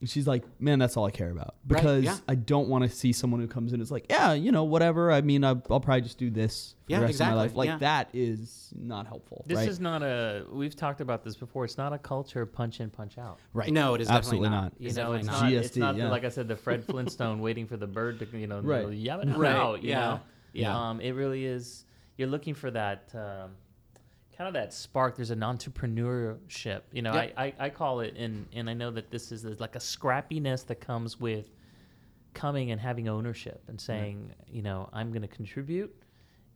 And 0.00 0.10
she's 0.10 0.26
like, 0.26 0.44
man, 0.60 0.78
that's 0.78 0.96
all 0.96 1.06
I 1.06 1.10
care 1.10 1.30
about 1.30 1.54
Right, 1.66 1.80
because 1.80 2.04
yeah. 2.04 2.16
I 2.28 2.34
don't 2.34 2.68
want 2.68 2.84
to 2.84 2.90
see 2.90 3.12
someone 3.12 3.40
who 3.40 3.46
comes 3.46 3.72
in 3.72 3.76
and 3.76 3.82
is 3.82 3.90
like, 3.90 4.04
yeah, 4.10 4.34
you 4.34 4.52
know, 4.52 4.64
whatever. 4.64 5.10
I 5.10 5.22
mean, 5.22 5.42
I'll, 5.42 5.62
I'll 5.70 5.80
probably 5.80 6.02
just 6.02 6.18
do 6.18 6.28
this 6.30 6.74
for 6.84 6.92
Yeah, 6.92 6.98
the 6.98 7.02
rest 7.06 7.10
exactly, 7.14 7.32
of 7.32 7.36
my 7.36 7.42
life. 7.42 7.54
Like 7.56 7.68
yeah. 7.68 7.78
that 7.78 8.08
is 8.12 8.72
not 8.78 9.06
helpful. 9.06 9.44
This 9.46 9.56
right? 9.56 9.68
is 9.68 9.80
not 9.80 10.02
a. 10.02 10.44
We've 10.52 10.76
talked 10.76 11.00
about 11.00 11.24
this 11.24 11.34
before. 11.36 11.64
It's 11.64 11.78
not 11.78 11.94
a 11.94 11.98
culture 11.98 12.44
punch 12.44 12.80
in, 12.80 12.90
punch 12.90 13.16
out. 13.16 13.38
right. 13.54 13.72
No, 13.72 13.94
it 13.94 14.02
is 14.02 14.10
absolutely 14.10 14.48
definitely 14.48 14.64
not. 14.68 14.72
not. 14.74 14.80
You 14.80 14.86
It's 14.88 14.96
know, 14.96 15.12
it's 15.14 15.26
not. 15.26 15.42
not. 15.42 15.52
it's 15.52 15.76
not 15.76 15.96
yeah. 15.96 16.10
like 16.10 16.24
I 16.24 16.28
said, 16.28 16.46
the 16.48 16.56
Fred 16.56 16.84
Flintstone 16.84 17.40
waiting 17.40 17.66
for 17.66 17.78
the 17.78 17.86
bird 17.86 18.18
to, 18.18 18.38
you 18.38 18.46
know, 18.46 18.60
Right. 18.60 18.84
right. 18.86 18.94
yeah, 18.94 19.16
Right, 19.16 19.56
out, 19.56 19.82
you 19.82 19.90
yeah, 19.90 20.00
know. 20.00 20.20
yeah. 20.52 20.88
Um, 20.90 21.00
it 21.00 21.12
really 21.12 21.46
is. 21.46 21.84
You're 22.18 22.28
looking 22.28 22.52
for 22.54 22.70
that 22.70 23.10
um, 23.14 23.52
kind 24.36 24.48
of 24.48 24.54
that 24.54 24.72
spark. 24.72 25.16
There's 25.16 25.30
an 25.30 25.40
entrepreneurship. 25.40 26.82
You 26.92 27.02
know, 27.02 27.14
Yep. 27.14 27.34
I, 27.36 27.44
I, 27.46 27.54
I 27.66 27.70
call 27.70 28.00
it, 28.00 28.14
and 28.16 28.46
and 28.52 28.68
I 28.68 28.74
know 28.74 28.90
that 28.90 29.10
this 29.10 29.32
is 29.32 29.44
like 29.60 29.76
a 29.76 29.80
scrappiness 29.80 30.66
that 30.66 30.80
comes 30.80 31.18
with 31.20 31.46
coming 32.34 32.70
and 32.70 32.80
having 32.80 33.08
ownership 33.08 33.62
and 33.68 33.80
saying, 33.80 34.30
you 34.50 34.62
know, 34.62 34.88
I'm 34.92 35.10
going 35.10 35.22
to 35.22 35.28
contribute, 35.28 35.94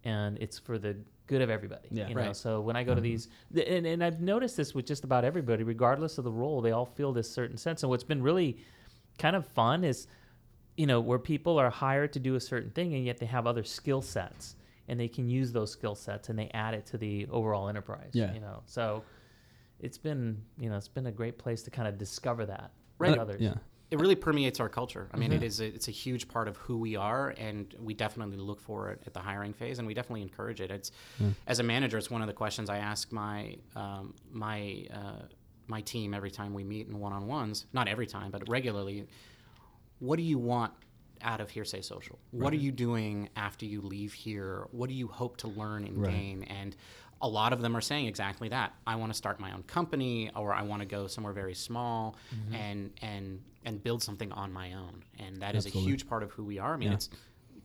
and 0.04 0.36
it's 0.38 0.58
for 0.58 0.78
the 0.78 0.96
good 1.26 1.40
of 1.40 1.48
everybody. 1.48 1.88
Yeah. 1.90 2.08
You 2.08 2.14
know, 2.16 2.20
Right. 2.22 2.36
so 2.36 2.60
when 2.60 2.76
I 2.76 2.82
go 2.82 2.92
to 2.94 3.00
mm-hmm. 3.00 3.04
these, 3.04 3.28
th- 3.54 3.66
and, 3.68 3.86
and 3.86 4.02
I've 4.04 4.20
noticed 4.20 4.56
this 4.56 4.74
with 4.74 4.84
just 4.84 5.04
about 5.04 5.24
everybody, 5.24 5.62
regardless 5.62 6.18
of 6.18 6.24
the 6.24 6.30
role, 6.32 6.60
they 6.60 6.72
all 6.72 6.84
feel 6.84 7.12
this 7.12 7.30
certain 7.30 7.56
sense. 7.56 7.82
And 7.84 7.88
what's 7.90 8.04
been 8.04 8.20
really 8.22 8.58
kind 9.18 9.36
of 9.36 9.46
fun 9.46 9.84
is, 9.84 10.08
you 10.76 10.86
know, 10.86 11.00
where 11.00 11.20
people 11.20 11.56
are 11.58 11.70
hired 11.70 12.12
to 12.14 12.18
do 12.18 12.34
a 12.34 12.40
certain 12.40 12.70
thing, 12.70 12.94
and 12.94 13.04
yet 13.04 13.18
they 13.18 13.26
have 13.26 13.46
other 13.46 13.62
skill 13.62 14.02
sets, 14.02 14.56
and 14.90 14.98
they 14.98 15.08
can 15.08 15.28
use 15.28 15.52
those 15.52 15.70
skill 15.70 15.94
sets 15.94 16.28
and 16.28 16.38
they 16.38 16.50
add 16.52 16.74
it 16.74 16.84
to 16.84 16.98
the 16.98 17.26
overall 17.30 17.68
enterprise. 17.68 18.10
Yeah. 18.12 18.34
You 18.34 18.40
know, 18.40 18.62
so 18.66 19.04
it's 19.78 19.96
been, 19.96 20.42
you 20.58 20.68
know, 20.68 20.76
it's 20.76 20.88
been 20.88 21.06
a 21.06 21.12
great 21.12 21.38
place 21.38 21.62
to 21.62 21.70
kind 21.70 21.86
of 21.88 21.96
discover 21.96 22.44
that 22.46 22.72
Right. 22.98 23.12
with 23.12 23.20
others. 23.20 23.40
Yeah. 23.40 23.54
it 23.90 23.98
really 23.98 24.14
permeates 24.16 24.60
our 24.60 24.68
culture. 24.68 25.08
I 25.12 25.16
mean, 25.16 25.32
it 25.32 25.42
is 25.42 25.60
a, 25.60 25.66
it's 25.66 25.88
a 25.88 25.90
huge 25.90 26.28
part 26.28 26.48
of 26.48 26.56
who 26.58 26.76
we 26.76 26.94
are, 26.96 27.30
and 27.38 27.74
we 27.80 27.94
definitely 27.94 28.36
look 28.36 28.60
for 28.60 28.90
it 28.90 29.02
at 29.06 29.14
the 29.14 29.20
hiring 29.20 29.52
phase, 29.52 29.78
and 29.78 29.86
we 29.88 29.94
definitely 29.94 30.22
encourage 30.22 30.60
it. 30.60 30.70
It's 30.70 30.92
as 31.46 31.58
a 31.60 31.62
manager, 31.62 31.96
it's 31.98 32.10
one 32.10 32.20
of 32.20 32.26
the 32.28 32.32
questions 32.34 32.68
I 32.68 32.78
ask 32.78 33.10
my 33.10 33.56
um, 33.74 34.14
my 34.30 34.86
uh, 34.92 35.22
my 35.66 35.80
team 35.80 36.14
every 36.14 36.30
time 36.30 36.52
we 36.54 36.62
meet 36.62 36.86
in 36.88 36.98
one-on-ones. 37.00 37.66
Not 37.72 37.88
every 37.88 38.06
time, 38.06 38.30
but 38.30 38.48
regularly. 38.48 39.06
What 39.98 40.16
do 40.16 40.22
you 40.22 40.38
want 40.38 40.72
out 41.22 41.40
of 41.40 41.50
Hearsay 41.50 41.82
Social? 41.82 42.18
What 42.30 42.52
are 42.52 42.56
you 42.56 42.72
doing 42.72 43.28
after 43.36 43.66
you 43.66 43.80
leave 43.80 44.12
here? 44.12 44.66
What 44.70 44.88
do 44.88 44.94
you 44.94 45.08
hope 45.08 45.36
to 45.38 45.48
learn 45.48 45.84
and 45.84 46.04
gain? 46.04 46.44
And 46.44 46.76
a 47.22 47.28
lot 47.28 47.52
of 47.52 47.60
them 47.60 47.76
are 47.76 47.80
saying 47.80 48.06
exactly 48.06 48.48
that. 48.48 48.74
I 48.86 48.96
want 48.96 49.12
to 49.12 49.16
start 49.16 49.40
my 49.40 49.52
own 49.52 49.62
company, 49.64 50.30
or 50.34 50.54
I 50.54 50.62
want 50.62 50.80
to 50.80 50.86
go 50.86 51.06
somewhere 51.06 51.32
very 51.32 51.54
small 51.54 52.16
mm-hmm. 52.34 52.54
and 52.54 52.90
and 53.02 53.42
and 53.64 53.82
build 53.82 54.02
something 54.02 54.32
on 54.32 54.52
my 54.52 54.72
own. 54.72 55.04
And 55.18 55.42
that 55.42 55.54
is 55.54 55.66
a 55.66 55.70
huge 55.70 56.08
part 56.08 56.22
of 56.22 56.30
who 56.30 56.44
we 56.44 56.58
are. 56.58 56.74
I 56.74 56.76
mean, 56.76 56.92
it's 56.92 57.10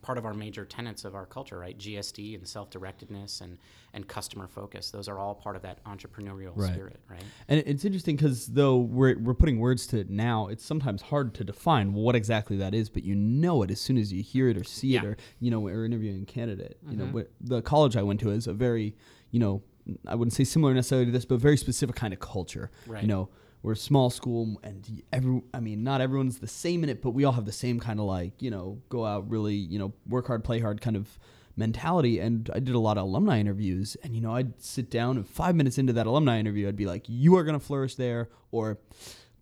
part 0.06 0.18
of 0.18 0.24
our 0.24 0.32
major 0.32 0.64
tenets 0.64 1.04
of 1.04 1.16
our 1.16 1.26
culture, 1.26 1.58
right? 1.58 1.76
GSD 1.76 2.36
and 2.36 2.46
self-directedness 2.46 3.40
and 3.40 3.58
and 3.92 4.06
customer 4.06 4.46
focus. 4.46 4.90
Those 4.90 5.08
are 5.08 5.18
all 5.18 5.34
part 5.34 5.56
of 5.56 5.62
that 5.62 5.82
entrepreneurial 5.84 6.52
Right. 6.54 6.72
spirit, 6.72 7.00
right? 7.10 7.24
And 7.48 7.62
it's 7.66 7.84
interesting 7.84 8.14
because 8.14 8.46
though 8.46 8.76
we're 8.76 9.18
we're 9.18 9.34
putting 9.34 9.58
words 9.58 9.86
to 9.88 9.98
it 9.98 10.08
now, 10.08 10.46
it's 10.46 10.64
sometimes 10.64 11.02
hard 11.02 11.34
to 11.34 11.44
define 11.44 11.92
what 11.92 12.14
exactly 12.14 12.56
that 12.58 12.72
is. 12.72 12.88
But 12.88 13.02
you 13.02 13.16
know 13.16 13.62
it 13.64 13.70
as 13.72 13.80
soon 13.80 13.98
as 13.98 14.12
you 14.12 14.22
hear 14.22 14.48
it 14.48 14.56
or 14.56 14.64
see 14.64 14.94
it, 14.94 15.04
or 15.04 15.16
you 15.40 15.50
know, 15.50 15.58
we're 15.58 15.84
interviewing 15.84 16.22
a 16.22 16.26
candidate. 16.26 16.78
You 16.88 16.96
know, 16.96 17.06
mm-hmm. 17.06 17.20
the 17.40 17.60
college 17.62 17.96
I 17.96 18.02
went 18.02 18.20
to 18.20 18.30
is 18.30 18.46
a 18.46 18.52
very, 18.52 18.94
you 19.32 19.40
know, 19.40 19.62
I 20.06 20.14
wouldn't 20.14 20.34
say 20.34 20.44
similar 20.44 20.72
necessarily 20.72 21.06
to 21.06 21.12
this, 21.12 21.24
but 21.24 21.40
very 21.40 21.56
specific 21.56 21.96
kind 21.96 22.12
of 22.12 22.20
culture. 22.20 22.70
Right. 22.86 23.02
You 23.02 23.08
know, 23.08 23.28
we're 23.66 23.72
a 23.72 23.76
small 23.76 24.10
school, 24.10 24.60
and 24.62 25.02
every 25.12 25.42
I 25.52 25.58
mean, 25.58 25.82
not 25.82 26.00
everyone's 26.00 26.38
the 26.38 26.46
same 26.46 26.84
in 26.84 26.88
it, 26.88 27.02
but 27.02 27.10
we 27.10 27.24
all 27.24 27.32
have 27.32 27.46
the 27.46 27.50
same 27.50 27.80
kind 27.80 27.98
of 27.98 28.06
like, 28.06 28.40
you 28.40 28.48
know, 28.48 28.78
go 28.90 29.04
out 29.04 29.28
really, 29.28 29.56
you 29.56 29.76
know, 29.76 29.92
work 30.08 30.28
hard, 30.28 30.44
play 30.44 30.60
hard 30.60 30.80
kind 30.80 30.94
of 30.94 31.18
mentality. 31.56 32.20
And 32.20 32.48
I 32.54 32.60
did 32.60 32.76
a 32.76 32.78
lot 32.78 32.96
of 32.96 33.02
alumni 33.02 33.40
interviews. 33.40 33.96
And 34.04 34.14
you 34.14 34.20
know 34.20 34.36
I'd 34.36 34.62
sit 34.62 34.88
down 34.88 35.16
and 35.16 35.28
5 35.28 35.56
minutes 35.56 35.78
into 35.78 35.92
that 35.94 36.06
alumni 36.06 36.38
interview 36.38 36.68
I'd 36.68 36.76
be 36.76 36.86
like 36.86 37.06
you 37.08 37.34
are 37.36 37.42
going 37.42 37.58
to 37.58 37.64
flourish 37.64 37.96
there 37.96 38.28
or 38.52 38.78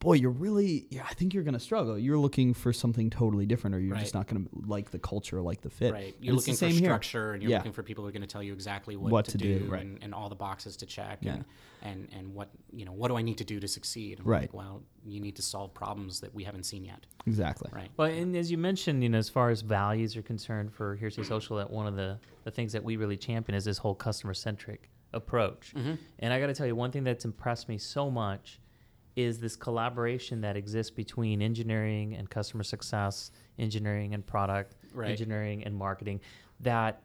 boy 0.01 0.13
you're 0.15 0.31
really 0.31 0.87
yeah, 0.91 1.05
I 1.09 1.15
think 1.15 1.33
you're 1.33 1.43
going 1.45 1.55
to 1.55 1.61
struggle 1.61 1.99
you're 1.99 2.19
looking 2.19 2.53
for 2.53 2.73
something 2.73 3.09
totally 3.09 3.47
different 3.47 3.75
or 3.75 3.81
you're 3.81 3.97
just 3.97 4.13
not 4.15 4.27
going 4.27 4.45
to 4.45 4.51
like 4.67 4.91
the 4.91 4.99
culture 4.99 5.41
like 5.41 5.63
the 5.63 5.71
fit 5.71 5.93
Right. 5.93 6.15
You're 6.21 6.35
it's 6.35 6.45
the 6.45 6.53
looking 6.53 6.55
for 6.55 6.59
same 6.59 6.71
here. 6.73 6.91
structure 6.91 7.33
and 7.33 7.43
you're 7.43 7.51
Yeah. 7.53 7.59
looking 7.59 7.73
for 7.73 7.83
people 7.83 8.05
who 8.05 8.09
are 8.09 8.13
going 8.13 8.23
to 8.23 8.29
tell 8.29 8.43
you 8.43 8.53
exactly 8.53 8.97
what, 8.97 9.13
What 9.13 9.25
to, 9.27 9.33
to 9.33 9.39
do, 9.39 9.59
do, 9.61 9.65
right. 9.71 9.81
and, 9.83 9.99
and 10.03 10.13
all 10.15 10.29
the 10.29 10.35
boxes 10.35 10.77
to 10.79 10.87
check 10.87 11.19
Yeah. 11.23 11.35
and, 11.35 11.45
and, 11.83 12.09
and 12.17 12.35
what, 12.35 12.51
you 12.73 12.85
know, 12.85 12.93
what 12.93 13.09
do 13.09 13.17
I 13.17 13.23
need 13.23 13.39
to 13.39 13.45
do 13.45 13.61
to 13.61 13.69
succeed? 13.69 14.21
I'm 14.21 14.27
Right. 14.27 14.43
Like, 14.43 14.55
well, 14.55 14.83
you 15.07 15.21
need 15.21 15.37
to 15.37 15.43
solve 15.43 15.73
problems 15.73 16.21
that 16.21 16.35
we 16.35 16.45
haven't 16.45 16.65
seen 16.65 16.85
yet. 16.85 17.07
exactly 17.27 17.71
Right. 17.73 17.91
Well, 17.97 18.09
and 18.11 18.37
as 18.37 18.51
you 18.51 18.59
mentioned, 18.59 19.03
you 19.03 19.09
know, 19.09 19.19
as 19.19 19.29
far 19.31 19.49
as 19.51 19.63
values 19.63 20.17
are 20.17 20.23
concerned 20.23 20.73
for 20.73 20.97
Hearsay 20.97 21.23
Social, 21.25 21.57
that 21.59 21.71
one 21.71 21.87
of 21.87 21.97
the, 21.97 22.19
the 22.45 22.51
things 22.51 22.73
that 22.73 22.85
we 22.85 22.97
really 22.97 23.17
champion 23.17 23.55
is 23.57 23.65
this 23.65 23.79
whole 23.79 23.95
customer 23.95 24.35
centric 24.35 24.91
approach. 25.15 25.73
Mm-hmm. 25.77 25.95
And 26.19 26.33
I 26.33 26.41
got 26.41 26.47
to 26.49 26.55
tell 26.55 26.67
you, 26.67 26.75
one 26.77 26.91
thing 26.91 27.05
that's 27.05 27.25
impressed 27.25 27.69
me 27.69 27.79
so 27.79 28.11
much 28.11 28.61
is 29.17 29.39
this 29.39 29.57
collaboration 29.57 30.41
that 30.41 30.57
exists 30.57 30.91
between 30.91 31.41
engineering 31.41 32.15
and 32.15 32.29
customer 32.29 32.63
success, 32.65 33.31
engineering 33.59 34.15
and 34.15 34.27
product, 34.27 34.75
Right. 34.93 35.11
engineering 35.11 35.65
and 35.65 35.75
marketing. 35.75 36.21
That 36.61 37.03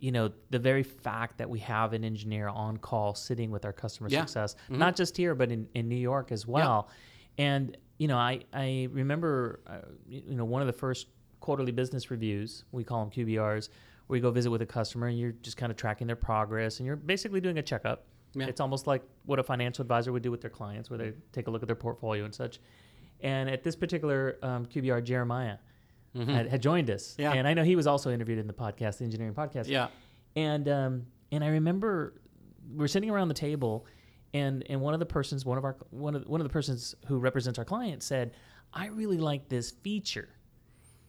you 0.00 0.12
know, 0.12 0.30
the 0.50 0.58
very 0.58 0.82
fact 0.82 1.38
that 1.38 1.48
we 1.48 1.58
have 1.60 1.94
an 1.94 2.04
engineer 2.04 2.48
on 2.48 2.76
call 2.76 3.14
sitting 3.14 3.50
with 3.50 3.64
our 3.64 3.72
customer 3.72 4.10
Yeah. 4.10 4.20
success, 4.20 4.54
not 4.68 4.96
just 4.96 5.16
here, 5.16 5.34
but 5.34 5.50
in, 5.50 5.66
in 5.72 5.88
New 5.88 5.96
York 5.96 6.30
as 6.30 6.46
well. 6.46 6.90
And, 7.38 7.74
you 7.96 8.06
know, 8.08 8.18
I, 8.18 8.40
I 8.52 8.88
remember, 8.90 9.60
uh, 9.66 9.78
you 10.06 10.34
know, 10.34 10.44
one 10.44 10.60
of 10.60 10.66
the 10.66 10.74
first 10.74 11.06
quarterly 11.40 11.72
business 11.72 12.10
reviews, 12.10 12.64
we 12.70 12.84
call 12.84 13.00
them 13.06 13.10
QBRs, 13.10 13.70
where 14.08 14.16
you 14.18 14.20
go 14.22 14.30
visit 14.30 14.50
with 14.50 14.60
a 14.60 14.66
customer 14.66 15.06
and 15.06 15.18
you're 15.18 15.32
just 15.40 15.56
kind 15.56 15.70
of 15.72 15.76
tracking 15.78 16.06
their 16.06 16.16
progress 16.16 16.80
and 16.80 16.86
you're 16.86 16.96
basically 16.96 17.40
doing 17.40 17.56
a 17.56 17.62
checkup. 17.62 18.04
Yeah. 18.34 18.46
It's 18.46 18.60
almost 18.60 18.86
like 18.86 19.02
what 19.26 19.38
a 19.38 19.42
financial 19.42 19.82
advisor 19.82 20.12
would 20.12 20.22
do 20.22 20.30
with 20.30 20.40
their 20.40 20.50
clients, 20.50 20.90
where 20.90 20.98
they 20.98 21.12
take 21.32 21.46
a 21.46 21.50
look 21.50 21.62
at 21.62 21.68
their 21.68 21.76
portfolio 21.76 22.24
and 22.24 22.34
such. 22.34 22.60
And 23.20 23.48
at 23.48 23.62
this 23.62 23.76
particular 23.76 24.38
um, 24.42 24.66
QBR, 24.66 25.02
Jeremiah 25.04 25.56
had, 26.14 26.48
had 26.48 26.62
joined 26.62 26.90
us. 26.90 27.12
Mm-hmm. 27.12 27.22
Yeah. 27.22 27.32
And 27.32 27.48
I 27.48 27.54
know 27.54 27.64
he 27.64 27.74
was 27.76 27.86
also 27.86 28.10
interviewed 28.10 28.38
in 28.38 28.46
the 28.46 28.52
podcast, 28.52 28.98
the 28.98 29.04
engineering 29.04 29.34
podcast. 29.34 29.66
Yeah. 29.68 29.88
And 30.36 30.68
um, 30.68 31.06
and 31.32 31.42
I 31.42 31.48
remember 31.48 32.20
we're 32.74 32.86
sitting 32.88 33.10
around 33.10 33.28
the 33.28 33.34
table, 33.34 33.86
and 34.32 34.64
and 34.68 34.80
one 34.80 34.94
of 34.94 35.00
the 35.00 35.06
persons, 35.06 35.44
one 35.44 35.58
of 35.58 35.64
our 35.64 35.76
one 35.90 36.14
of 36.16 36.26
one 36.26 36.40
of 36.40 36.44
the 36.46 36.52
persons 36.52 36.94
who 37.06 37.18
represents 37.18 37.58
our 37.58 37.64
client 37.64 38.02
said, 38.02 38.32
"I 38.72 38.86
really 38.88 39.18
like 39.18 39.48
this 39.48 39.70
feature," 39.70 40.28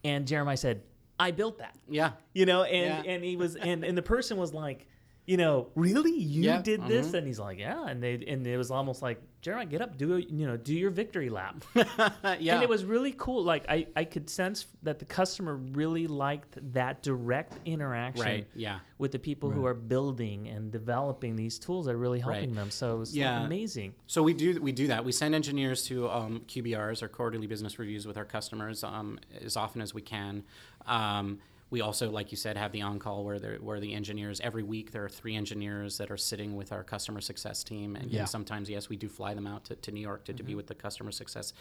and 0.04 0.28
Jeremiah 0.28 0.58
said, 0.58 0.84
"I 1.20 1.32
built 1.32 1.58
that." 1.60 1.76
Yeah. 1.90 2.12
You 2.34 2.46
know, 2.46 2.64
and 2.64 3.06
Yeah. 3.06 3.12
and 3.14 3.24
he 3.24 3.36
was 3.36 3.56
and 3.56 3.84
and 3.84 3.98
the 3.98 4.02
person 4.04 4.38
was 4.38 4.54
like, 4.54 4.88
you 5.26 5.38
know, 5.38 5.68
really, 5.76 6.12
you 6.12 6.44
Yeah, 6.44 6.62
did 6.62 6.88
this? 6.88 7.14
And 7.14 7.26
he's 7.26 7.40
like, 7.40 7.58
yeah. 7.58 7.88
And 7.88 8.02
they 8.02 8.24
and 8.28 8.46
it 8.46 8.58
was 8.58 8.70
almost 8.70 9.02
like, 9.02 9.20
Jeremiah, 9.42 9.66
get 9.66 9.82
up, 9.82 9.98
do 9.98 10.18
you 10.18 10.46
know, 10.46 10.56
do 10.58 10.74
your 10.74 10.90
victory 10.92 11.30
lap. 11.30 11.64
yeah. 11.76 12.56
And 12.56 12.64
it 12.64 12.70
was 12.70 12.84
really 12.86 13.14
cool. 13.18 13.44
Like 13.44 13.66
I, 13.70 13.88
I 13.96 14.04
could 14.04 14.30
sense 14.30 14.66
that 14.84 15.00
the 15.00 15.06
customer 15.06 15.56
really 15.56 16.08
liked 16.08 16.58
that 16.74 17.02
direct 17.04 17.54
interaction 17.66 18.24
right. 18.26 18.48
Yeah. 18.56 18.80
with 18.98 19.12
the 19.12 19.20
people 19.20 19.50
who 19.50 19.66
are 19.66 19.74
building 19.74 20.48
and 20.48 20.72
developing 20.72 21.36
these 21.36 21.58
tools 21.60 21.86
that 21.86 21.94
are 21.94 21.98
really 21.98 22.20
helping 22.20 22.50
Right. 22.50 22.56
them. 22.56 22.72
So 22.72 22.96
it 22.96 23.00
was 23.00 23.12
like, 23.14 23.20
Yeah. 23.20 23.46
amazing. 23.46 23.94
So 24.08 24.22
we 24.24 24.34
do 24.34 24.62
we 24.62 24.72
do 24.72 24.88
that. 24.88 25.06
We 25.06 25.12
send 25.12 25.34
engineers 25.36 25.84
to 25.88 26.10
um, 26.10 26.42
QBRs, 26.48 27.02
or 27.02 27.08
quarterly 27.08 27.48
business 27.48 27.78
reviews, 27.80 28.06
with 28.08 28.18
our 28.18 28.26
customers 28.26 28.84
um, 28.84 29.20
as 29.44 29.58
often 29.58 29.82
as 29.82 29.94
we 29.94 30.02
can. 30.02 30.44
Um, 30.86 31.40
we 31.72 31.82
also, 31.82 32.12
like 32.12 32.32
you 32.32 32.38
said, 32.38 32.58
have 32.58 32.72
the 32.72 32.82
on 32.84 33.00
call 33.00 33.24
where 33.26 33.40
there, 33.40 33.58
where 33.58 33.80
the 33.80 33.94
engineers 33.94 34.40
every 34.40 34.62
week 34.64 34.92
there 34.92 35.04
are 35.04 35.10
three 35.10 35.36
engineers 35.36 35.98
that 35.98 36.12
are 36.12 36.18
sitting 36.18 36.56
with 36.56 36.72
our 36.72 36.84
customer 36.84 37.22
success 37.22 37.64
team, 37.64 37.96
and, 37.96 38.12
Yeah. 38.12 38.20
and 38.22 38.30
sometimes 38.30 38.70
yes, 38.70 38.88
we 38.88 38.98
do 38.98 39.10
fly 39.10 39.34
them 39.34 39.48
out 39.48 39.66
to, 39.66 39.76
to 39.76 39.92
New 39.92 40.02
York 40.02 40.26
to, 40.26 40.34
to 40.34 40.44
be 40.44 40.54
with 40.56 40.68
the 40.68 40.76
customer 40.76 41.12
success 41.12 41.54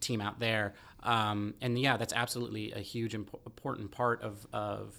team 0.00 0.20
out 0.20 0.38
there. 0.38 0.74
Um, 1.02 1.54
and 1.60 1.78
yeah, 1.78 1.96
that's 1.96 2.12
absolutely 2.12 2.72
a 2.72 2.78
huge 2.80 3.14
impo- 3.14 3.44
important 3.46 3.90
part 3.90 4.22
of 4.22 4.46
of 4.52 4.96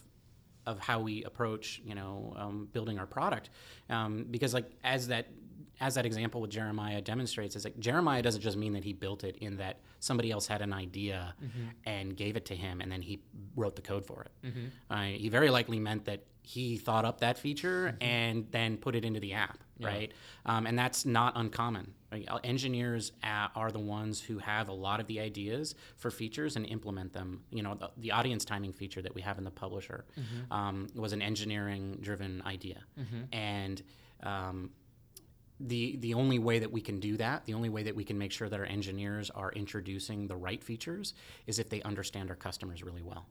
of 0.65 0.77
how 0.77 0.99
we 0.99 1.23
approach, 1.23 1.81
you 1.83 1.95
know, 1.95 2.33
um, 2.37 2.67
building 2.73 2.99
our 2.99 3.07
product, 3.07 3.49
um, 3.89 4.25
because 4.29 4.53
like 4.53 4.69
as 4.83 5.07
that 5.07 5.27
as 5.79 5.95
that 5.95 6.05
example 6.05 6.41
with 6.41 6.49
Jeremiah 6.51 7.01
demonstrates, 7.01 7.55
is 7.55 7.63
like 7.63 7.79
Jeremiah 7.79 8.21
doesn't 8.21 8.41
just 8.41 8.57
mean 8.57 8.73
that 8.73 8.83
he 8.83 8.93
built 8.93 9.23
it 9.23 9.37
in 9.37 9.57
that 9.57 9.79
somebody 9.99 10.29
else 10.31 10.45
had 10.47 10.61
an 10.61 10.73
idea 10.73 11.33
and 11.85 12.15
gave 12.15 12.35
it 12.35 12.45
to 12.47 12.55
him, 12.55 12.81
and 12.81 12.91
then 12.91 13.01
he 13.01 13.21
wrote 13.55 13.75
the 13.75 13.81
code 13.81 14.05
for 14.05 14.23
it. 14.23 14.31
Uh, 14.89 15.03
he 15.03 15.29
very 15.29 15.49
likely 15.49 15.79
meant 15.79 16.05
that 16.05 16.23
he 16.41 16.77
thought 16.77 17.05
up 17.05 17.19
that 17.19 17.37
feature 17.37 17.95
and 18.01 18.47
then 18.51 18.77
put 18.77 18.95
it 18.95 19.05
into 19.05 19.19
the 19.19 19.33
app, 19.33 19.59
right? 19.79 20.11
Um, 20.45 20.65
and 20.65 20.77
that's 20.79 21.05
not 21.05 21.33
uncommon. 21.35 21.93
Like, 22.11 22.25
uh, 22.27 22.39
engineers 22.43 23.11
uh, 23.23 23.49
are 23.55 23.71
the 23.71 23.79
ones 23.79 24.19
who 24.19 24.39
have 24.39 24.67
a 24.67 24.73
lot 24.73 24.99
of 24.99 25.05
the 25.05 25.19
ideas 25.19 25.75
for 25.95 26.09
features 26.09 26.55
and 26.55 26.65
implement 26.65 27.13
them. 27.13 27.43
You 27.51 27.61
know, 27.61 27.75
the, 27.75 27.91
the 27.97 28.11
audience 28.13 28.45
timing 28.45 28.73
feature 28.73 29.01
that 29.03 29.13
we 29.13 29.21
have 29.21 29.37
in 29.37 29.43
the 29.43 29.51
publisher 29.51 30.05
um, 30.49 30.87
was 30.95 31.13
an 31.13 31.21
engineering-driven 31.21 32.41
idea, 32.45 32.79
and 33.31 33.81
um, 34.23 34.71
the 35.59 35.97
the 35.97 36.13
only 36.13 36.39
way 36.39 36.59
that 36.59 36.71
we 36.71 36.81
can 36.81 36.99
do 36.99 37.17
that, 37.17 37.45
the 37.45 37.53
only 37.53 37.69
way 37.69 37.83
that 37.83 37.95
we 37.95 38.03
can 38.03 38.17
make 38.17 38.31
sure 38.31 38.49
that 38.49 38.59
our 38.59 38.65
engineers 38.65 39.29
are 39.29 39.51
introducing 39.51 40.27
the 40.27 40.35
right 40.35 40.63
features, 40.63 41.13
is 41.47 41.59
if 41.59 41.69
they 41.69 41.81
understand 41.81 42.29
our 42.29 42.35
customers 42.35 42.83
really 42.83 43.01
well. 43.01 43.27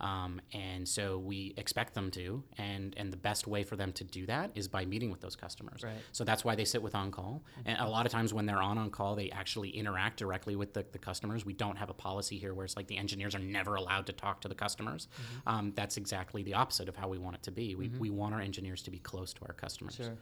Um, 0.00 0.40
and 0.52 0.88
so 0.88 1.18
we 1.18 1.54
expect 1.56 1.94
them 1.94 2.10
to, 2.12 2.42
and 2.56 2.94
and 2.96 3.12
the 3.12 3.16
best 3.16 3.46
way 3.46 3.62
for 3.64 3.76
them 3.76 3.92
to 3.92 4.04
do 4.04 4.26
that 4.26 4.50
is 4.54 4.68
by 4.68 4.84
meeting 4.84 5.10
with 5.10 5.20
those 5.20 5.36
customers. 5.36 5.82
Right. 5.84 5.94
So 6.12 6.24
that's 6.24 6.44
why 6.44 6.54
they 6.54 6.64
sit 6.64 6.82
with 6.82 6.94
on 6.94 7.10
call. 7.10 7.42
And 7.64 7.78
a 7.78 7.88
lot 7.88 8.06
of 8.06 8.12
times 8.12 8.34
when 8.34 8.46
they're 8.46 8.62
on 8.62 8.78
on 8.78 8.90
call, 8.90 9.14
they 9.14 9.30
actually 9.30 9.70
interact 9.70 10.18
directly 10.18 10.56
with 10.56 10.74
the, 10.74 10.84
the 10.92 10.98
customers. 10.98 11.44
We 11.44 11.52
don't 11.52 11.76
have 11.76 11.90
a 11.90 11.94
policy 11.94 12.38
here 12.38 12.54
where 12.54 12.64
it's 12.64 12.76
like 12.76 12.86
the 12.88 12.96
engineers 12.96 13.34
are 13.34 13.40
never 13.40 13.76
allowed 13.76 14.06
to 14.06 14.12
talk 14.12 14.40
to 14.42 14.48
the 14.48 14.54
customers. 14.54 15.08
Um, 15.46 15.72
that's 15.74 15.96
exactly 15.96 16.42
the 16.42 16.54
opposite 16.54 16.88
of 16.88 16.96
how 16.96 17.08
we 17.08 17.18
want 17.18 17.36
it 17.36 17.42
to 17.44 17.50
be. 17.50 17.74
We, 17.74 17.88
we 17.88 18.10
want 18.10 18.34
our 18.34 18.40
engineers 18.40 18.82
to 18.82 18.90
be 18.90 18.98
close 18.98 19.32
to 19.34 19.40
our 19.46 19.52
customers. 19.52 19.96
Sure. 19.96 20.16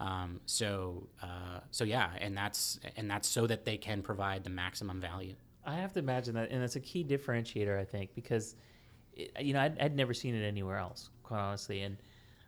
Um, 0.00 0.40
so 0.46 1.06
uh, 1.22 1.60
so 1.70 1.84
yeah, 1.84 2.10
and 2.20 2.36
that's 2.36 2.80
and 2.96 3.08
that's 3.10 3.28
so 3.28 3.46
that 3.46 3.64
they 3.64 3.76
can 3.76 4.00
provide 4.02 4.42
the 4.44 4.50
maximum 4.50 5.00
value. 5.00 5.34
I 5.64 5.74
have 5.76 5.92
to 5.92 5.98
imagine 5.98 6.34
that, 6.36 6.50
and 6.50 6.62
that's 6.62 6.76
a 6.76 6.80
key 6.80 7.04
differentiator, 7.04 7.78
I 7.78 7.84
think, 7.84 8.14
because 8.14 8.56
it, 9.12 9.30
you 9.40 9.52
know 9.52 9.60
I'd, 9.60 9.78
I'd 9.78 9.94
never 9.96 10.14
seen 10.14 10.34
it 10.34 10.42
anywhere 10.42 10.78
else, 10.78 11.10
quite 11.22 11.38
honestly, 11.40 11.82
and 11.82 11.98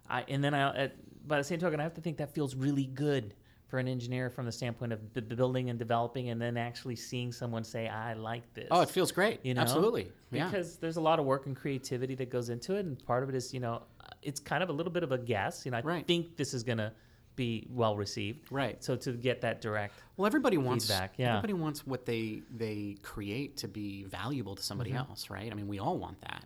I 0.08 0.24
and 0.28 0.42
then 0.42 0.54
I, 0.54 0.84
at, 0.84 1.28
by 1.28 1.36
the 1.36 1.44
same 1.44 1.58
token, 1.60 1.78
I 1.78 1.82
have 1.82 1.94
to 1.94 2.00
think 2.00 2.16
that 2.16 2.34
feels 2.34 2.54
really 2.54 2.86
good 2.86 3.34
for 3.68 3.78
an 3.78 3.86
engineer 3.88 4.28
from 4.30 4.44
the 4.46 4.52
standpoint 4.52 4.92
of 4.92 5.12
b- 5.14 5.20
building 5.20 5.68
and 5.70 5.78
developing, 5.78 6.30
and 6.30 6.40
then 6.40 6.56
actually 6.56 6.96
seeing 6.96 7.32
someone 7.32 7.64
say, 7.64 7.86
"I 7.86 8.14
like 8.14 8.50
this." 8.54 8.68
Oh, 8.70 8.80
it 8.80 8.88
feels 8.88 9.12
great. 9.12 9.40
you 9.44 9.52
know 9.52 9.60
Absolutely. 9.60 10.10
Yeah. 10.30 10.46
because 10.46 10.78
there's 10.78 10.96
a 10.96 11.00
lot 11.02 11.18
of 11.18 11.26
work 11.26 11.44
and 11.44 11.54
creativity 11.54 12.14
that 12.14 12.30
goes 12.30 12.48
into 12.48 12.76
it, 12.76 12.86
and 12.86 12.98
part 13.04 13.22
of 13.22 13.28
it 13.28 13.34
is 13.34 13.52
you 13.52 13.60
know 13.60 13.82
it's 14.22 14.40
kind 14.40 14.62
of 14.62 14.70
a 14.70 14.72
little 14.72 14.92
bit 14.92 15.02
of 15.02 15.12
a 15.12 15.18
guess. 15.18 15.66
You 15.66 15.72
know, 15.72 15.76
I 15.78 15.80
Right. 15.82 16.06
think 16.06 16.36
this 16.38 16.54
is 16.54 16.62
gonna 16.62 16.94
be 17.36 17.66
well 17.70 17.96
received. 17.96 18.50
Right. 18.52 18.82
So 18.84 18.96
to 18.96 19.12
get 19.12 19.40
that 19.40 19.60
direct, 19.60 19.94
Well, 20.16 20.26
everybody 20.26 20.58
wants 20.58 20.86
feedback, 20.86 21.14
yeah. 21.16 21.30
everybody 21.38 21.54
wants 21.54 21.86
what 21.86 22.04
they 22.04 22.42
they 22.54 22.96
create 23.02 23.56
to 23.58 23.68
be 23.68 24.04
valuable 24.04 24.54
to 24.56 24.62
somebody 24.62 24.90
Mm-hmm. 24.90 25.10
else, 25.10 25.30
right? 25.30 25.50
I 25.50 25.54
mean, 25.54 25.68
we 25.68 25.78
all 25.78 25.96
want 25.98 26.20
that, 26.20 26.44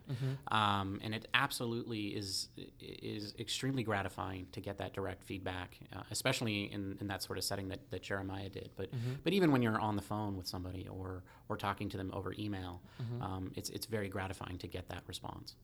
um, 0.51 0.99
and 1.03 1.13
it 1.13 1.27
absolutely 1.33 2.07
is 2.07 2.49
is 2.79 3.33
extremely 3.39 3.83
gratifying 3.83 4.47
to 4.53 4.61
get 4.61 4.77
that 4.77 4.93
direct 4.93 5.23
feedback, 5.23 5.77
uh, 5.95 6.03
especially 6.11 6.71
in, 6.71 6.97
in 7.01 7.07
that 7.07 7.21
sort 7.23 7.37
of 7.37 7.43
setting 7.43 7.67
that, 7.69 7.79
that 7.91 8.01
Jeremiah 8.01 8.49
did. 8.49 8.69
But 8.75 8.87
Mm-hmm. 8.91 9.13
but 9.23 9.33
even 9.33 9.51
when 9.51 9.61
you're 9.61 9.79
on 9.79 9.95
the 9.95 10.01
phone 10.01 10.37
with 10.37 10.47
somebody 10.47 10.87
or 10.87 11.23
or 11.49 11.57
talking 11.57 11.89
to 11.89 11.97
them 11.97 12.11
over 12.13 12.33
email, 12.39 12.81
Mm-hmm. 13.01 13.21
um, 13.21 13.51
it's 13.55 13.69
it's 13.69 13.85
very 13.85 14.09
gratifying 14.09 14.57
to 14.59 14.67
get 14.67 14.87
that 14.89 15.03
response. 15.07 15.55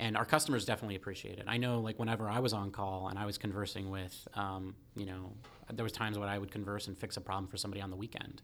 And 0.00 0.16
our 0.16 0.24
customers 0.24 0.64
definitely 0.64 0.96
appreciate 0.96 1.38
it. 1.38 1.44
I 1.46 1.56
know, 1.56 1.80
like 1.80 1.98
whenever 1.98 2.28
I 2.28 2.40
was 2.40 2.52
on 2.52 2.70
call 2.70 3.08
and 3.08 3.18
I 3.18 3.26
was 3.26 3.38
conversing 3.38 3.90
with, 3.90 4.26
um, 4.34 4.74
you 4.96 5.06
know, 5.06 5.32
there 5.72 5.82
was 5.82 5.92
times 5.92 6.18
when 6.18 6.28
I 6.28 6.38
would 6.38 6.50
converse 6.50 6.86
and 6.88 6.96
fix 6.96 7.16
a 7.16 7.20
problem 7.20 7.46
for 7.48 7.56
somebody 7.56 7.80
on 7.80 7.90
the 7.90 7.96
weekend, 7.96 8.42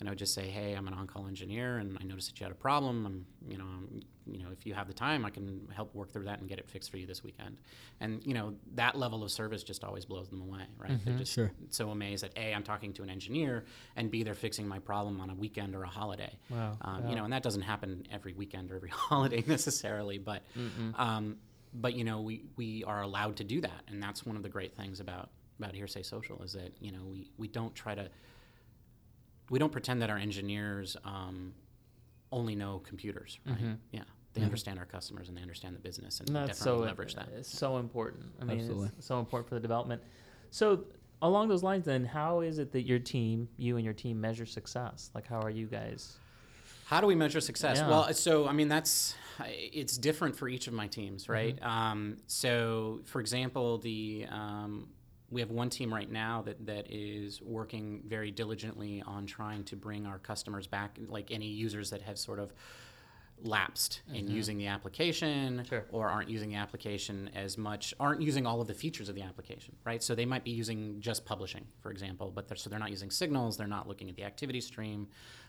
and 0.00 0.08
I 0.08 0.10
would 0.10 0.18
just 0.18 0.34
say, 0.34 0.46
"Hey, 0.48 0.72
I'm 0.72 0.88
an 0.88 0.94
on-call 0.94 1.26
engineer, 1.26 1.78
and 1.78 1.96
I 2.00 2.04
noticed 2.04 2.30
that 2.30 2.40
you 2.40 2.44
had 2.44 2.52
a 2.52 2.56
problem. 2.56 3.06
I'm, 3.06 3.26
you 3.48 3.58
know, 3.58 3.64
I'm, 3.64 4.00
you 4.26 4.38
know, 4.42 4.48
if 4.50 4.64
you 4.66 4.72
have 4.74 4.88
the 4.88 4.94
time, 4.94 5.24
I 5.26 5.30
can 5.30 5.68
help 5.76 5.94
work 5.94 6.10
through 6.10 6.24
that 6.24 6.40
and 6.40 6.48
get 6.48 6.58
it 6.58 6.66
fixed 6.68 6.90
for 6.90 6.96
you 6.96 7.06
this 7.06 7.22
weekend." 7.22 7.58
And 8.00 8.24
you 8.26 8.32
know, 8.34 8.54
that 8.74 8.96
level 8.96 9.22
of 9.22 9.30
service 9.30 9.62
just 9.62 9.84
always 9.84 10.04
blows 10.06 10.28
them 10.30 10.40
away, 10.40 10.64
right? 10.78 10.98
They're 11.04 11.18
just 11.18 11.32
Sure. 11.32 11.52
so 11.68 11.90
amazed 11.90 12.24
that 12.24 12.32
a, 12.36 12.54
I'm 12.54 12.62
talking 12.64 12.92
to 12.94 13.02
an 13.02 13.10
engineer, 13.10 13.64
and 13.96 14.10
b, 14.10 14.22
they're 14.22 14.34
fixing 14.34 14.66
my 14.66 14.78
problem 14.78 15.20
on 15.20 15.28
a 15.30 15.34
weekend 15.34 15.74
or 15.76 15.82
a 15.84 15.88
holiday. 15.88 16.32
Wow, 16.48 16.78
Um, 16.80 17.02
yeah. 17.04 17.10
You 17.10 17.16
know, 17.16 17.24
and 17.24 17.32
that 17.32 17.42
doesn't 17.42 17.62
happen 17.62 18.06
every 18.10 18.32
weekend 18.32 18.72
or 18.72 18.76
every 18.76 18.90
holiday 19.10 19.44
necessarily, 19.46 20.18
but 20.18 20.42
um, 20.96 21.36
but 21.74 21.94
you 21.94 22.04
know, 22.04 22.20
we 22.22 22.42
we 22.56 22.84
are 22.84 23.02
allowed 23.02 23.36
to 23.36 23.44
do 23.44 23.60
that, 23.60 23.82
and 23.88 24.02
that's 24.02 24.24
one 24.24 24.36
of 24.36 24.42
the 24.42 24.48
great 24.48 24.74
things 24.74 24.98
about 25.00 25.28
about 25.58 25.74
Hearsay 25.74 26.04
Social 26.04 26.42
is 26.42 26.52
that 26.52 26.72
you 26.80 26.92
know 26.92 27.02
we 27.04 27.30
we 27.38 27.48
don't 27.48 27.74
try 27.74 27.94
to 27.94 28.08
we 29.50 29.58
don't 29.58 29.72
pretend 29.72 30.02
that 30.02 30.10
our 30.10 30.18
engineers 30.18 30.96
um, 31.04 31.54
only 32.32 32.54
know 32.54 32.80
computers, 32.84 33.38
right? 33.46 33.76
Yeah. 33.92 34.02
They 34.32 34.42
understand 34.42 34.80
our 34.80 34.84
customers 34.84 35.28
and 35.28 35.38
they 35.38 35.42
understand 35.42 35.76
the 35.76 35.80
business, 35.80 36.18
and 36.18 36.28
And 36.28 36.36
we 36.36 36.46
that's 36.46 36.58
definitely 36.58 36.80
so 36.80 36.86
leverage 36.86 37.14
that. 37.14 37.28
It's 37.36 37.56
so 37.56 37.76
important. 37.76 38.24
I 38.40 38.44
mean, 38.44 38.58
Absolutely. 38.58 38.90
it's 38.98 39.06
so 39.06 39.20
important 39.20 39.48
for 39.48 39.54
the 39.54 39.60
development. 39.60 40.02
So 40.50 40.86
along 41.22 41.48
those 41.48 41.62
lines, 41.62 41.84
then, 41.84 42.04
how 42.04 42.40
is 42.40 42.58
it 42.58 42.72
that 42.72 42.82
your 42.82 42.98
team, 42.98 43.48
you 43.56 43.76
and 43.76 43.84
your 43.84 43.94
team, 43.94 44.20
measure 44.20 44.44
success? 44.44 45.10
Like, 45.14 45.26
how 45.28 45.40
are 45.40 45.50
you 45.50 45.66
guys? 45.66 46.16
How 46.86 47.00
do 47.00 47.06
we 47.06 47.14
measure 47.14 47.40
success? 47.40 47.78
Yeah. 47.78 47.88
Well, 47.88 48.12
so 48.12 48.48
I 48.48 48.52
mean 48.52 48.68
that's 48.68 49.14
it's 49.46 49.96
different 49.96 50.34
for 50.34 50.48
each 50.48 50.66
of 50.66 50.74
my 50.74 50.88
teams, 50.88 51.28
right? 51.28 51.56
Um, 51.62 52.16
so, 52.26 53.00
for 53.04 53.20
example, 53.20 53.78
the 53.78 54.26
um, 54.30 54.88
we 55.30 55.40
have 55.40 55.50
one 55.50 55.70
team 55.70 55.92
right 55.92 56.10
now 56.10 56.42
that, 56.42 56.64
that 56.66 56.86
is 56.90 57.40
working 57.42 58.02
very 58.06 58.30
diligently 58.30 59.02
on 59.06 59.26
trying 59.26 59.64
to 59.64 59.76
bring 59.76 60.06
our 60.06 60.18
customers 60.18 60.66
back, 60.66 60.98
like 61.08 61.30
any 61.30 61.46
users 61.46 61.90
that 61.90 62.02
have 62.02 62.18
sort 62.18 62.38
of 62.38 62.52
lapsed 63.42 64.02
in 64.14 64.28
using 64.30 64.56
the 64.58 64.68
application 64.68 65.64
Sure. 65.68 65.84
or 65.90 66.08
aren't 66.08 66.30
using 66.30 66.48
the 66.50 66.54
application 66.54 67.28
as 67.34 67.58
much, 67.58 67.92
aren't 67.98 68.22
using 68.22 68.46
all 68.46 68.60
of 68.60 68.68
the 68.68 68.74
features 68.74 69.08
of 69.08 69.16
the 69.16 69.22
application, 69.22 69.74
right? 69.84 70.02
So 70.02 70.14
they 70.14 70.24
might 70.24 70.44
be 70.44 70.52
using 70.52 71.00
just 71.00 71.24
publishing, 71.24 71.66
for 71.80 71.90
example, 71.90 72.30
but 72.32 72.46
they're, 72.46 72.56
so 72.56 72.70
they're 72.70 72.78
not 72.78 72.90
using 72.90 73.10
signals, 73.10 73.56
they're 73.56 73.66
not 73.66 73.88
looking 73.88 74.08
at 74.08 74.16
the 74.16 74.22
activity 74.24 74.60
stream, 74.60 75.08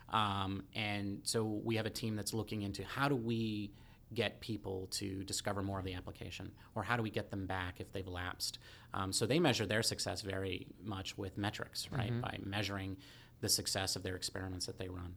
um, 0.09 0.63
and 0.73 1.19
so 1.23 1.43
we 1.43 1.75
have 1.75 1.85
a 1.85 1.91
team 1.91 2.15
that's 2.15 2.33
looking 2.33 2.63
into 2.63 2.83
how 2.83 3.07
do 3.07 3.15
we 3.15 3.71
get 4.13 4.39
people 4.39 4.87
to 4.91 5.23
discover 5.23 5.61
more 5.61 5.79
of 5.79 5.85
the 5.85 5.93
application, 5.93 6.51
or 6.75 6.83
how 6.83 6.95
do 6.95 7.03
we 7.03 7.09
get 7.09 7.31
them 7.31 7.45
back 7.45 7.79
if 7.79 7.91
they've 7.91 8.07
lapsed? 8.07 8.59
Um, 8.93 9.11
so 9.11 9.25
they 9.25 9.39
measure 9.39 9.65
their 9.65 9.83
success 9.83 10.21
very 10.21 10.67
much 10.83 11.17
with 11.17 11.37
metrics, 11.37 11.91
right? 11.91 12.21
By 12.21 12.37
measuring 12.43 12.97
the 13.41 13.49
success 13.49 13.95
of 13.95 14.03
their 14.03 14.15
experiments 14.15 14.65
that 14.67 14.77
they 14.77 14.87
run. 14.87 15.15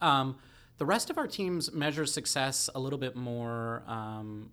Um, 0.00 0.36
the 0.78 0.86
rest 0.86 1.10
of 1.10 1.18
our 1.18 1.26
teams 1.26 1.72
measure 1.72 2.06
success 2.06 2.70
a 2.74 2.80
little 2.80 2.98
bit 2.98 3.16
more, 3.16 3.82
um, 3.86 4.50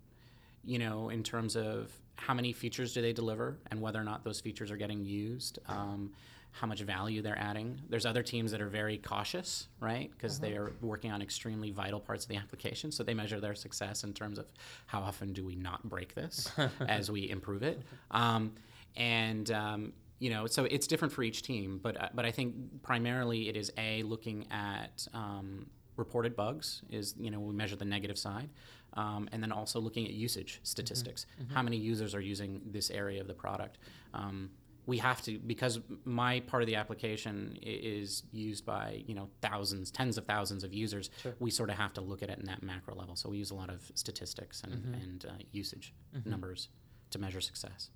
you 0.63 0.79
know, 0.79 1.09
in 1.09 1.23
terms 1.23 1.55
of 1.55 1.91
how 2.15 2.33
many 2.33 2.51
features 2.51 2.93
do 2.93 3.01
they 3.01 3.13
deliver 3.13 3.57
and 3.71 3.81
whether 3.81 3.99
or 3.99 4.03
not 4.03 4.23
those 4.23 4.41
features 4.41 4.71
are 4.71 4.77
getting 4.77 5.05
used, 5.05 5.59
um, 5.67 6.11
how 6.51 6.67
much 6.67 6.81
value 6.81 7.21
they're 7.21 7.39
adding. 7.39 7.79
There's 7.89 8.05
other 8.05 8.23
teams 8.23 8.51
that 8.51 8.61
are 8.61 8.69
very 8.69 8.97
cautious, 8.97 9.67
right? 9.79 10.11
Because 10.11 10.39
they 10.39 10.53
are 10.57 10.73
working 10.81 11.11
on 11.11 11.21
extremely 11.21 11.71
vital 11.71 11.99
parts 11.99 12.25
of 12.25 12.29
the 12.29 12.37
application. 12.37 12.91
So 12.91 13.03
they 13.03 13.13
measure 13.13 13.39
their 13.39 13.55
success 13.55 14.03
in 14.03 14.13
terms 14.13 14.39
of 14.39 14.51
how 14.87 15.01
often 15.01 15.33
do 15.33 15.45
we 15.45 15.55
not 15.55 15.87
break 15.87 16.15
this 16.15 16.51
as 16.87 17.11
we 17.11 17.29
improve 17.29 17.63
it. 17.63 17.81
Um, 18.11 18.53
and, 18.97 19.49
um, 19.51 19.93
you 20.19 20.29
know, 20.29 20.47
so 20.47 20.65
it's 20.65 20.87
different 20.87 21.13
for 21.13 21.23
each 21.23 21.43
team, 21.43 21.79
but 21.81 21.99
uh, 22.01 22.09
but 22.13 22.25
I 22.25 22.31
think 22.31 22.81
primarily 22.83 23.47
it 23.47 23.55
is 23.55 23.71
a 23.77 24.03
looking 24.03 24.45
at 24.51 25.07
um, 25.13 25.65
reported 25.95 26.35
bugs 26.35 26.81
is 26.89 27.15
you 27.19 27.31
know 27.31 27.39
we 27.39 27.53
measure 27.53 27.75
the 27.75 27.85
negative 27.85 28.17
side, 28.17 28.49
um, 28.93 29.29
and 29.31 29.41
then 29.41 29.51
also 29.51 29.79
looking 29.79 30.05
at 30.05 30.11
usage 30.11 30.59
statistics. 30.63 31.25
How 31.53 31.61
many 31.61 31.77
users 31.77 32.13
are 32.13 32.19
using 32.19 32.61
this 32.65 32.89
area 32.89 33.21
of 33.21 33.27
the 33.27 33.33
product? 33.33 33.77
Um, 34.13 34.49
we 34.85 34.97
have 34.97 35.21
to 35.23 35.37
because 35.39 35.79
my 36.05 36.39
part 36.41 36.63
of 36.63 36.67
the 36.67 36.75
application 36.75 37.57
is 37.61 38.23
used 38.31 38.65
by 38.65 39.03
you 39.05 39.13
know 39.13 39.29
thousands, 39.41 39.91
tens 39.91 40.17
of 40.17 40.25
thousands 40.25 40.63
of 40.63 40.73
users. 40.73 41.09
We 41.39 41.51
sort 41.51 41.69
of 41.69 41.77
have 41.77 41.93
to 41.93 42.01
look 42.01 42.23
at 42.23 42.29
it 42.29 42.39
in 42.39 42.45
that 42.45 42.63
macro 42.63 42.95
level. 42.95 43.15
So 43.15 43.29
we 43.29 43.37
use 43.37 43.51
a 43.51 43.55
lot 43.55 43.69
of 43.69 43.91
statistics 43.95 44.61
and, 44.63 44.73
mm-hmm. 44.73 44.93
and 44.95 45.25
uh, 45.25 45.43
usage 45.51 45.93
mm-hmm. 46.15 46.29
numbers 46.29 46.69
to 47.11 47.19
measure 47.19 47.41
success. 47.41 47.89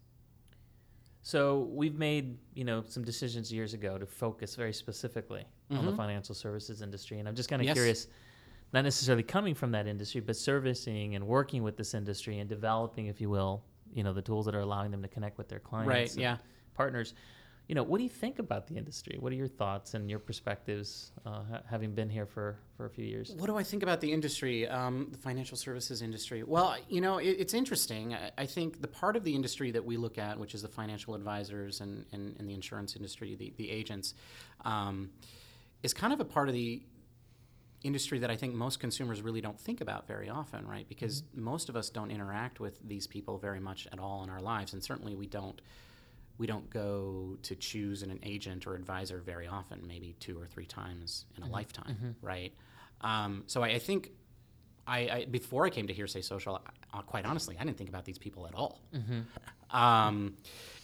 So 1.22 1.70
we've 1.72 1.98
made 1.98 2.38
you 2.54 2.66
know 2.66 2.84
some 2.88 3.04
decisions 3.04 3.52
years 3.52 3.74
ago 3.74 3.98
to 3.98 4.06
focus 4.06 4.56
very 4.56 4.74
specifically 4.74 5.46
on 5.72 5.78
the 5.78 5.92
mm-hmm. 5.92 5.98
financial 5.98 6.36
services 6.36 6.82
industry, 6.82 7.20
and 7.20 7.28
I'm 7.28 7.36
just 7.36 7.50
kind 7.50 7.62
of 7.62 7.66
Yes. 7.66 7.76
curious, 7.76 8.08
not 8.74 8.84
necessarily 8.84 9.24
coming 9.24 9.56
from 9.56 9.72
that 9.72 9.88
industry, 9.88 10.22
but 10.22 10.36
servicing 10.36 11.16
and 11.16 11.26
working 11.26 11.64
with 11.64 11.78
this 11.78 11.94
industry 11.94 12.40
and 12.40 12.50
developing, 12.50 13.08
if 13.08 13.22
you 13.22 13.30
will, 13.30 13.64
you 13.94 14.04
know, 14.04 14.14
the 14.14 14.22
tools 14.22 14.46
that 14.46 14.56
are 14.56 14.60
allowing 14.60 14.92
them 14.92 15.02
to 15.02 15.08
connect 15.08 15.38
with 15.38 15.48
their 15.48 15.60
clients, 15.60 15.88
Right, 15.88 16.16
yeah. 16.16 16.38
Partners. 16.74 17.14
You 17.68 17.76
know, 17.76 17.84
what 17.84 18.00
do 18.00 18.04
you 18.04 18.10
think 18.10 18.40
about 18.40 18.68
the 18.68 18.76
industry? 18.76 19.18
What 19.18 19.32
are 19.32 19.36
your 19.36 19.48
thoughts 19.48 19.94
and 19.94 20.10
your 20.10 20.20
perspectives, 20.20 21.14
uh, 21.26 21.30
ha- 21.30 21.62
having 21.70 21.96
been 21.96 22.10
here 22.10 22.26
for 22.26 22.58
for 22.76 22.86
a 22.86 22.90
few 22.90 23.06
years? 23.06 23.34
What 23.38 23.48
do 23.48 23.56
I 23.56 23.64
think 23.64 23.84
about 23.84 24.02
the 24.02 24.12
industry, 24.12 24.68
um, 24.68 25.08
the 25.12 25.18
financial 25.18 25.56
services 25.56 26.02
industry? 26.02 26.44
Well, 26.44 26.76
you 26.90 27.00
know, 27.00 27.20
it, 27.20 27.38
it's 27.40 27.54
interesting. 27.54 28.16
I, 28.16 28.32
I 28.38 28.46
think 28.46 28.82
the 28.82 28.88
part 28.90 29.16
of 29.16 29.24
the 29.24 29.34
industry 29.34 29.72
that 29.72 29.86
we 29.86 29.96
look 29.96 30.18
at, 30.18 30.38
which 30.38 30.54
is 30.54 30.62
the 30.62 30.68
financial 30.68 31.16
advisors 31.16 31.80
and, 31.80 32.06
and, 32.12 32.36
and 32.38 32.50
the 32.50 32.54
insurance 32.54 32.98
industry, 32.98 33.36
the, 33.36 33.54
the 33.56 33.72
agents, 33.72 34.14
um, 34.66 35.12
is 35.84 35.94
kind 35.94 36.12
of 36.12 36.20
a 36.20 36.26
part 36.26 36.50
of 36.50 36.54
the 36.54 36.82
industry 37.84 38.20
that 38.20 38.32
I 38.32 38.36
think 38.36 38.54
most 38.54 38.80
consumers 38.80 39.22
really 39.22 39.42
don't 39.42 39.60
think 39.60 39.82
about 39.82 40.08
very 40.08 40.30
often, 40.30 40.68
right? 40.68 40.88
Because 40.88 41.24
most 41.34 41.70
of 41.70 41.76
us 41.76 41.90
don't 41.90 42.12
interact 42.12 42.60
with 42.60 42.80
these 42.86 43.08
people 43.08 43.38
very 43.38 43.60
much 43.60 43.88
at 43.92 44.00
all 44.00 44.24
in 44.24 44.30
our 44.30 44.42
lives, 44.42 44.74
and 44.74 44.84
certainly 44.84 45.16
we 45.16 45.28
don't 45.28 45.62
we 46.38 46.48
don't 46.48 46.70
go 46.70 47.38
to 47.44 47.56
choose 47.56 48.02
an 48.04 48.20
agent 48.24 48.66
or 48.68 48.76
advisor 48.76 49.20
very 49.20 49.48
often, 49.48 49.86
maybe 49.88 50.16
two 50.20 50.40
or 50.40 50.48
three 50.48 50.66
times 50.66 51.26
in 51.38 51.44
a 51.44 51.48
lifetime, 51.48 52.16
right? 52.22 52.54
Um, 53.02 53.44
so 53.48 53.64
I, 53.64 53.68
I 53.70 53.80
think 53.80 54.12
I, 54.88 54.98
I 55.10 55.26
before 55.26 55.66
I 55.66 55.70
came 55.70 55.88
to 55.88 55.94
Hearsay 55.94 56.22
Social, 56.24 56.62
uh, 56.94 57.02
quite 57.04 57.26
honestly, 57.26 57.56
I 57.60 57.64
didn't 57.64 57.78
think 57.78 57.90
about 57.90 58.06
these 58.06 58.18
people 58.18 58.46
at 58.48 58.56
all. 58.56 58.82
Um, 59.72 60.36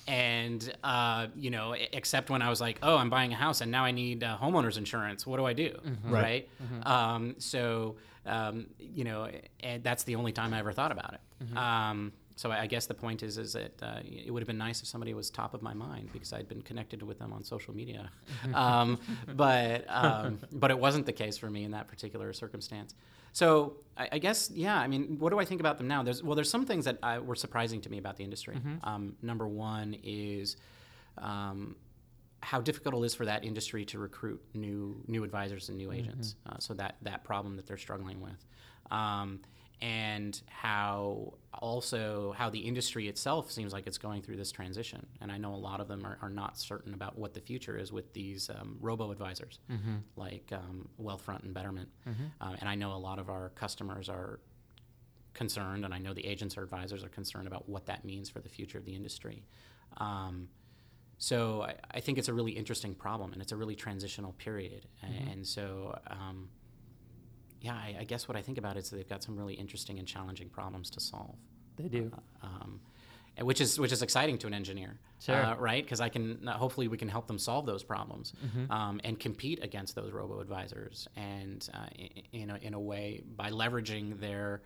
and 0.07 0.73
uh, 0.83 1.27
you 1.35 1.51
know, 1.51 1.75
except 1.93 2.29
when 2.31 2.41
I 2.41 2.49
was 2.49 2.59
like, 2.59 2.79
oh, 2.81 2.97
I'm 2.97 3.09
buying 3.11 3.31
a 3.33 3.35
house 3.35 3.61
and 3.61 3.71
now 3.71 3.85
I 3.85 3.91
need 3.91 4.23
uh, 4.23 4.35
homeowners 4.41 4.77
insurance. 4.77 5.27
What 5.27 5.37
do 5.37 5.45
I 5.45 5.53
do? 5.53 5.77
Right. 6.03 6.49
Um, 6.83 7.35
so 7.37 7.97
um, 8.25 8.67
you 8.79 9.03
know, 9.03 9.29
that's 9.83 10.03
the 10.03 10.15
only 10.15 10.31
time 10.31 10.53
I 10.53 10.59
ever 10.59 10.71
thought 10.73 10.91
about 10.91 11.13
it. 11.13 11.21
So 12.39 12.51
I 12.51 12.61
I 12.61 12.67
guess 12.67 12.85
the 12.85 12.93
point 12.93 13.21
is, 13.21 13.37
is 13.37 13.51
that 13.51 13.83
uh, 13.83 13.99
it 14.05 14.31
would 14.31 14.41
have 14.41 14.47
been 14.47 14.57
nice 14.57 14.81
if 14.81 14.87
somebody 14.87 15.13
was 15.13 15.29
top 15.29 15.53
of 15.53 15.61
my 15.61 15.73
mind 15.73 16.09
because 16.13 16.31
I'd 16.31 16.47
been 16.47 16.61
connected 16.61 17.03
with 17.03 17.19
them 17.19 17.33
on 17.33 17.43
social 17.43 17.75
media, 17.75 18.09
um, 18.53 18.97
but 19.35 19.83
um, 19.89 20.39
but 20.53 20.71
it 20.71 20.79
wasn't 20.79 21.05
the 21.05 21.11
case 21.11 21.37
for 21.37 21.49
me 21.49 21.65
in 21.65 21.71
that 21.71 21.89
particular 21.89 22.31
circumstance. 22.31 22.95
So 23.33 23.75
I, 23.97 24.07
I 24.13 24.17
guess 24.19 24.49
yeah. 24.51 24.79
I 24.79 24.87
mean, 24.87 25.17
what 25.19 25.31
do 25.31 25.39
I 25.39 25.43
think 25.43 25.59
about 25.59 25.77
them 25.77 25.89
now? 25.89 26.01
There's 26.01 26.23
well, 26.23 26.35
there's 26.35 26.49
some 26.49 26.65
things 26.65 26.85
that 26.85 26.97
uh, 27.03 27.19
were 27.21 27.35
surprising 27.35 27.81
to 27.81 27.89
me 27.89 27.97
about 27.97 28.15
the 28.15 28.23
industry. 28.23 28.55
Um, 28.85 29.17
number 29.21 29.47
one 29.47 29.97
is. 30.01 30.55
Um, 31.17 31.75
how 32.41 32.61
difficult 32.61 32.95
it 32.95 33.05
is 33.05 33.13
for 33.13 33.25
that 33.25 33.43
industry 33.43 33.83
to 33.83 33.99
recruit 33.99 34.41
new 34.53 35.03
new 35.07 35.25
advisors 35.25 35.67
and 35.67 35.77
new 35.77 35.91
agents. 35.91 36.35
Uh, 36.45 36.57
so 36.57 36.73
that 36.73 36.95
that 37.01 37.25
problem 37.25 37.57
that 37.57 37.67
they're 37.67 37.83
struggling 37.87 38.21
with, 38.21 38.45
um, 38.91 39.41
and 39.81 40.41
how 40.49 41.33
also 41.53 42.33
how 42.37 42.49
the 42.49 42.59
industry 42.59 43.07
itself 43.07 43.49
seems 43.51 43.71
like 43.73 43.87
it's 43.87 43.97
going 43.97 44.21
through 44.21 44.35
this 44.35 44.51
transition. 44.51 45.05
And 45.21 45.31
I 45.31 45.37
know 45.37 45.53
a 45.53 45.57
lot 45.69 45.79
of 45.79 45.87
them 45.87 46.05
are, 46.05 46.17
are 46.21 46.29
not 46.29 46.57
certain 46.59 46.93
about 46.93 47.17
what 47.17 47.33
the 47.33 47.39
future 47.41 47.77
is 47.77 47.91
with 47.93 48.11
these 48.13 48.49
um, 48.49 48.77
robo 48.81 49.11
advisors 49.11 49.59
like 50.15 50.51
um, 50.51 50.87
Wealthfront 51.01 51.43
and 51.43 51.53
Betterment. 51.53 51.89
Um, 52.41 52.55
and 52.59 52.67
I 52.69 52.75
know 52.75 52.93
a 52.93 52.99
lot 52.99 53.19
of 53.19 53.29
our 53.29 53.49
customers 53.55 54.09
are 54.09 54.39
concerned, 55.33 55.85
and 55.85 55.93
I 55.93 55.99
know 55.99 56.13
the 56.13 56.25
agents 56.25 56.57
or 56.57 56.63
advisors 56.63 57.03
are 57.03 57.09
concerned 57.09 57.47
about 57.47 57.69
what 57.69 57.85
that 57.85 58.03
means 58.03 58.29
for 58.29 58.39
the 58.41 58.49
future 58.49 58.77
of 58.77 58.85
the 58.85 58.95
industry. 58.95 59.43
Um, 59.97 60.49
so 61.17 61.63
I, 61.63 61.75
I 61.91 61.99
think 61.99 62.17
it's 62.17 62.27
a 62.29 62.33
really 62.33 62.51
interesting 62.53 62.93
problem, 62.95 63.33
and 63.33 63.41
it's 63.41 63.51
a 63.51 63.55
really 63.57 63.75
transitional 63.75 64.33
period. 64.33 64.87
A- 65.03 65.05
And, 65.31 65.47
so, 65.47 65.97
um, 66.07 66.49
yeah, 67.61 67.73
I, 67.73 67.97
I 67.99 68.03
guess 68.05 68.27
what 68.27 68.37
I 68.37 68.41
think 68.41 68.57
about 68.57 68.75
it 68.77 68.81
is 68.81 68.89
they've 68.89 69.07
got 69.07 69.23
some 69.23 69.37
really 69.37 69.53
interesting 69.55 69.99
and 69.99 70.07
challenging 70.07 70.49
problems 70.49 70.89
to 70.91 70.99
solve. 70.99 71.35
They 71.75 71.87
do. 71.87 72.11
Um, 72.41 72.79
which 73.41 73.61
is 73.61 73.79
which 73.79 73.93
is 73.93 74.01
exciting 74.01 74.37
to 74.39 74.47
an 74.47 74.53
engineer, 74.53 74.99
Sure. 75.21 75.35
uh, 75.35 75.55
right? 75.55 75.81
Because 75.81 76.01
I 76.01 76.09
can 76.09 76.45
uh, 76.47 76.57
hopefully 76.57 76.89
we 76.89 76.97
can 76.97 77.07
help 77.07 77.25
them 77.27 77.39
solve 77.39 77.65
those 77.65 77.83
problems 77.83 78.33
um, 78.69 78.99
and 79.05 79.17
compete 79.17 79.63
against 79.63 79.95
those 79.95 80.11
robo 80.11 80.41
advisors, 80.41 81.07
and 81.15 81.65
uh, 81.73 81.77
i- 81.97 82.09
in 82.33 82.49
a, 82.49 82.57
in 82.57 82.73
a 82.73 82.79
way 82.79 83.23
by 83.37 83.49
leveraging 83.51 84.19
their 84.19 84.61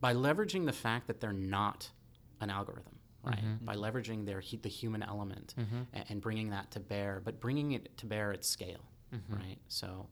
by 0.00 0.14
leveraging 0.14 0.66
the 0.66 0.72
fact 0.72 1.08
that 1.08 1.20
they're 1.20 1.32
not 1.32 1.90
an 2.40 2.50
algorithm, 2.50 2.94
right? 3.24 3.42
By 3.64 3.74
leveraging 3.74 4.24
their 4.24 4.40
the 4.62 4.68
human 4.68 5.02
element 5.02 5.54
a- 5.58 6.04
and, 6.12 6.20
bringing 6.20 6.50
that 6.50 6.70
to 6.72 6.80
bear, 6.80 7.20
but 7.24 7.40
bringing 7.40 7.72
it 7.72 7.96
to 7.98 8.06
bear 8.06 8.32
at 8.32 8.44
scale, 8.44 8.84
right? 9.30 9.58
So. 9.68 10.06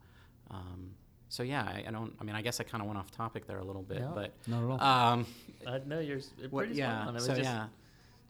Um, 0.50 0.94
so 1.28 1.42
yeah, 1.42 1.62
I, 1.62 1.84
I 1.86 1.90
don't. 1.90 2.14
I 2.20 2.24
mean, 2.24 2.34
I 2.36 2.42
guess 2.42 2.60
I 2.60 2.64
kind 2.64 2.80
of 2.82 2.86
went 2.86 2.98
off 2.98 3.10
topic 3.10 3.46
there 3.46 3.58
a 3.58 3.64
little 3.64 3.82
bit, 3.82 4.00
No. 4.00 4.12
but 4.14 4.32
Not 4.46 4.62
at 4.62 4.70
all. 4.70 4.80
um, 5.12 5.26
Uh, 5.66 5.78
no, 5.86 5.98
you're 6.00 6.18
s- 6.18 6.30
what, 6.50 6.66
pretty 6.66 6.78
yeah. 6.78 6.96
spot 6.96 7.08
on. 7.08 7.14
I 7.14 7.16
was 7.16 7.24
so 7.26 7.32
just, 7.34 7.42
yeah. 7.42 7.66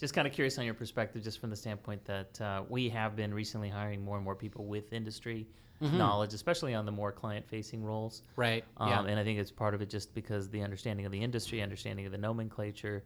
just 0.01 0.15
kind 0.15 0.27
of 0.27 0.33
curious 0.33 0.59
on 0.59 0.65
your 0.65 0.75
perspective, 0.75 1.23
just 1.23 1.39
from 1.41 1.51
the 1.51 1.57
standpoint 1.57 2.05
that 2.07 2.41
uh, 2.41 2.63
we 2.69 2.89
have 2.89 3.15
been 3.17 3.33
recently 3.35 3.69
hiring 3.69 4.03
more 4.05 4.17
and 4.17 4.25
more 4.25 4.35
people 4.35 4.65
with 4.65 4.93
industry 4.93 5.47
knowledge, 5.81 6.33
especially 6.33 6.73
on 6.73 6.87
the 6.87 6.93
more 6.93 7.13
client-facing 7.13 7.85
roles. 7.85 8.23
Right. 8.37 8.65
Um, 8.79 8.89
yeah. 8.89 9.05
And 9.05 9.21
I 9.21 9.25
think 9.25 9.39
it's 9.39 9.51
part 9.51 9.75
of 9.75 9.83
it 9.83 9.91
just 9.91 10.15
because 10.15 10.49
the 10.49 10.63
understanding 10.63 11.05
of 11.05 11.13
the 11.13 11.21
industry, 11.23 11.61
understanding 11.61 12.07
of 12.07 12.13
the 12.13 12.19
nomenclature, 12.19 13.05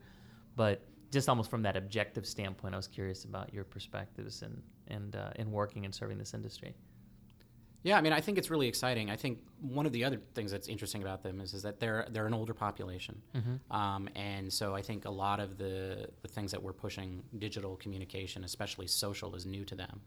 but 0.54 0.80
just 1.10 1.28
almost 1.28 1.50
from 1.50 1.62
that 1.62 1.76
objective 1.76 2.24
standpoint, 2.24 2.74
I 2.74 2.76
was 2.76 2.86
curious 2.86 3.24
about 3.24 3.52
your 3.52 3.64
perspectives 3.64 4.42
and 4.42 4.62
and 4.86 5.16
uh, 5.16 5.30
in 5.34 5.50
working 5.50 5.84
and 5.84 5.92
serving 5.92 6.16
this 6.18 6.32
industry. 6.32 6.76
Yeah, 7.82 7.96
I 7.96 8.02
mean, 8.02 8.12
I 8.12 8.20
think 8.20 8.36
it's 8.36 8.50
really 8.50 8.68
exciting. 8.68 9.10
I 9.10 9.16
think 9.16 9.38
one 9.62 9.86
of 9.86 9.92
the 9.92 10.04
other 10.04 10.20
things 10.34 10.50
that's 10.50 10.68
interesting 10.68 11.02
about 11.02 11.22
them 11.22 11.40
is, 11.40 11.54
is 11.54 11.62
that 11.62 11.80
they're 11.80 12.06
they're 12.10 12.26
an 12.26 12.34
older 12.34 12.52
population, 12.52 13.22
um, 13.70 14.08
and 14.14 14.52
so 14.52 14.74
I 14.74 14.82
think 14.82 15.06
a 15.06 15.10
lot 15.10 15.40
of 15.40 15.56
the 15.56 16.08
the 16.20 16.28
things 16.28 16.50
that 16.50 16.62
we're 16.62 16.74
pushing, 16.74 17.22
digital 17.38 17.76
communication, 17.76 18.44
especially 18.44 18.86
social, 18.86 19.34
is 19.34 19.46
new 19.46 19.64
to 19.64 19.74
them, 19.74 20.00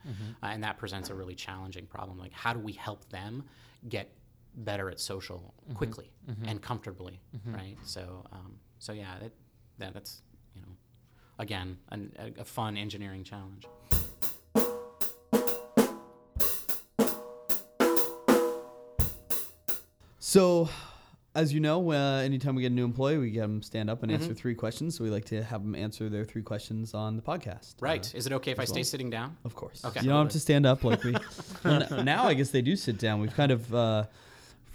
uh, 0.43 0.47
and 0.53 0.63
that 0.63 0.77
presents 0.77 1.09
a 1.09 1.15
really 1.15 1.33
challenging 1.35 1.87
problem. 1.87 2.19
Like, 2.19 2.31
how 2.33 2.53
do 2.53 2.59
we 2.59 2.73
help 2.73 3.09
them 3.09 3.43
get 3.89 4.11
better 4.55 4.89
at 4.91 4.99
social 4.99 5.53
quickly 5.73 6.11
and 6.47 6.61
comfortably, 6.61 7.19
right? 7.47 7.77
So, 7.83 8.23
um, 8.31 8.59
so 8.77 8.93
yeah, 8.93 9.15
that, 9.19 9.31
that 9.79 9.93
that's 9.95 10.21
you 10.55 10.61
know, 10.61 10.73
again, 11.39 11.77
an, 11.89 12.13
a, 12.19 12.41
a 12.41 12.45
fun 12.45 12.77
engineering 12.77 13.23
challenge. 13.23 13.65
So, 20.33 20.67
as 21.35 21.53
you 21.53 21.59
know, 21.59 21.91
uh, 21.91 22.21
anytime 22.23 22.55
we 22.55 22.63
get 22.63 22.71
a 22.71 22.73
new 22.73 22.85
employee, 22.85 23.19
we 23.19 23.29
get 23.29 23.41
them 23.41 23.61
stand 23.61 23.87
up 23.87 24.01
and 24.01 24.11
Mm-hmm. 24.11 24.23
answer 24.23 24.33
three 24.33 24.55
questions. 24.55 24.97
So 24.97 25.03
we 25.03 25.11
like 25.11 25.25
to 25.25 25.43
have 25.43 25.61
them 25.61 25.75
answer 25.75 26.09
their 26.09 26.25
three 26.25 26.41
questions 26.41 26.95
on 26.95 27.15
the 27.17 27.21
podcast. 27.21 27.75
Right? 27.79 28.03
Uh, 28.03 28.17
is 28.17 28.25
it 28.25 28.33
okay 28.33 28.49
if 28.49 28.59
I 28.59 28.65
stay 28.65 28.79
well. 28.79 28.83
sitting 28.85 29.11
down? 29.11 29.37
of 29.45 29.53
course. 29.53 29.85
Okay. 29.85 30.01
You 30.01 30.09
don't 30.09 30.23
have 30.25 30.31
to 30.31 30.39
stand 30.39 30.65
up 30.65 30.83
like 30.83 31.03
we. 31.03 31.15
well, 31.63 32.03
now 32.03 32.23
I 32.23 32.33
guess 32.33 32.49
they 32.49 32.63
do 32.63 32.75
sit 32.75 32.97
down. 32.97 33.19
We've 33.21 33.35
kind 33.35 33.51
of. 33.51 33.71
Uh, 33.75 34.05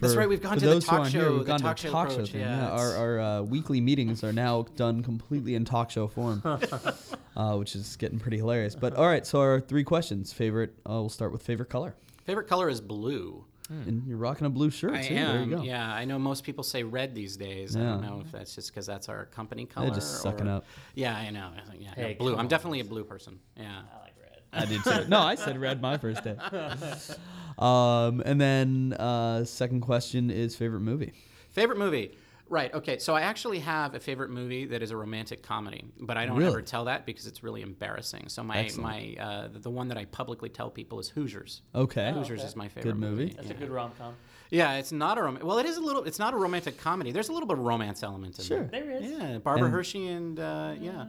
That's 0.01 0.15
right, 0.15 0.29
we've 0.29 0.41
gone 0.41 0.59
to 0.59 0.65
the 0.65 0.81
talk 0.81 1.01
aren't 1.01 1.09
here, 1.13 1.23
show- 1.23 1.31
we've 1.33 1.39
the 1.41 1.45
gone 1.47 1.59
to 1.59 1.65
talk 1.65 1.77
the 1.79 1.83
show 1.83 1.91
talk 1.91 2.09
show 2.11 2.15
approach, 2.15 2.31
thing. 2.31 2.41
yeah, 2.43 2.69
our 2.71 2.95
our 2.95 3.21
uh, 3.21 3.43
weekly 3.43 3.81
meetings 3.81 4.23
are 4.23 4.33
now 4.33 4.63
done 4.77 5.03
completely 5.03 5.57
in 5.57 5.65
talk 5.65 5.91
show 5.91 6.07
form, 6.07 6.41
uh, 7.37 7.57
which 7.57 7.75
is 7.75 7.97
getting 7.97 8.21
pretty 8.21 8.37
hilarious. 8.37 8.77
But 8.77 8.95
all 8.95 9.07
right, 9.09 9.27
so 9.27 9.41
our 9.41 9.59
three 9.61 9.83
questions. 9.83 10.33
Favorite. 10.33 10.71
Uh, 10.89 11.03
we'll 11.03 11.09
start 11.09 11.33
with 11.33 11.43
favorite 11.43 11.69
color. 11.69 11.97
Favorite 12.27 12.47
color 12.47 12.69
is 12.69 12.81
blue. 12.81 13.45
And 13.71 14.07
you're 14.07 14.17
rocking 14.17 14.47
a 14.47 14.51
blue 14.51 14.71
shirt 14.71 14.95
I 14.95 15.03
too. 15.03 15.15
am. 15.15 15.37
There 15.37 15.45
you 15.45 15.57
go. 15.57 15.63
Yeah, 15.63 15.93
I 15.93 16.05
know 16.07 16.19
most 16.19 16.43
people 16.45 16.65
say 16.65 16.83
red 16.85 17.15
these 17.15 17.37
days. 17.37 17.77
I 17.77 17.81
don't 17.81 18.01
know 18.01 18.23
if 18.25 18.33
that's 18.33 18.55
just 18.55 18.71
because 18.71 18.87
that's 18.87 19.09
our 19.11 19.27
company 19.27 19.67
color. 19.67 19.87
They're 19.87 19.95
just 19.97 20.23
sucking 20.23 20.49
or- 20.49 20.53
up. 20.57 20.65
Yeah, 20.95 21.15
I 21.17 21.31
know. 21.31 21.51
I 21.57 21.69
think, 21.71 21.83
Yeah, 21.83 21.93
no, 21.97 22.03
Hey, 22.03 22.15
blue. 22.15 22.33
I'm 22.33 22.41
on. 22.41 22.49
definitely 22.49 22.81
a 22.81 22.85
blue 22.85 23.05
person. 23.05 23.39
Yeah. 23.57 23.83
I 23.95 24.01
like 24.03 24.15
red. 24.21 24.43
I 24.53 24.65
did 24.65 24.83
too. 24.85 25.09
No, 25.09 25.21
I 25.21 25.35
said 25.35 25.59
red 25.59 25.83
my 25.83 25.99
first 25.99 26.25
day. 26.25 26.37
Um, 27.59 28.23
and 28.25 28.41
then 28.41 28.93
uh, 29.01 29.45
second 29.45 29.81
question 29.81 30.31
is 30.31 30.55
favorite 30.55 30.81
movie. 30.83 31.13
Favorite 31.51 31.79
movie. 31.79 32.17
Right. 32.51 32.73
Okay. 32.73 32.99
So 32.99 33.15
I 33.15 33.21
actually 33.23 33.59
have 33.61 33.95
a 33.95 34.01
favorite 34.01 34.31
movie 34.31 34.65
that 34.67 34.83
is 34.83 34.91
a 34.91 34.97
romantic 34.97 35.43
comedy, 35.43 35.85
but 36.01 36.17
I 36.17 36.25
don't 36.27 36.37
Really? 36.39 36.51
ever 36.51 36.63
tell 36.63 36.87
that 36.87 37.05
because 37.07 37.27
it's 37.27 37.43
really 37.43 37.63
embarrassing. 37.63 38.29
So 38.29 38.43
my 38.43 38.71
my 38.79 39.15
uh, 39.21 39.49
the 39.53 39.71
one 39.71 39.89
that 39.89 39.99
I 39.99 40.07
publicly 40.07 40.49
tell 40.49 40.71
people 40.71 40.99
is 40.99 41.09
Hoosiers. 41.11 41.63
Okay. 41.75 42.11
Hoosiers 42.13 42.43
is 42.43 42.57
my 42.57 42.69
favorite 42.69 42.93
Good 42.93 42.97
movie. 43.01 43.35
That's 43.37 43.51
a 43.51 43.55
good 43.55 43.71
rom 43.71 43.93
com. 43.99 44.15
Yeah, 44.51 44.77
it's 44.77 44.93
not 44.93 45.19
a 45.19 45.23
rom- 45.23 45.39
well. 45.43 45.59
It 45.59 45.67
is 45.67 45.77
a 45.77 45.81
little. 45.83 46.05
It's 46.05 46.19
not 46.19 46.33
a 46.33 46.37
romantic 46.39 46.79
comedy. 46.79 47.13
There's 47.13 47.29
a 47.29 47.33
little 47.33 47.47
bit 47.47 47.59
of 47.59 47.65
romance 47.65 48.03
element 48.03 48.39
in 48.39 48.45
Sure. 48.47 48.65
there. 48.65 48.81
There 48.83 48.91
is. 48.93 49.11
Yeah, 49.11 49.39
Barbara 49.39 49.67
And- 49.67 49.75
Hershey 49.75 50.07
and 50.09 50.41
uh, 50.41 50.75
yeah. 50.81 51.05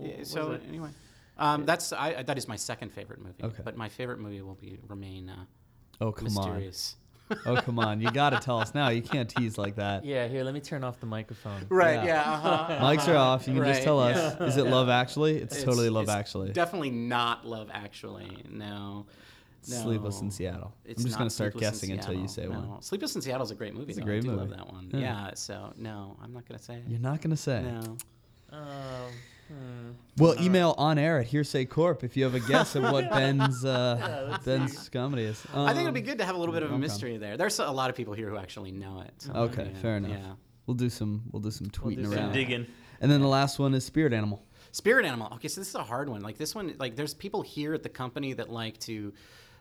Yeah, 0.00 0.18
was 0.20 0.30
So 0.30 0.58
anyway, 0.66 0.88
um, 1.36 1.66
that's 1.66 1.92
I, 1.92 2.22
that 2.22 2.38
is 2.38 2.48
my 2.48 2.56
second 2.56 2.90
favorite 2.94 3.20
movie. 3.20 3.44
Okay. 3.44 3.62
But 3.62 3.76
my 3.76 3.90
favorite 3.90 4.18
movie 4.18 4.40
will 4.40 4.54
be 4.54 4.78
remain 4.88 5.28
uh, 5.28 5.44
Oh 6.00 6.10
come 6.12 6.24
mysterious. 6.24 6.96
on. 6.96 6.99
Oh 7.46 7.56
come 7.56 7.78
on. 7.78 8.00
You 8.00 8.10
got 8.10 8.30
to 8.30 8.38
tell 8.38 8.58
us 8.58 8.74
now. 8.74 8.88
You 8.88 9.02
can't 9.02 9.28
tease 9.28 9.56
like 9.58 9.76
that. 9.76 10.04
Yeah, 10.04 10.26
here, 10.28 10.42
let 10.44 10.54
me 10.54 10.60
turn 10.60 10.84
off 10.84 11.00
the 11.00 11.06
microphone. 11.06 11.66
Right. 11.68 11.94
Yeah. 11.94 12.04
Yeah. 12.04 12.32
uh-huh. 12.32 12.78
Mics 12.84 13.08
are 13.08 13.16
off. 13.16 13.46
You 13.48 13.54
can 13.54 13.64
just 13.64 13.82
tell 13.82 13.98
us. 14.00 14.36
yeah. 14.38 14.46
Is 14.46 14.56
it 14.56 14.66
Love 14.66 14.88
Actually? 14.88 15.36
It's, 15.36 15.52
It's- 15.54 15.64
totally 15.64 15.88
Love 15.90 16.04
it's 16.04 16.12
Actually. 16.12 16.52
Definitely 16.52 16.90
not 16.90 17.46
Love 17.46 17.68
Actually. 17.72 18.36
No. 18.50 19.06
no. 19.06 19.06
Sleepless 19.62 20.20
in 20.20 20.30
Seattle. 20.30 20.72
It's 20.84 21.00
I'm 21.02 21.06
just 21.06 21.18
gonna 21.18 21.30
start 21.30 21.52
Sleepless 21.52 21.70
guessing 21.70 21.92
until 21.92 22.14
you 22.14 22.26
say 22.28 22.46
Seattle. 22.46 22.62
one. 22.62 22.82
Sleepless 22.82 23.14
in 23.16 23.22
Seattle 23.22 23.44
is 23.44 23.50
a 23.50 23.54
great 23.54 23.74
movie. 23.74 23.90
It's 23.90 23.98
a 23.98 24.00
though. 24.00 24.06
great 24.06 24.18
I 24.18 24.20
do 24.20 24.26
movie. 24.30 24.40
love 24.40 24.50
that 24.50 24.72
one. 24.72 24.90
Yeah. 24.92 24.98
Yeah. 25.00 25.30
So 25.34 25.72
no, 25.76 26.16
I'm 26.22 26.32
not 26.32 26.46
gonna 26.48 26.58
say 26.58 26.74
it. 26.76 26.84
You're 26.88 26.98
not 27.00 27.20
gonna 27.20 27.36
say. 27.36 27.62
No. 27.62 27.96
Um, 28.52 29.12
hmm. 29.50 29.90
Well, 30.16 30.34
email 30.40 30.74
on 30.78 30.98
air 30.98 31.18
at 31.20 31.26
Hearsay 31.26 31.64
Corp 31.66 32.04
if 32.04 32.16
you 32.16 32.24
have 32.24 32.34
a 32.34 32.40
guess 32.40 32.74
of 32.74 32.82
what 32.84 33.10
Ben's 33.20 33.64
uh, 33.64 34.28
let's 34.30 34.44
Ben's 34.44 34.88
comedy 34.90 35.22
is. 35.24 35.42
I 35.54 35.68
think 35.68 35.76
it'd 35.82 35.88
Um, 35.88 35.94
be 35.94 36.00
good 36.02 36.18
to 36.18 36.24
have 36.24 36.34
a 36.36 36.38
little 36.38 36.52
bit 36.54 36.62
of 36.62 36.72
a 36.72 36.78
mystery 36.78 37.16
there. 37.16 37.36
There's 37.36 37.58
a 37.58 37.70
lot 37.70 37.90
of 37.90 37.96
people 37.96 38.14
here 38.14 38.28
who 38.28 38.36
actually 38.36 38.70
know 38.72 39.00
it. 39.00 39.12
so, 39.18 39.32
Okay, 39.32 39.70
yeah, 39.72 39.80
fair 39.80 39.96
enough. 39.96 40.10
Yeah. 40.12 40.32
We'll 40.66 40.74
do 40.76 40.90
some. 40.90 41.22
We'll 41.32 41.40
do 41.42 41.50
some 41.50 41.68
We'll 41.82 41.92
tweeting 41.92 41.96
do 42.04 42.10
some 42.10 42.14
around. 42.18 42.32
digging. 42.32 42.66
And 43.00 43.10
then 43.10 43.20
the 43.22 43.28
last 43.28 43.58
one 43.58 43.72
is 43.74 43.84
Spirit 43.84 44.12
Animal. 44.12 44.42
Spirit 44.72 45.04
animal. 45.04 45.32
Okay, 45.34 45.48
so 45.48 45.60
this 45.60 45.68
is 45.68 45.74
a 45.74 45.82
hard 45.82 46.08
one. 46.08 46.20
Like 46.22 46.38
this 46.38 46.54
one, 46.54 46.74
like 46.78 46.94
there's 46.94 47.12
people 47.14 47.42
here 47.42 47.74
at 47.74 47.82
the 47.82 47.88
company 47.88 48.34
that 48.34 48.50
like 48.50 48.78
to 48.80 49.12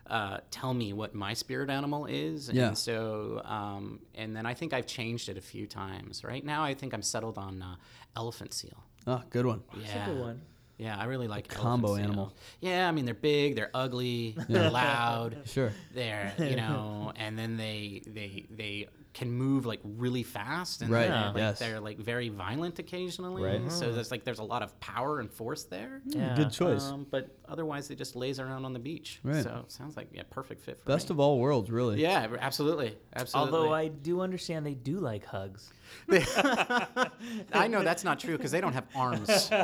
uh, 0.08 0.38
tell 0.52 0.72
me 0.74 0.94
what 0.94 1.16
my 1.16 1.34
spirit 1.34 1.70
animal 1.72 2.06
is, 2.06 2.50
Yeah. 2.52 2.68
and 2.68 2.78
so 2.78 3.42
um, 3.46 4.02
and 4.14 4.36
then 4.36 4.46
I 4.46 4.54
think 4.54 4.72
I've 4.74 4.86
changed 4.86 5.30
it 5.30 5.38
a 5.38 5.42
few 5.42 5.66
times. 5.68 6.24
Right 6.24 6.44
now, 6.46 6.64
I 6.64 6.74
think 6.76 6.94
I'm 6.94 7.02
settled 7.02 7.38
on 7.40 7.62
uh, 7.64 7.76
elephant 8.16 8.54
seal. 8.54 8.84
Oh, 9.10 9.22
good 9.32 9.46
one. 9.46 9.62
Yeah. 9.82 10.06
good 10.06 10.20
one. 10.20 10.42
Yeah, 10.78 10.96
I 10.98 11.06
really 11.06 11.28
like 11.28 11.46
elephant 11.50 11.62
combo 11.62 11.96
seal. 11.96 12.04
animal. 12.06 12.34
Yeah, 12.62 12.88
I 12.88 12.92
mean 12.92 13.04
they're 13.06 13.14
big, 13.14 13.56
they're 13.56 13.72
ugly, 13.74 14.38
they're 14.50 14.70
loud, 14.70 15.36
Sure. 15.46 15.74
they're 15.94 16.32
you 16.40 16.56
know, 16.64 17.12
and 17.18 17.38
then 17.38 17.58
they 17.58 18.02
they 18.08 18.46
they 18.50 18.88
can 19.14 19.32
move 19.32 19.66
like 19.66 19.80
really 19.84 20.22
fast, 20.24 20.82
and 20.82 20.92
Right, 20.92 21.08
they're, 21.08 21.26
like, 21.28 21.36
yes. 21.38 21.60
they're 21.60 21.80
like 21.80 21.98
very 21.98 22.30
violent 22.30 22.78
occasionally. 22.80 23.42
Right. 23.44 23.72
So 23.72 23.92
there's 23.92 24.12
like 24.12 24.24
there's 24.24 24.40
a 24.40 24.44
lot 24.44 24.62
of 24.62 24.80
power 24.80 25.20
and 25.20 25.32
force 25.32 25.64
there. 25.64 26.02
Yeah. 26.06 26.36
Good 26.36 26.52
choice. 26.52 26.84
Um, 26.86 27.08
but 27.10 27.30
otherwise, 27.48 27.88
they 27.88 27.96
just 27.96 28.16
lays 28.16 28.40
around 28.40 28.66
on 28.66 28.74
the 28.74 28.80
beach. 28.80 29.20
Right. 29.24 29.44
So 29.44 29.62
it 29.66 29.72
sounds 29.72 29.98
like 29.98 30.10
yeah, 30.14 30.24
perfect 30.30 30.62
fit 30.64 30.80
for 30.80 30.86
Best 30.86 31.10
me. 31.10 31.16
of 31.16 31.20
all 31.20 31.40
worlds, 31.40 31.72
really. 31.72 32.00
Yeah, 32.02 32.28
absolutely, 32.40 32.96
absolutely. 33.16 33.58
Although 33.58 33.74
I 33.74 33.88
do 33.88 34.22
understand 34.22 34.66
they 34.66 34.76
do 34.76 35.00
like 35.00 35.26
hugs. 35.26 35.72
I 36.12 37.68
know 37.68 37.82
that's 37.84 38.04
not 38.04 38.20
true 38.20 38.38
because 38.38 38.52
they 38.52 38.62
don't 38.62 38.74
have 38.74 38.86
arms. 38.96 39.50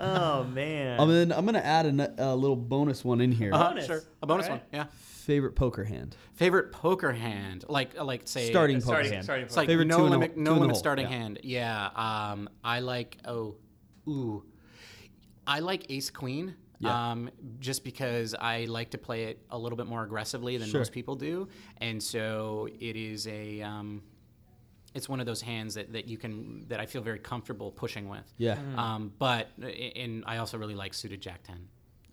Oh 0.00 0.44
man. 0.44 1.00
Um, 1.00 1.08
then 1.08 1.32
I'm 1.32 1.44
gonna 1.44 1.58
add 1.58 1.86
a 2.18 2.36
little 2.36 2.54
bonus 2.56 3.04
one 3.04 3.20
in 3.20 3.32
here. 3.32 3.52
Uh-huh, 3.52 3.70
Bonus. 3.70 3.86
sure, 3.86 4.02
a 4.22 4.26
bonus 4.26 4.46
Alright. 4.46 4.62
one. 4.62 4.68
Yeah. 4.72 4.84
Favorite 5.28 5.56
poker 5.56 5.84
hand. 5.84 6.16
Favorite 6.32 6.72
poker 6.72 7.12
hand, 7.12 7.66
like 7.68 8.00
like 8.02 8.26
say 8.26 8.48
Starting 8.48 8.76
poker 8.76 8.86
starting, 8.86 9.12
hand. 9.12 9.24
starting 9.24 9.44
It's 9.44 9.58
like 9.58 9.66
Favorite 9.66 9.84
no 9.84 9.98
two 9.98 10.04
limit, 10.04 10.38
no 10.38 10.54
in 10.54 10.60
limit 10.60 10.76
starting 10.78 11.04
yeah. 11.04 11.18
hand. 11.18 11.40
Yeah. 11.42 11.90
Um, 11.94 12.48
I 12.64 12.80
like 12.80 13.18
oh, 13.26 13.56
ooh, 14.08 14.42
I 15.46 15.58
like 15.58 15.90
Ace 15.90 16.08
Queen. 16.08 16.54
Yeah. 16.78 17.10
Um, 17.10 17.28
just 17.60 17.84
because 17.84 18.34
I 18.40 18.64
like 18.70 18.88
to 18.92 18.98
play 18.98 19.24
it 19.24 19.44
a 19.50 19.58
little 19.58 19.76
bit 19.76 19.86
more 19.86 20.02
aggressively 20.02 20.56
than 20.56 20.70
Sure. 20.70 20.80
most 20.80 20.92
people 20.92 21.14
do, 21.14 21.48
and 21.76 22.02
so 22.02 22.66
it 22.80 22.96
is 22.96 23.26
a 23.26 23.60
um, 23.60 24.02
it's 24.94 25.10
one 25.10 25.20
of 25.20 25.26
those 25.26 25.42
hands 25.42 25.74
that, 25.74 25.92
that 25.92 26.08
you 26.08 26.16
can 26.16 26.64
that 26.68 26.80
I 26.80 26.86
feel 26.86 27.02
very 27.02 27.18
comfortable 27.18 27.70
pushing 27.70 28.08
with. 28.08 28.32
Yeah. 28.38 28.56
Um, 28.78 29.12
but 29.18 29.48
and 29.60 30.24
I 30.26 30.38
also 30.38 30.56
really 30.56 30.74
like 30.74 30.94
suited 30.94 31.20
Jack 31.20 31.42
Ten. 31.42 31.68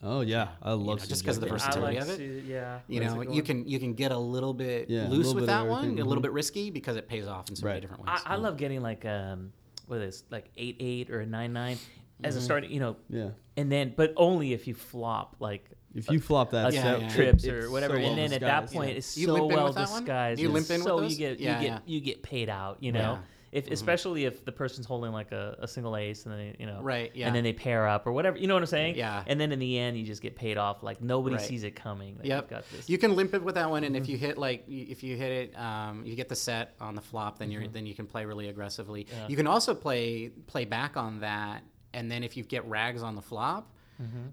Oh 0.05 0.21
yeah, 0.21 0.49
I 0.61 0.73
love 0.73 0.85
know, 0.85 0.95
Suzy 0.97 1.09
just 1.09 1.25
'cause 1.25 1.37
of 1.37 1.41
the 1.41 1.47
Jack. 1.49 1.53
I 1.53 1.65
versatility 1.65 1.95
like 1.95 2.03
of 2.03 2.09
it. 2.11 2.17
Su- 2.17 2.43
yeah. 2.47 2.79
You 2.87 2.99
know, 3.01 3.21
you 3.21 3.41
can 3.41 3.67
you 3.67 3.79
can 3.79 3.93
get 3.93 4.11
a 4.11 4.17
little 4.17 4.53
bit 4.53 4.89
Yeah, 4.89 5.07
loose 5.07 5.17
little 5.27 5.33
with 5.35 5.41
bit 5.43 5.47
that 5.47 5.67
one, 5.67 5.83
everything, 5.85 5.99
a 6.01 6.05
little 6.05 6.19
mhm. 6.21 6.25
bit 6.27 6.31
risky 6.33 6.69
because 6.69 6.95
it 6.95 7.07
pays 7.07 7.27
off 7.27 7.49
in 7.49 7.55
so 7.55 7.65
Right. 7.65 7.71
many 7.73 7.81
different 7.81 8.03
ways. 8.05 8.21
I, 8.25 8.33
I 8.33 8.35
love 8.35 8.57
getting 8.57 8.81
like 8.81 9.03
um, 9.05 9.51
what 9.87 9.99
is 10.01 10.21
it, 10.21 10.31
like 10.31 10.51
eight 10.57 10.77
eight 10.79 11.09
or 11.09 11.21
a 11.21 11.25
nine 11.25 11.53
nine 11.53 11.77
as 12.23 12.35
a 12.35 12.41
starting. 12.41 12.71
You 12.71 12.79
know, 12.79 12.95
Yeah. 13.09 13.29
and 13.57 13.71
then 13.71 13.93
but 13.97 14.13
only 14.15 14.53
if 14.53 14.67
you 14.67 14.75
flop 14.75 15.35
like 15.39 15.69
If 15.95 16.11
you 16.11 16.19
flop 16.19 16.51
that, 16.51 16.73
Yeah, 16.73 16.81
set, 16.83 17.01
yeah. 17.01 17.09
trips 17.09 17.43
it- 17.45 17.53
or 17.53 17.71
whatever, 17.71 17.95
so 17.95 18.01
well 18.01 18.09
and 18.11 18.17
then 18.19 18.33
at 18.33 18.41
that 18.41 18.71
point 18.71 18.91
Yeah. 18.91 18.97
it's 18.97 19.17
You 19.17 19.27
so 19.27 19.33
limp 19.33 19.49
in 19.51 19.55
well 19.55 19.65
with 19.67 19.75
that 19.75 19.89
one? 19.89 19.99
disguised. 20.03 20.41
You 20.41 20.49
limp 20.49 20.69
in 20.69 20.75
with 20.79 20.83
so 20.83 20.99
those? 20.99 21.11
you 21.11 21.17
get 21.17 21.39
you 21.39 21.45
get 21.45 21.87
you 21.87 21.99
get 22.01 22.21
paid 22.21 22.49
out. 22.49 22.77
You 22.83 22.91
know, 22.91 23.19
If 23.55 23.65
mm-hmm. 23.65 23.73
especially 23.73 24.25
if 24.25 24.43
the 24.43 24.51
person's 24.51 24.85
holding 24.85 25.13
like 25.13 25.31
a, 25.31 25.55
a 25.59 25.67
single 25.67 25.95
ace 25.95 26.25
and 26.25 26.33
then 26.33 26.39
they, 26.39 26.55
you 26.59 26.65
know 26.65 26.81
Right, 26.81 27.09
yeah. 27.15 27.27
and 27.27 27.35
then 27.35 27.45
they 27.45 27.53
pair 27.53 27.87
up 27.87 28.05
or 28.05 28.11
whatever. 28.11 28.37
You 28.37 28.47
know 28.47 28.53
what 28.53 28.63
I'm 28.63 28.67
saying? 28.67 28.95
Yeah. 28.95 29.23
And 29.27 29.39
then 29.39 29.53
in 29.53 29.59
the 29.59 29.79
end, 29.79 29.97
you 29.97 30.03
just 30.03 30.21
get 30.21 30.35
paid 30.35 30.57
off 30.57 30.83
like 30.83 31.01
nobody 31.01 31.37
Right. 31.37 31.45
sees 31.45 31.63
it 31.63 31.73
coming. 31.73 32.17
That 32.17 32.25
Yep. 32.25 32.43
You've 32.43 32.49
got 32.49 32.69
this. 32.69 32.89
You 32.89 32.97
can 32.97 33.15
limp 33.15 33.33
it 33.33 33.41
with 33.41 33.55
that 33.55 33.69
one, 33.69 33.85
and 33.85 33.95
if 33.95 34.03
mm-hmm. 34.03 34.11
you 34.11 34.17
hit 34.17 34.37
like 34.37 34.65
if 34.67 35.03
you 35.03 35.15
hit 35.15 35.31
it, 35.31 35.57
um, 35.57 36.05
you 36.05 36.15
get 36.17 36.27
the 36.27 36.35
set 36.35 36.75
on 36.81 36.95
the 36.95 37.01
flop. 37.01 37.39
Then 37.39 37.49
you're 37.49 37.61
mm-hmm. 37.61 37.71
then 37.71 37.85
you 37.85 37.95
can 37.95 38.07
play 38.07 38.25
really 38.25 38.49
aggressively. 38.49 39.07
Yeah. 39.09 39.29
You 39.29 39.37
can 39.37 39.47
also 39.47 39.73
play 39.73 40.31
play 40.47 40.65
back 40.65 40.97
on 40.97 41.21
that, 41.21 41.63
and 41.93 42.11
then 42.11 42.25
if 42.25 42.35
you 42.35 42.43
get 42.43 42.67
rags 42.67 43.03
on 43.03 43.15
the 43.15 43.21
flop. 43.21 43.71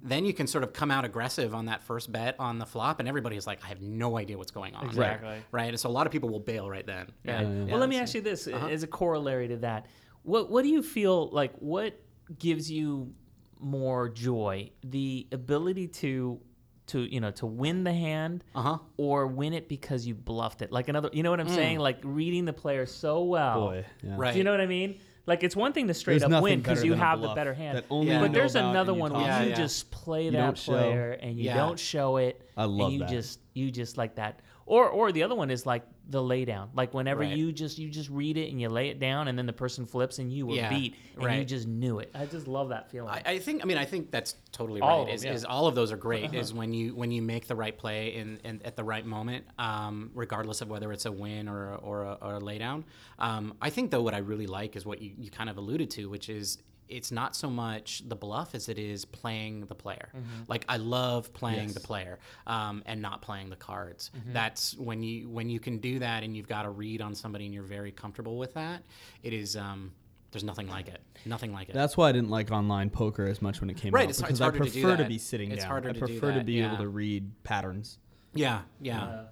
Then 0.03 0.25
you 0.25 0.33
can 0.35 0.47
sort 0.47 0.65
of 0.65 0.73
come 0.73 0.91
out 0.91 1.05
aggressive 1.05 1.55
on 1.55 1.67
that 1.67 1.83
first 1.83 2.11
bet 2.11 2.35
on 2.39 2.59
the 2.59 2.67
flop, 2.67 2.99
and 3.01 3.09
everybody's 3.09 3.47
like, 3.47 3.65
"I 3.65 3.69
have 3.69 3.81
no 3.81 4.19
idea 4.19 4.37
what's 4.37 4.51
going 4.51 4.75
on." 4.75 4.87
Exactly. 4.87 5.37
Right. 5.53 5.69
And 5.69 5.79
so 5.79 5.89
a 5.89 5.93
lot 5.93 6.07
of 6.07 6.13
people 6.13 6.29
will 6.29 6.41
bail 6.41 6.69
right 6.69 6.87
then. 6.87 7.07
Yeah. 7.25 7.37
Right? 7.45 7.69
Well, 7.71 7.79
let 7.79 7.89
me 7.89 7.99
ask 7.99 8.15
you 8.15 8.21
this 8.21 8.49
Uh-huh. 8.49 8.67
as 8.69 8.83
a 8.83 8.87
corollary 8.89 9.49
to 9.49 9.57
that. 9.59 9.87
What 10.25 10.51
what 10.51 10.63
do 10.63 10.69
you 10.69 10.83
feel 10.83 11.29
like? 11.31 11.55
What 11.59 11.99
gives 12.39 12.71
you 12.71 13.13
more 13.61 14.09
joy? 14.09 14.71
The 14.85 15.27
ability 15.33 15.89
to 15.89 16.41
to 16.89 17.01
you 17.03 17.21
know 17.21 17.31
to 17.31 17.47
win 17.47 17.85
the 17.85 17.93
hand, 17.93 18.43
Uh-huh. 18.57 18.79
or 18.97 19.29
win 19.29 19.53
it 19.53 19.69
because 19.69 20.05
you 20.07 20.15
bluffed 20.15 20.63
it. 20.63 20.73
Like 20.73 20.89
another, 20.89 21.11
you 21.13 21.23
know 21.23 21.31
what 21.31 21.39
I'm 21.41 21.49
saying? 21.49 21.79
Like 21.79 21.99
reading 22.03 22.45
the 22.45 22.53
player 22.53 22.87
so 22.87 23.23
well. 23.23 23.61
boy. 23.69 23.85
Yeah. 24.03 24.11
Mm. 24.11 24.19
Right. 24.19 24.33
Do 24.33 24.39
you 24.39 24.45
know 24.45 24.51
what 24.51 24.61
I 24.61 24.67
mean? 24.67 24.99
Like 25.27 25.45
it's 25.45 25.55
one 25.55 25.73
thing 25.73 25.87
to 25.89 25.95
straight 25.95 26.15
There's 26.15 26.25
up 26.25 26.31
nothing 26.31 26.43
win 26.43 26.59
because 26.61 26.79
better 26.79 26.87
you 26.87 26.93
than 26.93 27.01
a 27.01 27.05
have 27.05 27.21
the 27.21 27.27
bluff 27.29 27.37
better 27.37 27.55
hand. 27.55 27.79
that 27.79 27.85
only 27.91 28.13
you 28.13 28.19
But 28.19 28.29
know 28.29 28.33
there's 28.39 28.55
about 28.57 28.65
and 28.69 28.71
another 28.77 28.93
you 28.93 28.99
one 28.99 29.13
where 29.13 29.43
you 29.45 29.49
yeah. 29.51 29.55
just 29.55 29.91
play 29.93 30.31
that 30.31 30.37
don't 30.37 30.59
show. 30.59 30.73
player 30.73 31.13
and 31.13 31.39
you 31.39 31.45
Yeah. 31.45 31.57
don't 31.57 31.79
show 31.79 32.17
it. 32.17 32.49
I 32.57 32.65
love 32.65 32.87
and 32.87 32.93
you 32.95 32.99
that. 33.01 33.09
just 33.09 33.39
you 33.55 33.71
just 33.71 33.97
like 33.97 34.17
that. 34.17 34.41
Or 34.67 34.89
or 34.89 35.13
the 35.13 35.23
other 35.23 35.35
one 35.37 35.51
is 35.51 35.65
like 35.65 35.85
the 36.09 36.23
lay 36.23 36.45
down. 36.45 36.71
Like 36.75 36.93
whenever 36.95 37.21
Right. 37.21 37.37
you 37.37 37.53
just 37.53 37.79
you 37.79 37.89
just 37.89 38.11
read 38.11 38.37
it 38.37 38.51
and 38.51 38.61
you 38.61 38.69
lay 38.69 38.89
it 38.89 38.99
down 38.99 39.29
and 39.29 39.39
then 39.39 39.47
the 39.47 39.53
person 39.53 39.87
flips 39.87 40.19
and 40.19 40.33
you 40.33 40.47
were 40.47 40.57
Yeah, 40.57 40.69
beat 40.69 40.97
and 41.21 41.39
you 41.39 41.45
just 41.45 41.67
knew 41.69 42.01
it. 42.01 42.11
I 42.15 42.27
just 42.27 42.49
love 42.49 42.71
that 42.71 42.91
feeling. 42.91 43.11
I, 43.11 43.23
I 43.25 43.39
think. 43.39 43.63
I 43.63 43.67
mean, 43.67 43.79
I 43.79 43.85
think 43.85 44.11
that's 44.11 44.37
totally 44.51 44.81
All 44.81 44.89
right. 44.89 45.01
of 45.03 45.07
them, 45.07 45.15
is, 45.15 45.25
yeah. 45.25 45.33
is 45.33 45.45
all 45.45 45.67
of 45.67 45.75
those 45.75 45.93
are 45.93 45.97
great. 45.97 46.35
Is 46.35 46.53
when 46.53 46.75
you 46.75 46.95
when 46.95 47.11
you 47.13 47.23
make 47.23 47.47
the 47.47 47.55
right 47.55 47.77
play 47.77 48.15
in, 48.17 48.39
in 48.45 48.61
at 48.65 48.77
the 48.77 48.85
right 48.85 49.07
moment, 49.07 49.45
um, 49.59 50.11
regardless 50.15 50.61
of 50.61 50.69
whether 50.69 50.93
it's 50.93 51.07
a 51.07 51.13
win 51.13 51.49
or 51.49 51.71
a, 51.73 51.77
or 51.77 52.03
a, 52.03 52.13
or 52.21 52.35
a 52.37 52.41
laydown. 52.41 52.85
Um, 53.19 53.55
I 53.63 53.71
think 53.71 53.91
though 53.91 54.03
what 54.03 54.15
I 54.15 54.19
really 54.19 54.47
like 54.47 54.75
is 54.77 54.85
what 54.85 55.01
you, 55.01 55.13
you 55.17 55.31
kind 55.31 55.49
of 55.49 55.57
alluded 55.57 55.91
to, 55.91 56.11
which 56.11 56.29
is 56.29 56.59
it's 56.89 57.11
not 57.11 57.35
so 57.35 57.49
much 57.49 58.03
the 58.07 58.17
bluff 58.17 58.55
as 58.55 58.69
it 58.69 58.79
is 58.79 59.05
playing 59.05 59.67
the 59.67 59.75
player. 59.75 60.11
Like 60.49 60.65
I 60.69 60.77
love 60.77 61.33
playing 61.33 61.73
the 61.73 61.81
player 61.81 62.19
um, 62.47 62.83
and 62.87 63.01
not 63.01 63.23
playing 63.23 63.51
the 63.51 63.57
cards. 63.57 64.11
That's 64.33 64.77
when 64.77 65.03
you 65.03 65.29
when 65.29 65.49
you 65.49 65.59
can 65.61 65.79
do 65.79 65.99
that 66.01 66.23
and 66.23 66.37
you've 66.37 66.49
got 66.49 66.65
a 66.67 66.71
read 66.71 67.01
on 67.01 67.15
somebody 67.15 67.47
and 67.47 67.55
you're 67.55 67.63
very 67.63 67.93
comfortable 67.93 68.37
with 68.39 68.55
that. 68.55 68.83
It 69.23 69.33
is. 69.33 69.57
Um, 69.57 69.93
there's 70.33 70.45
nothing 70.45 70.67
like 70.67 70.89
it. 70.89 71.03
Nothing 71.27 71.53
like 71.53 71.69
it. 71.69 71.75
That's 71.75 71.95
why 71.95 72.09
I 72.09 72.13
didn't 72.13 72.31
like 72.31 72.51
online 72.51 72.89
poker 72.89 73.27
as 73.27 73.43
much 73.43 73.61
when 73.61 73.69
it 73.69 73.77
came 73.77 73.93
Right, 73.93 74.05
out 74.05 74.11
it's- 74.11 74.17
because 74.17 74.33
it's 74.33 74.41
I 74.41 74.45
harder 74.45 74.61
to 74.61 74.71
do 74.71 74.81
prefer 74.83 74.97
to, 75.03 75.05
be 75.09 75.19
sitting 75.19 75.51
It's 75.51 75.61
down. 75.63 75.71
harder 75.71 75.91
I 75.91 75.93
to 75.93 76.01
do 76.01 76.07
prefer 76.07 76.29
to 76.33 76.39
that, 76.39 76.47
be 76.47 76.55
yeah. 76.55 76.69
able 76.69 76.79
to 76.79 76.89
read 76.89 77.31
patterns. 77.45 77.99
Yeah, 78.33 78.63
yeah, 78.81 78.95
yeah. 79.07 79.23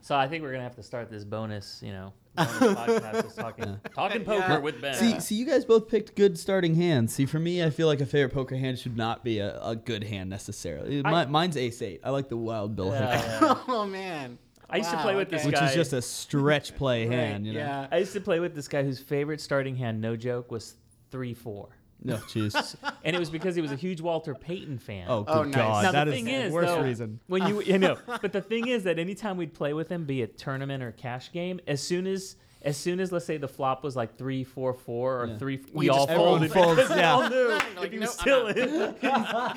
So 0.00 0.14
I 0.14 0.28
think 0.28 0.42
we're 0.42 0.52
gonna 0.52 0.64
have 0.64 0.76
to 0.76 0.82
start 0.82 1.10
this 1.10 1.24
bonus, 1.24 1.80
you 1.82 1.92
know, 1.92 2.12
bonus 2.36 2.58
podcast 2.58 3.22
just 3.22 3.36
talking 3.38 3.80
talking 3.94 4.24
poker 4.24 4.60
with 4.60 4.80
Ben. 4.80 4.94
See, 4.94 5.20
see, 5.20 5.34
you 5.36 5.46
guys 5.46 5.64
both 5.64 5.88
picked 5.88 6.14
good 6.16 6.38
starting 6.38 6.74
hands. 6.74 7.14
See, 7.14 7.26
for 7.26 7.38
me, 7.38 7.62
I 7.64 7.70
feel 7.70 7.86
like 7.86 8.00
a 8.00 8.06
favorite 8.06 8.34
poker 8.34 8.56
hand 8.56 8.78
should 8.78 8.96
not 8.96 9.24
be 9.24 9.38
a, 9.38 9.60
a 9.62 9.76
good 9.76 10.04
hand 10.04 10.30
necessarily. 10.30 11.02
Mi- 11.02 11.26
mine's 11.26 11.56
ace 11.56 11.80
eight. 11.82 12.00
I 12.04 12.10
like 12.10 12.28
the 12.28 12.36
wild 12.36 12.76
bill 12.76 12.90
Yeah, 12.90 13.16
hand, 13.16 13.38
yeah. 13.42 13.58
oh 13.68 13.86
man. 13.86 14.38
I 14.68 14.78
used 14.78 14.90
to 14.90 14.96
play 14.96 15.14
with 15.14 15.28
okay. 15.28 15.36
this 15.36 15.46
which 15.46 15.54
guy. 15.54 15.68
is 15.68 15.74
just 15.74 15.92
a 15.92 16.02
stretch 16.02 16.74
play 16.74 17.06
hand. 17.08 17.46
You 17.46 17.52
know? 17.52 17.60
Yeah. 17.60 17.86
I 17.92 17.98
used 17.98 18.14
to 18.14 18.20
play 18.20 18.40
with 18.40 18.54
this 18.54 18.66
guy 18.66 18.82
whose 18.82 18.98
favorite 18.98 19.40
starting 19.40 19.76
hand, 19.76 20.00
no 20.00 20.16
joke, 20.16 20.50
was 20.50 20.74
three 21.10 21.34
four. 21.34 21.68
No, 22.06 22.16
jeez. 22.28 22.74
and 23.02 23.16
it 23.16 23.18
was 23.18 23.30
because 23.30 23.54
he 23.56 23.62
was 23.62 23.72
a 23.72 23.76
huge 23.76 24.00
Walter 24.00 24.34
Payton 24.34 24.78
fan. 24.78 25.06
Oh, 25.08 25.22
good 25.22 25.32
Oh, 25.36 25.42
nice. 25.44 25.54
God. 25.54 25.82
now 25.84 25.92
that 25.92 26.04
the 26.04 26.10
is 26.10 26.16
thing 26.16 26.24
the 26.26 26.32
is, 26.34 26.52
worst 26.52 26.68
though, 26.68 26.82
reason. 26.82 27.20
when 27.28 27.46
you 27.48 27.62
you 27.66 27.78
know, 27.78 27.96
but 28.06 28.32
the 28.32 28.42
thing 28.42 28.68
is 28.68 28.84
that 28.84 28.98
anytime 28.98 29.36
we'd 29.36 29.54
play 29.54 29.72
with 29.72 29.88
him, 29.88 30.04
be 30.04 30.20
it 30.22 30.36
tournament 30.38 30.82
or 30.82 30.92
cash 30.92 31.32
game, 31.32 31.60
as 31.66 31.82
soon 31.82 32.06
as 32.06 32.36
as 32.62 32.76
soon 32.78 32.98
as 32.98 33.12
let's 33.12 33.26
say 33.26 33.36
the 33.36 33.48
flop 33.48 33.84
was 33.84 33.94
like 33.96 34.16
three 34.16 34.42
four 34.44 34.72
four 34.74 35.22
or 35.22 35.26
Yeah. 35.26 35.38
three, 35.38 35.56
We 35.72 35.80
we, 35.80 35.88
all 35.90 36.06
just- 36.06 36.10
everyone 36.10 36.48
folded. 36.48 36.52
folds, 36.52 36.76
because 36.76 36.90
we 36.94 37.00
yeah. 37.00 37.12
all 37.12 37.28
knew 37.30 37.48
Like, 37.48 37.84
if 37.86 37.92
he 37.92 37.98
no, 37.98 38.00
was 38.06 38.10
I'm 38.10 38.20
still 38.20 38.46
in, 38.48 38.94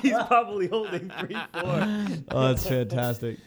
he's, 0.02 0.12
he's 0.12 0.26
probably 0.26 0.66
holding 0.68 1.10
three 1.18 1.34
four. 1.52 1.86
Oh, 2.30 2.48
that's 2.48 2.66
fantastic. 2.66 3.38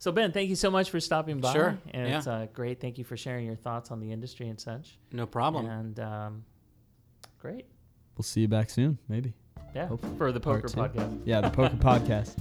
So 0.00 0.12
Ben, 0.12 0.30
thank 0.32 0.48
you 0.48 0.54
so 0.56 0.70
much 0.70 0.90
for 0.90 1.00
stopping 1.00 1.40
by. 1.40 1.52
Sure, 1.52 1.78
and 1.92 2.08
yeah. 2.08 2.18
it's 2.18 2.26
uh, 2.26 2.46
great. 2.52 2.80
Thank 2.80 2.98
you 2.98 3.04
for 3.04 3.16
sharing 3.16 3.46
your 3.46 3.56
thoughts 3.56 3.90
on 3.90 3.98
the 4.00 4.12
industry 4.12 4.48
and 4.48 4.60
such. 4.60 4.96
No 5.12 5.26
problem. 5.26 5.66
And 5.66 5.98
um, 6.00 6.44
great, 7.38 7.66
We'll 8.16 8.22
see 8.24 8.42
you 8.42 8.48
back 8.48 8.70
soon, 8.70 8.98
maybe. 9.08 9.34
yeah, 9.74 9.86
Hopefully. 9.86 10.16
for 10.16 10.32
the 10.32 10.40
poker 10.40 10.68
podcast. 10.68 11.20
Yeah, 11.24 11.40
the 11.40 11.50
poker 11.50 11.76
podcast. 11.80 12.34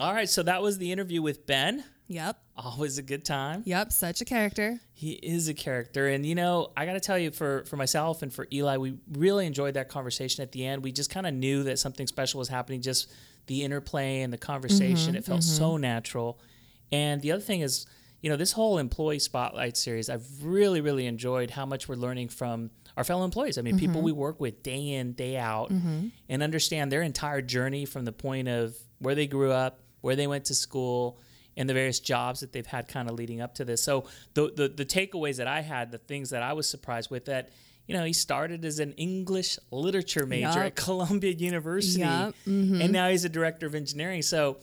All 0.00 0.12
right, 0.12 0.28
so 0.28 0.42
that 0.42 0.60
was 0.60 0.78
the 0.78 0.90
interview 0.92 1.22
with 1.22 1.46
Ben. 1.46 1.84
Yep. 2.08 2.38
Always 2.56 2.98
a 2.98 3.02
good 3.02 3.24
time. 3.24 3.62
Yep. 3.64 3.92
Such 3.92 4.20
a 4.20 4.24
character. 4.24 4.78
He 4.92 5.12
is 5.12 5.48
a 5.48 5.54
character, 5.54 6.08
and 6.08 6.24
you 6.24 6.34
know, 6.34 6.70
I 6.76 6.86
got 6.86 6.92
to 6.92 7.00
tell 7.00 7.18
you, 7.18 7.30
for 7.30 7.64
for 7.64 7.76
myself 7.76 8.22
and 8.22 8.32
for 8.32 8.46
Eli, 8.52 8.76
we 8.76 8.98
really 9.12 9.46
enjoyed 9.46 9.74
that 9.74 9.88
conversation 9.88 10.42
at 10.42 10.52
the 10.52 10.66
end. 10.66 10.82
We 10.82 10.92
just 10.92 11.10
kind 11.10 11.26
of 11.26 11.34
knew 11.34 11.62
that 11.64 11.78
something 11.78 12.06
special 12.06 12.38
was 12.38 12.48
happening. 12.48 12.82
Just 12.82 13.10
the 13.46 13.62
interplay 13.62 14.20
and 14.20 14.32
the 14.32 14.38
conversation, 14.38 15.10
mm-hmm, 15.10 15.16
it 15.16 15.24
felt 15.24 15.40
mm-hmm. 15.40 15.56
so 15.56 15.76
natural. 15.76 16.40
And 16.92 17.20
the 17.22 17.32
other 17.32 17.42
thing 17.42 17.60
is, 17.60 17.86
you 18.20 18.30
know, 18.30 18.36
this 18.36 18.52
whole 18.52 18.78
employee 18.78 19.18
spotlight 19.18 19.76
series, 19.76 20.08
I've 20.08 20.26
really, 20.42 20.80
really 20.80 21.06
enjoyed 21.06 21.50
how 21.50 21.66
much 21.66 21.88
we're 21.88 21.96
learning 21.96 22.28
from 22.28 22.70
our 22.96 23.04
fellow 23.04 23.24
employees. 23.24 23.58
I 23.58 23.62
mean, 23.62 23.78
people 23.78 23.96
mm-hmm. 23.96 24.04
we 24.04 24.12
work 24.12 24.40
with 24.40 24.62
day 24.62 24.90
in, 24.90 25.12
day 25.12 25.36
out, 25.36 25.70
and 25.70 26.42
understand 26.42 26.92
their 26.92 27.02
entire 27.02 27.42
journey 27.42 27.84
from 27.84 28.04
the 28.04 28.12
point 28.12 28.48
of 28.48 28.76
where 28.98 29.14
they 29.14 29.26
grew 29.26 29.50
up, 29.50 29.80
where 30.00 30.16
they 30.16 30.26
went 30.26 30.46
to 30.46 30.54
school, 30.54 31.18
and 31.56 31.68
the 31.68 31.74
various 31.74 32.00
jobs 32.00 32.40
that 32.40 32.52
they've 32.52 32.66
had 32.66 32.88
kind 32.88 33.08
of 33.08 33.14
leading 33.16 33.40
up 33.40 33.54
to 33.56 33.64
this. 33.64 33.82
So 33.82 34.04
the, 34.34 34.52
the 34.54 34.68
the 34.68 34.84
takeaways 34.84 35.36
that 35.36 35.46
I 35.46 35.60
had, 35.60 35.90
the 35.92 35.98
things 35.98 36.30
that 36.30 36.42
I 36.42 36.52
was 36.52 36.68
surprised 36.68 37.10
with 37.10 37.26
that, 37.26 37.50
you 37.86 37.94
know, 37.96 38.04
he 38.04 38.12
started 38.12 38.64
as 38.64 38.78
an 38.80 38.92
English 38.92 39.58
literature 39.70 40.26
major 40.26 40.42
Yup. 40.48 40.56
at 40.58 40.74
Columbia 40.76 41.32
University, 41.32 42.00
Yup. 42.00 42.34
and 42.46 42.90
now 42.92 43.08
he's 43.08 43.24
a 43.24 43.28
director 43.28 43.66
of 43.66 43.74
engineering. 43.74 44.22
So 44.22 44.56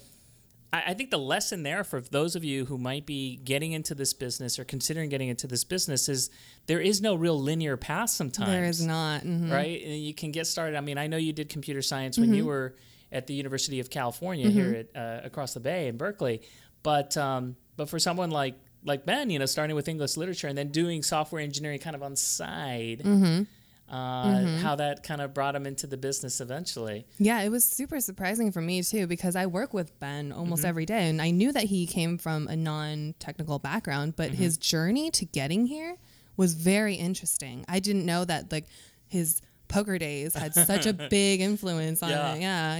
I, 0.73 0.83
I 0.87 0.93
think 0.93 1.11
the 1.11 1.19
lesson 1.19 1.63
there 1.63 1.83
for 1.83 2.01
those 2.01 2.35
of 2.35 2.43
you 2.43 2.65
who 2.65 2.77
might 2.77 3.05
be 3.05 3.37
getting 3.37 3.71
into 3.73 3.93
this 3.95 4.13
business 4.13 4.57
or 4.59 4.63
considering 4.65 5.09
getting 5.09 5.29
into 5.29 5.47
this 5.47 5.63
business 5.63 6.09
is 6.09 6.29
there 6.65 6.79
is 6.81 7.01
no 7.01 7.15
real 7.15 7.39
linear 7.39 7.77
path 7.77 8.09
sometimes 8.09 8.49
There 8.49 8.65
is 8.65 8.85
not. 8.85 9.21
mhm. 9.23 9.51
right? 9.51 9.81
And 9.83 9.97
you 10.03 10.13
can 10.13 10.31
get 10.31 10.47
started. 10.47 10.75
I 10.77 10.81
mean, 10.81 10.97
I 10.97 11.07
know 11.07 11.17
you 11.17 11.33
did 11.33 11.47
computer 11.49 11.81
science 11.81 12.17
when 12.17 12.27
Mm-hmm. 12.29 12.35
you 12.35 12.45
were 12.45 12.75
at 13.13 13.27
the 13.27 13.33
University 13.33 13.79
of 13.81 13.89
California 13.89 14.49
here 14.49 14.87
at 14.95 14.95
uh, 14.95 15.25
across 15.25 15.53
the 15.53 15.59
bay 15.59 15.89
in 15.89 15.97
Berkeley, 15.97 16.41
but 16.83 17.15
um, 17.17 17.55
but 17.77 17.89
for 17.89 17.99
someone 17.99 18.31
like 18.31 18.55
like 18.83 19.05
Ben, 19.05 19.29
you 19.29 19.37
know, 19.39 19.45
starting 19.45 19.75
with 19.75 19.87
English 19.87 20.17
literature 20.17 20.47
and 20.47 20.57
then 20.57 20.69
doing 20.69 21.03
software 21.03 21.41
engineering 21.41 21.79
kind 21.79 21.95
of 21.95 22.01
on 22.03 22.15
side, 22.15 23.01
Mm-hmm. 23.05 23.43
uh, 23.93 24.57
how 24.59 24.75
that 24.75 25.03
kind 25.03 25.21
of 25.21 25.33
brought 25.33 25.55
him 25.55 25.65
into 25.67 25.85
the 25.85 25.97
business 25.97 26.41
eventually. 26.41 27.05
Yeah, 27.19 27.41
it 27.41 27.49
was 27.49 27.63
super 27.65 27.99
surprising 27.99 28.51
for 28.51 28.61
me 28.61 28.81
too 28.83 29.05
because 29.07 29.35
I 29.35 29.45
work 29.45 29.73
with 29.73 29.97
Ben 29.99 30.29
Mm-hmm. 30.29 30.39
almost 30.39 30.65
every 30.65 30.85
day 30.85 31.09
and 31.09 31.21
I 31.21 31.29
knew 31.31 31.51
that 31.51 31.65
he 31.65 31.85
came 31.85 32.17
from 32.17 32.47
a 32.47 32.55
non-technical 32.55 33.59
background, 33.59 34.15
but 34.15 34.31
his 34.31 34.57
journey 34.57 35.11
to 35.11 35.25
getting 35.25 35.65
here 35.67 35.97
was 36.37 36.53
very 36.53 36.95
interesting. 36.95 37.65
I 37.67 37.79
didn't 37.79 38.05
know 38.05 38.25
that 38.25 38.51
like 38.51 38.65
his 39.07 39.41
poker 39.71 39.97
days 39.97 40.33
had 40.35 40.53
such 40.53 40.85
a 40.85 40.93
big 41.09 41.41
influence 41.41 42.03
on 42.03 42.09
Yeah. 42.09 42.33
it. 42.35 42.41
Yeah, 42.41 42.77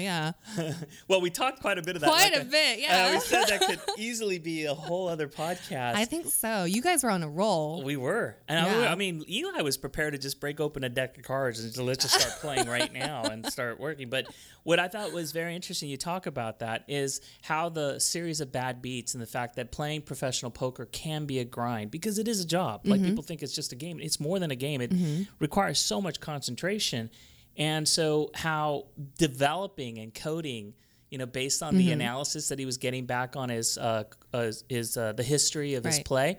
yeah. 0.58 0.74
Well, 1.08 1.22
we 1.22 1.30
talked 1.30 1.60
quite 1.62 1.78
a 1.78 1.82
bit 1.82 1.96
of 1.96 2.02
that. 2.02 2.08
Quite 2.10 2.34
like 2.34 2.42
a 2.44 2.46
bit, 2.46 2.78
Uh, 2.80 2.82
yeah. 2.82 3.14
we 3.14 3.20
said 3.20 3.46
that 3.48 3.62
could 3.62 3.80
easily 3.98 4.40
be 4.40 4.66
a 4.66 4.74
whole 4.74 5.08
other 5.08 5.28
podcast. 5.28 5.96
I 5.96 6.06
think 6.06 6.28
so. 6.28 6.64
You 6.66 6.82
guys 6.82 7.04
were 7.04 7.10
on 7.10 7.24
a 7.24 7.30
roll. 7.30 7.84
We 7.84 7.98
were, 7.98 8.38
and 8.48 8.60
I, 8.60 8.82
Yeah. 8.84 8.92
I 8.92 8.96
mean, 8.96 9.24
Eli 9.30 9.62
was 9.62 9.78
prepared 9.78 10.14
to 10.14 10.20
just 10.20 10.40
break 10.40 10.60
open 10.60 10.84
a 10.84 10.90
deck 10.90 11.18
of 11.18 11.24
cards 11.24 11.60
and 11.60 11.86
let's 11.86 12.04
just 12.04 12.20
start 12.20 12.40
playing 12.40 12.68
right 12.68 12.92
now 12.94 13.24
and 13.24 13.46
start 13.52 13.80
working. 13.80 14.10
But 14.10 14.28
what 14.64 14.80
I 14.80 14.88
thought 14.88 15.12
was 15.12 15.32
very 15.32 15.56
interesting, 15.56 15.90
you 15.90 15.98
talk 15.98 16.26
about 16.28 16.60
that, 16.60 16.84
is 16.88 17.22
how 17.42 17.70
the 17.70 18.00
series 18.00 18.42
of 18.42 18.52
bad 18.52 18.82
beats 18.82 19.14
and 19.14 19.22
the 19.22 19.26
fact 19.28 19.56
that 19.56 19.72
playing 19.72 20.02
professional 20.04 20.52
poker 20.52 20.86
can 20.86 21.26
be 21.26 21.40
a 21.40 21.46
grind 21.46 21.92
because 21.92 22.20
it 22.20 22.28
is 22.28 22.42
a 22.42 22.46
job. 22.46 22.82
Like 22.86 23.02
people 23.02 23.24
think 23.24 23.42
it's 23.44 23.56
just 23.56 23.72
a 23.72 23.76
game. 23.76 24.00
It's 24.00 24.20
more 24.20 24.40
than 24.40 24.52
a 24.52 24.56
game. 24.56 24.82
It 24.82 24.92
requires 25.40 25.80
so 25.80 26.02
much 26.02 26.20
concentration, 26.20 26.81
and 27.58 27.88
so 27.88 28.32
how 28.34 28.86
developing 29.18 29.98
and 30.00 30.14
coding 30.14 30.74
you 31.10 31.18
know, 31.18 31.26
based 31.26 31.62
on 31.62 31.76
the 31.76 31.92
analysis 31.92 32.48
that 32.50 32.58
he 32.58 32.66
was 32.66 32.78
getting 32.78 33.06
back 33.06 33.36
on 33.36 33.50
his 33.50 33.78
uh, 33.78 34.06
uh, 34.34 34.50
his 34.70 34.96
uh, 34.96 35.12
the 35.12 35.24
history 35.24 35.74
of 35.74 35.84
his 35.84 36.00
play, 36.06 36.38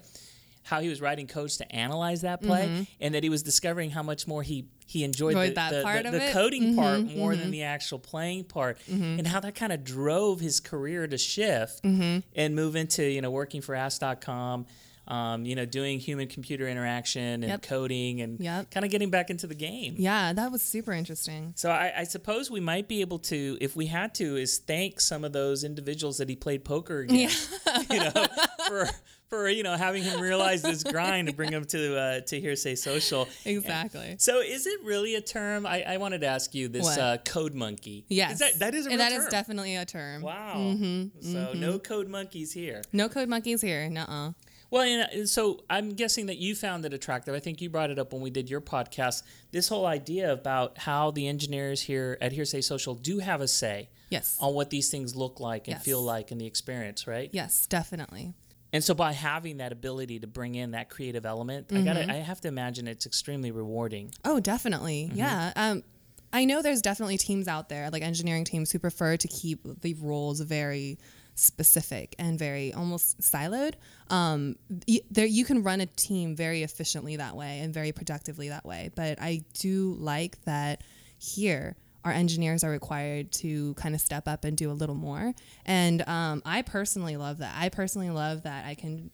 how 0.62 0.80
he 0.80 0.88
was 0.88 0.98
writing 1.02 1.26
codes 1.26 1.58
to 1.58 1.70
analyze 1.76 2.22
that 2.22 2.40
play, 2.42 2.86
and 2.98 3.14
that 3.14 3.22
he 3.22 3.28
was 3.28 3.42
discovering 3.42 3.90
how 3.90 4.02
much 4.02 4.26
more 4.26 4.42
he 4.42 4.68
he 4.86 5.04
enjoyed, 5.04 5.32
Enjoyed 5.32 5.50
the, 5.50 5.54
that 5.56 5.72
the, 5.72 5.82
part 5.82 6.04
the, 6.04 6.10
the 6.12 6.30
coding 6.32 6.74
part 6.74 7.02
more 7.02 7.36
than 7.36 7.50
the 7.50 7.64
actual 7.64 7.98
playing 7.98 8.44
part, 8.44 8.78
and 8.88 9.26
how 9.26 9.40
that 9.40 9.54
kind 9.54 9.72
of 9.74 9.84
drove 9.84 10.40
his 10.40 10.58
career 10.58 11.06
to 11.06 11.18
shift 11.18 11.84
and 11.84 12.54
move 12.54 12.74
into 12.74 13.04
you 13.04 13.20
know 13.20 13.30
working 13.30 13.60
for 13.60 13.74
Ask.com. 13.74 14.64
Um, 15.08 15.44
you 15.44 15.56
know, 15.56 15.64
doing 15.64 15.98
human 15.98 16.28
computer 16.28 16.68
interaction 16.68 17.42
and 17.42 17.44
Yep. 17.48 17.62
coding 17.62 18.20
and 18.20 18.38
Yep. 18.38 18.70
kind 18.70 18.84
of 18.84 18.90
getting 18.92 19.10
back 19.10 19.30
into 19.30 19.48
the 19.48 19.54
game. 19.54 19.96
Yeah, 19.98 20.32
that 20.32 20.52
was 20.52 20.62
super 20.62 20.92
interesting. 20.92 21.54
So 21.56 21.70
I, 21.72 21.92
I 21.98 22.04
suppose 22.04 22.52
we 22.52 22.60
might 22.60 22.86
be 22.86 23.00
able 23.00 23.18
to, 23.20 23.58
if 23.60 23.74
we 23.74 23.86
had 23.86 24.14
to, 24.16 24.36
is 24.36 24.58
thank 24.58 25.00
some 25.00 25.24
of 25.24 25.32
those 25.32 25.64
individuals 25.64 26.18
that 26.18 26.28
he 26.28 26.36
played 26.36 26.64
poker 26.64 27.00
against, 27.00 27.50
you 27.90 27.98
know, 27.98 28.12
for 28.68 28.88
for 29.28 29.48
you 29.48 29.62
know 29.62 29.74
having 29.78 30.02
him 30.02 30.20
realize 30.20 30.60
this 30.60 30.84
grind 30.84 31.26
to 31.26 31.32
bring 31.34 31.50
him 31.50 31.64
to 31.64 31.96
uh, 31.98 32.20
to 32.20 32.38
hearsay 32.38 32.74
social. 32.76 33.26
Exactly. 33.46 34.16
So 34.18 34.40
is 34.40 34.66
it 34.66 34.78
really 34.84 35.14
a 35.14 35.22
term? 35.22 35.64
I, 35.66 35.82
I 35.82 35.96
wanted 35.96 36.20
to 36.20 36.26
ask 36.26 36.54
you 36.54 36.68
this 36.68 36.86
uh, 36.98 37.16
code 37.24 37.54
monkey. 37.54 38.04
Yes. 38.08 38.34
is 38.34 38.38
that 38.40 38.58
that 38.60 38.74
is 38.74 38.86
a 38.86 38.90
And 38.90 39.00
that 39.00 39.10
is 39.12 39.26
definitely 39.28 39.74
a 39.76 39.84
term. 39.86 40.20
wow. 40.22 40.76
So 41.22 41.54
no 41.54 41.78
code 41.78 42.08
monkeys 42.08 42.52
here. 42.52 42.82
No 42.92 43.08
code 43.08 43.28
monkeys 43.30 43.62
here. 43.62 43.88
Nuh-uh. 43.88 44.32
Well, 44.72 44.82
and, 44.82 45.22
uh, 45.22 45.26
so 45.26 45.62
I'm 45.68 45.90
guessing 45.90 46.26
that 46.26 46.38
you 46.38 46.54
found 46.54 46.86
it 46.86 46.94
attractive. 46.94 47.34
I 47.34 47.40
think 47.40 47.60
you 47.60 47.68
brought 47.68 47.90
it 47.90 47.98
up 47.98 48.12
when 48.14 48.22
we 48.22 48.30
did 48.30 48.48
your 48.48 48.62
podcast. 48.62 49.22
This 49.50 49.68
whole 49.68 49.84
idea 49.84 50.32
about 50.32 50.78
how 50.78 51.10
the 51.10 51.28
engineers 51.28 51.82
here 51.82 52.16
at 52.22 52.32
Hearsay 52.32 52.62
Social 52.62 52.94
do 52.94 53.18
have 53.18 53.42
a 53.42 53.48
say 53.48 53.90
Yes. 54.08 54.36
on 54.40 54.54
what 54.54 54.70
these 54.70 54.90
things 54.90 55.14
look 55.14 55.40
like 55.40 55.68
and 55.68 55.74
Yes. 55.76 55.84
feel 55.84 56.02
like 56.02 56.32
in 56.32 56.38
the 56.38 56.46
experience, 56.46 57.06
right? 57.06 57.28
Yes, 57.32 57.66
definitely. 57.66 58.32
And 58.72 58.82
so 58.82 58.94
by 58.94 59.12
having 59.12 59.58
that 59.58 59.72
ability 59.72 60.20
to 60.20 60.26
bring 60.26 60.54
in 60.54 60.70
that 60.70 60.88
creative 60.88 61.26
element, 61.26 61.66
I 61.70 61.82
got 61.82 61.98
I 61.98 62.14
have 62.14 62.40
to 62.40 62.48
imagine 62.48 62.88
it's 62.88 63.04
extremely 63.04 63.50
rewarding. 63.50 64.10
Oh, 64.24 64.40
definitely. 64.40 65.08
Mm-hmm. 65.10 65.18
Yeah. 65.18 65.52
Um, 65.54 65.84
I 66.32 66.46
know 66.46 66.62
there's 66.62 66.80
definitely 66.80 67.18
teams 67.18 67.46
out 67.46 67.68
there, 67.68 67.90
like 67.90 68.02
engineering 68.02 68.44
teams, 68.46 68.72
who 68.72 68.78
prefer 68.78 69.18
to 69.18 69.28
keep 69.28 69.60
the 69.82 69.92
roles 69.92 70.40
very 70.40 70.98
specific 71.34 72.14
and 72.18 72.38
very 72.38 72.72
almost 72.72 73.20
siloed. 73.20 73.74
Um, 74.10 74.56
y- 74.86 75.00
there, 75.10 75.26
you 75.26 75.44
can 75.44 75.62
run 75.62 75.80
a 75.80 75.86
team 75.86 76.36
very 76.36 76.62
efficiently 76.62 77.16
that 77.16 77.36
way 77.36 77.60
and 77.60 77.72
very 77.72 77.92
productively 77.92 78.48
that 78.50 78.64
way. 78.64 78.90
But 78.94 79.20
I 79.20 79.42
do 79.54 79.96
like 79.98 80.42
that 80.44 80.82
here. 81.18 81.76
Our 82.04 82.12
engineers 82.12 82.64
are 82.64 82.70
required 82.70 83.30
to 83.32 83.74
kind 83.74 83.94
of 83.94 84.00
step 84.00 84.26
up 84.26 84.44
and 84.44 84.56
do 84.56 84.70
a 84.70 84.74
little 84.74 84.96
more, 84.96 85.34
and 85.64 86.06
um, 86.08 86.42
I 86.44 86.62
personally 86.62 87.16
love 87.16 87.38
that. 87.38 87.54
I 87.56 87.68
personally 87.68 88.10
love 88.10 88.42
that 88.42 88.66
I 88.66 88.74
can 88.74 89.10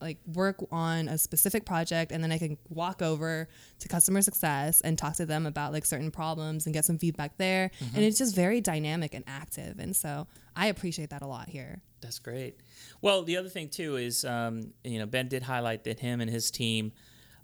like 0.00 0.18
work 0.26 0.64
on 0.70 1.08
a 1.08 1.18
specific 1.18 1.64
project 1.64 2.12
and 2.12 2.22
then 2.22 2.32
I 2.32 2.38
can 2.38 2.58
walk 2.68 3.02
over 3.02 3.48
to 3.78 3.88
customer 3.88 4.22
success 4.22 4.80
and 4.80 4.98
talk 4.98 5.14
to 5.14 5.26
them 5.26 5.46
about 5.46 5.72
like 5.72 5.84
certain 5.84 6.10
problems 6.10 6.66
and 6.66 6.74
get 6.74 6.84
some 6.84 6.98
feedback 6.98 7.36
there. 7.38 7.70
And 7.94 8.04
it's 8.04 8.18
just 8.18 8.34
very 8.34 8.60
dynamic 8.60 9.14
and 9.14 9.24
active. 9.26 9.78
And 9.78 9.94
so 9.96 10.26
I 10.54 10.66
appreciate 10.68 11.10
that 11.10 11.22
a 11.22 11.26
lot 11.26 11.48
here. 11.48 11.80
That's 12.00 12.18
great. 12.18 12.60
Well, 13.00 13.22
the 13.22 13.36
other 13.36 13.48
thing 13.48 13.68
too 13.68 13.96
is, 13.96 14.24
um, 14.24 14.72
you 14.84 14.98
know, 14.98 15.06
Ben 15.06 15.28
did 15.28 15.42
highlight 15.42 15.84
that 15.84 16.00
him 16.00 16.20
and 16.20 16.30
his 16.30 16.50
team 16.50 16.92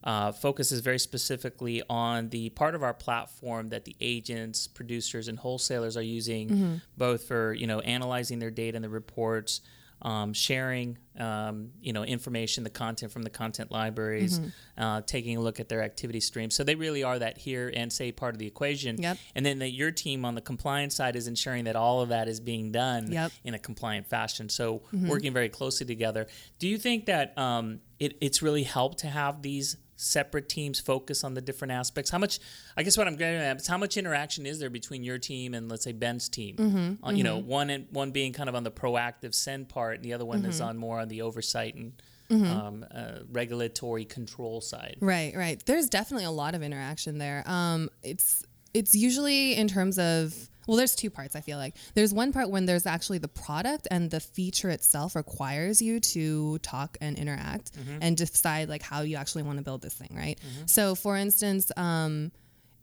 uh, 0.05 0.32
focuses 0.32 0.80
very 0.80 0.98
specifically 0.98 1.82
on 1.88 2.28
the 2.30 2.50
part 2.50 2.74
of 2.74 2.82
our 2.82 2.94
platform 2.94 3.68
that 3.68 3.84
the 3.84 3.94
agents, 4.00 4.66
producers, 4.66 5.28
and 5.28 5.38
wholesalers 5.38 5.96
are 5.96 6.03
using, 6.03 6.80
both 6.96 7.24
for 7.24 7.53
you 7.53 7.66
know 7.66 7.80
analyzing 7.80 8.38
their 8.40 8.50
data 8.50 8.76
and 8.76 8.84
the 8.84 8.88
reports. 8.88 9.61
Um, 10.03 10.32
sharing, 10.32 10.98
um, 11.18 11.70
you 11.80 11.92
know, 11.92 12.03
information, 12.03 12.64
the 12.64 12.70
content 12.70 13.12
from 13.12 13.22
the 13.22 13.30
content 13.30 13.70
libraries, 13.70 14.40
Mm-hmm. 14.40 14.82
uh, 14.82 15.00
taking 15.03 15.36
a 15.36 15.40
look 15.40 15.61
at 15.61 15.68
their 15.68 15.82
activity 15.82 16.18
stream. 16.20 16.50
So 16.50 16.64
they 16.64 16.74
really 16.74 17.03
are 17.05 17.18
that 17.18 17.38
here 17.38 17.72
and 17.74 17.92
say 17.92 18.11
part 18.12 18.34
of 18.34 18.38
the 18.38 18.46
equation. 18.46 19.00
Yep. 19.00 19.18
And 19.36 19.46
then 19.46 19.61
that 19.61 19.70
your 19.70 19.90
team 19.92 20.24
on 20.24 20.34
the 20.34 20.40
compliance 20.40 20.96
side 20.96 21.14
is 21.14 21.28
ensuring 21.28 21.64
that 21.64 21.76
all 21.76 22.00
of 22.00 22.09
that 22.09 22.26
is 22.28 22.40
being 22.40 22.72
done 22.72 23.12
Yep. 23.12 23.30
Mm-hmm. 23.30 23.48
in 23.48 23.55
a 23.55 23.59
compliant 23.59 24.07
fashion. 24.09 24.48
So 24.48 24.82
working 24.92 25.32
very 25.32 25.48
closely 25.48 25.86
together. 25.86 26.26
Do 26.59 26.66
you 26.66 26.78
think 26.78 27.07
that 27.07 27.36
um, 27.38 27.80
it, 28.00 28.16
it's 28.20 28.42
really 28.42 28.64
helped 28.64 28.98
to 28.98 29.07
have 29.07 29.42
these 29.42 29.76
separate 30.03 30.48
teams 30.48 30.80
focus 30.80 31.24
on 31.24 31.34
the 31.34 31.40
different 31.40 31.72
aspects? 31.72 32.11
How 32.11 32.18
much? 32.18 32.38
I 32.76 32.82
guess 32.82 32.96
what 32.98 33.07
I'm 33.07 33.16
getting 33.16 33.40
at 33.40 33.57
is 33.59 33.66
how 33.66 33.78
much 33.78 33.96
interaction 33.96 34.46
is 34.46 34.59
there 34.59 34.70
between 34.70 35.03
your 35.05 35.18
team 35.18 35.55
and 35.55 35.68
let's 35.70 35.84
say 35.84 35.92
Ben's 35.92 36.28
team? 36.28 36.57
Mm-hmm, 36.57 37.05
Uh, 37.07 37.11
you 37.12 37.24
know, 37.24 37.38
one 37.38 37.70
and 37.70 37.86
one 37.90 38.11
being 38.11 38.32
kind 38.32 38.48
of 38.48 38.55
on 38.55 38.64
the 38.64 38.70
proactive 38.70 39.34
send 39.34 39.68
part, 39.68 39.96
and 39.96 40.05
the 40.05 40.12
other 40.14 40.24
one 40.24 40.44
is 40.44 40.57
Mm-hmm. 40.57 40.68
on 40.68 40.76
more 40.76 40.98
on 41.00 41.09
the 41.09 41.22
oversight 41.22 41.74
and. 41.74 41.92
Um, 42.30 42.86
uh, 42.90 43.18
regulatory 43.30 44.07
control 44.07 44.62
side. 44.62 44.96
Right, 45.00 45.36
right. 45.36 45.62
There's 45.66 45.90
definitely 45.90 46.24
a 46.24 46.30
lot 46.30 46.55
of 46.55 46.62
interaction 46.62 47.18
there. 47.18 47.42
Um, 47.46 47.90
it's 48.03 48.42
it's 48.72 48.94
usually 48.94 49.55
in 49.55 49.68
terms 49.68 49.98
of 49.98 50.34
well, 50.66 50.76
there's 50.76 50.94
two 50.94 51.10
parts. 51.10 51.34
I 51.34 51.40
feel 51.40 51.58
like 51.58 51.74
there's 51.94 52.14
one 52.14 52.32
part 52.32 52.50
when 52.50 52.66
there's 52.66 52.86
actually 52.86 53.18
the 53.18 53.28
product 53.28 53.88
and 53.90 54.10
the 54.10 54.20
feature 54.20 54.70
itself 54.70 55.16
requires 55.16 55.82
you 55.82 56.00
to 56.00 56.58
talk 56.58 56.96
and 57.00 57.18
interact 57.18 57.72
mm-hmm. 57.72 57.98
and 58.00 58.16
decide 58.16 58.68
like 58.68 58.82
how 58.82 59.02
you 59.02 59.16
actually 59.16 59.42
want 59.42 59.58
to 59.58 59.64
build 59.64 59.82
this 59.82 59.94
thing, 59.94 60.14
right? 60.14 60.38
Mm-hmm. 60.38 60.66
So, 60.66 60.94
for 60.94 61.16
instance, 61.16 61.70
um, 61.76 62.32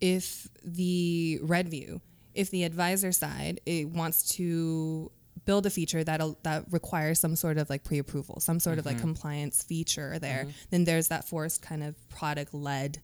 if 0.01 0.47
the 0.63 1.39
red 1.41 1.69
view 1.69 2.01
if 2.33 2.51
the 2.51 2.63
advisor 2.63 3.11
side 3.11 3.59
it 3.65 3.89
wants 3.89 4.29
to 4.35 5.11
build 5.45 5.65
a 5.65 5.69
feature 5.69 6.03
that 6.03 6.21
that 6.43 6.63
requires 6.71 7.19
some 7.19 7.35
sort 7.35 7.57
of 7.57 7.69
like 7.69 7.83
pre-approval 7.83 8.39
some 8.39 8.59
sort 8.59 8.77
of 8.77 8.85
like 8.85 8.95
mm-hmm. 8.95 9.07
compliance 9.07 9.63
feature 9.63 10.19
there 10.19 10.47
then 10.69 10.83
there's 10.83 11.07
that 11.07 11.27
forced 11.27 11.61
kind 11.61 11.83
of 11.83 11.95
product 12.09 12.53
led 12.53 12.99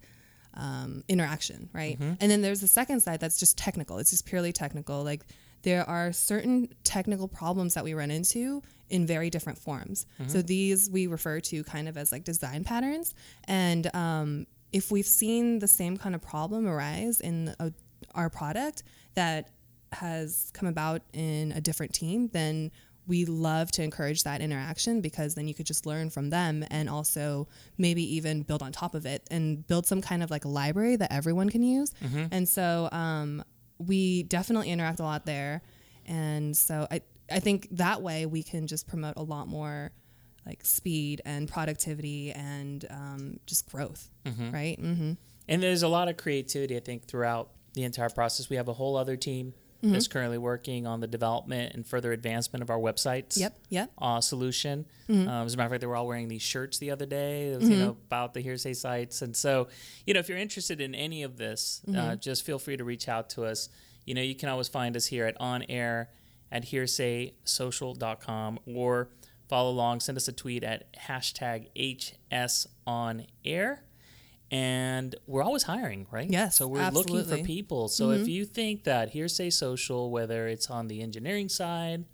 um, 0.55 1.03
interaction 1.07 1.69
right? 1.73 1.97
And 2.19 2.31
then 2.31 2.41
there's 2.41 2.61
the 2.61 2.67
second 2.67 3.01
side 3.01 3.19
that's 3.19 3.37
just 3.39 3.57
technical. 3.57 3.97
It's 3.99 4.11
just 4.11 4.25
purely 4.25 4.51
technical. 4.53 5.03
Like 5.03 5.23
there 5.63 5.87
are 5.89 6.13
certain 6.13 6.69
technical 6.83 7.27
problems 7.27 7.73
that 7.73 7.83
we 7.83 7.93
run 7.93 8.11
into 8.11 8.61
in 8.89 9.05
very 9.07 9.29
different 9.29 9.57
forms. 9.57 10.05
So 10.27 10.41
these 10.41 10.89
we 10.91 11.07
refer 11.07 11.39
to 11.41 11.63
kind 11.63 11.87
of 11.87 11.97
as 11.97 12.11
like 12.11 12.23
design 12.23 12.63
patterns. 12.63 13.15
And 13.45 13.93
um, 13.95 14.47
if 14.71 14.91
we've 14.91 15.07
seen 15.07 15.59
the 15.59 15.67
same 15.67 15.97
kind 15.97 16.13
of 16.15 16.21
problem 16.21 16.67
arise 16.67 17.19
in 17.19 17.55
a, 17.59 17.71
our 18.13 18.29
product 18.29 18.83
that 19.15 19.49
has 19.91 20.51
come 20.53 20.67
about 20.67 21.01
in 21.13 21.51
a 21.53 21.61
different 21.61 21.93
team, 21.93 22.29
then 22.33 22.71
we 23.07 23.25
love 23.25 23.71
to 23.71 23.83
encourage 23.83 24.23
that 24.23 24.41
interaction 24.41 25.01
because 25.01 25.35
then 25.35 25.47
you 25.47 25.53
could 25.53 25.65
just 25.65 25.85
learn 25.85 26.09
from 26.09 26.29
them 26.29 26.65
and 26.71 26.89
also 26.89 27.47
maybe 27.77 28.15
even 28.15 28.41
build 28.41 28.61
on 28.63 28.71
top 28.71 28.95
of 28.95 29.05
it 29.05 29.27
and 29.29 29.65
build 29.67 29.85
some 29.85 30.01
kind 30.01 30.23
of 30.23 30.31
like 30.31 30.45
a 30.45 30.47
library 30.47 30.95
that 30.95 31.11
everyone 31.11 31.49
can 31.49 31.63
use. 31.63 31.93
And 32.31 32.47
so 32.47 32.89
um, 32.91 33.43
we 33.77 34.23
definitely 34.23 34.69
interact 34.71 34.99
a 34.99 35.03
lot 35.03 35.25
there. 35.25 35.61
And 36.05 36.55
so 36.55 36.87
I, 36.89 37.01
I 37.31 37.39
think 37.39 37.67
that 37.71 38.01
way 38.01 38.25
we 38.25 38.43
can 38.43 38.67
just 38.67 38.87
promote 38.87 39.15
a 39.17 39.23
lot 39.23 39.47
more 39.47 39.91
like 40.45 40.63
speed 40.63 41.21
and 41.25 41.47
productivity 41.47 42.31
and 42.31 42.85
um, 42.89 43.39
just 43.47 43.69
growth, 43.71 44.09
right? 44.51 44.79
Mm-hmm. 44.81 45.13
And 45.47 45.63
there's 45.63 45.83
a 45.83 45.87
lot 45.87 46.07
of 46.07 46.17
creativity, 46.17 46.75
I 46.75 46.79
think, 46.79 47.05
throughout 47.05 47.49
the 47.73 47.83
entire 47.83 48.09
process. 48.09 48.49
We 48.49 48.55
have 48.55 48.67
a 48.67 48.73
whole 48.73 48.95
other 48.95 49.15
team 49.15 49.53
Mm-hmm. 49.85 49.93
that's 49.93 50.07
currently 50.07 50.37
working 50.37 50.87
on 50.87 50.99
the 50.99 51.07
development 51.07 51.73
and 51.75 51.85
further 51.85 52.11
advancement 52.11 52.61
of 52.63 52.69
our 52.69 52.77
websites. 52.79 53.37
Yep, 53.37 53.57
yep. 53.69 53.91
Uh, 53.97 54.19
solution. 54.21 54.85
Mm-hmm. 55.09 55.27
Um, 55.29 55.45
as 55.45 55.53
a 55.53 55.57
matter 55.57 55.67
of 55.67 55.71
fact, 55.71 55.81
they 55.81 55.87
were 55.87 55.95
all 55.95 56.07
wearing 56.07 56.27
these 56.27 56.41
shirts 56.41 56.77
the 56.79 56.91
other 56.91 57.05
day. 57.05 57.55
Was, 57.55 57.69
you 57.69 57.77
know, 57.77 57.91
about 58.07 58.33
the 58.33 58.41
hearsay 58.41 58.73
sites. 58.73 59.21
And 59.21 59.35
so, 59.35 59.67
you 60.05 60.13
know, 60.13 60.19
if 60.19 60.27
you're 60.29 60.37
interested 60.37 60.81
in 60.81 60.95
any 60.95 61.23
of 61.23 61.37
this, 61.37 61.81
Mm-hmm. 61.87 61.99
uh, 61.99 62.15
just 62.15 62.43
feel 62.45 62.57
free 62.59 62.77
to 62.77 62.83
reach 62.83 63.07
out 63.07 63.29
to 63.31 63.45
us. 63.45 63.69
You 64.05 64.13
know, 64.15 64.21
you 64.21 64.35
can 64.35 64.49
always 64.49 64.67
find 64.67 64.95
us 64.95 65.05
here 65.05 65.25
at 65.25 65.39
on 65.39 65.63
air 65.69 66.09
at 66.51 66.65
hearsaysocial.com 66.65 68.59
or 68.65 69.09
follow 69.47 69.69
along. 69.71 69.99
Send 69.99 70.17
us 70.17 70.27
a 70.27 70.31
tweet 70.31 70.63
at 70.63 70.93
hashtag 70.95 71.67
HS 71.75 72.67
on 72.87 73.25
air 73.43 73.83
and 74.51 75.15
we're 75.25 75.43
always 75.43 75.63
hiring, 75.63 76.07
right? 76.11 76.29
Yes, 76.29 76.57
So 76.57 76.67
we're 76.67 76.89
looking 76.89 77.23
for 77.23 77.37
people. 77.37 77.87
So 77.87 78.11
if 78.11 78.27
you 78.27 78.45
think 78.45 78.83
that 78.83 79.09
Hearsay 79.09 79.49
Social, 79.51 80.11
whether 80.11 80.47
it's 80.47 80.69
on 80.69 80.87
the 80.87 81.01
engineering 81.01 81.49
side, 81.49 82.05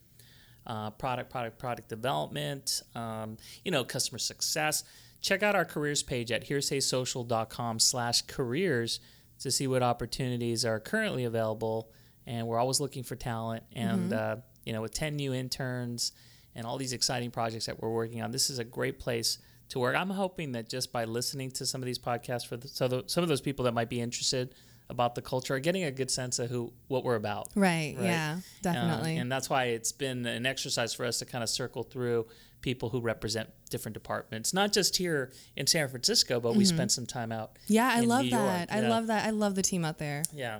uh, 0.66 0.92
product, 0.92 1.30
product, 1.30 1.60
product 1.60 1.90
development, 1.90 2.84
um, 2.96 3.38
you 3.66 3.72
know, 3.72 3.84
customer 3.84 4.20
success, 4.20 4.84
check 5.20 5.44
out 5.44 5.56
our 5.56 5.66
careers 5.66 6.04
page 6.04 6.32
at 6.32 6.48
hearsaysocial.com 6.48 7.80
slash 7.80 8.22
careers 8.24 9.00
to 9.40 9.52
see 9.52 9.68
what 9.68 9.84
opportunities 9.84 10.64
are 10.64 10.80
currently 10.80 11.26
available. 11.26 11.92
And 12.26 12.48
we're 12.48 12.60
always 12.60 12.80
looking 12.80 13.04
for 13.04 13.16
talent. 13.16 13.64
And, 13.74 14.14
uh, 14.14 14.36
you 14.66 14.74
know, 14.74 14.82
with 14.82 14.94
10 14.94 15.16
new 15.16 15.34
interns 15.34 16.12
and 16.56 16.66
all 16.66 16.78
these 16.78 16.94
exciting 16.94 17.32
projects 17.32 17.66
that 17.66 17.82
we're 17.82 17.90
working 17.90 18.22
on, 18.22 18.32
this 18.32 18.50
is 18.50 18.60
a 18.60 18.64
great 18.64 19.00
place 19.00 19.40
to 19.72 19.80
work. 19.80 19.96
I'm 19.96 20.10
hoping 20.10 20.54
that 20.54 20.70
just 20.70 20.92
by 20.94 21.04
listening 21.06 21.52
to 21.52 21.66
some 21.66 21.82
of 21.82 21.86
these 21.86 22.00
podcasts 22.00 22.46
for 22.48 22.56
the, 22.58 22.68
so 22.68 22.88
the, 22.88 23.04
some 23.08 23.24
of 23.24 23.28
those 23.30 23.42
people 23.42 23.66
that 23.66 23.74
might 23.74 23.90
be 23.90 24.00
interested 24.00 24.56
about 24.90 25.16
the 25.16 25.22
culture 25.22 25.56
are 25.56 25.60
getting 25.60 25.84
a 25.86 25.92
good 25.92 26.12
sense 26.12 26.38
of 26.40 26.50
who 26.50 26.74
what 26.90 27.04
we're 27.06 27.16
about. 27.16 27.48
Right, 27.56 27.96
Right. 27.98 28.06
yeah, 28.06 28.34
Um, 28.36 28.44
definitely. 28.62 29.18
and 29.18 29.32
that's 29.32 29.50
why 29.50 29.66
it's 29.66 29.92
been 29.94 30.26
an 30.26 30.46
exercise 30.46 30.94
for 30.94 31.06
us 31.06 31.20
to 31.20 31.26
kind 31.26 31.44
of 31.44 31.50
circle 31.50 31.84
through 31.84 32.28
people 32.60 32.90
who 32.90 33.00
represent 33.00 33.50
different 33.70 33.94
departments, 33.94 34.54
not 34.54 34.74
just 34.74 34.98
here 34.98 35.32
in 35.56 35.66
San 35.66 35.88
Francisco, 35.88 36.40
but 36.42 36.56
we 36.56 36.66
spent 36.66 36.92
some 36.92 37.06
time 37.06 37.32
out. 37.32 37.58
Yeah, 37.68 37.90
I 37.92 38.02
love 38.02 38.24
New 38.26 38.32
York. 38.32 38.44
that. 38.44 38.72
I 38.72 38.82
Yeah. 38.82 38.90
love 38.90 39.08
that. 39.08 39.26
I 39.26 39.30
love 39.32 39.56
the 39.56 39.62
team 39.64 39.84
out 39.86 39.98
there. 39.98 40.24
Yeah. 40.34 40.60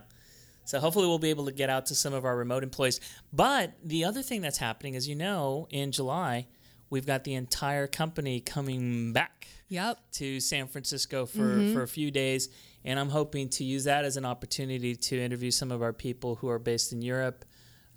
So 0.64 0.80
hopefully 0.80 1.08
we'll 1.08 1.20
be 1.20 1.30
able 1.30 1.46
to 1.46 1.52
get 1.52 1.70
out 1.70 1.88
to 1.88 1.96
some 1.96 2.14
of 2.14 2.24
our 2.24 2.38
remote 2.38 2.64
employees. 2.64 3.02
But 3.34 3.74
the 3.84 4.06
other 4.06 4.22
thing 4.22 4.42
that's 4.42 4.60
happening, 4.60 4.96
as 4.96 5.08
you 5.10 5.16
know, 5.16 5.68
in 5.70 5.92
July, 5.92 6.48
we've 6.92 7.08
got 7.08 7.24
the 7.24 7.34
entire 7.34 7.88
company 7.88 8.40
coming 8.40 9.14
back 9.14 9.48
Yep. 9.70 9.98
to 10.14 10.40
San 10.42 10.68
Francisco 10.68 11.26
for, 11.26 11.72
for 11.74 11.82
a 11.82 11.88
few 11.88 12.12
days. 12.12 12.50
And 12.84 13.00
I'm 13.00 13.10
hoping 13.10 13.48
to 13.50 13.64
use 13.64 13.86
that 13.86 14.04
as 14.06 14.18
an 14.18 14.26
opportunity 14.26 14.96
to 14.96 15.20
interview 15.20 15.50
some 15.50 15.72
of 15.72 15.82
our 15.82 15.94
people 15.94 16.36
who 16.36 16.50
are 16.50 16.60
based 16.60 16.92
in 16.92 17.02
Europe, 17.02 17.46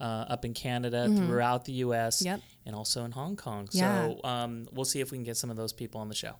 uh, 0.00 0.04
up 0.28 0.44
in 0.44 0.54
Canada, 0.54 1.08
throughout 1.08 1.64
the 1.64 1.72
US, 1.84 2.22
Yep. 2.22 2.40
and 2.66 2.76
also 2.76 3.04
in 3.04 3.10
Hong 3.10 3.34
Kong. 3.36 3.68
Yeah. 3.72 4.06
So 4.14 4.20
um, 4.28 4.68
we'll 4.72 4.84
see 4.84 5.00
if 5.00 5.10
we 5.10 5.18
can 5.18 5.24
get 5.24 5.36
some 5.36 5.50
of 5.50 5.56
those 5.56 5.72
people 5.72 6.00
on 6.00 6.08
the 6.08 6.14
show. 6.14 6.34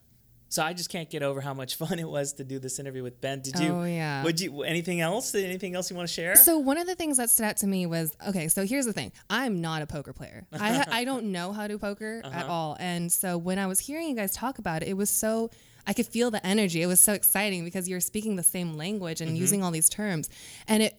So 0.54 0.62
I 0.62 0.72
just 0.72 0.88
can't 0.88 1.10
get 1.10 1.24
over 1.24 1.40
how 1.40 1.52
much 1.52 1.74
fun 1.82 1.98
it 1.98 2.08
was 2.08 2.34
to 2.34 2.44
do 2.44 2.60
this 2.60 2.78
interview 2.78 3.02
with 3.02 3.20
Ben. 3.20 3.40
Did 3.40 3.58
you? 3.58 3.70
Oh, 3.70 3.82
yeah. 3.82 4.22
Would 4.22 4.38
you? 4.40 4.62
Anything 4.62 5.00
else? 5.00 5.34
Anything 5.34 5.74
else 5.74 5.90
you 5.90 5.96
want 5.96 6.08
to 6.08 6.14
share? 6.14 6.36
So 6.36 6.58
one 6.58 6.78
of 6.78 6.86
the 6.86 6.94
things 6.94 7.16
that 7.16 7.28
stood 7.28 7.44
out 7.46 7.56
to 7.58 7.66
me 7.66 7.86
was 7.86 8.14
okay. 8.28 8.46
So 8.46 8.64
here's 8.64 8.86
the 8.86 8.92
thing: 8.92 9.10
I'm 9.28 9.60
not 9.60 9.82
a 9.82 9.86
poker 9.86 10.12
player. 10.12 10.46
I 10.52 10.84
I 11.00 11.04
don't 11.04 11.32
know 11.32 11.52
how 11.52 11.66
to 11.66 11.76
poker 11.76 12.20
Uh-huh. 12.22 12.38
at 12.38 12.46
all. 12.46 12.76
And 12.78 13.10
so 13.10 13.36
when 13.36 13.58
I 13.58 13.66
was 13.66 13.80
hearing 13.80 14.08
you 14.08 14.14
guys 14.14 14.32
talk 14.32 14.58
about 14.58 14.82
it, 14.82 14.88
it 14.90 14.96
was 14.96 15.10
so 15.10 15.50
I 15.88 15.92
could 15.92 16.06
feel 16.06 16.30
the 16.30 16.44
energy. 16.46 16.82
It 16.82 16.86
was 16.86 17.00
so 17.00 17.14
exciting 17.14 17.64
because 17.64 17.88
you're 17.88 17.98
speaking 18.00 18.36
the 18.36 18.44
same 18.44 18.74
language 18.76 19.18
Mm-hmm. 19.18 19.28
and 19.30 19.36
using 19.38 19.64
all 19.64 19.72
these 19.72 19.88
terms, 19.88 20.30
and 20.68 20.84
it 20.84 20.94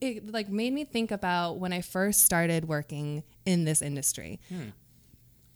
it 0.00 0.32
like 0.32 0.48
made 0.48 0.72
me 0.72 0.84
think 0.84 1.12
about 1.12 1.60
when 1.60 1.72
I 1.72 1.80
first 1.80 2.24
started 2.24 2.66
working 2.66 3.22
in 3.46 3.64
this 3.64 3.82
industry. 3.82 4.40
Hmm. 4.48 4.70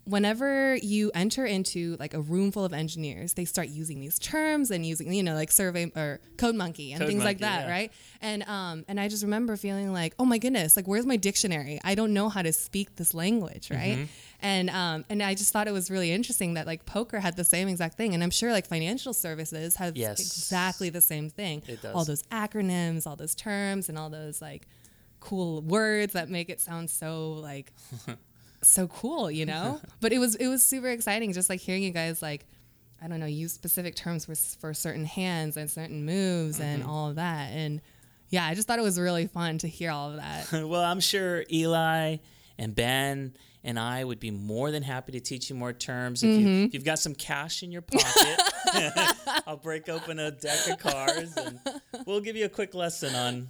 Whenever 0.07 0.77
you 0.77 1.11
enter 1.15 1.47
into 1.47 1.97
like 1.99 2.13
a 2.13 2.21
room 2.21 2.53
full 2.53 2.65
of 2.65 2.73
engineers, 2.75 3.33
they 3.33 3.45
start 3.47 3.69
using 3.69 4.01
these 4.01 4.19
terms 4.19 4.71
and 4.71 4.85
using, 4.85 5.13
you 5.13 5.23
know, 5.23 5.35
like 5.35 5.51
survey 5.51 5.91
or 5.97 6.21
code 6.37 6.55
monkey 6.55 6.93
and 6.93 7.01
Code 7.01 7.09
things 7.09 7.25
like 7.25 7.39
that, 7.39 7.67
yeah. 7.67 7.71
right? 7.71 7.93
And 8.21 8.43
um, 8.43 8.85
and 8.87 9.01
I 9.01 9.09
just 9.09 9.23
remember 9.23 9.57
feeling 9.57 9.93
like, 9.93 10.15
oh 10.19 10.25
my 10.27 10.39
goodness, 10.39 10.77
like 10.77 10.87
where's 10.87 11.07
my 11.07 11.17
dictionary? 11.17 11.81
I 11.83 11.95
don't 11.95 12.13
know 12.13 12.29
how 12.29 12.43
to 12.43 12.53
speak 12.53 12.97
this 12.97 13.15
language, 13.15 13.71
right? 13.71 13.97
Mm-hmm. 13.97 14.05
And 14.41 14.71
um, 14.71 15.05
and 15.09 15.23
I 15.23 15.35
just 15.35 15.53
thought 15.53 15.69
it 15.69 15.73
was 15.73 15.91
really 15.91 16.13
interesting 16.13 16.55
that 16.55 16.67
like 16.67 16.85
poker 16.85 17.19
had 17.21 17.37
the 17.37 17.45
same 17.45 17.69
exact 17.69 17.97
thing, 17.97 18.13
and 18.13 18.23
I'm 18.23 18.31
sure 18.31 18.53
like 18.53 18.67
financial 18.67 19.15
services 19.15 19.77
have 19.77 19.97
Yes. 19.97 20.21
exactly 20.21 20.91
the 20.91 21.01
same 21.01 21.31
thing. 21.31 21.63
It 21.67 21.81
does. 21.81 21.95
All 21.95 22.05
those 22.05 22.23
acronyms, 22.25 23.07
all 23.07 23.17
those 23.17 23.35
terms, 23.35 23.89
and 23.89 23.97
all 23.97 24.11
those 24.11 24.43
like 24.43 24.67
cool 25.21 25.63
words 25.63 26.13
that 26.13 26.29
make 26.29 26.51
it 26.51 26.61
sound 26.61 26.91
so 26.91 27.33
like 27.33 27.73
so 28.69 28.87
cool, 28.89 29.31
you 29.31 29.47
know? 29.47 29.81
but 30.01 30.13
it 30.13 30.19
was 30.19 30.35
it 30.37 30.49
was 30.49 30.63
super 30.65 30.89
exciting 30.89 31.33
just 31.33 31.49
like 31.49 31.61
hearing 31.61 31.83
you 31.83 31.91
guys 31.91 32.21
like 32.23 32.47
I 33.03 33.09
don't 33.09 33.21
know, 33.21 33.27
use 33.27 33.53
specific 33.53 33.95
terms 33.97 34.25
for 34.25 34.35
for 34.35 34.73
certain 34.75 35.05
hands 35.05 35.57
and 35.57 35.71
certain 35.71 36.05
moves 36.07 36.61
and 36.61 36.83
Mm-hmm. 36.83 36.91
all 36.91 37.09
of 37.11 37.17
that. 37.17 37.51
And 37.53 37.81
yeah, 38.31 38.47
I 38.47 38.55
just 38.55 38.67
thought 38.67 38.79
it 38.79 38.83
was 38.83 38.99
really 38.99 39.27
fun 39.27 39.59
to 39.59 39.69
hear 39.69 39.91
all 39.91 40.11
of 40.11 40.17
that. 40.17 40.51
well, 40.69 40.83
I'm 40.83 41.01
sure 41.01 41.45
Eli 41.53 42.17
and 42.59 42.75
Ben 42.75 43.35
and 43.65 43.79
I 43.79 44.05
would 44.05 44.21
be 44.21 44.31
more 44.31 44.71
than 44.71 44.83
happy 44.83 45.13
to 45.13 45.21
teach 45.21 45.49
you 45.51 45.57
more 45.57 45.73
terms. 45.73 46.23
If, 46.23 46.29
Mm-hmm. 46.31 46.47
you, 46.47 46.69
you've 46.73 46.85
got 46.85 46.99
some 46.99 47.15
cash 47.15 47.63
in 47.63 47.73
your 47.73 47.83
pocket, 47.83 48.41
I'll 49.47 49.57
break 49.57 49.89
open 49.89 50.19
a 50.19 50.31
deck 50.31 50.69
of 50.69 50.79
cards 50.79 51.37
and 51.37 51.59
we'll 52.07 52.21
give 52.21 52.37
you 52.37 52.45
a 52.45 52.49
quick 52.51 52.75
lesson 52.75 53.15
on 53.15 53.49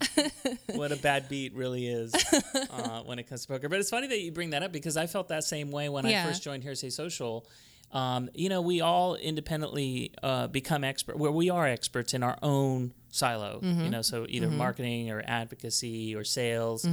what 0.75 0.93
a 0.93 0.97
bad 0.97 1.29
beat 1.29 1.55
really 1.55 1.87
is 1.89 2.15
uh, 2.71 3.03
when 3.03 3.19
it 3.19 3.25
comes 3.29 3.43
to 3.43 3.49
poker. 3.49 3.69
But 3.69 3.81
it's 3.81 3.91
funny 3.91 4.07
that 4.07 4.21
you 4.21 4.33
bring 4.33 4.51
that 4.51 4.63
up 4.63 4.73
because 4.73 4.97
I 4.97 5.07
felt 5.07 5.29
that 5.29 5.45
same 5.45 5.71
way 5.71 5.89
when 5.89 6.07
Yeah. 6.07 6.23
I 6.25 6.29
first 6.29 6.43
joined 6.43 6.63
Hearsay 6.63 6.91
Social. 6.91 7.47
Um, 7.93 8.29
you 8.35 8.49
know, 8.49 8.61
we 8.61 8.81
all 8.81 9.15
independently 9.15 10.13
uh, 10.23 10.49
become 10.49 10.83
expert 10.85 11.17
where 11.17 11.31
we 11.31 11.51
are 11.51 11.67
experts 11.67 12.13
in 12.13 12.23
our 12.25 12.37
own 12.43 12.93
silo. 13.11 13.61
You 13.63 13.89
know, 13.91 14.03
so 14.03 14.27
either 14.29 14.49
marketing 14.49 15.11
or 15.11 15.23
advocacy 15.25 16.15
or 16.17 16.25
sales. 16.25 16.85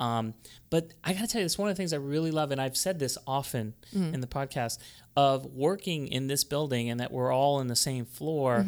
Um, 0.00 0.34
but 0.70 0.92
I 1.04 1.12
got 1.12 1.20
to 1.20 1.26
tell 1.28 1.40
you, 1.40 1.44
it's 1.44 1.58
one 1.58 1.68
of 1.68 1.76
the 1.76 1.78
things 1.80 1.92
I 1.92 1.96
really 1.98 2.30
love, 2.32 2.50
and 2.50 2.60
I've 2.60 2.76
said 2.76 2.98
this 2.98 3.16
often 3.26 3.74
in 3.92 4.20
the 4.20 4.26
podcast 4.26 4.78
of 5.16 5.44
working 5.46 6.08
in 6.08 6.26
this 6.26 6.42
building 6.42 6.88
and 6.90 6.98
that 7.00 7.12
we're 7.12 7.32
all 7.32 7.60
in 7.60 7.66
the 7.68 7.76
same 7.76 8.04
floor. 8.06 8.66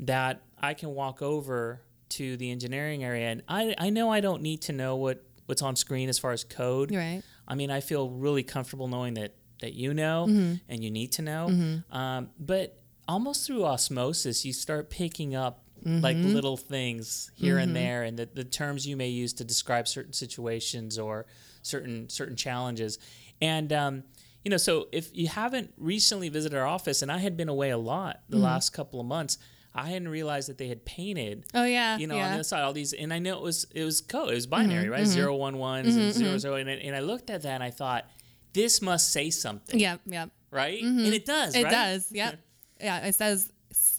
That 0.00 0.40
I 0.58 0.72
can 0.74 0.94
walk 0.94 1.20
over 1.20 1.82
to 2.10 2.36
the 2.38 2.50
engineering 2.50 3.04
area, 3.04 3.28
and 3.28 3.42
I, 3.46 3.74
I 3.76 3.90
know 3.90 4.10
I 4.10 4.20
don't 4.20 4.40
need 4.42 4.62
to 4.62 4.72
know 4.72 4.96
what 4.96 5.22
what's 5.46 5.62
on 5.62 5.76
screen 5.76 6.08
as 6.08 6.18
far 6.18 6.32
as 6.32 6.42
code. 6.44 6.94
Right. 6.94 7.22
I 7.46 7.54
mean, 7.54 7.70
I 7.70 7.80
feel 7.80 8.08
really 8.08 8.42
comfortable 8.42 8.88
knowing 8.88 9.14
that 9.14 9.34
that 9.60 9.74
you 9.74 9.92
know 9.92 10.26
Mm-hmm. 10.28 10.54
and 10.70 10.82
you 10.82 10.90
need 10.90 11.12
to 11.12 11.22
know. 11.22 11.82
Um, 11.90 12.30
but 12.38 12.80
almost 13.06 13.46
through 13.46 13.64
osmosis, 13.64 14.44
you 14.46 14.54
start 14.54 14.88
picking 14.88 15.34
up 15.34 15.64
like 15.84 16.16
Mm-hmm. 16.16 16.34
little 16.34 16.56
things 16.56 17.30
here 17.34 17.58
and 17.58 17.74
there, 17.74 18.02
and 18.02 18.18
the, 18.18 18.28
the 18.32 18.44
terms 18.44 18.86
you 18.86 18.96
may 18.96 19.08
use 19.08 19.32
to 19.34 19.44
describe 19.44 19.86
certain 19.88 20.12
situations 20.12 20.98
or 20.98 21.26
certain 21.62 22.08
certain 22.08 22.36
challenges. 22.36 22.98
And 23.42 23.72
um, 23.72 24.04
you 24.44 24.50
know, 24.50 24.56
so 24.56 24.88
if 24.92 25.14
you 25.16 25.28
haven't 25.28 25.72
recently 25.76 26.28
visited 26.28 26.56
our 26.58 26.66
office, 26.66 27.02
and 27.02 27.10
I 27.12 27.18
had 27.18 27.36
been 27.36 27.48
away 27.48 27.70
a 27.70 27.78
lot 27.78 28.20
the 28.28 28.38
last 28.38 28.70
couple 28.70 29.00
of 29.00 29.06
months. 29.06 29.38
I 29.72 29.86
hadn't 29.88 30.08
realized 30.08 30.48
that 30.48 30.58
they 30.58 30.66
had 30.66 30.84
painted 30.84 31.44
Mm-hmm. 31.46 31.56
Oh 31.58 31.64
yeah. 31.64 31.96
you 31.96 32.08
know, 32.08 32.16
yeah. 32.16 32.24
on 32.24 32.28
the 32.30 32.34
other 32.34 32.42
side, 32.42 32.62
all 32.62 32.72
these, 32.72 32.92
and 32.92 33.12
I 33.12 33.20
know 33.20 33.36
it 33.36 33.42
was 33.42 33.66
it 33.72 33.84
was 33.84 34.00
code, 34.00 34.30
it 34.30 34.34
was 34.34 34.48
binary, 34.48 34.84
Mm-hmm, 34.86 34.92
right? 34.92 35.06
Zero 35.06 35.36
one 35.36 35.58
ones 35.58 35.94
and 35.94 36.12
zero 36.12 36.38
zero, 36.38 36.56
and, 36.56 36.68
I- 36.68 36.72
and 36.72 36.96
I 36.96 37.00
looked 37.00 37.30
at 37.30 37.42
that 37.42 37.54
and 37.54 37.62
I 37.62 37.70
thought, 37.70 38.04
this 38.52 38.82
must 38.82 39.12
say 39.12 39.30
something, 39.30 39.78
Yep. 39.78 40.00
Yep. 40.06 40.30
right? 40.50 40.82
And 40.82 41.14
it 41.14 41.24
does, 41.24 41.54
It 41.54 41.62
right? 41.62 41.70
does. 41.70 42.10
Yep. 42.10 42.40
yeah. 42.80 43.06
It 43.06 43.14
says 43.14 43.48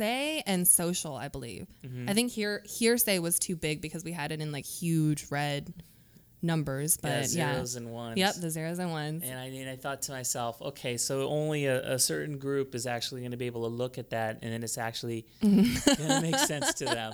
say 0.01 0.43
and 0.45 0.67
social. 0.67 1.15
I 1.15 1.27
believe. 1.27 1.67
Mm-hmm. 1.85 2.09
I 2.09 2.13
think 2.13 2.31
here 2.31 2.63
hearsay 2.65 3.19
was 3.19 3.39
too 3.39 3.55
big 3.55 3.81
because 3.81 4.03
we 4.03 4.11
had 4.11 4.31
it 4.31 4.41
in 4.41 4.51
like 4.51 4.65
huge 4.65 5.27
red 5.29 5.73
numbers. 6.41 6.97
But 6.97 7.09
yeah. 7.09 7.53
zeros 7.53 7.75
and 7.75 7.91
ones. 7.91 8.17
Yep. 8.17 8.35
The 8.35 8.49
zeros 8.49 8.79
and 8.79 8.91
ones. 8.91 9.23
And 9.25 9.39
I 9.39 9.45
and 9.45 9.69
I 9.69 9.75
thought 9.75 10.01
to 10.03 10.11
myself, 10.11 10.61
okay, 10.61 10.97
so 10.97 11.27
only 11.27 11.65
a, 11.65 11.93
a 11.93 11.99
certain 11.99 12.37
group 12.37 12.75
is 12.75 12.87
actually 12.87 13.21
going 13.21 13.31
to 13.31 13.37
be 13.37 13.45
able 13.45 13.69
to 13.69 13.75
look 13.75 13.97
at 13.97 14.09
that, 14.11 14.39
and 14.41 14.51
then 14.51 14.63
it's 14.63 14.77
actually 14.77 15.25
going 15.41 15.65
to 15.65 16.21
make 16.21 16.37
sense 16.37 16.73
to 16.75 16.85
them. 16.85 17.13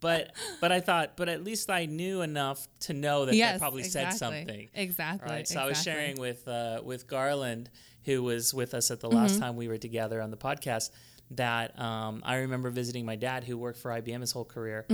But 0.00 0.32
but 0.60 0.72
I 0.72 0.80
thought, 0.80 1.16
but 1.16 1.28
at 1.28 1.44
least 1.44 1.70
I 1.70 1.86
knew 1.86 2.22
enough 2.22 2.66
to 2.80 2.92
know 2.92 3.26
that 3.26 3.36
yes. 3.36 3.54
that 3.54 3.60
probably 3.60 3.82
exactly. 3.82 4.18
said 4.18 4.18
something. 4.18 4.68
Exactly. 4.74 5.30
Right. 5.30 5.48
So 5.48 5.60
I 5.60 5.66
was 5.66 5.80
sharing 5.80 6.18
with 6.18 6.46
uh, 6.48 6.80
with 6.82 7.06
Garland, 7.06 7.70
who 8.04 8.22
was 8.22 8.52
with 8.52 8.74
us 8.74 8.90
at 8.90 9.00
the 9.00 9.08
last 9.08 9.38
time 9.38 9.56
we 9.56 9.68
were 9.68 9.78
together 9.78 10.20
on 10.20 10.32
the 10.32 10.36
podcast, 10.36 10.90
that 11.36 11.78
um, 11.80 12.22
I 12.24 12.36
remember 12.36 12.70
visiting 12.70 13.04
my 13.06 13.16
dad, 13.16 13.44
who 13.44 13.56
worked 13.58 13.78
for 13.78 13.90
IBM 13.90 14.20
his 14.20 14.32
whole 14.32 14.44
career, 14.44 14.86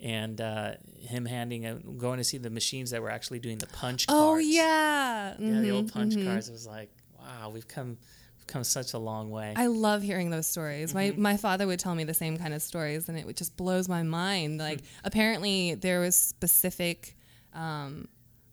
and 0.00 0.40
uh, 0.40 0.72
him 1.00 1.24
handing 1.24 1.66
a, 1.66 1.74
going 1.74 2.18
to 2.18 2.24
see 2.24 2.38
the 2.38 2.50
machines 2.50 2.90
that 2.90 3.00
were 3.02 3.10
actually 3.10 3.38
doing 3.38 3.58
the 3.58 3.66
punch 3.68 4.06
cards. 4.06 4.20
Oh 4.20 4.36
yeah. 4.38 5.34
Yeah, 5.38 5.60
the 5.60 5.70
old 5.70 5.86
Mhm, 5.86 5.92
punch 5.92 6.14
mhm. 6.16 6.24
cards. 6.24 6.48
It 6.48 6.52
was 6.52 6.66
like, 6.66 6.90
wow, 7.18 7.50
we've 7.50 7.68
come 7.68 7.96
we've 8.38 8.46
come 8.46 8.64
such 8.64 8.92
a 8.94 8.98
long 8.98 9.30
way. 9.30 9.54
I 9.56 9.66
love 9.66 10.02
hearing 10.02 10.30
those 10.30 10.46
stories. 10.46 10.92
Mm-hmm. 10.92 11.20
My 11.22 11.32
my 11.32 11.36
father 11.36 11.66
would 11.66 11.78
tell 11.80 11.94
me 11.94 12.04
the 12.04 12.14
same 12.14 12.36
kind 12.36 12.52
of 12.54 12.62
stories, 12.62 13.08
and 13.08 13.16
it 13.18 13.36
just 13.36 13.56
blows 13.56 13.88
my 13.88 14.02
mind. 14.02 14.58
Like 14.58 14.80
Hmm. 14.80 14.86
apparently 15.04 15.74
there 15.74 16.00
was 16.00 16.16
specific, 16.16 17.16
um, 17.54 18.08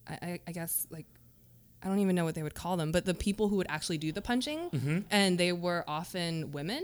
I, 0.07 0.39
I 0.47 0.51
guess 0.51 0.87
like. 0.89 1.05
I 1.83 1.87
don't 1.87 1.99
even 1.99 2.15
know 2.15 2.25
what 2.25 2.35
they 2.35 2.43
would 2.43 2.53
call 2.53 2.77
them, 2.77 2.91
but 2.91 3.05
the 3.05 3.13
people 3.13 3.47
who 3.49 3.55
would 3.57 3.65
actually 3.69 3.97
do 3.97 4.11
the 4.11 4.21
punching, 4.21 4.69
Mm-hmm. 4.69 4.99
and 5.09 5.37
they 5.37 5.51
were 5.51 5.83
often 5.87 6.51
women, 6.51 6.83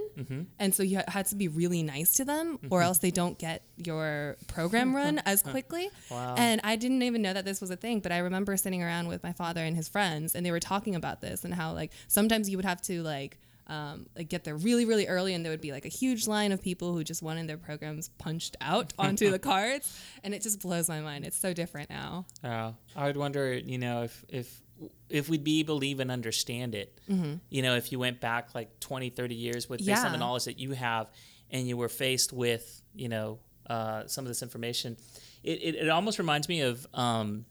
and 0.59 0.73
so 0.73 0.81
you 0.83 1.01
had 1.07 1.27
to 1.27 1.35
be 1.35 1.47
really 1.47 1.83
nice 1.83 2.13
to 2.15 2.25
them, 2.25 2.57
Mm-hmm. 2.57 2.67
or 2.73 2.81
else 2.81 2.97
they 2.99 3.11
don't 3.11 3.37
get 3.37 3.63
your 3.77 4.37
program 4.47 4.95
run 4.95 5.19
as 5.25 5.41
quickly. 5.41 5.89
Wow. 6.11 6.35
And 6.37 6.61
I 6.63 6.77
didn't 6.77 7.03
even 7.03 7.21
know 7.21 7.33
that 7.33 7.45
this 7.45 7.59
was 7.61 7.69
a 7.69 7.75
thing, 7.75 7.99
but 7.99 8.11
I 8.11 8.19
remember 8.19 8.55
sitting 8.57 8.81
around 8.81 9.07
with 9.07 9.21
my 9.23 9.33
father 9.33 9.61
and 9.63 9.75
his 9.75 9.87
friends, 9.87 10.35
and 10.35 10.45
they 10.45 10.51
were 10.51 10.59
talking 10.59 10.95
about 10.95 11.21
this 11.21 11.43
and 11.45 11.53
how 11.53 11.73
like 11.73 11.91
sometimes 12.07 12.49
you 12.49 12.57
would 12.57 12.65
have 12.65 12.81
to 12.83 13.03
like 13.03 13.37
um, 13.67 14.05
like 14.15 14.29
get 14.29 14.45
there 14.45 14.55
really 14.55 14.85
really 14.85 15.07
early, 15.07 15.33
and 15.33 15.43
there 15.43 15.51
would 15.51 15.61
be 15.61 15.73
like 15.73 15.83
a 15.85 15.89
huge 15.89 16.25
line 16.25 16.53
of 16.53 16.61
people 16.61 16.93
who 16.93 17.03
just 17.03 17.21
wanted 17.21 17.47
their 17.47 17.57
programs 17.57 18.07
punched 18.17 18.55
out 18.61 18.93
onto 18.99 19.29
the 19.29 19.39
cards, 19.39 19.85
and 20.23 20.33
it 20.33 20.41
just 20.41 20.61
blows 20.61 20.87
my 20.87 21.01
mind. 21.01 21.25
It's 21.25 21.37
so 21.37 21.53
different 21.53 21.89
now. 21.89 22.25
Uh, 22.43 22.71
I 22.95 23.05
would 23.07 23.17
wonder, 23.17 23.53
you 23.53 23.77
know, 23.77 24.03
if 24.03 24.23
if 24.29 24.61
if 25.09 25.29
we'd 25.29 25.43
be 25.43 25.59
able 25.61 25.79
to 25.79 25.87
even 25.87 26.09
understand 26.11 26.75
it. 26.75 26.99
You 27.49 27.61
know, 27.61 27.75
if 27.75 27.91
you 27.91 27.99
went 27.99 28.19
back 28.21 28.53
like 28.55 28.79
20, 28.79 29.09
30 29.09 29.35
years 29.35 29.69
with 29.69 29.79
based 29.79 29.89
on 30.05 30.11
the 30.11 30.17
Mm-hmm. 30.17 30.19
Knowledge 30.19 30.45
that 30.45 30.59
you 30.59 30.71
have, 30.71 31.07
and 31.49 31.67
you 31.67 31.77
were 31.77 31.89
faced 31.89 32.33
with, 32.33 32.81
you 32.93 33.07
know, 33.09 33.39
uh, 33.69 34.05
some 34.07 34.25
of 34.25 34.27
this 34.29 34.41
information, 34.41 34.97
it, 35.43 35.61
it, 35.63 35.75
it 35.75 35.89
almost 35.89 36.19
reminds 36.19 36.47
me 36.49 36.61
of. 36.61 36.85
Um, 36.93 37.45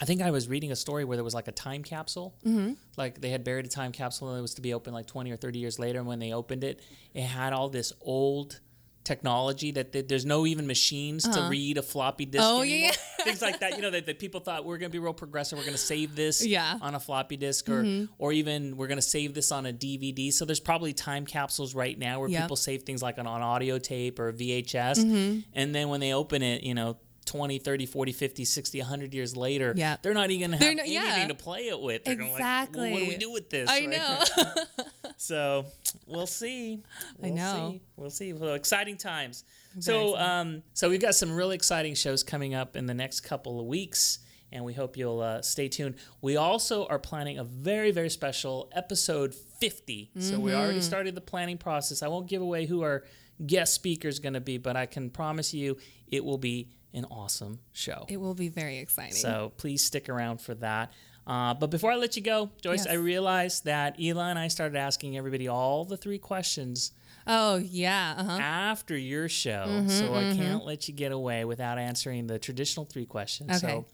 I 0.00 0.06
think 0.06 0.22
I 0.22 0.32
was 0.32 0.48
reading 0.48 0.72
a 0.72 0.76
story 0.76 1.04
where 1.04 1.16
there 1.16 1.22
was 1.24 1.34
like 1.34 1.46
a 1.46 1.52
time 1.52 1.84
capsule. 1.84 2.34
Mm-hmm. 2.44 2.72
Like 2.96 3.20
they 3.20 3.30
had 3.30 3.44
buried 3.44 3.64
a 3.64 3.68
time 3.68 3.92
capsule 3.92 4.30
and 4.30 4.38
it 4.38 4.42
was 4.42 4.54
to 4.54 4.60
be 4.60 4.74
open 4.74 4.92
like 4.92 5.06
20 5.06 5.30
or 5.30 5.36
30 5.36 5.60
years 5.60 5.78
later. 5.78 6.00
And 6.00 6.08
when 6.08 6.18
they 6.18 6.32
opened 6.32 6.64
it, 6.64 6.80
it 7.14 7.22
had 7.22 7.52
all 7.52 7.68
this 7.68 7.92
old 8.00 8.58
technology 9.04 9.70
that 9.70 9.92
th- 9.92 10.08
there's 10.08 10.26
no 10.26 10.46
even 10.46 10.66
machines 10.66 11.28
to 11.28 11.46
read 11.48 11.78
a 11.78 11.82
floppy 11.82 12.24
disk 12.26 12.42
Uh-huh. 12.42 12.54
Oh, 12.58 12.62
yeah, 12.62 12.74
anymore. 12.74 12.92
Things 13.24 13.42
like 13.42 13.60
that. 13.60 13.76
You 13.76 13.82
know, 13.82 13.90
that, 13.90 14.06
that 14.06 14.18
people 14.18 14.40
thought 14.40 14.64
we're 14.64 14.78
going 14.78 14.90
to 14.90 14.92
be 14.92 14.98
real 14.98 15.12
progressive. 15.12 15.58
We're 15.58 15.64
going 15.64 15.76
to 15.76 15.78
save 15.82 16.14
this 16.14 16.44
Yeah. 16.46 16.74
Mm-hmm. 16.74 16.82
on 16.84 16.94
a 16.94 17.00
floppy 17.00 17.36
disk 17.36 17.68
or, 17.68 18.06
or 18.18 18.32
even 18.32 18.76
we're 18.76 18.86
going 18.86 18.98
to 18.98 19.02
save 19.02 19.34
this 19.34 19.50
on 19.52 19.66
a 19.66 19.72
DVD. 19.72 20.32
So 20.32 20.44
there's 20.44 20.60
probably 20.60 20.92
time 20.92 21.26
capsules 21.26 21.74
right 21.74 21.98
now 21.98 22.20
where 22.20 22.28
Yep. 22.28 22.42
people 22.42 22.56
save 22.56 22.82
things 22.84 23.02
like 23.02 23.18
on, 23.18 23.26
on 23.26 23.42
audio 23.42 23.78
tape 23.78 24.18
or 24.18 24.32
VHS. 24.32 24.98
Mm-hmm. 24.98 25.40
And 25.54 25.74
then 25.74 25.88
when 25.88 26.00
they 26.00 26.12
open 26.12 26.42
it, 26.42 26.62
you 26.62 26.74
know, 26.74 26.96
20, 27.26 27.58
30, 27.58 27.86
40, 27.86 28.12
50, 28.12 28.44
60, 28.44 28.78
100 28.80 29.14
years 29.14 29.34
later, 29.34 29.72
Yeah. 29.74 29.96
they're 30.02 30.12
not 30.12 30.30
even 30.30 30.50
going 30.50 30.58
to 30.60 30.64
have 30.66 30.76
not- 30.76 30.82
anything 30.86 31.20
yeah. 31.20 31.26
to 31.28 31.34
play 31.34 31.68
it 31.68 31.80
with. 31.80 32.04
They're 32.04 32.16
gonna 32.16 32.30
like, 32.32 32.38
well, 32.40 32.48
Exactly. 32.50 32.92
what 32.92 32.98
do 33.00 33.08
we 33.08 33.16
do 33.16 33.32
with 33.32 33.48
this? 33.48 33.68
I 33.70 33.80
right? 33.80 33.88
know. 33.88 34.44
So 35.16 35.64
we'll 36.06 36.26
see. 36.26 36.82
I 37.22 37.26
We'll 37.26 37.34
know. 37.34 37.70
See. 37.72 37.80
We'll 37.96 38.10
see. 38.10 38.32
Well, 38.32 38.54
exciting 38.54 38.96
times. 38.96 39.44
So, 39.80 40.16
um, 40.18 40.62
so 40.72 40.88
we've 40.90 41.00
got 41.00 41.14
some 41.14 41.32
really 41.32 41.54
exciting 41.56 41.94
shows 41.94 42.22
coming 42.22 42.54
up 42.54 42.76
in 42.76 42.86
the 42.86 42.94
next 42.94 43.20
couple 43.20 43.60
of 43.60 43.66
weeks, 43.66 44.20
and 44.52 44.64
we 44.64 44.72
hope 44.72 44.96
you'll 44.96 45.20
uh, 45.20 45.42
stay 45.42 45.68
tuned. 45.68 45.96
We 46.20 46.36
also 46.36 46.86
are 46.86 46.98
planning 46.98 47.38
a 47.38 47.44
very, 47.44 47.90
very 47.90 48.10
special 48.10 48.70
episode 48.72 49.34
50. 49.34 50.10
So 50.18 50.38
we 50.38 50.52
already 50.54 50.80
started 50.80 51.14
the 51.14 51.20
planning 51.20 51.58
process. 51.58 52.02
I 52.02 52.08
won't 52.08 52.28
give 52.28 52.42
away 52.42 52.66
who 52.66 52.82
our 52.82 53.04
guest 53.44 53.74
speaker 53.74 54.06
is 54.08 54.20
going 54.20 54.34
to 54.34 54.40
be, 54.40 54.58
but 54.58 54.76
I 54.76 54.86
can 54.86 55.10
promise 55.10 55.52
you 55.52 55.76
it 56.08 56.24
will 56.24 56.38
be 56.38 56.68
an 56.92 57.04
awesome 57.10 57.58
show. 57.72 58.06
it 58.08 58.18
will 58.20 58.34
be 58.34 58.48
very 58.48 58.78
exciting. 58.78 59.14
So 59.14 59.52
please 59.56 59.82
stick 59.82 60.08
around 60.08 60.40
for 60.40 60.54
that. 60.56 60.92
Uh, 61.26 61.54
but 61.54 61.68
before 61.70 61.90
I 61.90 61.96
let 61.96 62.14
you 62.16 62.22
go, 62.22 62.50
Joyce, 62.62 62.84
Yes. 62.84 62.92
I 62.94 62.96
realized 62.98 63.64
that 63.64 63.98
Eli 63.98 64.30
and 64.30 64.38
I 64.38 64.46
started 64.48 64.76
asking 64.76 65.16
everybody 65.16 65.48
all 65.48 65.84
the 65.84 65.96
three 65.96 66.18
questions 66.18 66.92
oh 67.26 67.56
yeah. 67.56 68.14
Uh-huh. 68.18 68.38
after 68.40 68.96
your 68.96 69.28
show. 69.28 69.64
Mm-hmm, 69.66 69.88
so 69.88 70.14
I 70.14 70.34
can't 70.36 70.64
let 70.64 70.88
you 70.88 70.94
get 70.94 71.12
away 71.12 71.44
without 71.44 71.78
answering 71.78 72.26
the 72.26 72.38
traditional 72.38 72.86
three 72.86 73.06
questions. 73.06 73.60
So 73.60 73.66
Okay. 73.68 73.84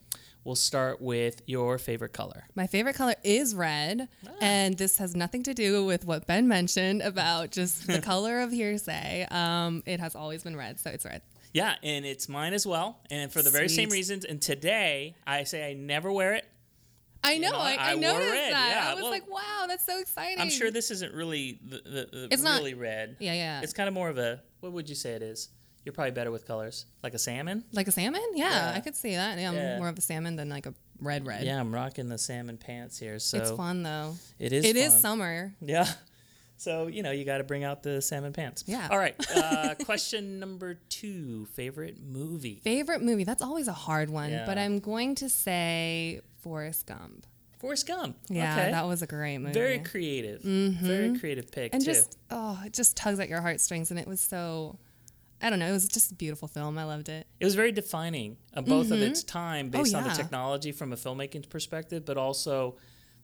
we'll 0.43 0.55
start 0.55 1.01
with 1.01 1.41
your 1.45 1.77
favorite 1.77 2.13
color. 2.13 2.45
My 2.55 2.67
favorite 2.67 2.95
color 2.95 3.15
is 3.23 3.53
red, 3.55 4.07
Ah. 4.25 4.29
and 4.41 4.77
this 4.77 4.97
has 4.97 5.15
nothing 5.15 5.43
to 5.43 5.53
do 5.53 5.85
with 5.85 6.05
what 6.05 6.25
Ben 6.27 6.47
mentioned 6.47 7.01
about 7.01 7.51
just 7.51 7.87
the 7.87 8.01
color 8.11 8.39
of 8.41 8.51
hearsay. 8.51 9.25
Um, 9.29 9.83
it 9.85 9.99
has 9.99 10.15
always 10.15 10.43
been 10.43 10.55
red, 10.57 10.79
so 10.79 10.89
it's 10.89 11.05
red. 11.05 11.21
Yeah, 11.53 11.75
and 11.83 12.05
it's 12.05 12.29
mine 12.29 12.53
as 12.53 12.65
well. 12.65 13.01
And 13.09 13.29
for 13.31 13.41
the 13.41 13.49
very 13.49 13.67
same 13.67 13.89
reasons. 13.89 14.23
And 14.23 14.41
today, 14.41 15.15
I 15.27 15.43
say 15.43 15.69
I 15.69 15.73
never 15.73 16.09
wear 16.11 16.33
it. 16.33 16.45
I 17.23 17.37
know. 17.37 17.51
know, 17.51 17.57
I, 17.59 17.73
I 17.75 17.91
I, 17.91 17.95
noticed 17.95 18.31
red, 18.31 18.53
that. 18.53 18.69
yeah. 18.83 18.91
I 18.91 18.93
was 18.95 19.03
Well, 19.03 19.11
like, 19.11 19.29
wow, 19.29 19.65
that's 19.67 19.85
so 19.85 19.99
exciting. 19.99 20.39
I'm 20.39 20.49
sure 20.49 20.71
this 20.71 20.89
isn't 20.91 21.13
really 21.13 21.59
the, 21.63 21.77
the, 21.77 22.09
the 22.11 22.27
It's 22.31 22.41
not- 22.43 22.59
really 22.59 22.73
red. 22.73 23.17
Yeah, 23.19 23.33
yeah. 23.33 23.61
It's 23.61 23.73
kind 23.73 23.87
of 23.87 23.93
more 23.93 24.09
of 24.09 24.17
a, 24.17 24.41
what 24.61 24.71
would 24.73 24.89
you 24.89 24.95
say 24.95 25.11
it 25.11 25.21
is? 25.21 25.49
You're 25.85 25.93
probably 25.93 26.11
better 26.11 26.31
with 26.31 26.45
colors. 26.47 26.85
Like 27.03 27.13
a 27.13 27.19
salmon? 27.19 27.63
like 27.73 27.87
a 27.87 27.91
salmon. 27.91 28.21
Yeah, 28.35 28.71
Yeah. 28.71 28.77
I 28.77 28.79
could 28.81 28.95
see 28.95 29.15
that. 29.15 29.39
Yeah, 29.39 29.49
I'm 29.49 29.55
Yeah. 29.55 29.77
more 29.79 29.87
of 29.89 29.97
a 29.97 30.01
salmon 30.01 30.35
than 30.35 30.47
like 30.49 30.65
a 30.67 30.73
red 30.99 31.25
red. 31.25 31.43
Yeah, 31.43 31.59
I'm 31.59 31.73
rocking 31.73 32.07
the 32.07 32.17
salmon 32.19 32.57
pants 32.57 32.99
here. 32.99 33.17
So 33.19 33.37
it's 33.39 33.51
fun 33.51 33.81
though. 33.83 34.15
It 34.37 34.53
is 34.53 34.63
It 34.65 34.75
is 34.75 34.91
fun. 34.93 35.01
summer. 35.01 35.53
Yeah. 35.61 35.87
So, 36.57 36.85
you 36.85 37.01
know, 37.01 37.09
you 37.09 37.25
got 37.25 37.39
to 37.39 37.43
bring 37.43 37.63
out 37.63 37.81
the 37.81 38.03
salmon 38.03 38.33
pants. 38.33 38.65
Yeah. 38.67 38.87
All 38.91 38.99
right. 38.99 39.15
Uh, 39.35 39.73
question 39.83 40.39
number 40.39 40.75
two 40.89 41.47
favorite 41.53 41.97
movie? 41.99 42.61
Favorite 42.63 43.01
movie? 43.01 43.23
That's 43.23 43.41
always 43.41 43.67
a 43.67 43.73
hard 43.73 44.11
one, 44.11 44.29
Yeah. 44.29 44.45
but 44.45 44.59
I'm 44.59 44.77
going 44.79 45.15
to 45.15 45.27
say 45.27 46.21
Forrest 46.41 46.85
Gump. 46.87 47.25
Forrest 47.59 47.87
Gump. 47.87 48.17
Yeah, 48.29 48.53
Okay. 48.59 48.71
that 48.71 48.85
was 48.87 49.01
a 49.01 49.07
great 49.07 49.37
movie. 49.37 49.53
Very 49.53 49.79
creative. 49.79 50.41
Very 50.41 51.17
creative 51.19 51.51
pick, 51.51 51.73
and 51.73 51.81
too. 51.83 51.91
just 51.93 52.17
oh, 52.29 52.59
it 52.65 52.73
just 52.73 52.97
tugs 52.97 53.19
at 53.19 53.29
your 53.29 53.41
heartstrings, 53.41 53.91
and 53.91 53.99
it 53.99 54.07
was 54.07 54.19
so 54.19 54.77
I 55.43 55.49
don't 55.49 55.57
know. 55.59 55.67
It 55.67 55.71
was 55.71 55.87
just 55.87 56.11
a 56.11 56.15
beautiful 56.15 56.47
film. 56.47 56.77
I 56.77 56.83
loved 56.83 57.09
it. 57.09 57.25
It 57.39 57.45
was 57.45 57.55
very 57.55 57.71
defining, 57.71 58.37
uh, 58.55 58.61
both 58.61 58.91
of 58.91 59.01
its 59.01 59.23
time 59.23 59.69
based 59.69 59.95
on 59.95 60.03
the 60.03 60.09
Mm-hmm. 60.09 60.15
Oh, 60.15 60.17
yeah. 60.17 60.23
technology 60.23 60.71
from 60.71 60.93
a 60.93 60.95
filmmaking 60.95 61.49
perspective, 61.49 62.05
but 62.05 62.15
also 62.17 62.77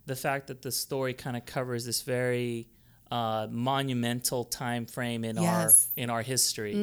the 0.08 0.16
fact 0.16 0.48
that 0.48 0.62
the 0.64 0.72
story 0.72 1.14
kind 1.14 1.38
of 1.38 1.46
covers 1.46 1.86
this 1.86 2.02
very 2.02 2.68
uh, 3.12 3.48
monumental 3.50 4.44
time 4.46 4.86
frame 4.86 5.24
in 5.24 5.38
Yes. 5.38 5.44
Mm-hmm, 5.46 6.00
our 6.00 6.04
in 6.04 6.10
our 6.10 6.22
history 6.22 6.74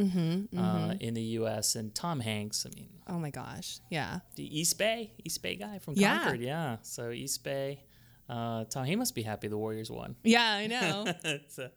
Uh, 0.57 0.95
in 1.01 1.15
the 1.15 1.23
U.S. 1.41 1.75
And 1.77 1.95
Tom 1.95 2.21
Hanks, 2.21 2.67
I 2.67 2.75
mean, 2.75 2.89
Oh 3.07 3.19
my 3.19 3.31
gosh. 3.31 3.81
Yeah. 3.91 4.21
the 4.37 4.59
East 4.61 4.79
Bay, 4.79 5.13
East 5.25 5.43
Bay 5.43 5.57
guy 5.57 5.79
from 5.79 5.95
Yeah. 5.97 6.19
Concord, 6.21 6.41
yeah. 6.41 6.77
So 6.83 7.11
East 7.11 7.45
Bay, 7.45 7.85
uh, 8.29 8.65
Tom, 8.65 8.85
he 8.87 8.97
must 8.97 9.15
be 9.15 9.21
happy 9.23 9.49
the 9.49 9.59
Warriors 9.59 9.91
won. 9.91 10.17
Yeah, 10.25 10.43
I 10.43 10.67
know. 10.75 11.05
so, 11.49 11.69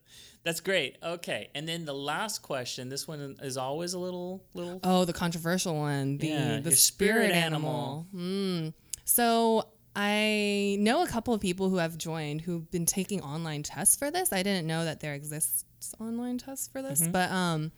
that's 0.44 0.62
great. 0.62 0.98
Okay, 1.04 1.50
and 1.54 1.68
then 1.68 1.84
the 1.84 1.94
last 1.94 2.42
question. 2.42 2.88
This 2.88 3.06
one 3.06 3.36
is 3.42 3.58
always 3.58 3.94
a 3.94 4.00
little 4.00 4.46
little. 4.54 4.80
oh, 4.86 5.04
the 5.04 5.12
controversial 5.12 5.76
one. 5.76 6.18
The 6.20 6.28
Yeah, 6.28 6.60
the 6.62 6.72
spirit, 6.74 7.26
spirit 7.26 7.32
animal. 7.32 8.08
Mm. 8.16 8.74
So 9.04 9.66
I 10.00 10.78
know 10.80 11.04
a 11.04 11.08
couple 11.08 11.34
of 11.34 11.42
people 11.42 11.70
who 11.70 11.78
have 11.78 11.98
joined 11.98 12.42
who've 12.42 12.70
been 12.70 12.86
taking 12.86 13.20
online 13.22 13.64
tests 13.64 13.96
for 13.96 14.12
this. 14.12 14.32
I 14.32 14.44
didn't 14.44 14.68
know 14.68 14.86
that 14.86 15.00
there 15.00 15.16
exists 15.16 15.66
online 16.00 16.38
tests 16.38 16.68
for 16.68 16.84
this, 16.84 17.08
but 17.08 17.32
um, 17.32 17.72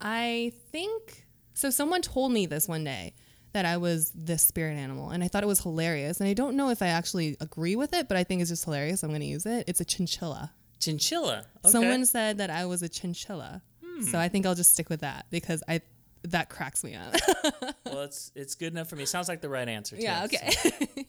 I 0.00 0.52
think 0.70 1.24
so. 1.54 1.70
Someone 1.70 2.02
told 2.02 2.32
me 2.32 2.44
this 2.44 2.68
one 2.68 2.84
day 2.84 3.14
that 3.54 3.64
I 3.64 3.78
was 3.78 4.10
this 4.14 4.42
spirit 4.42 4.76
animal, 4.76 5.08
and 5.08 5.24
I 5.24 5.28
thought 5.28 5.42
it 5.42 5.46
was 5.46 5.60
hilarious. 5.62 6.20
And 6.20 6.28
I 6.28 6.34
don't 6.34 6.54
know 6.54 6.68
if 6.68 6.82
I 6.82 6.88
actually 6.88 7.38
agree 7.40 7.76
with 7.76 7.94
it, 7.94 8.08
but 8.08 8.18
I 8.18 8.24
think 8.24 8.42
it's 8.42 8.50
just 8.50 8.64
hilarious. 8.66 9.02
I'm 9.02 9.08
going 9.08 9.22
to 9.22 9.26
use 9.26 9.46
it. 9.46 9.64
It's 9.66 9.80
a 9.80 9.86
chinchilla. 9.86 10.52
Chinchilla. 10.80 11.46
Okay. 11.64 11.70
Someone 11.72 12.04
said 12.04 12.38
that 12.38 12.50
I 12.50 12.66
was 12.66 12.82
a 12.82 12.88
chinchilla, 12.90 13.62
so 14.10 14.18
I 14.18 14.28
think 14.28 14.44
I'll 14.46 14.54
just 14.54 14.72
stick 14.72 14.90
with 14.90 15.00
that 15.00 15.26
because 15.30 15.62
I 15.66 15.80
that 16.24 16.50
cracks 16.50 16.84
me 16.84 16.94
up. 16.94 17.14
well, 17.86 18.02
it's 18.02 18.30
it's 18.34 18.54
good 18.54 18.72
enough 18.74 18.88
for 18.90 18.96
me. 18.96 19.06
Sounds 19.06 19.28
like 19.28 19.40
the 19.40 19.48
right 19.48 19.66
answer. 19.68 19.96
Too. 19.96 20.02
yeah. 20.02 20.26
So- 20.26 20.36
Okay. 20.36 21.06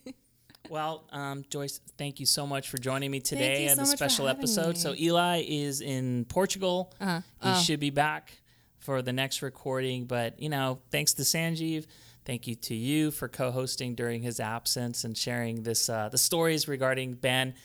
Well, 0.70 1.04
um, 1.12 1.44
Joyce, 1.50 1.80
thank 1.98 2.20
you 2.20 2.26
so 2.26 2.46
much 2.46 2.70
for 2.70 2.78
joining 2.78 3.10
me 3.12 3.20
today 3.20 3.64
you 3.66 3.70
on 3.72 3.76
so 3.78 3.82
the 3.82 3.88
special 3.88 4.28
episode. 4.28 4.76
me. 4.76 4.80
So 4.80 4.94
Eli 4.96 5.44
is 5.48 5.82
in 5.82 6.26
Portugal. 6.26 6.94
Uh-huh. 7.02 7.22
He 7.42 7.50
Oh. 7.50 7.62
should 7.62 7.80
be 7.80 7.90
back 7.90 8.34
for 8.78 9.02
the 9.02 9.12
next 9.14 9.42
recording. 9.42 10.06
But 10.06 10.40
you 10.40 10.50
know, 10.50 10.80
thanks 10.92 11.14
to 11.14 11.24
Sanjeev. 11.24 11.86
Thank 12.26 12.46
you 12.48 12.56
to 12.56 12.76
you 12.76 13.10
for 13.12 13.28
co-hosting 13.28 13.96
during 13.96 14.22
his 14.22 14.40
absence 14.40 15.04
and 15.04 15.18
sharing 15.18 15.64
this 15.64 15.90
uh, 15.90 16.10
the 16.10 16.18
stories 16.18 16.68
regarding 16.68 17.14
Ben. 17.14 17.56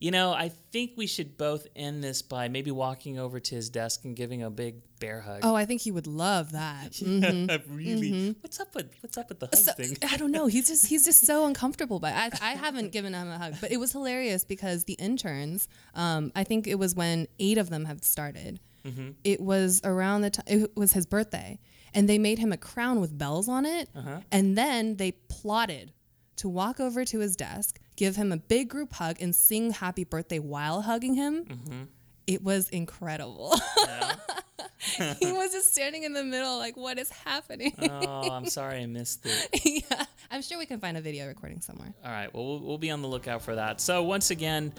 You 0.00 0.10
know, 0.10 0.32
I 0.32 0.48
think 0.72 0.92
we 0.96 1.06
should 1.06 1.36
both 1.36 1.66
end 1.76 2.02
this 2.02 2.22
by 2.22 2.48
maybe 2.48 2.70
walking 2.70 3.18
over 3.18 3.38
to 3.38 3.54
his 3.54 3.68
desk 3.68 4.06
and 4.06 4.16
giving 4.16 4.42
a 4.42 4.48
big 4.48 4.76
bear 4.98 5.20
hug. 5.20 5.40
oh, 5.42 5.54
I 5.54 5.66
think 5.66 5.82
he 5.82 5.90
would 5.90 6.06
love 6.06 6.52
that. 6.52 6.92
Mhm. 7.10 7.62
really? 7.76 8.34
What's 8.40 8.58
up 8.60 8.74
with 8.74 8.90
what's 9.02 9.18
up 9.18 9.28
with 9.28 9.40
the 9.40 9.46
hug 9.46 9.56
So, 9.56 9.72
thing? 9.74 9.98
I 10.10 10.16
don't 10.16 10.32
know. 10.32 10.46
He's 10.46 10.68
just 10.68 10.86
he's 10.86 11.04
just 11.04 11.26
so 11.26 11.44
uncomfortable. 11.50 12.00
But 12.00 12.14
I, 12.14 12.30
I 12.40 12.52
haven't 12.54 12.92
given 12.92 13.12
him 13.12 13.28
a 13.28 13.36
hug. 13.36 13.54
But 13.60 13.72
it 13.72 13.76
was 13.76 13.92
hilarious 13.92 14.42
because 14.44 14.84
the 14.84 14.94
interns, 14.94 15.68
um, 15.94 16.32
I 16.34 16.44
think 16.44 16.66
it 16.66 16.78
was 16.78 16.94
when 16.94 17.28
eight 17.38 17.58
of 17.58 17.68
them 17.68 17.84
had 17.84 18.02
started. 18.02 18.58
Mm-hmm. 18.86 19.10
It 19.24 19.40
was 19.42 19.82
around 19.84 20.22
the 20.22 20.30
time 20.30 20.44
it 20.48 20.74
was 20.74 20.94
his 20.94 21.04
birthday, 21.04 21.58
and 21.92 22.08
they 22.08 22.16
made 22.18 22.38
him 22.38 22.52
a 22.52 22.56
crown 22.56 23.00
with 23.00 23.16
bells 23.18 23.48
on 23.50 23.66
it, 23.66 23.90
Uh-huh. 23.94 24.20
and 24.32 24.56
then 24.56 24.96
they 24.96 25.12
plotted 25.12 25.92
to 26.36 26.48
walk 26.48 26.80
over 26.80 27.04
to 27.04 27.18
his 27.18 27.36
desk, 27.36 27.78
give 28.00 28.16
him 28.16 28.32
a 28.32 28.38
big 28.38 28.70
group 28.70 28.94
hug, 28.94 29.18
and 29.20 29.34
sing 29.34 29.70
"Happy 29.70 30.04
Birthday" 30.04 30.38
while 30.38 30.80
hugging 30.80 31.14
him. 31.14 31.44
Mm-hmm. 31.44 31.82
It 32.26 32.42
was 32.42 32.70
incredible. 32.70 33.54
he 34.78 35.32
was 35.32 35.52
just 35.52 35.70
standing 35.70 36.04
in 36.04 36.14
the 36.14 36.24
middle, 36.24 36.56
like, 36.56 36.78
"What 36.78 36.98
is 36.98 37.10
happening?" 37.10 37.74
oh, 37.78 38.30
I'm 38.30 38.46
sorry 38.46 38.80
I 38.80 38.86
missed 38.86 39.26
it. 39.26 39.84
yeah, 39.90 40.04
I'm 40.30 40.40
sure 40.40 40.58
we 40.58 40.64
can 40.64 40.80
find 40.80 40.96
a 40.96 41.02
video 41.02 41.26
recording 41.26 41.60
somewhere. 41.60 41.92
All 42.02 42.10
right. 42.10 42.32
Well, 42.34 42.46
we'll, 42.46 42.60
we'll 42.60 42.78
be 42.78 42.90
on 42.90 43.02
the 43.02 43.08
lookout 43.08 43.42
for 43.42 43.54
that. 43.54 43.82
So, 43.82 44.02
once 44.02 44.30
again, 44.30 44.72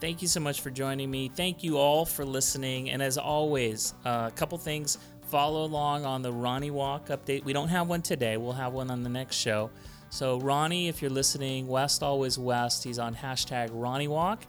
thank 0.00 0.22
you 0.22 0.28
so 0.28 0.40
much 0.40 0.62
for 0.62 0.70
joining 0.70 1.10
me. 1.10 1.28
Thank 1.28 1.62
you 1.62 1.76
all 1.76 2.06
for 2.06 2.24
listening. 2.24 2.88
And 2.88 3.02
as 3.02 3.18
always, 3.18 3.92
uh, 4.06 4.30
a 4.32 4.34
couple 4.34 4.56
things 4.56 4.96
follow 5.24 5.64
along 5.66 6.06
on 6.06 6.22
the 6.22 6.32
Ronny 6.32 6.70
Walk 6.70 7.08
update. 7.08 7.44
We 7.44 7.52
don't 7.52 7.68
have 7.68 7.86
one 7.86 8.00
today, 8.00 8.38
we'll 8.38 8.52
have 8.52 8.72
one 8.72 8.90
on 8.90 9.02
the 9.02 9.10
next 9.10 9.36
show. 9.36 9.70
So, 10.12 10.38
Ronny, 10.40 10.88
if 10.88 11.00
you're 11.00 11.10
listening, 11.10 11.66
West 11.66 12.02
Always 12.02 12.38
West, 12.38 12.84
he's 12.84 12.98
on 12.98 13.14
hashtag 13.14 13.70
Ronny 13.72 14.08
Walk. 14.08 14.42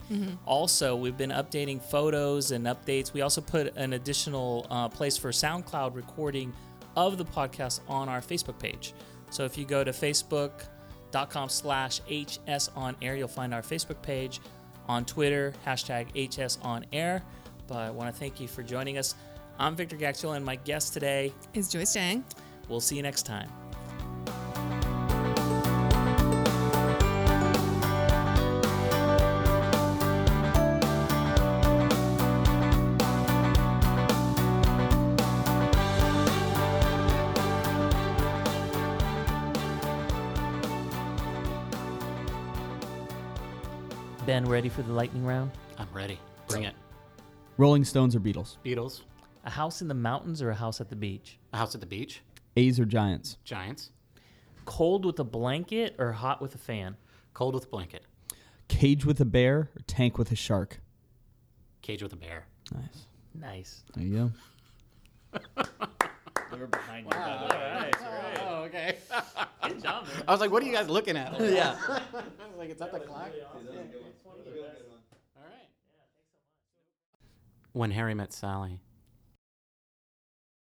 Also, 0.45 0.93
we've 0.93 1.16
been 1.16 1.30
updating 1.30 1.82
photos 1.82 2.51
and 2.51 2.66
updates. 2.66 3.14
We 3.14 3.22
also 3.22 3.39
put 3.39 3.74
an 3.78 3.93
additional 3.93 4.68
uh, 4.70 4.89
place 4.89 5.16
for 5.18 5.30
SoundCloud 5.30 5.95
recording 5.95 6.51
of 6.97 7.18
the 7.18 7.24
podcast 7.24 7.80
on 7.88 8.09
our 8.09 8.20
Facebook 8.20 8.59
page. 8.59 8.93
So, 9.30 9.45
if 9.45 9.57
you 9.57 9.64
go 9.64 9.86
to 9.86 9.91
Facebook.com 9.91 11.47
slash 11.47 12.01
HS 12.09 12.70
on 12.76 12.97
air. 13.01 13.16
You'll 13.16 13.30
find 13.30 13.53
our 13.53 13.61
Facebook 13.61 14.01
page 14.01 14.41
on 14.89 15.05
Twitter, 15.05 15.53
hashtag 15.66 16.07
HS 16.28 16.57
on 16.61 16.86
air. 16.91 17.24
But 17.68 17.78
I 17.78 17.89
want 17.89 18.14
to 18.14 18.20
thank 18.20 18.41
you 18.41 18.49
for 18.49 18.64
joining 18.64 18.97
us. 18.97 19.16
I'm 19.57 19.78
Victor 19.78 19.95
Gaxiola, 19.95 20.36
and 20.36 20.45
my 20.45 20.57
guest 20.57 20.91
today. 20.91 21.32
Is 21.53 21.70
Joyce 21.70 21.93
Jang? 21.93 22.26
We'll 22.68 22.82
see 22.82 22.97
you 22.97 23.01
next 23.01 23.24
time. 23.24 23.62
Ben, 44.34 44.46
ready 44.46 44.68
for 44.68 44.82
the 44.82 44.92
lightning 44.92 45.24
round? 45.24 45.52
I'm 45.78 45.88
ready. 45.94 46.18
Bring 46.48 46.64
it. 46.64 46.74
Rolling 47.58 47.86
Stones 47.86 48.16
or 48.16 48.20
Beatles? 48.20 48.58
Beatles. 48.66 49.02
A 49.46 49.50
house 49.52 49.84
in 49.84 49.88
the 49.88 49.94
mountains 49.94 50.42
or 50.42 50.50
a 50.50 50.56
house 50.56 50.82
at 50.82 50.90
the 50.90 50.96
beach? 50.96 51.38
A 51.54 51.58
house 51.58 51.76
at 51.76 51.82
the 51.82 51.86
beach. 51.86 52.24
A's 52.58 52.80
or 52.80 52.86
Giants? 52.86 53.38
Giants. 53.44 53.92
Cold 54.66 55.06
with 55.06 55.20
a 55.20 55.24
blanket 55.24 55.94
or 56.00 56.14
hot 56.14 56.42
with 56.42 56.56
a 56.56 56.58
fan? 56.58 56.98
Cold 57.36 57.54
with 57.54 57.66
a 57.66 57.68
blanket. 57.68 58.06
Cage 58.70 59.06
with 59.06 59.22
a 59.22 59.26
bear 59.26 59.70
or 59.76 59.82
tank 59.86 60.18
with 60.18 60.32
a 60.32 60.36
shark? 60.36 60.80
Cage 61.84 62.02
with 62.02 62.14
a 62.14 62.16
bear. 62.16 62.48
Nice. 62.74 63.06
Nice. 63.36 63.84
There 63.94 64.04
you 64.04 64.32
go. 65.62 65.68
They 66.52 66.58
were 66.58 66.68
behind 66.68 67.06
you. 67.06 67.12
Oh, 68.46 68.64
okay. 68.66 68.98
Good 69.68 69.84
job, 69.84 70.06
man. 70.08 70.24
I 70.28 70.32
was 70.32 70.41
like, 70.41 70.52
what 70.52 70.62
are 70.64 70.66
you 70.66 70.74
guys 70.74 70.89
looking 70.89 71.18
at? 71.18 71.32
yeah. 71.39 71.76
I 71.89 71.94
was 71.94 72.58
like, 72.58 72.70
it's 72.70 72.82
at 72.82 72.91
the 72.91 73.00
clock. 73.00 73.32
All 73.46 75.44
right. 75.44 75.68
When 77.72 77.91
Harry 77.91 78.14
met 78.14 78.34
Sally. 78.34 78.80